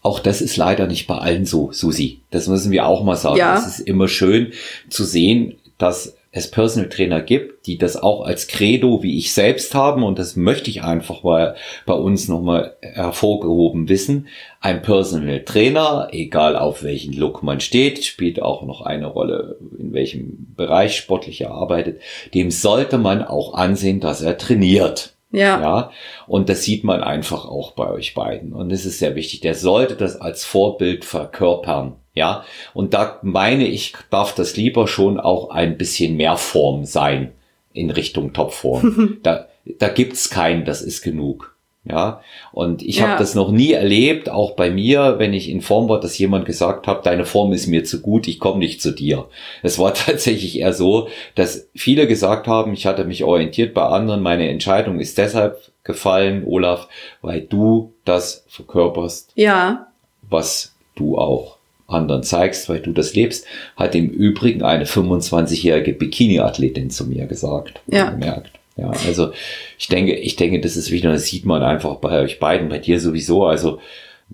auch 0.04 0.20
das 0.20 0.42
ist 0.42 0.58
leider 0.58 0.88
nicht 0.88 1.08
bei 1.08 1.18
allen 1.18 1.46
so, 1.46 1.72
Susi. 1.72 2.22
Das 2.32 2.48
müssen 2.48 2.72
wir 2.72 2.86
auch 2.86 3.04
mal 3.04 3.16
sagen. 3.16 3.38
Ja. 3.38 3.58
Es 3.58 3.68
ist 3.68 3.80
immer 3.80 4.08
schön 4.08 4.54
zu 4.90 5.04
sehen, 5.04 5.56
dass 5.78 6.17
es 6.38 6.52
Personal 6.52 6.90
Trainer 6.90 7.22
gibt, 7.22 7.68
die 7.68 7.78
das 7.78 7.98
auch 7.98 8.22
als 8.22 8.48
Credo 8.48 9.04
wie 9.04 9.18
ich 9.18 9.34
selbst 9.34 9.76
haben 9.76 10.04
und 10.04 10.20
das 10.20 10.36
möchte 10.36 10.70
ich 10.70 10.84
einfach 10.84 11.24
mal 11.24 11.56
bei 11.86 11.94
uns 11.94 12.28
nochmal 12.28 12.78
hervorgehoben 12.82 13.90
wissen. 13.90 14.28
Ein 14.62 14.82
Personal 14.82 15.44
Trainer, 15.44 16.10
egal 16.12 16.56
auf 16.56 16.84
welchen 16.84 17.14
Look 17.14 17.44
man 17.44 17.60
steht, 17.60 18.06
spielt 18.06 18.42
auch 18.42 18.64
noch 18.64 18.82
eine 18.82 19.08
Rolle, 19.08 19.58
in 19.78 19.94
welchem 19.94 20.54
Bereich 20.56 20.96
sportlich 20.96 21.42
er 21.42 21.52
arbeitet, 21.52 22.02
dem 22.34 22.52
sollte 22.52 22.98
man 22.98 23.24
auch 23.24 23.54
ansehen, 23.54 24.00
dass 24.00 24.22
er 24.22 24.38
trainiert. 24.38 25.17
Ja. 25.32 25.60
ja. 25.62 25.92
Und 26.26 26.50
das 26.50 26.64
sieht 26.64 26.84
man 26.84 27.04
einfach 27.04 27.46
auch 27.46 27.72
bei 27.72 27.90
euch 27.90 28.14
beiden. 28.14 28.54
Und 28.54 28.72
es 28.72 28.86
ist 28.86 29.00
sehr 29.00 29.16
wichtig. 29.16 29.42
Der 29.42 29.56
sollte 29.56 29.96
das 29.96 30.20
als 30.20 30.46
Vorbild 30.46 31.06
verkörpern. 31.06 31.96
Ja, 32.14 32.46
und 32.74 32.96
da 32.96 33.20
meine 33.22 33.68
ich, 33.68 33.94
darf 34.10 34.34
das 34.34 34.58
lieber 34.58 34.88
schon 34.88 35.20
auch 35.20 35.52
ein 35.52 35.78
bisschen 35.78 36.16
mehr 36.16 36.36
Form 36.36 36.86
sein 36.86 37.34
in 37.74 37.92
Richtung 37.92 38.34
Topform. 38.34 39.18
da, 39.24 39.48
da 39.66 39.88
gibt's 39.90 40.32
keinen, 40.32 40.66
das 40.66 40.82
ist 40.82 41.04
genug. 41.04 41.57
Ja, 41.90 42.22
und 42.52 42.82
ich 42.82 42.98
ja. 42.98 43.08
habe 43.08 43.20
das 43.20 43.36
noch 43.36 43.52
nie 43.52 43.72
erlebt, 43.72 44.30
auch 44.30 44.52
bei 44.52 44.70
mir, 44.70 45.16
wenn 45.20 45.34
ich 45.34 45.50
in 45.50 45.62
Form 45.62 45.90
war, 45.90 46.00
dass 46.00 46.18
jemand 46.18 46.46
gesagt 46.46 46.88
hat, 46.88 47.06
deine 47.06 47.26
Form 47.26 47.54
ist 47.54 47.68
mir 47.68 47.84
zu 47.84 48.02
gut, 48.02 48.28
ich 48.28 48.40
komme 48.40 48.60
nicht 48.60 48.82
zu 48.82 48.92
dir. 48.92 49.28
Es 49.64 49.80
war 49.80 49.94
tatsächlich 49.94 50.60
eher 50.60 50.74
so, 50.74 51.08
dass 51.36 51.70
viele 51.76 52.08
gesagt 52.08 52.48
haben, 52.48 52.74
ich 52.74 52.86
hatte 52.86 53.06
mich 53.06 53.24
orientiert 53.24 53.74
bei 53.74 53.84
anderen, 53.84 54.22
meine 54.22 54.50
Entscheidung 54.50 55.00
ist 55.00 55.18
deshalb 55.18 55.60
gefallen, 55.84 56.44
Olaf, 56.46 56.88
weil 57.22 57.42
du 57.42 57.94
das 58.06 58.46
verkörperst. 58.48 59.32
Ja. 59.36 59.88
Was 60.30 60.76
du 60.96 61.18
auch 61.18 61.58
anderen 61.88 62.24
zeigst, 62.24 62.70
weil 62.70 62.82
du 62.82 62.92
das 62.92 63.16
lebst, 63.16 63.46
hat 63.76 63.96
im 63.96 64.10
Übrigen 64.10 64.62
eine 64.62 64.86
25-jährige 64.86 65.94
Bikini-Athletin 65.94 66.90
zu 66.90 67.06
mir 67.06 67.26
gesagt. 67.26 67.82
Ja. 67.88 68.10
Gemerkt. 68.10 68.52
Ja, 68.78 68.92
also 69.08 69.32
ich 69.78 69.88
denke, 69.88 70.16
ich 70.16 70.36
denke, 70.36 70.62
das 70.62 70.78
ist 70.78 70.92
wichtig, 70.92 71.10
das 71.10 71.26
sieht 71.26 71.46
man 71.46 71.64
einfach 71.64 71.96
bei 71.96 72.22
euch 72.22 72.40
beiden, 72.40 72.70
bei 72.70 72.78
dir 72.78 73.00
sowieso. 73.00 73.46
Also 73.46 73.80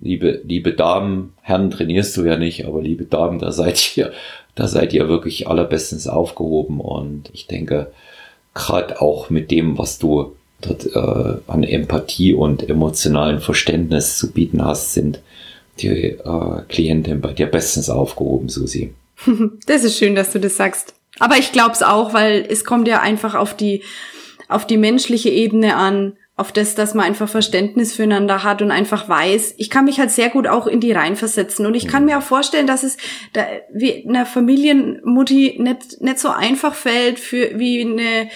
liebe, 0.02 0.42
liebe 0.44 0.74
Damen, 0.74 1.34
Herren 1.42 1.72
trainierst 1.72 2.16
du 2.18 2.26
ja 2.26 2.38
nicht, 2.38 2.66
aber 2.66 2.82
liebe 2.82 3.06
Damen, 3.06 3.40
da 3.40 3.52
seid 3.52 3.96
ihr, 3.98 4.12
da 4.56 4.68
seid 4.68 4.94
ihr 4.94 5.08
wirklich 5.08 5.48
allerbestens 5.48 6.08
aufgehoben 6.08 6.82
und 6.82 7.30
ich 7.34 7.48
denke, 7.48 7.92
gerade 8.54 9.02
auch 9.02 9.30
mit 9.30 9.50
dem, 9.50 9.78
was 9.78 9.98
du 9.98 10.36
dort 10.62 10.86
äh, 10.96 11.40
an 11.48 11.64
Empathie 11.64 12.34
und 12.34 12.70
emotionalen 12.70 13.40
Verständnis 13.40 14.18
zu 14.18 14.32
bieten 14.32 14.64
hast, 14.64 14.94
sind 14.94 15.22
die 15.80 15.88
äh, 15.88 16.62
Klientin 16.70 17.22
bei 17.22 17.34
dir 17.34 17.48
bestens 17.48 17.90
aufgehoben, 17.90 18.50
Susi. 18.50 18.94
Das 19.68 19.84
ist 19.84 19.98
schön, 19.98 20.16
dass 20.16 20.32
du 20.32 20.40
das 20.40 20.58
sagst. 20.58 20.94
Aber 21.20 21.38
ich 21.38 21.52
glaube 21.52 21.72
es 21.72 21.84
auch, 21.84 22.14
weil 22.14 22.46
es 22.50 22.66
kommt 22.66 22.88
ja 22.88 23.02
einfach 23.02 23.36
auf 23.36 23.56
die, 23.56 23.84
auf 24.50 24.68
die 24.68 24.78
menschliche 24.78 25.30
Ebene 25.30 25.76
an, 25.76 26.14
auf 26.36 26.52
das, 26.52 26.74
dass 26.74 26.96
man 26.96 27.06
einfach 27.06 27.30
Verständnis 27.30 27.96
füreinander 27.96 28.44
hat 28.44 28.62
und 28.64 28.72
einfach 28.72 29.08
weiß, 29.08 29.54
ich 29.58 29.70
kann 29.70 29.86
mich 29.86 30.00
halt 30.00 30.10
sehr 30.10 30.30
gut 30.30 30.48
auch 30.48 30.66
in 30.66 30.80
die 30.80 30.92
reinversetzen 30.92 31.66
und 31.66 31.76
ich 31.76 31.88
kann 31.88 32.04
mhm. 32.04 32.10
mir 32.10 32.18
auch 32.18 32.24
vorstellen, 32.24 32.66
dass 32.66 32.82
es 32.84 32.98
da, 33.34 33.46
wie 33.72 34.08
einer 34.08 34.26
Familienmutti 34.26 35.58
nicht, 35.60 36.02
nicht 36.02 36.20
so 36.20 36.30
einfach 36.30 36.74
fällt 36.74 37.20
für 37.20 37.60
wie 37.60 37.82
eine 37.82 38.30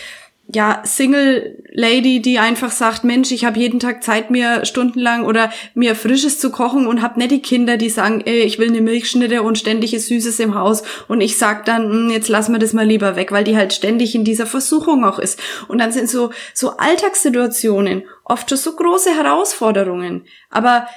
ja, 0.49 0.81
Single 0.85 1.61
Lady, 1.73 2.21
die 2.21 2.39
einfach 2.39 2.71
sagt, 2.71 3.03
Mensch, 3.03 3.31
ich 3.31 3.43
habe 3.43 3.59
jeden 3.59 3.81
Tag 3.81 4.01
Zeit, 4.01 4.31
mir 4.31 4.63
stundenlang 4.63 5.25
oder 5.25 5.51
mir 5.73 5.93
Frisches 5.93 6.39
zu 6.39 6.51
kochen 6.51 6.87
und 6.87 7.01
hab 7.01 7.17
nicht 7.17 7.31
die 7.31 7.41
Kinder, 7.41 7.75
die 7.75 7.89
sagen, 7.89 8.21
ey, 8.25 8.39
ich 8.43 8.57
will 8.57 8.69
eine 8.69 8.79
Milchschnitte 8.79 9.43
und 9.43 9.57
ständiges 9.57 10.07
Süßes 10.07 10.39
im 10.39 10.55
Haus. 10.55 10.83
Und 11.09 11.19
ich 11.19 11.37
sag 11.37 11.65
dann, 11.65 11.91
hm, 11.91 12.09
jetzt 12.11 12.29
lass 12.29 12.47
mir 12.47 12.59
das 12.59 12.71
mal 12.71 12.85
lieber 12.85 13.17
weg, 13.17 13.33
weil 13.33 13.43
die 13.43 13.57
halt 13.57 13.73
ständig 13.73 14.15
in 14.15 14.23
dieser 14.23 14.45
Versuchung 14.45 15.03
auch 15.03 15.19
ist. 15.19 15.37
Und 15.67 15.79
dann 15.79 15.91
sind 15.91 16.09
so 16.09 16.31
so 16.53 16.77
Alltagssituationen 16.77 18.03
oft 18.23 18.49
schon 18.49 18.57
so 18.57 18.75
große 18.75 19.13
Herausforderungen, 19.15 20.25
aber 20.49 20.87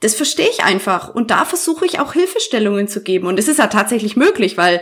das 0.00 0.14
verstehe 0.14 0.48
ich 0.48 0.64
einfach. 0.64 1.14
Und 1.14 1.30
da 1.30 1.44
versuche 1.44 1.84
ich 1.84 2.00
auch 2.00 2.14
Hilfestellungen 2.14 2.88
zu 2.88 3.02
geben. 3.02 3.26
Und 3.26 3.38
es 3.38 3.48
ist 3.48 3.58
ja 3.58 3.66
tatsächlich 3.66 4.16
möglich, 4.16 4.56
weil 4.56 4.80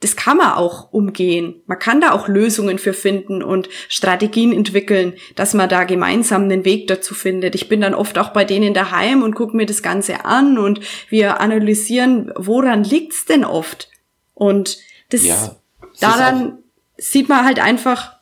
das 0.00 0.16
kann 0.16 0.38
man 0.38 0.52
auch 0.52 0.92
umgehen. 0.92 1.62
Man 1.66 1.78
kann 1.78 2.00
da 2.00 2.12
auch 2.12 2.26
Lösungen 2.26 2.78
für 2.78 2.94
finden 2.94 3.42
und 3.42 3.68
Strategien 3.88 4.52
entwickeln, 4.52 5.14
dass 5.36 5.52
man 5.52 5.68
da 5.68 5.84
gemeinsam 5.84 6.44
einen 6.44 6.64
Weg 6.64 6.86
dazu 6.88 7.14
findet. 7.14 7.54
Ich 7.54 7.68
bin 7.68 7.82
dann 7.82 7.94
oft 7.94 8.16
auch 8.16 8.30
bei 8.30 8.46
denen 8.46 8.72
daheim 8.72 9.22
und 9.22 9.34
gucke 9.34 9.56
mir 9.56 9.66
das 9.66 9.82
Ganze 9.82 10.24
an 10.24 10.56
und 10.58 10.80
wir 11.10 11.40
analysieren, 11.40 12.32
woran 12.34 12.82
liegt's 12.82 13.26
denn 13.26 13.44
oft? 13.44 13.90
Und 14.32 14.78
das 15.10 15.22
ja, 15.22 15.56
daran 16.00 16.58
sieht 16.96 17.28
man 17.28 17.44
halt 17.44 17.60
einfach. 17.60 18.14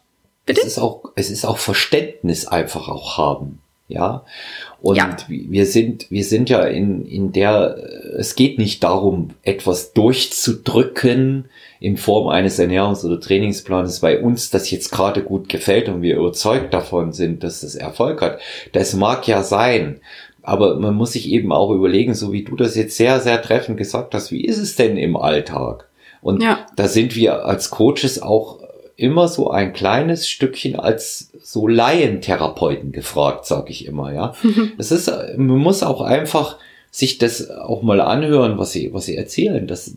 Bitte? 0.46 0.62
Es 0.62 0.66
ist 0.66 0.78
auch, 0.78 1.12
es 1.14 1.30
ist 1.30 1.44
auch 1.44 1.58
Verständnis 1.58 2.46
einfach 2.46 2.88
auch 2.88 3.18
haben. 3.18 3.60
Ja. 3.88 4.24
Und 4.82 4.96
ja. 4.96 5.16
wir 5.28 5.64
sind, 5.64 6.10
wir 6.10 6.24
sind 6.24 6.50
ja 6.50 6.62
in, 6.64 7.06
in 7.06 7.32
der, 7.32 7.76
es 8.16 8.36
geht 8.36 8.58
nicht 8.58 8.84
darum, 8.84 9.30
etwas 9.42 9.94
durchzudrücken 9.94 11.46
in 11.80 11.96
Form 11.96 12.28
eines 12.28 12.60
Ernährungs- 12.60 13.04
oder 13.04 13.18
Trainingsplanes, 13.18 14.02
weil 14.02 14.18
uns 14.18 14.50
das 14.50 14.70
jetzt 14.70 14.90
gerade 14.90 15.22
gut 15.22 15.48
gefällt 15.48 15.88
und 15.88 16.02
wir 16.02 16.16
überzeugt 16.16 16.74
davon 16.74 17.12
sind, 17.12 17.42
dass 17.42 17.62
das 17.62 17.74
Erfolg 17.74 18.20
hat. 18.20 18.40
Das 18.72 18.94
mag 18.94 19.26
ja 19.26 19.42
sein. 19.42 20.00
Aber 20.42 20.78
man 20.78 20.94
muss 20.94 21.12
sich 21.12 21.28
eben 21.30 21.52
auch 21.52 21.70
überlegen, 21.70 22.14
so 22.14 22.32
wie 22.32 22.44
du 22.44 22.56
das 22.56 22.74
jetzt 22.74 22.96
sehr, 22.96 23.20
sehr 23.20 23.40
treffend 23.42 23.78
gesagt 23.78 24.14
hast, 24.14 24.30
wie 24.32 24.44
ist 24.44 24.58
es 24.58 24.76
denn 24.76 24.96
im 24.96 25.16
Alltag? 25.16 25.88
Und 26.20 26.42
ja. 26.42 26.66
da 26.76 26.88
sind 26.88 27.16
wir 27.16 27.44
als 27.44 27.70
Coaches 27.70 28.20
auch 28.20 28.60
immer 28.98 29.28
so 29.28 29.50
ein 29.50 29.72
kleines 29.72 30.28
Stückchen 30.28 30.76
als 30.76 31.30
so 31.40 31.68
Laientherapeuten 31.68 32.90
gefragt, 32.90 33.46
sag 33.46 33.70
ich 33.70 33.86
immer, 33.86 34.12
ja. 34.12 34.34
es 34.78 34.90
ist, 34.90 35.10
man 35.36 35.58
muss 35.58 35.82
auch 35.82 36.02
einfach 36.02 36.58
sich 36.90 37.18
das 37.18 37.48
auch 37.48 37.82
mal 37.82 38.00
anhören, 38.00 38.58
was 38.58 38.72
sie, 38.72 38.92
was 38.92 39.04
sie 39.04 39.16
erzählen. 39.16 39.68
Das, 39.68 39.94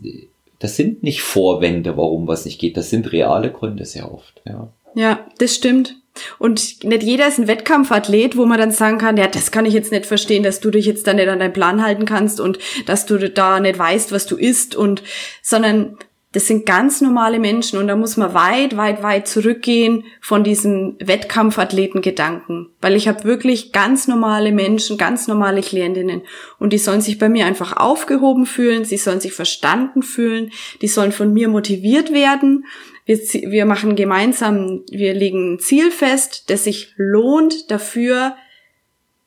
das 0.60 0.76
sind 0.76 1.02
nicht 1.02 1.20
Vorwände, 1.20 1.96
warum 1.96 2.28
was 2.28 2.44
nicht 2.44 2.60
geht. 2.60 2.76
Das 2.76 2.90
sind 2.90 3.10
reale 3.10 3.50
Gründe 3.50 3.84
sehr 3.84 4.10
oft, 4.12 4.40
ja. 4.46 4.68
Ja, 4.94 5.26
das 5.38 5.54
stimmt. 5.56 5.96
Und 6.38 6.84
nicht 6.84 7.02
jeder 7.02 7.26
ist 7.26 7.38
ein 7.38 7.48
Wettkampfathlet, 7.48 8.36
wo 8.36 8.44
man 8.44 8.58
dann 8.58 8.70
sagen 8.70 8.98
kann, 8.98 9.16
ja, 9.16 9.26
das 9.26 9.50
kann 9.50 9.66
ich 9.66 9.74
jetzt 9.74 9.90
nicht 9.90 10.06
verstehen, 10.06 10.42
dass 10.44 10.60
du 10.60 10.70
dich 10.70 10.86
jetzt 10.86 11.06
da 11.06 11.14
nicht 11.14 11.28
an 11.28 11.40
deinen 11.40 11.54
Plan 11.54 11.82
halten 11.82 12.04
kannst 12.04 12.38
und 12.38 12.58
dass 12.86 13.06
du 13.06 13.18
da 13.30 13.58
nicht 13.58 13.78
weißt, 13.78 14.12
was 14.12 14.26
du 14.26 14.36
isst 14.36 14.76
und, 14.76 15.02
sondern 15.42 15.96
das 16.32 16.46
sind 16.46 16.64
ganz 16.64 17.02
normale 17.02 17.38
Menschen 17.38 17.78
und 17.78 17.88
da 17.88 17.96
muss 17.96 18.16
man 18.16 18.32
weit, 18.32 18.76
weit, 18.76 19.02
weit 19.02 19.28
zurückgehen 19.28 20.04
von 20.20 20.42
diesem 20.42 20.96
Wettkampfathletengedanken, 20.98 22.70
weil 22.80 22.96
ich 22.96 23.06
habe 23.06 23.24
wirklich 23.24 23.72
ganz 23.72 24.08
normale 24.08 24.50
Menschen, 24.50 24.96
ganz 24.96 25.28
normale 25.28 25.60
Klientinnen 25.60 26.22
und 26.58 26.72
die 26.72 26.78
sollen 26.78 27.02
sich 27.02 27.18
bei 27.18 27.28
mir 27.28 27.44
einfach 27.44 27.76
aufgehoben 27.76 28.46
fühlen, 28.46 28.84
sie 28.84 28.96
sollen 28.96 29.20
sich 29.20 29.34
verstanden 29.34 30.02
fühlen, 30.02 30.50
die 30.80 30.88
sollen 30.88 31.12
von 31.12 31.32
mir 31.32 31.48
motiviert 31.48 32.12
werden. 32.12 32.64
Wir, 33.04 33.18
wir 33.18 33.66
machen 33.66 33.94
gemeinsam, 33.94 34.84
wir 34.90 35.12
legen 35.12 35.54
ein 35.54 35.58
Ziel 35.58 35.90
fest, 35.90 36.44
das 36.48 36.64
sich 36.64 36.94
lohnt 36.96 37.70
dafür, 37.70 38.36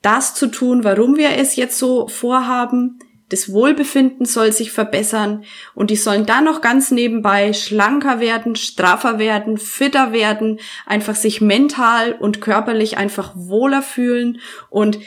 das 0.01 0.33
zu 0.33 0.47
tun, 0.47 0.83
warum 0.83 1.17
wir 1.17 1.37
es 1.37 1.55
jetzt 1.55 1.77
so 1.77 2.07
vorhaben. 2.07 2.99
Das 3.29 3.51
Wohlbefinden 3.51 4.25
soll 4.25 4.51
sich 4.51 4.71
verbessern 4.71 5.43
und 5.73 5.89
die 5.89 5.95
sollen 5.95 6.25
dann 6.25 6.43
noch 6.43 6.61
ganz 6.61 6.91
nebenbei 6.91 7.53
schlanker 7.53 8.19
werden, 8.19 8.55
straffer 8.55 9.17
werden, 9.17 9.57
fitter 9.57 10.11
werden, 10.11 10.59
einfach 10.85 11.15
sich 11.15 11.41
mental 11.41 12.13
und 12.13 12.39
körperlich 12.39 12.97
einfach 12.97 13.33
wohler 13.35 13.81
fühlen 13.81 14.39
und 14.69 14.99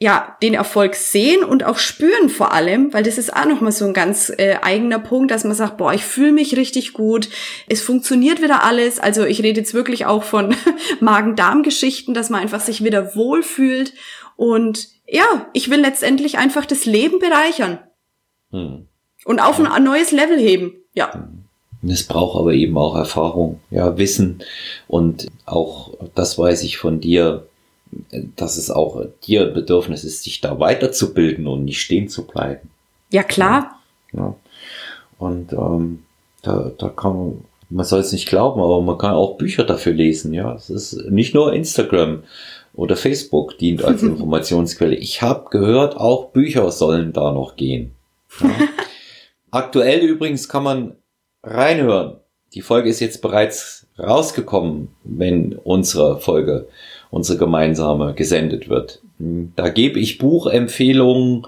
ja, 0.00 0.36
den 0.42 0.54
Erfolg 0.54 0.94
sehen 0.94 1.42
und 1.42 1.64
auch 1.64 1.78
spüren 1.78 2.28
vor 2.28 2.52
allem, 2.52 2.92
weil 2.92 3.02
das 3.02 3.18
ist 3.18 3.34
auch 3.34 3.46
nochmal 3.46 3.72
so 3.72 3.84
ein 3.84 3.92
ganz 3.92 4.30
äh, 4.30 4.56
eigener 4.62 5.00
Punkt, 5.00 5.32
dass 5.32 5.42
man 5.42 5.56
sagt, 5.56 5.76
boah, 5.76 5.92
ich 5.92 6.04
fühle 6.04 6.30
mich 6.30 6.56
richtig 6.56 6.92
gut, 6.92 7.28
es 7.68 7.82
funktioniert 7.82 8.40
wieder 8.40 8.62
alles. 8.62 9.00
Also 9.00 9.24
ich 9.24 9.42
rede 9.42 9.58
jetzt 9.58 9.74
wirklich 9.74 10.06
auch 10.06 10.22
von 10.22 10.54
Magen-Darm-Geschichten, 11.00 12.14
dass 12.14 12.30
man 12.30 12.40
einfach 12.40 12.60
sich 12.60 12.84
wieder 12.84 13.16
wohlfühlt. 13.16 13.92
Und 14.36 14.88
ja, 15.08 15.46
ich 15.52 15.70
will 15.70 15.80
letztendlich 15.80 16.38
einfach 16.38 16.66
das 16.66 16.84
Leben 16.84 17.18
bereichern. 17.18 17.78
Hm. 18.50 18.86
Und 19.24 19.40
auf 19.40 19.58
ein 19.58 19.84
neues 19.84 20.12
Level 20.12 20.38
heben. 20.38 20.74
Ja. 20.94 21.12
Hm. 21.12 21.44
Es 21.86 22.04
braucht 22.04 22.38
aber 22.38 22.54
eben 22.54 22.76
auch 22.76 22.96
Erfahrung, 22.96 23.60
ja, 23.70 23.96
Wissen. 23.98 24.42
Und 24.88 25.28
auch, 25.46 25.94
das 26.14 26.36
weiß 26.36 26.64
ich 26.64 26.76
von 26.76 27.00
dir, 27.00 27.46
dass 28.36 28.56
es 28.56 28.70
auch 28.70 29.04
dir 29.24 29.46
Bedürfnis 29.46 30.02
ist, 30.04 30.24
sich 30.24 30.40
da 30.40 30.58
weiterzubilden 30.58 31.46
und 31.46 31.64
nicht 31.64 31.80
stehen 31.80 32.08
zu 32.08 32.26
bleiben. 32.26 32.70
Ja, 33.10 33.22
klar. 33.22 33.80
Ja. 34.12 34.20
ja. 34.20 34.34
Und 35.18 35.52
ähm, 35.52 36.04
da, 36.42 36.72
da 36.76 36.88
kann 36.88 37.16
man, 37.16 37.44
man 37.70 37.86
soll 37.86 38.00
es 38.00 38.12
nicht 38.12 38.28
glauben, 38.28 38.60
aber 38.60 38.80
man 38.80 38.98
kann 38.98 39.14
auch 39.14 39.38
Bücher 39.38 39.64
dafür 39.64 39.92
lesen. 39.92 40.34
Ja, 40.34 40.54
es 40.54 40.70
ist 40.70 41.10
nicht 41.10 41.34
nur 41.34 41.52
Instagram 41.52 42.24
oder 42.78 42.96
Facebook 42.96 43.58
dient 43.58 43.84
als 43.84 44.02
Informationsquelle. 44.04 44.94
Ich 44.94 45.20
habe 45.20 45.50
gehört, 45.50 45.96
auch 45.96 46.30
Bücher 46.30 46.70
sollen 46.70 47.12
da 47.12 47.32
noch 47.32 47.56
gehen. 47.56 47.90
Ja. 48.40 48.50
Aktuell 49.50 50.00
übrigens 50.00 50.48
kann 50.48 50.62
man 50.62 50.94
reinhören. 51.42 52.20
Die 52.54 52.62
Folge 52.62 52.88
ist 52.88 53.00
jetzt 53.00 53.20
bereits 53.20 53.88
rausgekommen, 53.98 54.88
wenn 55.02 55.54
unsere 55.54 56.20
Folge 56.20 56.68
unsere 57.10 57.38
gemeinsame 57.38 58.14
gesendet 58.14 58.68
wird. 58.68 59.02
Da 59.18 59.70
gebe 59.70 59.98
ich 59.98 60.18
Buchempfehlungen, 60.18 61.46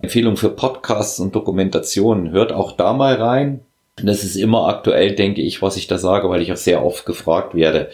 Empfehlungen 0.00 0.36
für 0.36 0.50
Podcasts 0.50 1.20
und 1.20 1.34
Dokumentationen. 1.36 2.32
Hört 2.32 2.52
auch 2.52 2.72
da 2.72 2.92
mal 2.92 3.14
rein. 3.14 3.60
Das 4.06 4.24
ist 4.24 4.36
immer 4.36 4.68
aktuell, 4.68 5.14
denke 5.14 5.42
ich, 5.42 5.62
was 5.62 5.76
ich 5.76 5.86
da 5.86 5.98
sage, 5.98 6.28
weil 6.28 6.42
ich 6.42 6.52
auch 6.52 6.56
sehr 6.56 6.84
oft 6.84 7.06
gefragt 7.06 7.54
werde, 7.54 7.90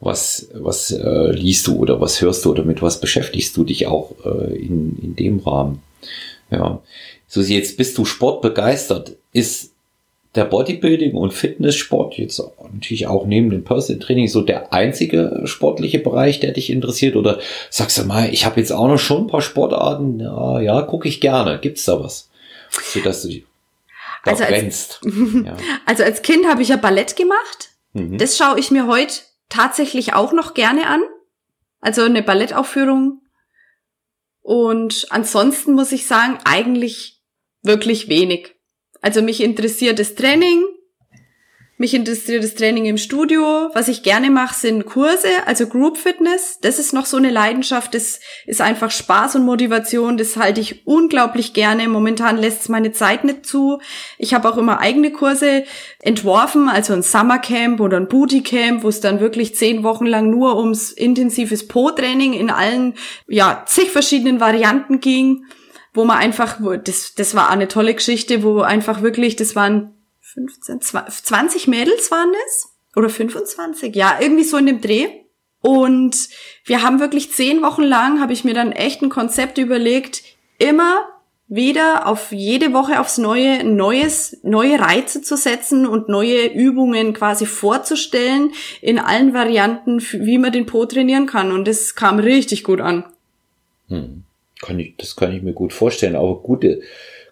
was, 0.00 0.50
was 0.54 0.90
äh, 0.90 1.32
liest 1.32 1.66
du 1.66 1.76
oder 1.76 2.00
was 2.00 2.20
hörst 2.20 2.44
du 2.44 2.50
oder 2.50 2.64
mit 2.64 2.82
was 2.82 3.00
beschäftigst 3.00 3.56
du 3.56 3.64
dich 3.64 3.86
auch 3.86 4.12
äh, 4.24 4.54
in, 4.56 4.98
in 5.02 5.16
dem 5.16 5.38
Rahmen. 5.40 5.82
Ja. 6.50 6.80
So, 7.26 7.40
jetzt 7.40 7.76
bist 7.76 7.96
du 7.96 8.04
sportbegeistert. 8.04 9.16
Ist 9.32 9.72
der 10.34 10.44
Bodybuilding 10.44 11.14
und 11.14 11.32
Fitnesssport 11.32 12.16
jetzt 12.16 12.40
natürlich 12.72 13.06
auch 13.06 13.26
neben 13.26 13.50
dem 13.50 13.64
Personal 13.64 14.00
Training 14.00 14.28
so 14.28 14.42
der 14.42 14.72
einzige 14.72 15.42
sportliche 15.44 15.98
Bereich, 15.98 16.40
der 16.40 16.52
dich 16.52 16.70
interessiert? 16.70 17.16
Oder 17.16 17.40
sagst 17.68 17.98
du 17.98 18.04
mal, 18.04 18.32
ich 18.32 18.46
habe 18.46 18.60
jetzt 18.60 18.72
auch 18.72 18.86
noch 18.86 18.98
schon 18.98 19.24
ein 19.24 19.26
paar 19.26 19.42
Sportarten, 19.42 20.20
ja, 20.20 20.60
ja 20.60 20.82
gucke 20.82 21.08
ich 21.08 21.20
gerne. 21.20 21.58
Gibt's 21.60 21.84
da 21.84 22.00
was? 22.00 22.30
So 22.70 23.00
dass 23.00 23.22
du 23.22 23.28
da 23.28 23.49
also. 24.24 24.44
Als, 24.44 25.00
ja. 25.44 25.56
also 25.86 26.04
als 26.04 26.22
Kind 26.22 26.46
habe 26.46 26.62
ich 26.62 26.68
ja 26.68 26.76
Ballett 26.76 27.16
gemacht. 27.16 27.70
Mhm. 27.92 28.18
Das 28.18 28.36
schaue 28.36 28.58
ich 28.58 28.70
mir 28.70 28.86
heute 28.86 29.14
tatsächlich 29.48 30.14
auch 30.14 30.32
noch 30.32 30.54
gerne 30.54 30.86
an. 30.86 31.02
Also 31.80 32.02
eine 32.02 32.22
Ballettaufführung. 32.22 33.22
Und 34.42 35.06
ansonsten 35.10 35.74
muss 35.74 35.92
ich 35.92 36.06
sagen, 36.06 36.38
eigentlich 36.44 37.20
wirklich 37.62 38.08
wenig. 38.08 38.54
Also 39.02 39.22
mich 39.22 39.42
interessiert 39.42 39.98
das 39.98 40.14
Training, 40.14 40.64
mich 41.80 41.94
interessiert 41.94 42.44
das 42.44 42.56
Training 42.56 42.84
im 42.84 42.98
Studio. 42.98 43.70
Was 43.72 43.88
ich 43.88 44.02
gerne 44.02 44.30
mache, 44.30 44.54
sind 44.54 44.84
Kurse, 44.84 45.28
also 45.46 45.66
Group 45.66 45.96
Fitness. 45.96 46.58
Das 46.60 46.78
ist 46.78 46.92
noch 46.92 47.06
so 47.06 47.16
eine 47.16 47.30
Leidenschaft. 47.30 47.94
Das 47.94 48.20
ist 48.44 48.60
einfach 48.60 48.90
Spaß 48.90 49.36
und 49.36 49.46
Motivation. 49.46 50.18
Das 50.18 50.36
halte 50.36 50.60
ich 50.60 50.86
unglaublich 50.86 51.54
gerne. 51.54 51.88
Momentan 51.88 52.36
lässt 52.36 52.60
es 52.60 52.68
meine 52.68 52.92
Zeit 52.92 53.24
nicht 53.24 53.46
zu. 53.46 53.80
Ich 54.18 54.34
habe 54.34 54.46
auch 54.50 54.58
immer 54.58 54.78
eigene 54.78 55.10
Kurse 55.10 55.64
entworfen, 56.02 56.68
also 56.68 56.92
ein 56.92 57.02
Summercamp 57.02 57.80
oder 57.80 57.96
ein 57.96 58.08
Bootycamp, 58.08 58.82
wo 58.82 58.88
es 58.88 59.00
dann 59.00 59.20
wirklich 59.20 59.54
zehn 59.54 59.82
Wochen 59.82 60.04
lang 60.04 60.28
nur 60.28 60.58
ums 60.58 60.92
intensives 60.92 61.66
Po-Training 61.66 62.34
in 62.34 62.50
allen, 62.50 62.92
ja, 63.26 63.64
zig 63.66 63.90
verschiedenen 63.90 64.38
Varianten 64.38 65.00
ging 65.00 65.46
wo 65.92 66.04
man 66.04 66.18
einfach, 66.18 66.60
das, 66.84 67.14
das 67.16 67.34
war 67.34 67.50
eine 67.50 67.66
tolle 67.66 67.94
Geschichte, 67.94 68.44
wo 68.44 68.60
einfach 68.60 69.02
wirklich, 69.02 69.34
das 69.34 69.56
waren 69.56 69.99
15, 70.34 70.80
20 70.80 71.66
Mädels 71.66 72.10
waren 72.10 72.32
das? 72.32 72.72
Oder 72.94 73.08
25? 73.08 73.94
Ja, 73.94 74.18
irgendwie 74.20 74.44
so 74.44 74.56
in 74.56 74.66
dem 74.66 74.80
Dreh. 74.80 75.08
Und 75.60 76.28
wir 76.64 76.82
haben 76.82 77.00
wirklich 77.00 77.32
zehn 77.32 77.62
Wochen 77.62 77.82
lang, 77.82 78.20
habe 78.20 78.32
ich 78.32 78.44
mir 78.44 78.54
dann 78.54 78.72
echt 78.72 79.02
ein 79.02 79.10
Konzept 79.10 79.58
überlegt, 79.58 80.22
immer 80.58 81.06
wieder 81.48 82.06
auf 82.06 82.30
jede 82.30 82.72
Woche 82.72 83.00
aufs 83.00 83.18
Neue 83.18 83.64
neues, 83.64 84.38
neue 84.44 84.78
Reize 84.78 85.20
zu 85.20 85.36
setzen 85.36 85.84
und 85.84 86.08
neue 86.08 86.46
Übungen 86.46 87.12
quasi 87.12 87.44
vorzustellen 87.44 88.52
in 88.80 89.00
allen 89.00 89.34
Varianten, 89.34 90.00
wie 90.00 90.38
man 90.38 90.52
den 90.52 90.66
Po 90.66 90.86
trainieren 90.86 91.26
kann. 91.26 91.50
Und 91.50 91.66
das 91.66 91.96
kam 91.96 92.20
richtig 92.20 92.62
gut 92.62 92.80
an. 92.80 93.04
Hm. 93.88 94.22
Kann 94.60 94.78
ich, 94.78 94.94
das 94.96 95.16
kann 95.16 95.34
ich 95.34 95.42
mir 95.42 95.54
gut 95.54 95.72
vorstellen, 95.72 96.14
aber 96.16 96.36
gute, 96.36 96.82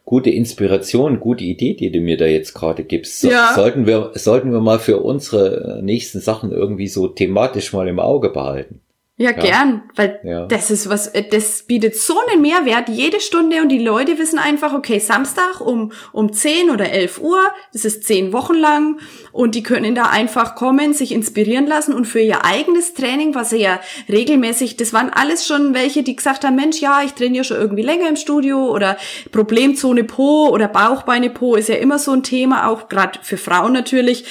gute 0.08 0.30
Inspiration, 0.30 1.20
gute 1.20 1.44
Idee, 1.44 1.74
die 1.74 1.92
du 1.92 2.00
mir 2.00 2.16
da 2.16 2.24
jetzt 2.24 2.54
gerade 2.54 2.82
gibst. 2.82 3.20
So, 3.20 3.30
ja. 3.30 3.52
Sollten 3.54 3.84
wir, 3.84 4.12
sollten 4.14 4.52
wir 4.52 4.60
mal 4.60 4.78
für 4.78 5.00
unsere 5.00 5.80
nächsten 5.82 6.20
Sachen 6.20 6.50
irgendwie 6.50 6.88
so 6.88 7.08
thematisch 7.08 7.74
mal 7.74 7.86
im 7.88 8.00
Auge 8.00 8.30
behalten. 8.30 8.80
Ja, 9.20 9.32
ja, 9.32 9.36
gern, 9.36 9.82
weil 9.96 10.20
ja. 10.22 10.46
das 10.46 10.70
ist 10.70 10.88
was, 10.88 11.08
äh, 11.08 11.24
das 11.28 11.64
bietet 11.64 11.96
so 11.96 12.14
einen 12.20 12.40
Mehrwert 12.40 12.88
jede 12.88 13.20
Stunde 13.20 13.60
und 13.62 13.68
die 13.68 13.82
Leute 13.82 14.16
wissen 14.16 14.38
einfach, 14.38 14.72
okay, 14.72 15.00
Samstag 15.00 15.60
um, 15.60 15.90
um 16.12 16.32
10 16.32 16.70
oder 16.70 16.88
11 16.88 17.20
Uhr, 17.20 17.40
das 17.72 17.84
ist 17.84 18.04
zehn 18.04 18.32
Wochen 18.32 18.54
lang 18.54 19.00
und 19.32 19.56
die 19.56 19.64
können 19.64 19.96
da 19.96 20.04
einfach 20.04 20.54
kommen, 20.54 20.92
sich 20.94 21.10
inspirieren 21.10 21.66
lassen 21.66 21.94
und 21.94 22.04
für 22.04 22.20
ihr 22.20 22.44
eigenes 22.44 22.94
Training, 22.94 23.34
was 23.34 23.50
sie 23.50 23.56
ja 23.56 23.80
regelmäßig, 24.08 24.76
das 24.76 24.92
waren 24.92 25.10
alles 25.10 25.44
schon 25.48 25.74
welche, 25.74 26.04
die 26.04 26.14
gesagt 26.14 26.44
haben, 26.44 26.54
Mensch, 26.54 26.80
ja, 26.80 27.02
ich 27.04 27.14
trainiere 27.14 27.42
schon 27.42 27.56
irgendwie 27.56 27.82
länger 27.82 28.08
im 28.08 28.16
Studio 28.16 28.72
oder 28.72 28.96
Problemzone 29.32 30.04
Po 30.04 30.48
oder 30.50 30.68
Bauchbeine 30.68 31.30
Po 31.30 31.56
ist 31.56 31.68
ja 31.68 31.74
immer 31.74 31.98
so 31.98 32.12
ein 32.12 32.22
Thema, 32.22 32.68
auch 32.68 32.88
gerade 32.88 33.18
für 33.22 33.36
Frauen 33.36 33.72
natürlich, 33.72 34.26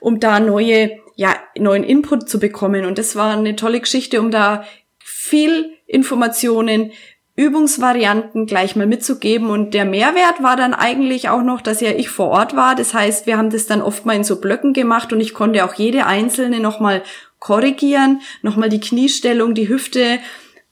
um 0.00 0.18
da 0.18 0.40
neue 0.40 1.01
ja, 1.22 1.36
neuen 1.56 1.84
Input 1.84 2.28
zu 2.28 2.40
bekommen. 2.40 2.84
Und 2.84 2.98
das 2.98 3.14
war 3.14 3.36
eine 3.36 3.54
tolle 3.54 3.78
Geschichte, 3.78 4.20
um 4.20 4.32
da 4.32 4.64
viel 4.98 5.74
Informationen, 5.86 6.90
Übungsvarianten 7.36 8.46
gleich 8.46 8.74
mal 8.74 8.88
mitzugeben. 8.88 9.48
Und 9.48 9.72
der 9.72 9.84
Mehrwert 9.84 10.42
war 10.42 10.56
dann 10.56 10.74
eigentlich 10.74 11.28
auch 11.28 11.42
noch, 11.42 11.60
dass 11.60 11.80
ja 11.80 11.92
ich 11.92 12.10
vor 12.10 12.30
Ort 12.30 12.56
war. 12.56 12.74
Das 12.74 12.92
heißt, 12.92 13.26
wir 13.26 13.38
haben 13.38 13.50
das 13.50 13.66
dann 13.66 13.82
oft 13.82 14.04
mal 14.04 14.16
in 14.16 14.24
so 14.24 14.40
Blöcken 14.40 14.72
gemacht 14.72 15.12
und 15.12 15.20
ich 15.20 15.32
konnte 15.32 15.64
auch 15.64 15.74
jede 15.74 16.06
einzelne 16.06 16.58
nochmal 16.58 17.04
korrigieren, 17.38 18.20
nochmal 18.42 18.68
die 18.68 18.80
Kniestellung, 18.80 19.54
die 19.54 19.68
Hüfte, 19.68 20.18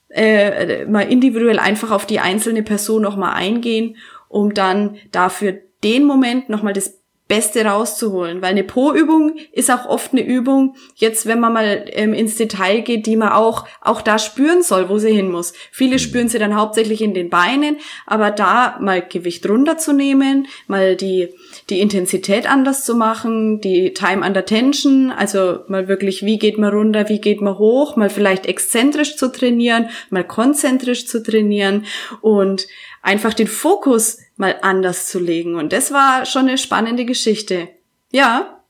äh, 0.09 0.84
mal 0.86 1.03
individuell 1.03 1.61
einfach 1.61 1.92
auf 1.92 2.07
die 2.07 2.18
einzelne 2.18 2.64
Person 2.64 3.03
nochmal 3.03 3.34
eingehen, 3.34 3.96
um 4.28 4.53
dann 4.53 4.96
dafür 5.12 5.61
den 5.84 6.05
Moment 6.05 6.48
nochmal 6.48 6.72
das 6.72 6.99
Beste 7.31 7.64
rauszuholen, 7.64 8.43
weil 8.43 8.51
eine 8.51 8.64
Po-Übung 8.64 9.37
ist 9.53 9.70
auch 9.70 9.87
oft 9.87 10.11
eine 10.12 10.26
Übung, 10.26 10.74
jetzt 10.97 11.26
wenn 11.26 11.39
man 11.39 11.52
mal 11.52 11.85
ähm, 11.93 12.12
ins 12.12 12.35
Detail 12.35 12.81
geht, 12.81 13.07
die 13.07 13.15
man 13.15 13.28
auch, 13.28 13.69
auch 13.81 14.02
da 14.02 14.19
spüren 14.19 14.65
soll, 14.65 14.89
wo 14.89 14.98
sie 14.98 15.12
hin 15.12 15.31
muss. 15.31 15.52
Viele 15.70 15.93
mhm. 15.93 15.98
spüren 16.01 16.28
sie 16.28 16.40
dann 16.40 16.57
hauptsächlich 16.57 17.01
in 17.01 17.15
den 17.15 17.31
Beinen, 17.31 17.77
aber 18.05 18.32
da 18.32 18.78
mal 18.81 19.01
Gewicht 19.01 19.48
runterzunehmen, 19.48 20.48
mal 20.66 20.97
die, 20.97 21.28
die 21.70 21.78
Intensität 21.78 22.51
anders 22.51 22.85
zu 22.85 22.97
machen, 22.97 23.61
die 23.61 23.94
Time 23.94 24.27
under 24.27 24.44
Tension, 24.44 25.12
also 25.12 25.61
mal 25.69 25.86
wirklich, 25.86 26.24
wie 26.24 26.36
geht 26.36 26.59
man 26.59 26.74
runter, 26.74 27.09
wie 27.09 27.20
geht 27.20 27.40
man 27.40 27.59
hoch, 27.59 27.94
mal 27.94 28.11
vielleicht 28.11 28.47
exzentrisch 28.47 29.16
zu 29.16 29.31
trainieren, 29.31 29.89
mal 30.11 30.24
konzentrisch 30.24 31.07
zu 31.07 31.23
trainieren 31.23 31.85
und 32.23 32.66
einfach 33.02 33.35
den 33.35 33.47
Fokus 33.47 34.19
mal 34.41 34.57
anders 34.62 35.07
zu 35.07 35.21
legen. 35.21 35.55
Und 35.55 35.73
das 35.73 35.93
war 35.93 36.27
schon 36.27 36.49
eine 36.49 36.59
spannende 36.59 37.05
Geschichte. 37.05 37.69
Ja. 38.11 38.61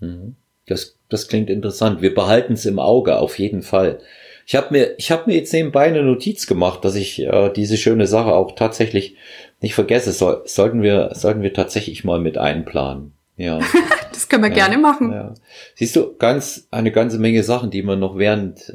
Mhm. 0.00 0.34
Das, 0.66 0.96
das 1.08 1.28
klingt 1.28 1.50
interessant. 1.50 2.02
Wir 2.02 2.14
behalten 2.14 2.54
es 2.54 2.66
im 2.66 2.78
Auge, 2.78 3.18
auf 3.18 3.38
jeden 3.38 3.62
Fall. 3.62 4.00
Ich 4.46 4.56
habe 4.56 4.68
mir, 4.72 4.98
ich 4.98 5.12
habe 5.12 5.24
mir 5.26 5.36
jetzt 5.36 5.52
nebenbei 5.52 5.84
eine 5.84 6.02
Notiz 6.02 6.46
gemacht, 6.46 6.84
dass 6.84 6.96
ich 6.96 7.20
äh, 7.20 7.50
diese 7.50 7.76
schöne 7.76 8.08
Sache 8.08 8.32
auch 8.32 8.56
tatsächlich 8.56 9.16
nicht 9.60 9.74
vergesse. 9.74 10.10
So, 10.12 10.40
sollten 10.44 10.82
wir, 10.82 11.10
sollten 11.14 11.42
wir 11.42 11.52
tatsächlich 11.52 12.02
mal 12.02 12.18
mit 12.18 12.36
einplanen. 12.36 13.12
Ja. 13.36 13.60
das 14.12 14.28
können 14.28 14.42
wir 14.42 14.50
ja, 14.50 14.56
gerne 14.56 14.78
machen. 14.78 15.12
Ja. 15.12 15.34
Siehst 15.76 15.94
du, 15.96 16.16
ganz, 16.16 16.66
eine 16.70 16.90
ganze 16.90 17.18
Menge 17.18 17.42
Sachen, 17.42 17.70
die 17.70 17.82
man 17.82 18.00
noch 18.00 18.18
während 18.18 18.72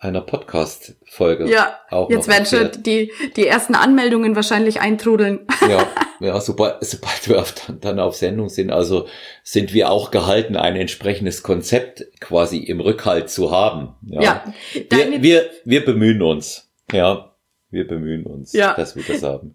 einer 0.00 0.20
Podcast-Folge. 0.20 1.50
Ja, 1.50 1.78
auch 1.90 2.10
jetzt 2.10 2.28
werden 2.28 2.46
schon 2.46 2.82
die, 2.82 3.12
die 3.36 3.46
ersten 3.46 3.74
Anmeldungen 3.74 4.36
wahrscheinlich 4.36 4.80
eintrudeln. 4.80 5.40
Ja, 5.68 5.86
ja 6.20 6.40
sobald, 6.40 6.84
sobald 6.84 7.28
wir 7.28 7.40
auf, 7.40 7.54
dann 7.80 7.98
auf 7.98 8.14
Sendung 8.14 8.48
sind, 8.48 8.70
also 8.70 9.08
sind 9.42 9.72
wir 9.72 9.90
auch 9.90 10.10
gehalten, 10.10 10.56
ein 10.56 10.76
entsprechendes 10.76 11.42
Konzept 11.42 12.06
quasi 12.20 12.58
im 12.58 12.80
Rückhalt 12.80 13.28
zu 13.30 13.50
haben. 13.50 13.94
Ja, 14.06 14.22
ja 14.22 14.54
wir, 14.88 15.22
wir, 15.22 15.50
wir 15.64 15.84
bemühen 15.84 16.22
uns. 16.22 16.68
Ja, 16.92 17.34
wir 17.70 17.86
bemühen 17.86 18.24
uns, 18.24 18.52
ja. 18.52 18.74
dass 18.74 18.96
wir 18.96 19.02
das 19.02 19.22
haben. 19.22 19.54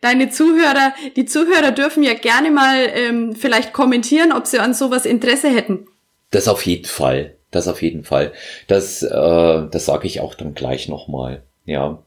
Deine 0.00 0.30
Zuhörer, 0.30 0.94
die 1.16 1.24
Zuhörer 1.24 1.72
dürfen 1.72 2.02
ja 2.02 2.14
gerne 2.14 2.50
mal 2.50 2.88
ähm, 2.94 3.34
vielleicht 3.34 3.72
kommentieren, 3.72 4.32
ob 4.32 4.46
sie 4.46 4.60
an 4.60 4.72
sowas 4.72 5.04
Interesse 5.04 5.48
hätten. 5.48 5.86
Das 6.30 6.46
auf 6.46 6.64
jeden 6.64 6.86
Fall. 6.86 7.36
Das 7.50 7.68
auf 7.68 7.82
jeden 7.82 8.04
Fall. 8.04 8.32
Das, 8.68 9.02
äh, 9.02 9.08
das 9.10 9.84
sage 9.86 10.06
ich 10.06 10.20
auch 10.20 10.34
dann 10.34 10.54
gleich 10.54 10.88
nochmal. 10.88 11.42
Ja. 11.64 12.02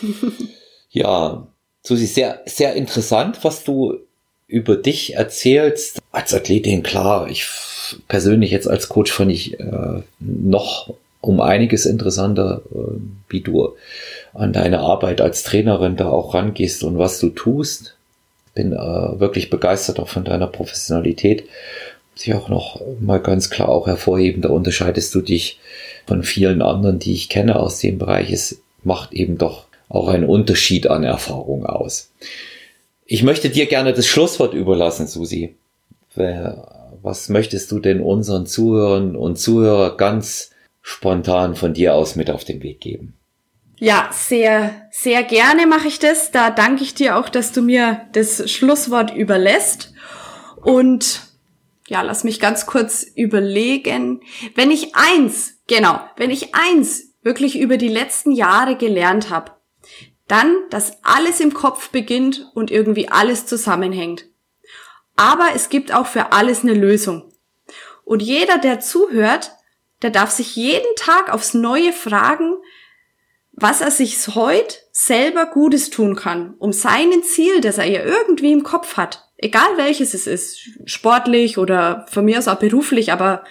ja, 0.90 1.46
Susi, 1.82 2.06
sehr, 2.06 2.42
sehr 2.46 2.74
interessant, 2.74 3.40
was 3.42 3.64
du 3.64 3.98
über 4.46 4.76
dich 4.76 5.14
erzählst. 5.14 6.00
Als 6.12 6.32
Athletin, 6.32 6.82
klar, 6.82 7.28
ich 7.28 7.46
persönlich 8.08 8.50
jetzt 8.50 8.68
als 8.68 8.88
Coach 8.88 9.12
fand 9.12 9.32
ich 9.32 9.58
äh, 9.58 10.02
noch 10.20 10.94
um 11.20 11.40
einiges 11.40 11.86
interessanter, 11.86 12.62
äh, 12.72 13.00
wie 13.28 13.40
du 13.40 13.74
an 14.32 14.52
deine 14.52 14.80
Arbeit 14.80 15.20
als 15.20 15.42
Trainerin 15.42 15.96
da 15.96 16.08
auch 16.08 16.34
rangehst 16.34 16.84
und 16.84 16.98
was 16.98 17.18
du 17.18 17.30
tust. 17.30 17.96
Bin 18.54 18.72
äh, 18.72 18.76
wirklich 18.76 19.50
begeistert 19.50 19.98
auch 19.98 20.08
von 20.08 20.24
deiner 20.24 20.46
Professionalität 20.46 21.44
sich 22.14 22.34
auch 22.34 22.48
noch 22.48 22.80
mal 23.00 23.20
ganz 23.20 23.50
klar 23.50 23.68
auch 23.68 23.86
hervorheben. 23.86 24.42
Da 24.42 24.50
unterscheidest 24.50 25.14
du 25.14 25.20
dich 25.20 25.58
von 26.06 26.22
vielen 26.22 26.62
anderen, 26.62 26.98
die 26.98 27.12
ich 27.12 27.28
kenne 27.28 27.56
aus 27.56 27.80
dem 27.80 27.98
Bereich. 27.98 28.30
Es 28.30 28.62
macht 28.82 29.12
eben 29.12 29.38
doch 29.38 29.64
auch 29.88 30.08
einen 30.08 30.24
Unterschied 30.24 30.88
an 30.88 31.04
Erfahrung 31.04 31.66
aus. 31.66 32.10
Ich 33.04 33.22
möchte 33.22 33.50
dir 33.50 33.66
gerne 33.66 33.92
das 33.92 34.06
Schlusswort 34.06 34.54
überlassen, 34.54 35.06
Susi. 35.06 35.54
Was 37.02 37.28
möchtest 37.28 37.70
du 37.70 37.80
denn 37.80 38.00
unseren 38.00 38.46
Zuhörern 38.46 39.16
und 39.16 39.38
Zuhörer 39.38 39.96
ganz 39.96 40.50
spontan 40.80 41.54
von 41.54 41.74
dir 41.74 41.94
aus 41.94 42.16
mit 42.16 42.30
auf 42.30 42.44
den 42.44 42.62
Weg 42.62 42.80
geben? 42.80 43.14
Ja, 43.78 44.08
sehr, 44.12 44.70
sehr 44.90 45.22
gerne 45.24 45.66
mache 45.66 45.88
ich 45.88 45.98
das. 45.98 46.30
Da 46.30 46.50
danke 46.50 46.84
ich 46.84 46.94
dir 46.94 47.18
auch, 47.18 47.28
dass 47.28 47.52
du 47.52 47.60
mir 47.60 48.02
das 48.12 48.50
Schlusswort 48.50 49.14
überlässt. 49.14 49.92
Und 50.62 51.20
ja, 51.88 52.02
lass 52.02 52.24
mich 52.24 52.40
ganz 52.40 52.66
kurz 52.66 53.02
überlegen. 53.02 54.22
Wenn 54.54 54.70
ich 54.70 54.94
eins, 54.94 55.62
genau, 55.66 56.00
wenn 56.16 56.30
ich 56.30 56.54
eins 56.54 57.14
wirklich 57.22 57.58
über 57.58 57.76
die 57.76 57.88
letzten 57.88 58.32
Jahre 58.32 58.76
gelernt 58.76 59.30
habe, 59.30 59.52
dann, 60.26 60.56
dass 60.70 61.04
alles 61.04 61.40
im 61.40 61.52
Kopf 61.52 61.90
beginnt 61.90 62.50
und 62.54 62.70
irgendwie 62.70 63.08
alles 63.08 63.46
zusammenhängt. 63.46 64.26
Aber 65.16 65.50
es 65.54 65.68
gibt 65.68 65.92
auch 65.94 66.06
für 66.06 66.32
alles 66.32 66.62
eine 66.62 66.74
Lösung. 66.74 67.32
Und 68.04 68.22
jeder, 68.22 68.58
der 68.58 68.80
zuhört, 68.80 69.52
der 70.02 70.10
darf 70.10 70.30
sich 70.30 70.56
jeden 70.56 70.96
Tag 70.96 71.32
aufs 71.32 71.54
Neue 71.54 71.92
fragen, 71.92 72.56
was 73.56 73.80
er 73.80 73.90
sich 73.90 74.16
heute 74.34 74.76
selber 74.90 75.46
Gutes 75.46 75.90
tun 75.90 76.16
kann, 76.16 76.54
um 76.58 76.72
seinen 76.72 77.22
Ziel, 77.22 77.60
das 77.60 77.78
er 77.78 77.84
ja 77.84 78.02
irgendwie 78.02 78.52
im 78.52 78.62
Kopf 78.62 78.96
hat, 78.96 79.28
egal 79.36 79.76
welches 79.76 80.14
es 80.14 80.26
ist, 80.26 80.58
sportlich 80.86 81.58
oder 81.58 82.06
von 82.10 82.24
mir 82.24 82.38
aus 82.38 82.48
auch 82.48 82.58
beruflich, 82.58 83.12
aber 83.12 83.44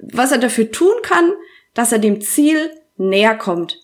was 0.00 0.32
er 0.32 0.38
dafür 0.38 0.70
tun 0.70 0.94
kann, 1.02 1.32
dass 1.74 1.92
er 1.92 1.98
dem 1.98 2.20
Ziel 2.20 2.70
näher 2.96 3.36
kommt. 3.36 3.80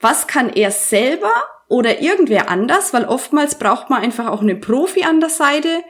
Was 0.00 0.26
kann 0.26 0.50
er 0.50 0.70
selber 0.70 1.32
oder 1.68 2.00
irgendwer 2.00 2.50
anders, 2.50 2.92
weil 2.92 3.04
oftmals 3.04 3.58
braucht 3.58 3.90
man 3.90 4.02
einfach 4.02 4.28
auch 4.28 4.40
einen 4.40 4.60
Profi 4.60 5.04
an 5.04 5.20
der 5.20 5.30
Seite. 5.30 5.82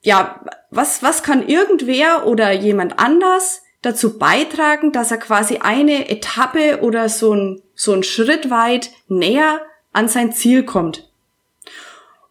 Ja, 0.00 0.44
was, 0.70 1.02
was 1.02 1.22
kann 1.22 1.46
irgendwer 1.46 2.26
oder 2.26 2.52
jemand 2.52 2.98
anders 2.98 3.62
dazu 3.82 4.18
beitragen, 4.18 4.92
dass 4.92 5.10
er 5.10 5.18
quasi 5.18 5.58
eine 5.58 6.08
Etappe 6.08 6.80
oder 6.82 7.08
so 7.08 7.34
ein, 7.34 7.62
so 7.74 7.92
ein 7.92 8.02
Schritt 8.02 8.50
weit 8.50 8.90
näher 9.08 9.60
an 9.92 10.08
sein 10.08 10.32
Ziel 10.32 10.64
kommt. 10.64 11.10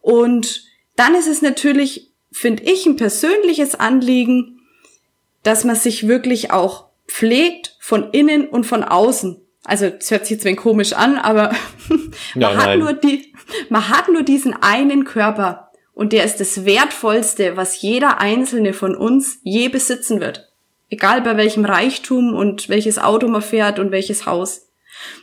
Und 0.00 0.64
dann 0.96 1.14
ist 1.14 1.28
es 1.28 1.42
natürlich, 1.42 2.12
finde 2.32 2.64
ich, 2.64 2.86
ein 2.86 2.96
persönliches 2.96 3.74
Anliegen, 3.74 4.60
dass 5.42 5.64
man 5.64 5.76
sich 5.76 6.08
wirklich 6.08 6.50
auch 6.50 6.86
pflegt 7.06 7.76
von 7.80 8.10
innen 8.10 8.48
und 8.48 8.64
von 8.64 8.84
außen. 8.84 9.40
Also, 9.64 9.86
es 9.86 10.10
hört 10.10 10.26
sich 10.26 10.36
jetzt 10.36 10.46
ein 10.46 10.56
komisch 10.56 10.92
an, 10.92 11.16
aber 11.16 11.54
man, 11.88 12.10
nein, 12.34 12.56
hat 12.56 12.78
Nur 12.78 12.92
die, 12.92 13.34
man 13.68 13.88
hat 13.88 14.08
nur 14.08 14.22
diesen 14.22 14.54
einen 14.54 15.04
Körper 15.04 15.70
und 15.94 16.12
der 16.12 16.24
ist 16.24 16.40
das 16.40 16.64
Wertvollste, 16.64 17.56
was 17.56 17.80
jeder 17.82 18.20
einzelne 18.20 18.72
von 18.72 18.94
uns 18.94 19.40
je 19.42 19.68
besitzen 19.68 20.20
wird. 20.20 20.47
Egal 20.90 21.22
bei 21.22 21.36
welchem 21.36 21.64
Reichtum 21.64 22.34
und 22.34 22.68
welches 22.68 22.98
Auto 22.98 23.28
man 23.28 23.42
fährt 23.42 23.78
und 23.78 23.90
welches 23.90 24.26
Haus. 24.26 24.68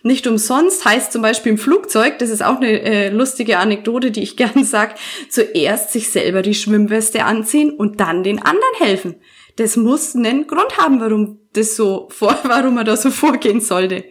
Nicht 0.04 0.28
umsonst 0.28 0.86
heißt 0.86 1.12
zum 1.12 1.22
Beispiel 1.22 1.54
im 1.54 1.58
Flugzeug, 1.58 2.20
das 2.20 2.30
ist 2.30 2.44
auch 2.44 2.58
eine 2.58 2.82
äh, 2.82 3.10
lustige 3.10 3.58
Anekdote, 3.58 4.12
die 4.12 4.24
ich 4.24 4.38
gern 4.38 4.64
sag, 4.64 4.96
zuerst 5.30 5.92
sich 5.92 6.12
selber 6.12 6.42
die 6.42 6.54
Schwimmweste 6.54 7.26
anziehen 7.26 7.72
und 7.72 8.00
dann 8.00 8.24
den 8.24 8.42
anderen 8.42 8.76
helfen. 8.78 9.16
Das 9.58 9.78
muss 9.78 10.16
einen 10.16 10.48
Grund 10.48 10.78
haben, 10.78 11.00
warum 11.00 11.40
das 11.54 11.76
so 11.76 12.10
vor, 12.12 12.38
warum 12.44 12.76
man 12.76 12.86
da 12.86 12.96
so 12.96 13.10
vorgehen 13.10 13.62
sollte. 13.62 14.06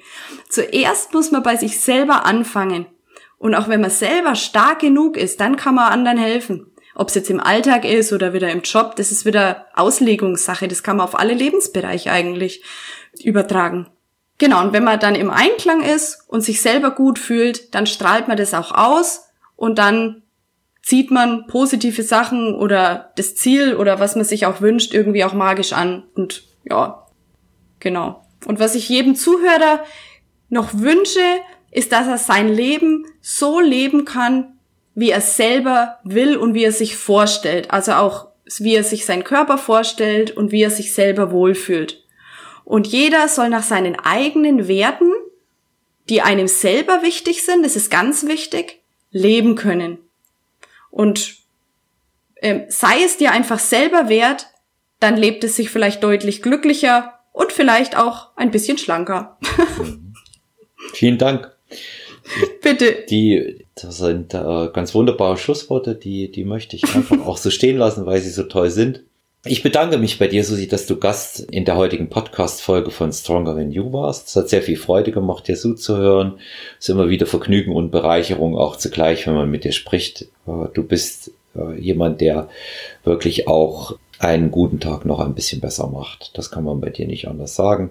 Zuerst 0.48 1.12
muss 1.12 1.30
man 1.30 1.42
bei 1.42 1.56
sich 1.56 1.80
selber 1.80 2.24
anfangen. 2.24 2.86
Und 3.38 3.54
auch 3.54 3.68
wenn 3.68 3.80
man 3.80 3.90
selber 3.90 4.36
stark 4.36 4.80
genug 4.80 5.16
ist, 5.16 5.40
dann 5.40 5.56
kann 5.56 5.74
man 5.74 5.92
anderen 5.92 6.18
helfen. 6.18 6.73
Ob 6.94 7.08
es 7.08 7.14
jetzt 7.14 7.30
im 7.30 7.40
Alltag 7.40 7.84
ist 7.84 8.12
oder 8.12 8.32
wieder 8.32 8.50
im 8.50 8.62
Job, 8.62 8.96
das 8.96 9.10
ist 9.10 9.24
wieder 9.24 9.66
Auslegungssache. 9.74 10.68
Das 10.68 10.82
kann 10.82 10.96
man 10.96 11.04
auf 11.04 11.18
alle 11.18 11.34
Lebensbereiche 11.34 12.12
eigentlich 12.12 12.62
übertragen. 13.22 13.88
Genau, 14.38 14.60
und 14.62 14.72
wenn 14.72 14.84
man 14.84 14.98
dann 14.98 15.14
im 15.14 15.30
Einklang 15.30 15.82
ist 15.82 16.24
und 16.28 16.42
sich 16.42 16.60
selber 16.60 16.90
gut 16.90 17.18
fühlt, 17.18 17.74
dann 17.74 17.86
strahlt 17.86 18.28
man 18.28 18.36
das 18.36 18.54
auch 18.54 18.72
aus 18.72 19.28
und 19.56 19.78
dann 19.78 20.22
zieht 20.82 21.10
man 21.10 21.46
positive 21.46 22.02
Sachen 22.02 22.54
oder 22.54 23.12
das 23.16 23.36
Ziel 23.36 23.76
oder 23.76 24.00
was 24.00 24.16
man 24.16 24.24
sich 24.24 24.44
auch 24.46 24.60
wünscht 24.60 24.92
irgendwie 24.92 25.24
auch 25.24 25.32
magisch 25.32 25.72
an. 25.72 26.04
Und 26.14 26.44
ja, 26.64 27.06
genau. 27.80 28.26
Und 28.44 28.58
was 28.58 28.74
ich 28.74 28.88
jedem 28.88 29.14
Zuhörer 29.14 29.82
noch 30.48 30.74
wünsche, 30.74 31.20
ist, 31.70 31.92
dass 31.92 32.06
er 32.06 32.18
sein 32.18 32.52
Leben 32.52 33.06
so 33.22 33.60
leben 33.60 34.04
kann, 34.04 34.53
wie 34.94 35.10
er 35.10 35.20
selber 35.20 35.98
will 36.04 36.36
und 36.36 36.54
wie 36.54 36.64
er 36.64 36.72
sich 36.72 36.96
vorstellt. 36.96 37.70
Also 37.70 37.92
auch, 37.92 38.28
wie 38.58 38.74
er 38.74 38.84
sich 38.84 39.04
seinen 39.04 39.24
Körper 39.24 39.58
vorstellt 39.58 40.30
und 40.30 40.52
wie 40.52 40.62
er 40.62 40.70
sich 40.70 40.94
selber 40.94 41.30
wohlfühlt. 41.30 42.02
Und 42.64 42.86
jeder 42.86 43.28
soll 43.28 43.48
nach 43.48 43.62
seinen 43.62 43.98
eigenen 43.98 44.68
Werten, 44.68 45.10
die 46.08 46.22
einem 46.22 46.48
selber 46.48 47.02
wichtig 47.02 47.44
sind, 47.44 47.64
das 47.64 47.76
ist 47.76 47.90
ganz 47.90 48.26
wichtig, 48.26 48.80
leben 49.10 49.54
können. 49.54 49.98
Und 50.90 51.36
ähm, 52.40 52.64
sei 52.68 53.02
es 53.04 53.16
dir 53.16 53.32
einfach 53.32 53.58
selber 53.58 54.08
wert, 54.08 54.48
dann 55.00 55.16
lebt 55.16 55.44
es 55.44 55.56
sich 55.56 55.70
vielleicht 55.70 56.02
deutlich 56.02 56.42
glücklicher 56.42 57.18
und 57.32 57.52
vielleicht 57.52 57.96
auch 57.96 58.28
ein 58.36 58.50
bisschen 58.50 58.78
schlanker. 58.78 59.38
Vielen 60.92 61.18
Dank. 61.18 61.50
Bitte. 62.62 63.04
Die, 63.08 63.63
das 63.74 63.98
sind 63.98 64.34
äh, 64.34 64.68
ganz 64.72 64.94
wunderbare 64.94 65.36
Schlussworte, 65.36 65.94
die, 65.94 66.30
die 66.30 66.44
möchte 66.44 66.76
ich 66.76 66.84
einfach 66.94 67.18
auch 67.26 67.36
so 67.36 67.50
stehen 67.50 67.76
lassen, 67.76 68.06
weil 68.06 68.20
sie 68.20 68.30
so 68.30 68.44
toll 68.44 68.70
sind. 68.70 69.02
Ich 69.46 69.62
bedanke 69.62 69.98
mich 69.98 70.18
bei 70.18 70.26
dir, 70.26 70.42
Susi, 70.42 70.68
dass 70.68 70.86
du 70.86 70.96
Gast 70.96 71.40
in 71.40 71.66
der 71.66 71.76
heutigen 71.76 72.08
Podcast-Folge 72.08 72.90
von 72.90 73.12
Stronger 73.12 73.54
Than 73.54 73.72
You 73.72 73.92
warst. 73.92 74.28
Es 74.28 74.36
hat 74.36 74.48
sehr 74.48 74.62
viel 74.62 74.78
Freude 74.78 75.12
gemacht, 75.12 75.46
dir 75.48 75.56
zuzuhören. 75.56 76.38
Es 76.78 76.86
ist 76.86 76.94
immer 76.94 77.10
wieder 77.10 77.26
Vergnügen 77.26 77.74
und 77.74 77.90
Bereicherung 77.90 78.56
auch 78.56 78.76
zugleich, 78.76 79.26
wenn 79.26 79.34
man 79.34 79.50
mit 79.50 79.64
dir 79.64 79.72
spricht. 79.72 80.22
Äh, 80.46 80.68
du 80.72 80.82
bist 80.82 81.32
äh, 81.54 81.78
jemand, 81.78 82.22
der 82.22 82.48
wirklich 83.04 83.46
auch 83.46 83.98
einen 84.18 84.50
guten 84.50 84.80
Tag 84.80 85.04
noch 85.04 85.20
ein 85.20 85.34
bisschen 85.34 85.60
besser 85.60 85.88
macht. 85.88 86.30
Das 86.38 86.50
kann 86.50 86.64
man 86.64 86.80
bei 86.80 86.88
dir 86.88 87.06
nicht 87.06 87.28
anders 87.28 87.54
sagen. 87.54 87.90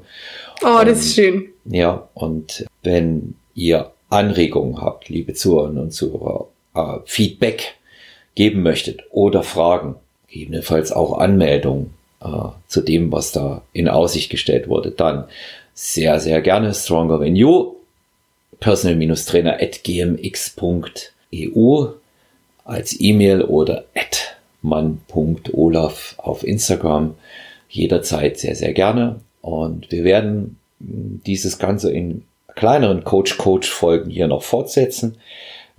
Oh, 0.64 0.82
das 0.84 1.02
ist 1.02 1.16
schön. 1.16 1.50
Ja, 1.66 2.10
und 2.16 2.66
wenn 2.82 3.36
ihr 3.54 3.93
Anregungen 4.14 4.82
habt, 4.82 5.10
liebe 5.10 5.34
Zuhörerinnen 5.34 5.84
und 5.84 5.92
Zuhörer, 5.92 6.48
äh, 6.76 7.00
Feedback 7.06 7.76
geben 8.36 8.62
möchtet 8.64 9.04
oder 9.12 9.44
Fragen, 9.44 9.96
gegebenenfalls 10.28 10.92
auch 10.92 11.18
Anmeldungen 11.18 11.94
äh, 12.22 12.50
zu 12.68 12.82
dem, 12.82 13.12
was 13.12 13.32
da 13.32 13.64
in 13.74 13.88
Aussicht 13.90 14.30
gestellt 14.30 14.68
wurde, 14.68 14.92
dann 14.92 15.26
sehr, 15.74 16.20
sehr 16.20 16.42
gerne 16.42 16.74
Stronger 16.74 17.20
Than 17.20 17.36
You, 17.36 17.76
personal-trainer 18.60 19.60
at 19.60 19.84
gmx.eu 19.84 20.28
als 22.64 23.00
E-Mail 23.00 23.42
oder 23.42 23.86
at 23.96 24.38
mann.olaf 24.62 26.16
auf 26.18 26.44
Instagram. 26.44 27.16
Jederzeit 27.68 28.40
sehr, 28.40 28.56
sehr 28.56 28.74
gerne. 28.74 29.20
Und 29.42 29.92
wir 29.92 30.04
werden 30.04 30.58
dieses 30.82 31.58
Ganze 31.60 31.92
in 31.92 32.24
kleineren 32.56 33.04
Coach-Coach-Folgen 33.04 34.10
hier 34.10 34.28
noch 34.28 34.44
fortsetzen, 34.44 35.18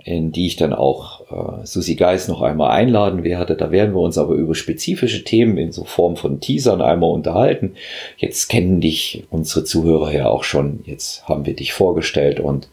in 0.02 0.32
die 0.32 0.46
ich 0.46 0.56
dann 0.56 0.72
auch 0.72 1.62
äh, 1.62 1.66
Susi 1.66 1.94
Geis 1.94 2.28
noch 2.28 2.42
einmal 2.42 2.70
einladen 2.72 3.24
werde. 3.24 3.56
Da 3.56 3.70
werden 3.70 3.94
wir 3.94 4.00
uns 4.00 4.18
aber 4.18 4.34
über 4.34 4.54
spezifische 4.54 5.24
Themen 5.24 5.56
in 5.56 5.72
so 5.72 5.84
Form 5.84 6.16
von 6.16 6.40
Teasern 6.40 6.82
einmal 6.82 7.10
unterhalten. 7.10 7.74
Jetzt 8.16 8.48
kennen 8.48 8.80
dich 8.80 9.24
unsere 9.30 9.64
Zuhörer 9.64 10.12
ja 10.12 10.28
auch 10.28 10.44
schon. 10.44 10.80
Jetzt 10.84 11.26
haben 11.28 11.46
wir 11.46 11.54
dich 11.54 11.72
vorgestellt 11.72 12.40
und 12.40 12.68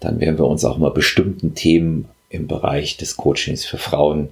dann 0.00 0.20
werden 0.20 0.38
wir 0.38 0.46
uns 0.46 0.64
auch 0.64 0.78
mal 0.78 0.90
bestimmten 0.90 1.54
Themen 1.54 2.08
im 2.30 2.46
Bereich 2.46 2.96
des 2.96 3.16
Coachings 3.16 3.64
für 3.64 3.78
Frauen 3.78 4.28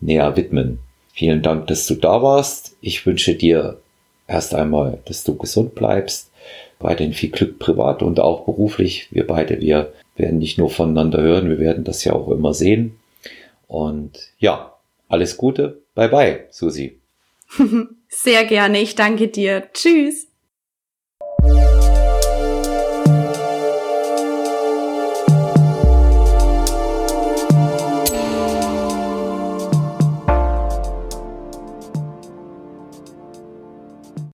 näher 0.00 0.36
widmen. 0.36 0.78
Vielen 1.12 1.42
Dank, 1.42 1.66
dass 1.66 1.86
du 1.86 1.94
da 1.94 2.22
warst. 2.22 2.76
Ich 2.80 3.04
wünsche 3.04 3.34
dir 3.34 3.78
erst 4.26 4.54
einmal, 4.54 4.98
dass 5.04 5.24
du 5.24 5.36
gesund 5.36 5.74
bleibst, 5.74 6.30
weiterhin 6.82 7.12
viel 7.12 7.30
Glück 7.30 7.58
privat 7.58 8.02
und 8.02 8.20
auch 8.20 8.44
beruflich. 8.44 9.08
Wir 9.10 9.26
beide, 9.26 9.60
wir 9.60 9.92
werden 10.16 10.38
nicht 10.38 10.58
nur 10.58 10.70
voneinander 10.70 11.20
hören, 11.22 11.48
wir 11.48 11.58
werden 11.58 11.84
das 11.84 12.04
ja 12.04 12.12
auch 12.12 12.28
immer 12.28 12.54
sehen. 12.54 12.98
Und 13.66 14.32
ja, 14.38 14.74
alles 15.08 15.36
Gute. 15.36 15.82
Bye 15.94 16.08
bye, 16.08 16.46
Susi. 16.50 16.98
Sehr 18.08 18.44
gerne. 18.44 18.80
Ich 18.80 18.94
danke 18.94 19.28
dir. 19.28 19.68
Tschüss. 19.72 20.31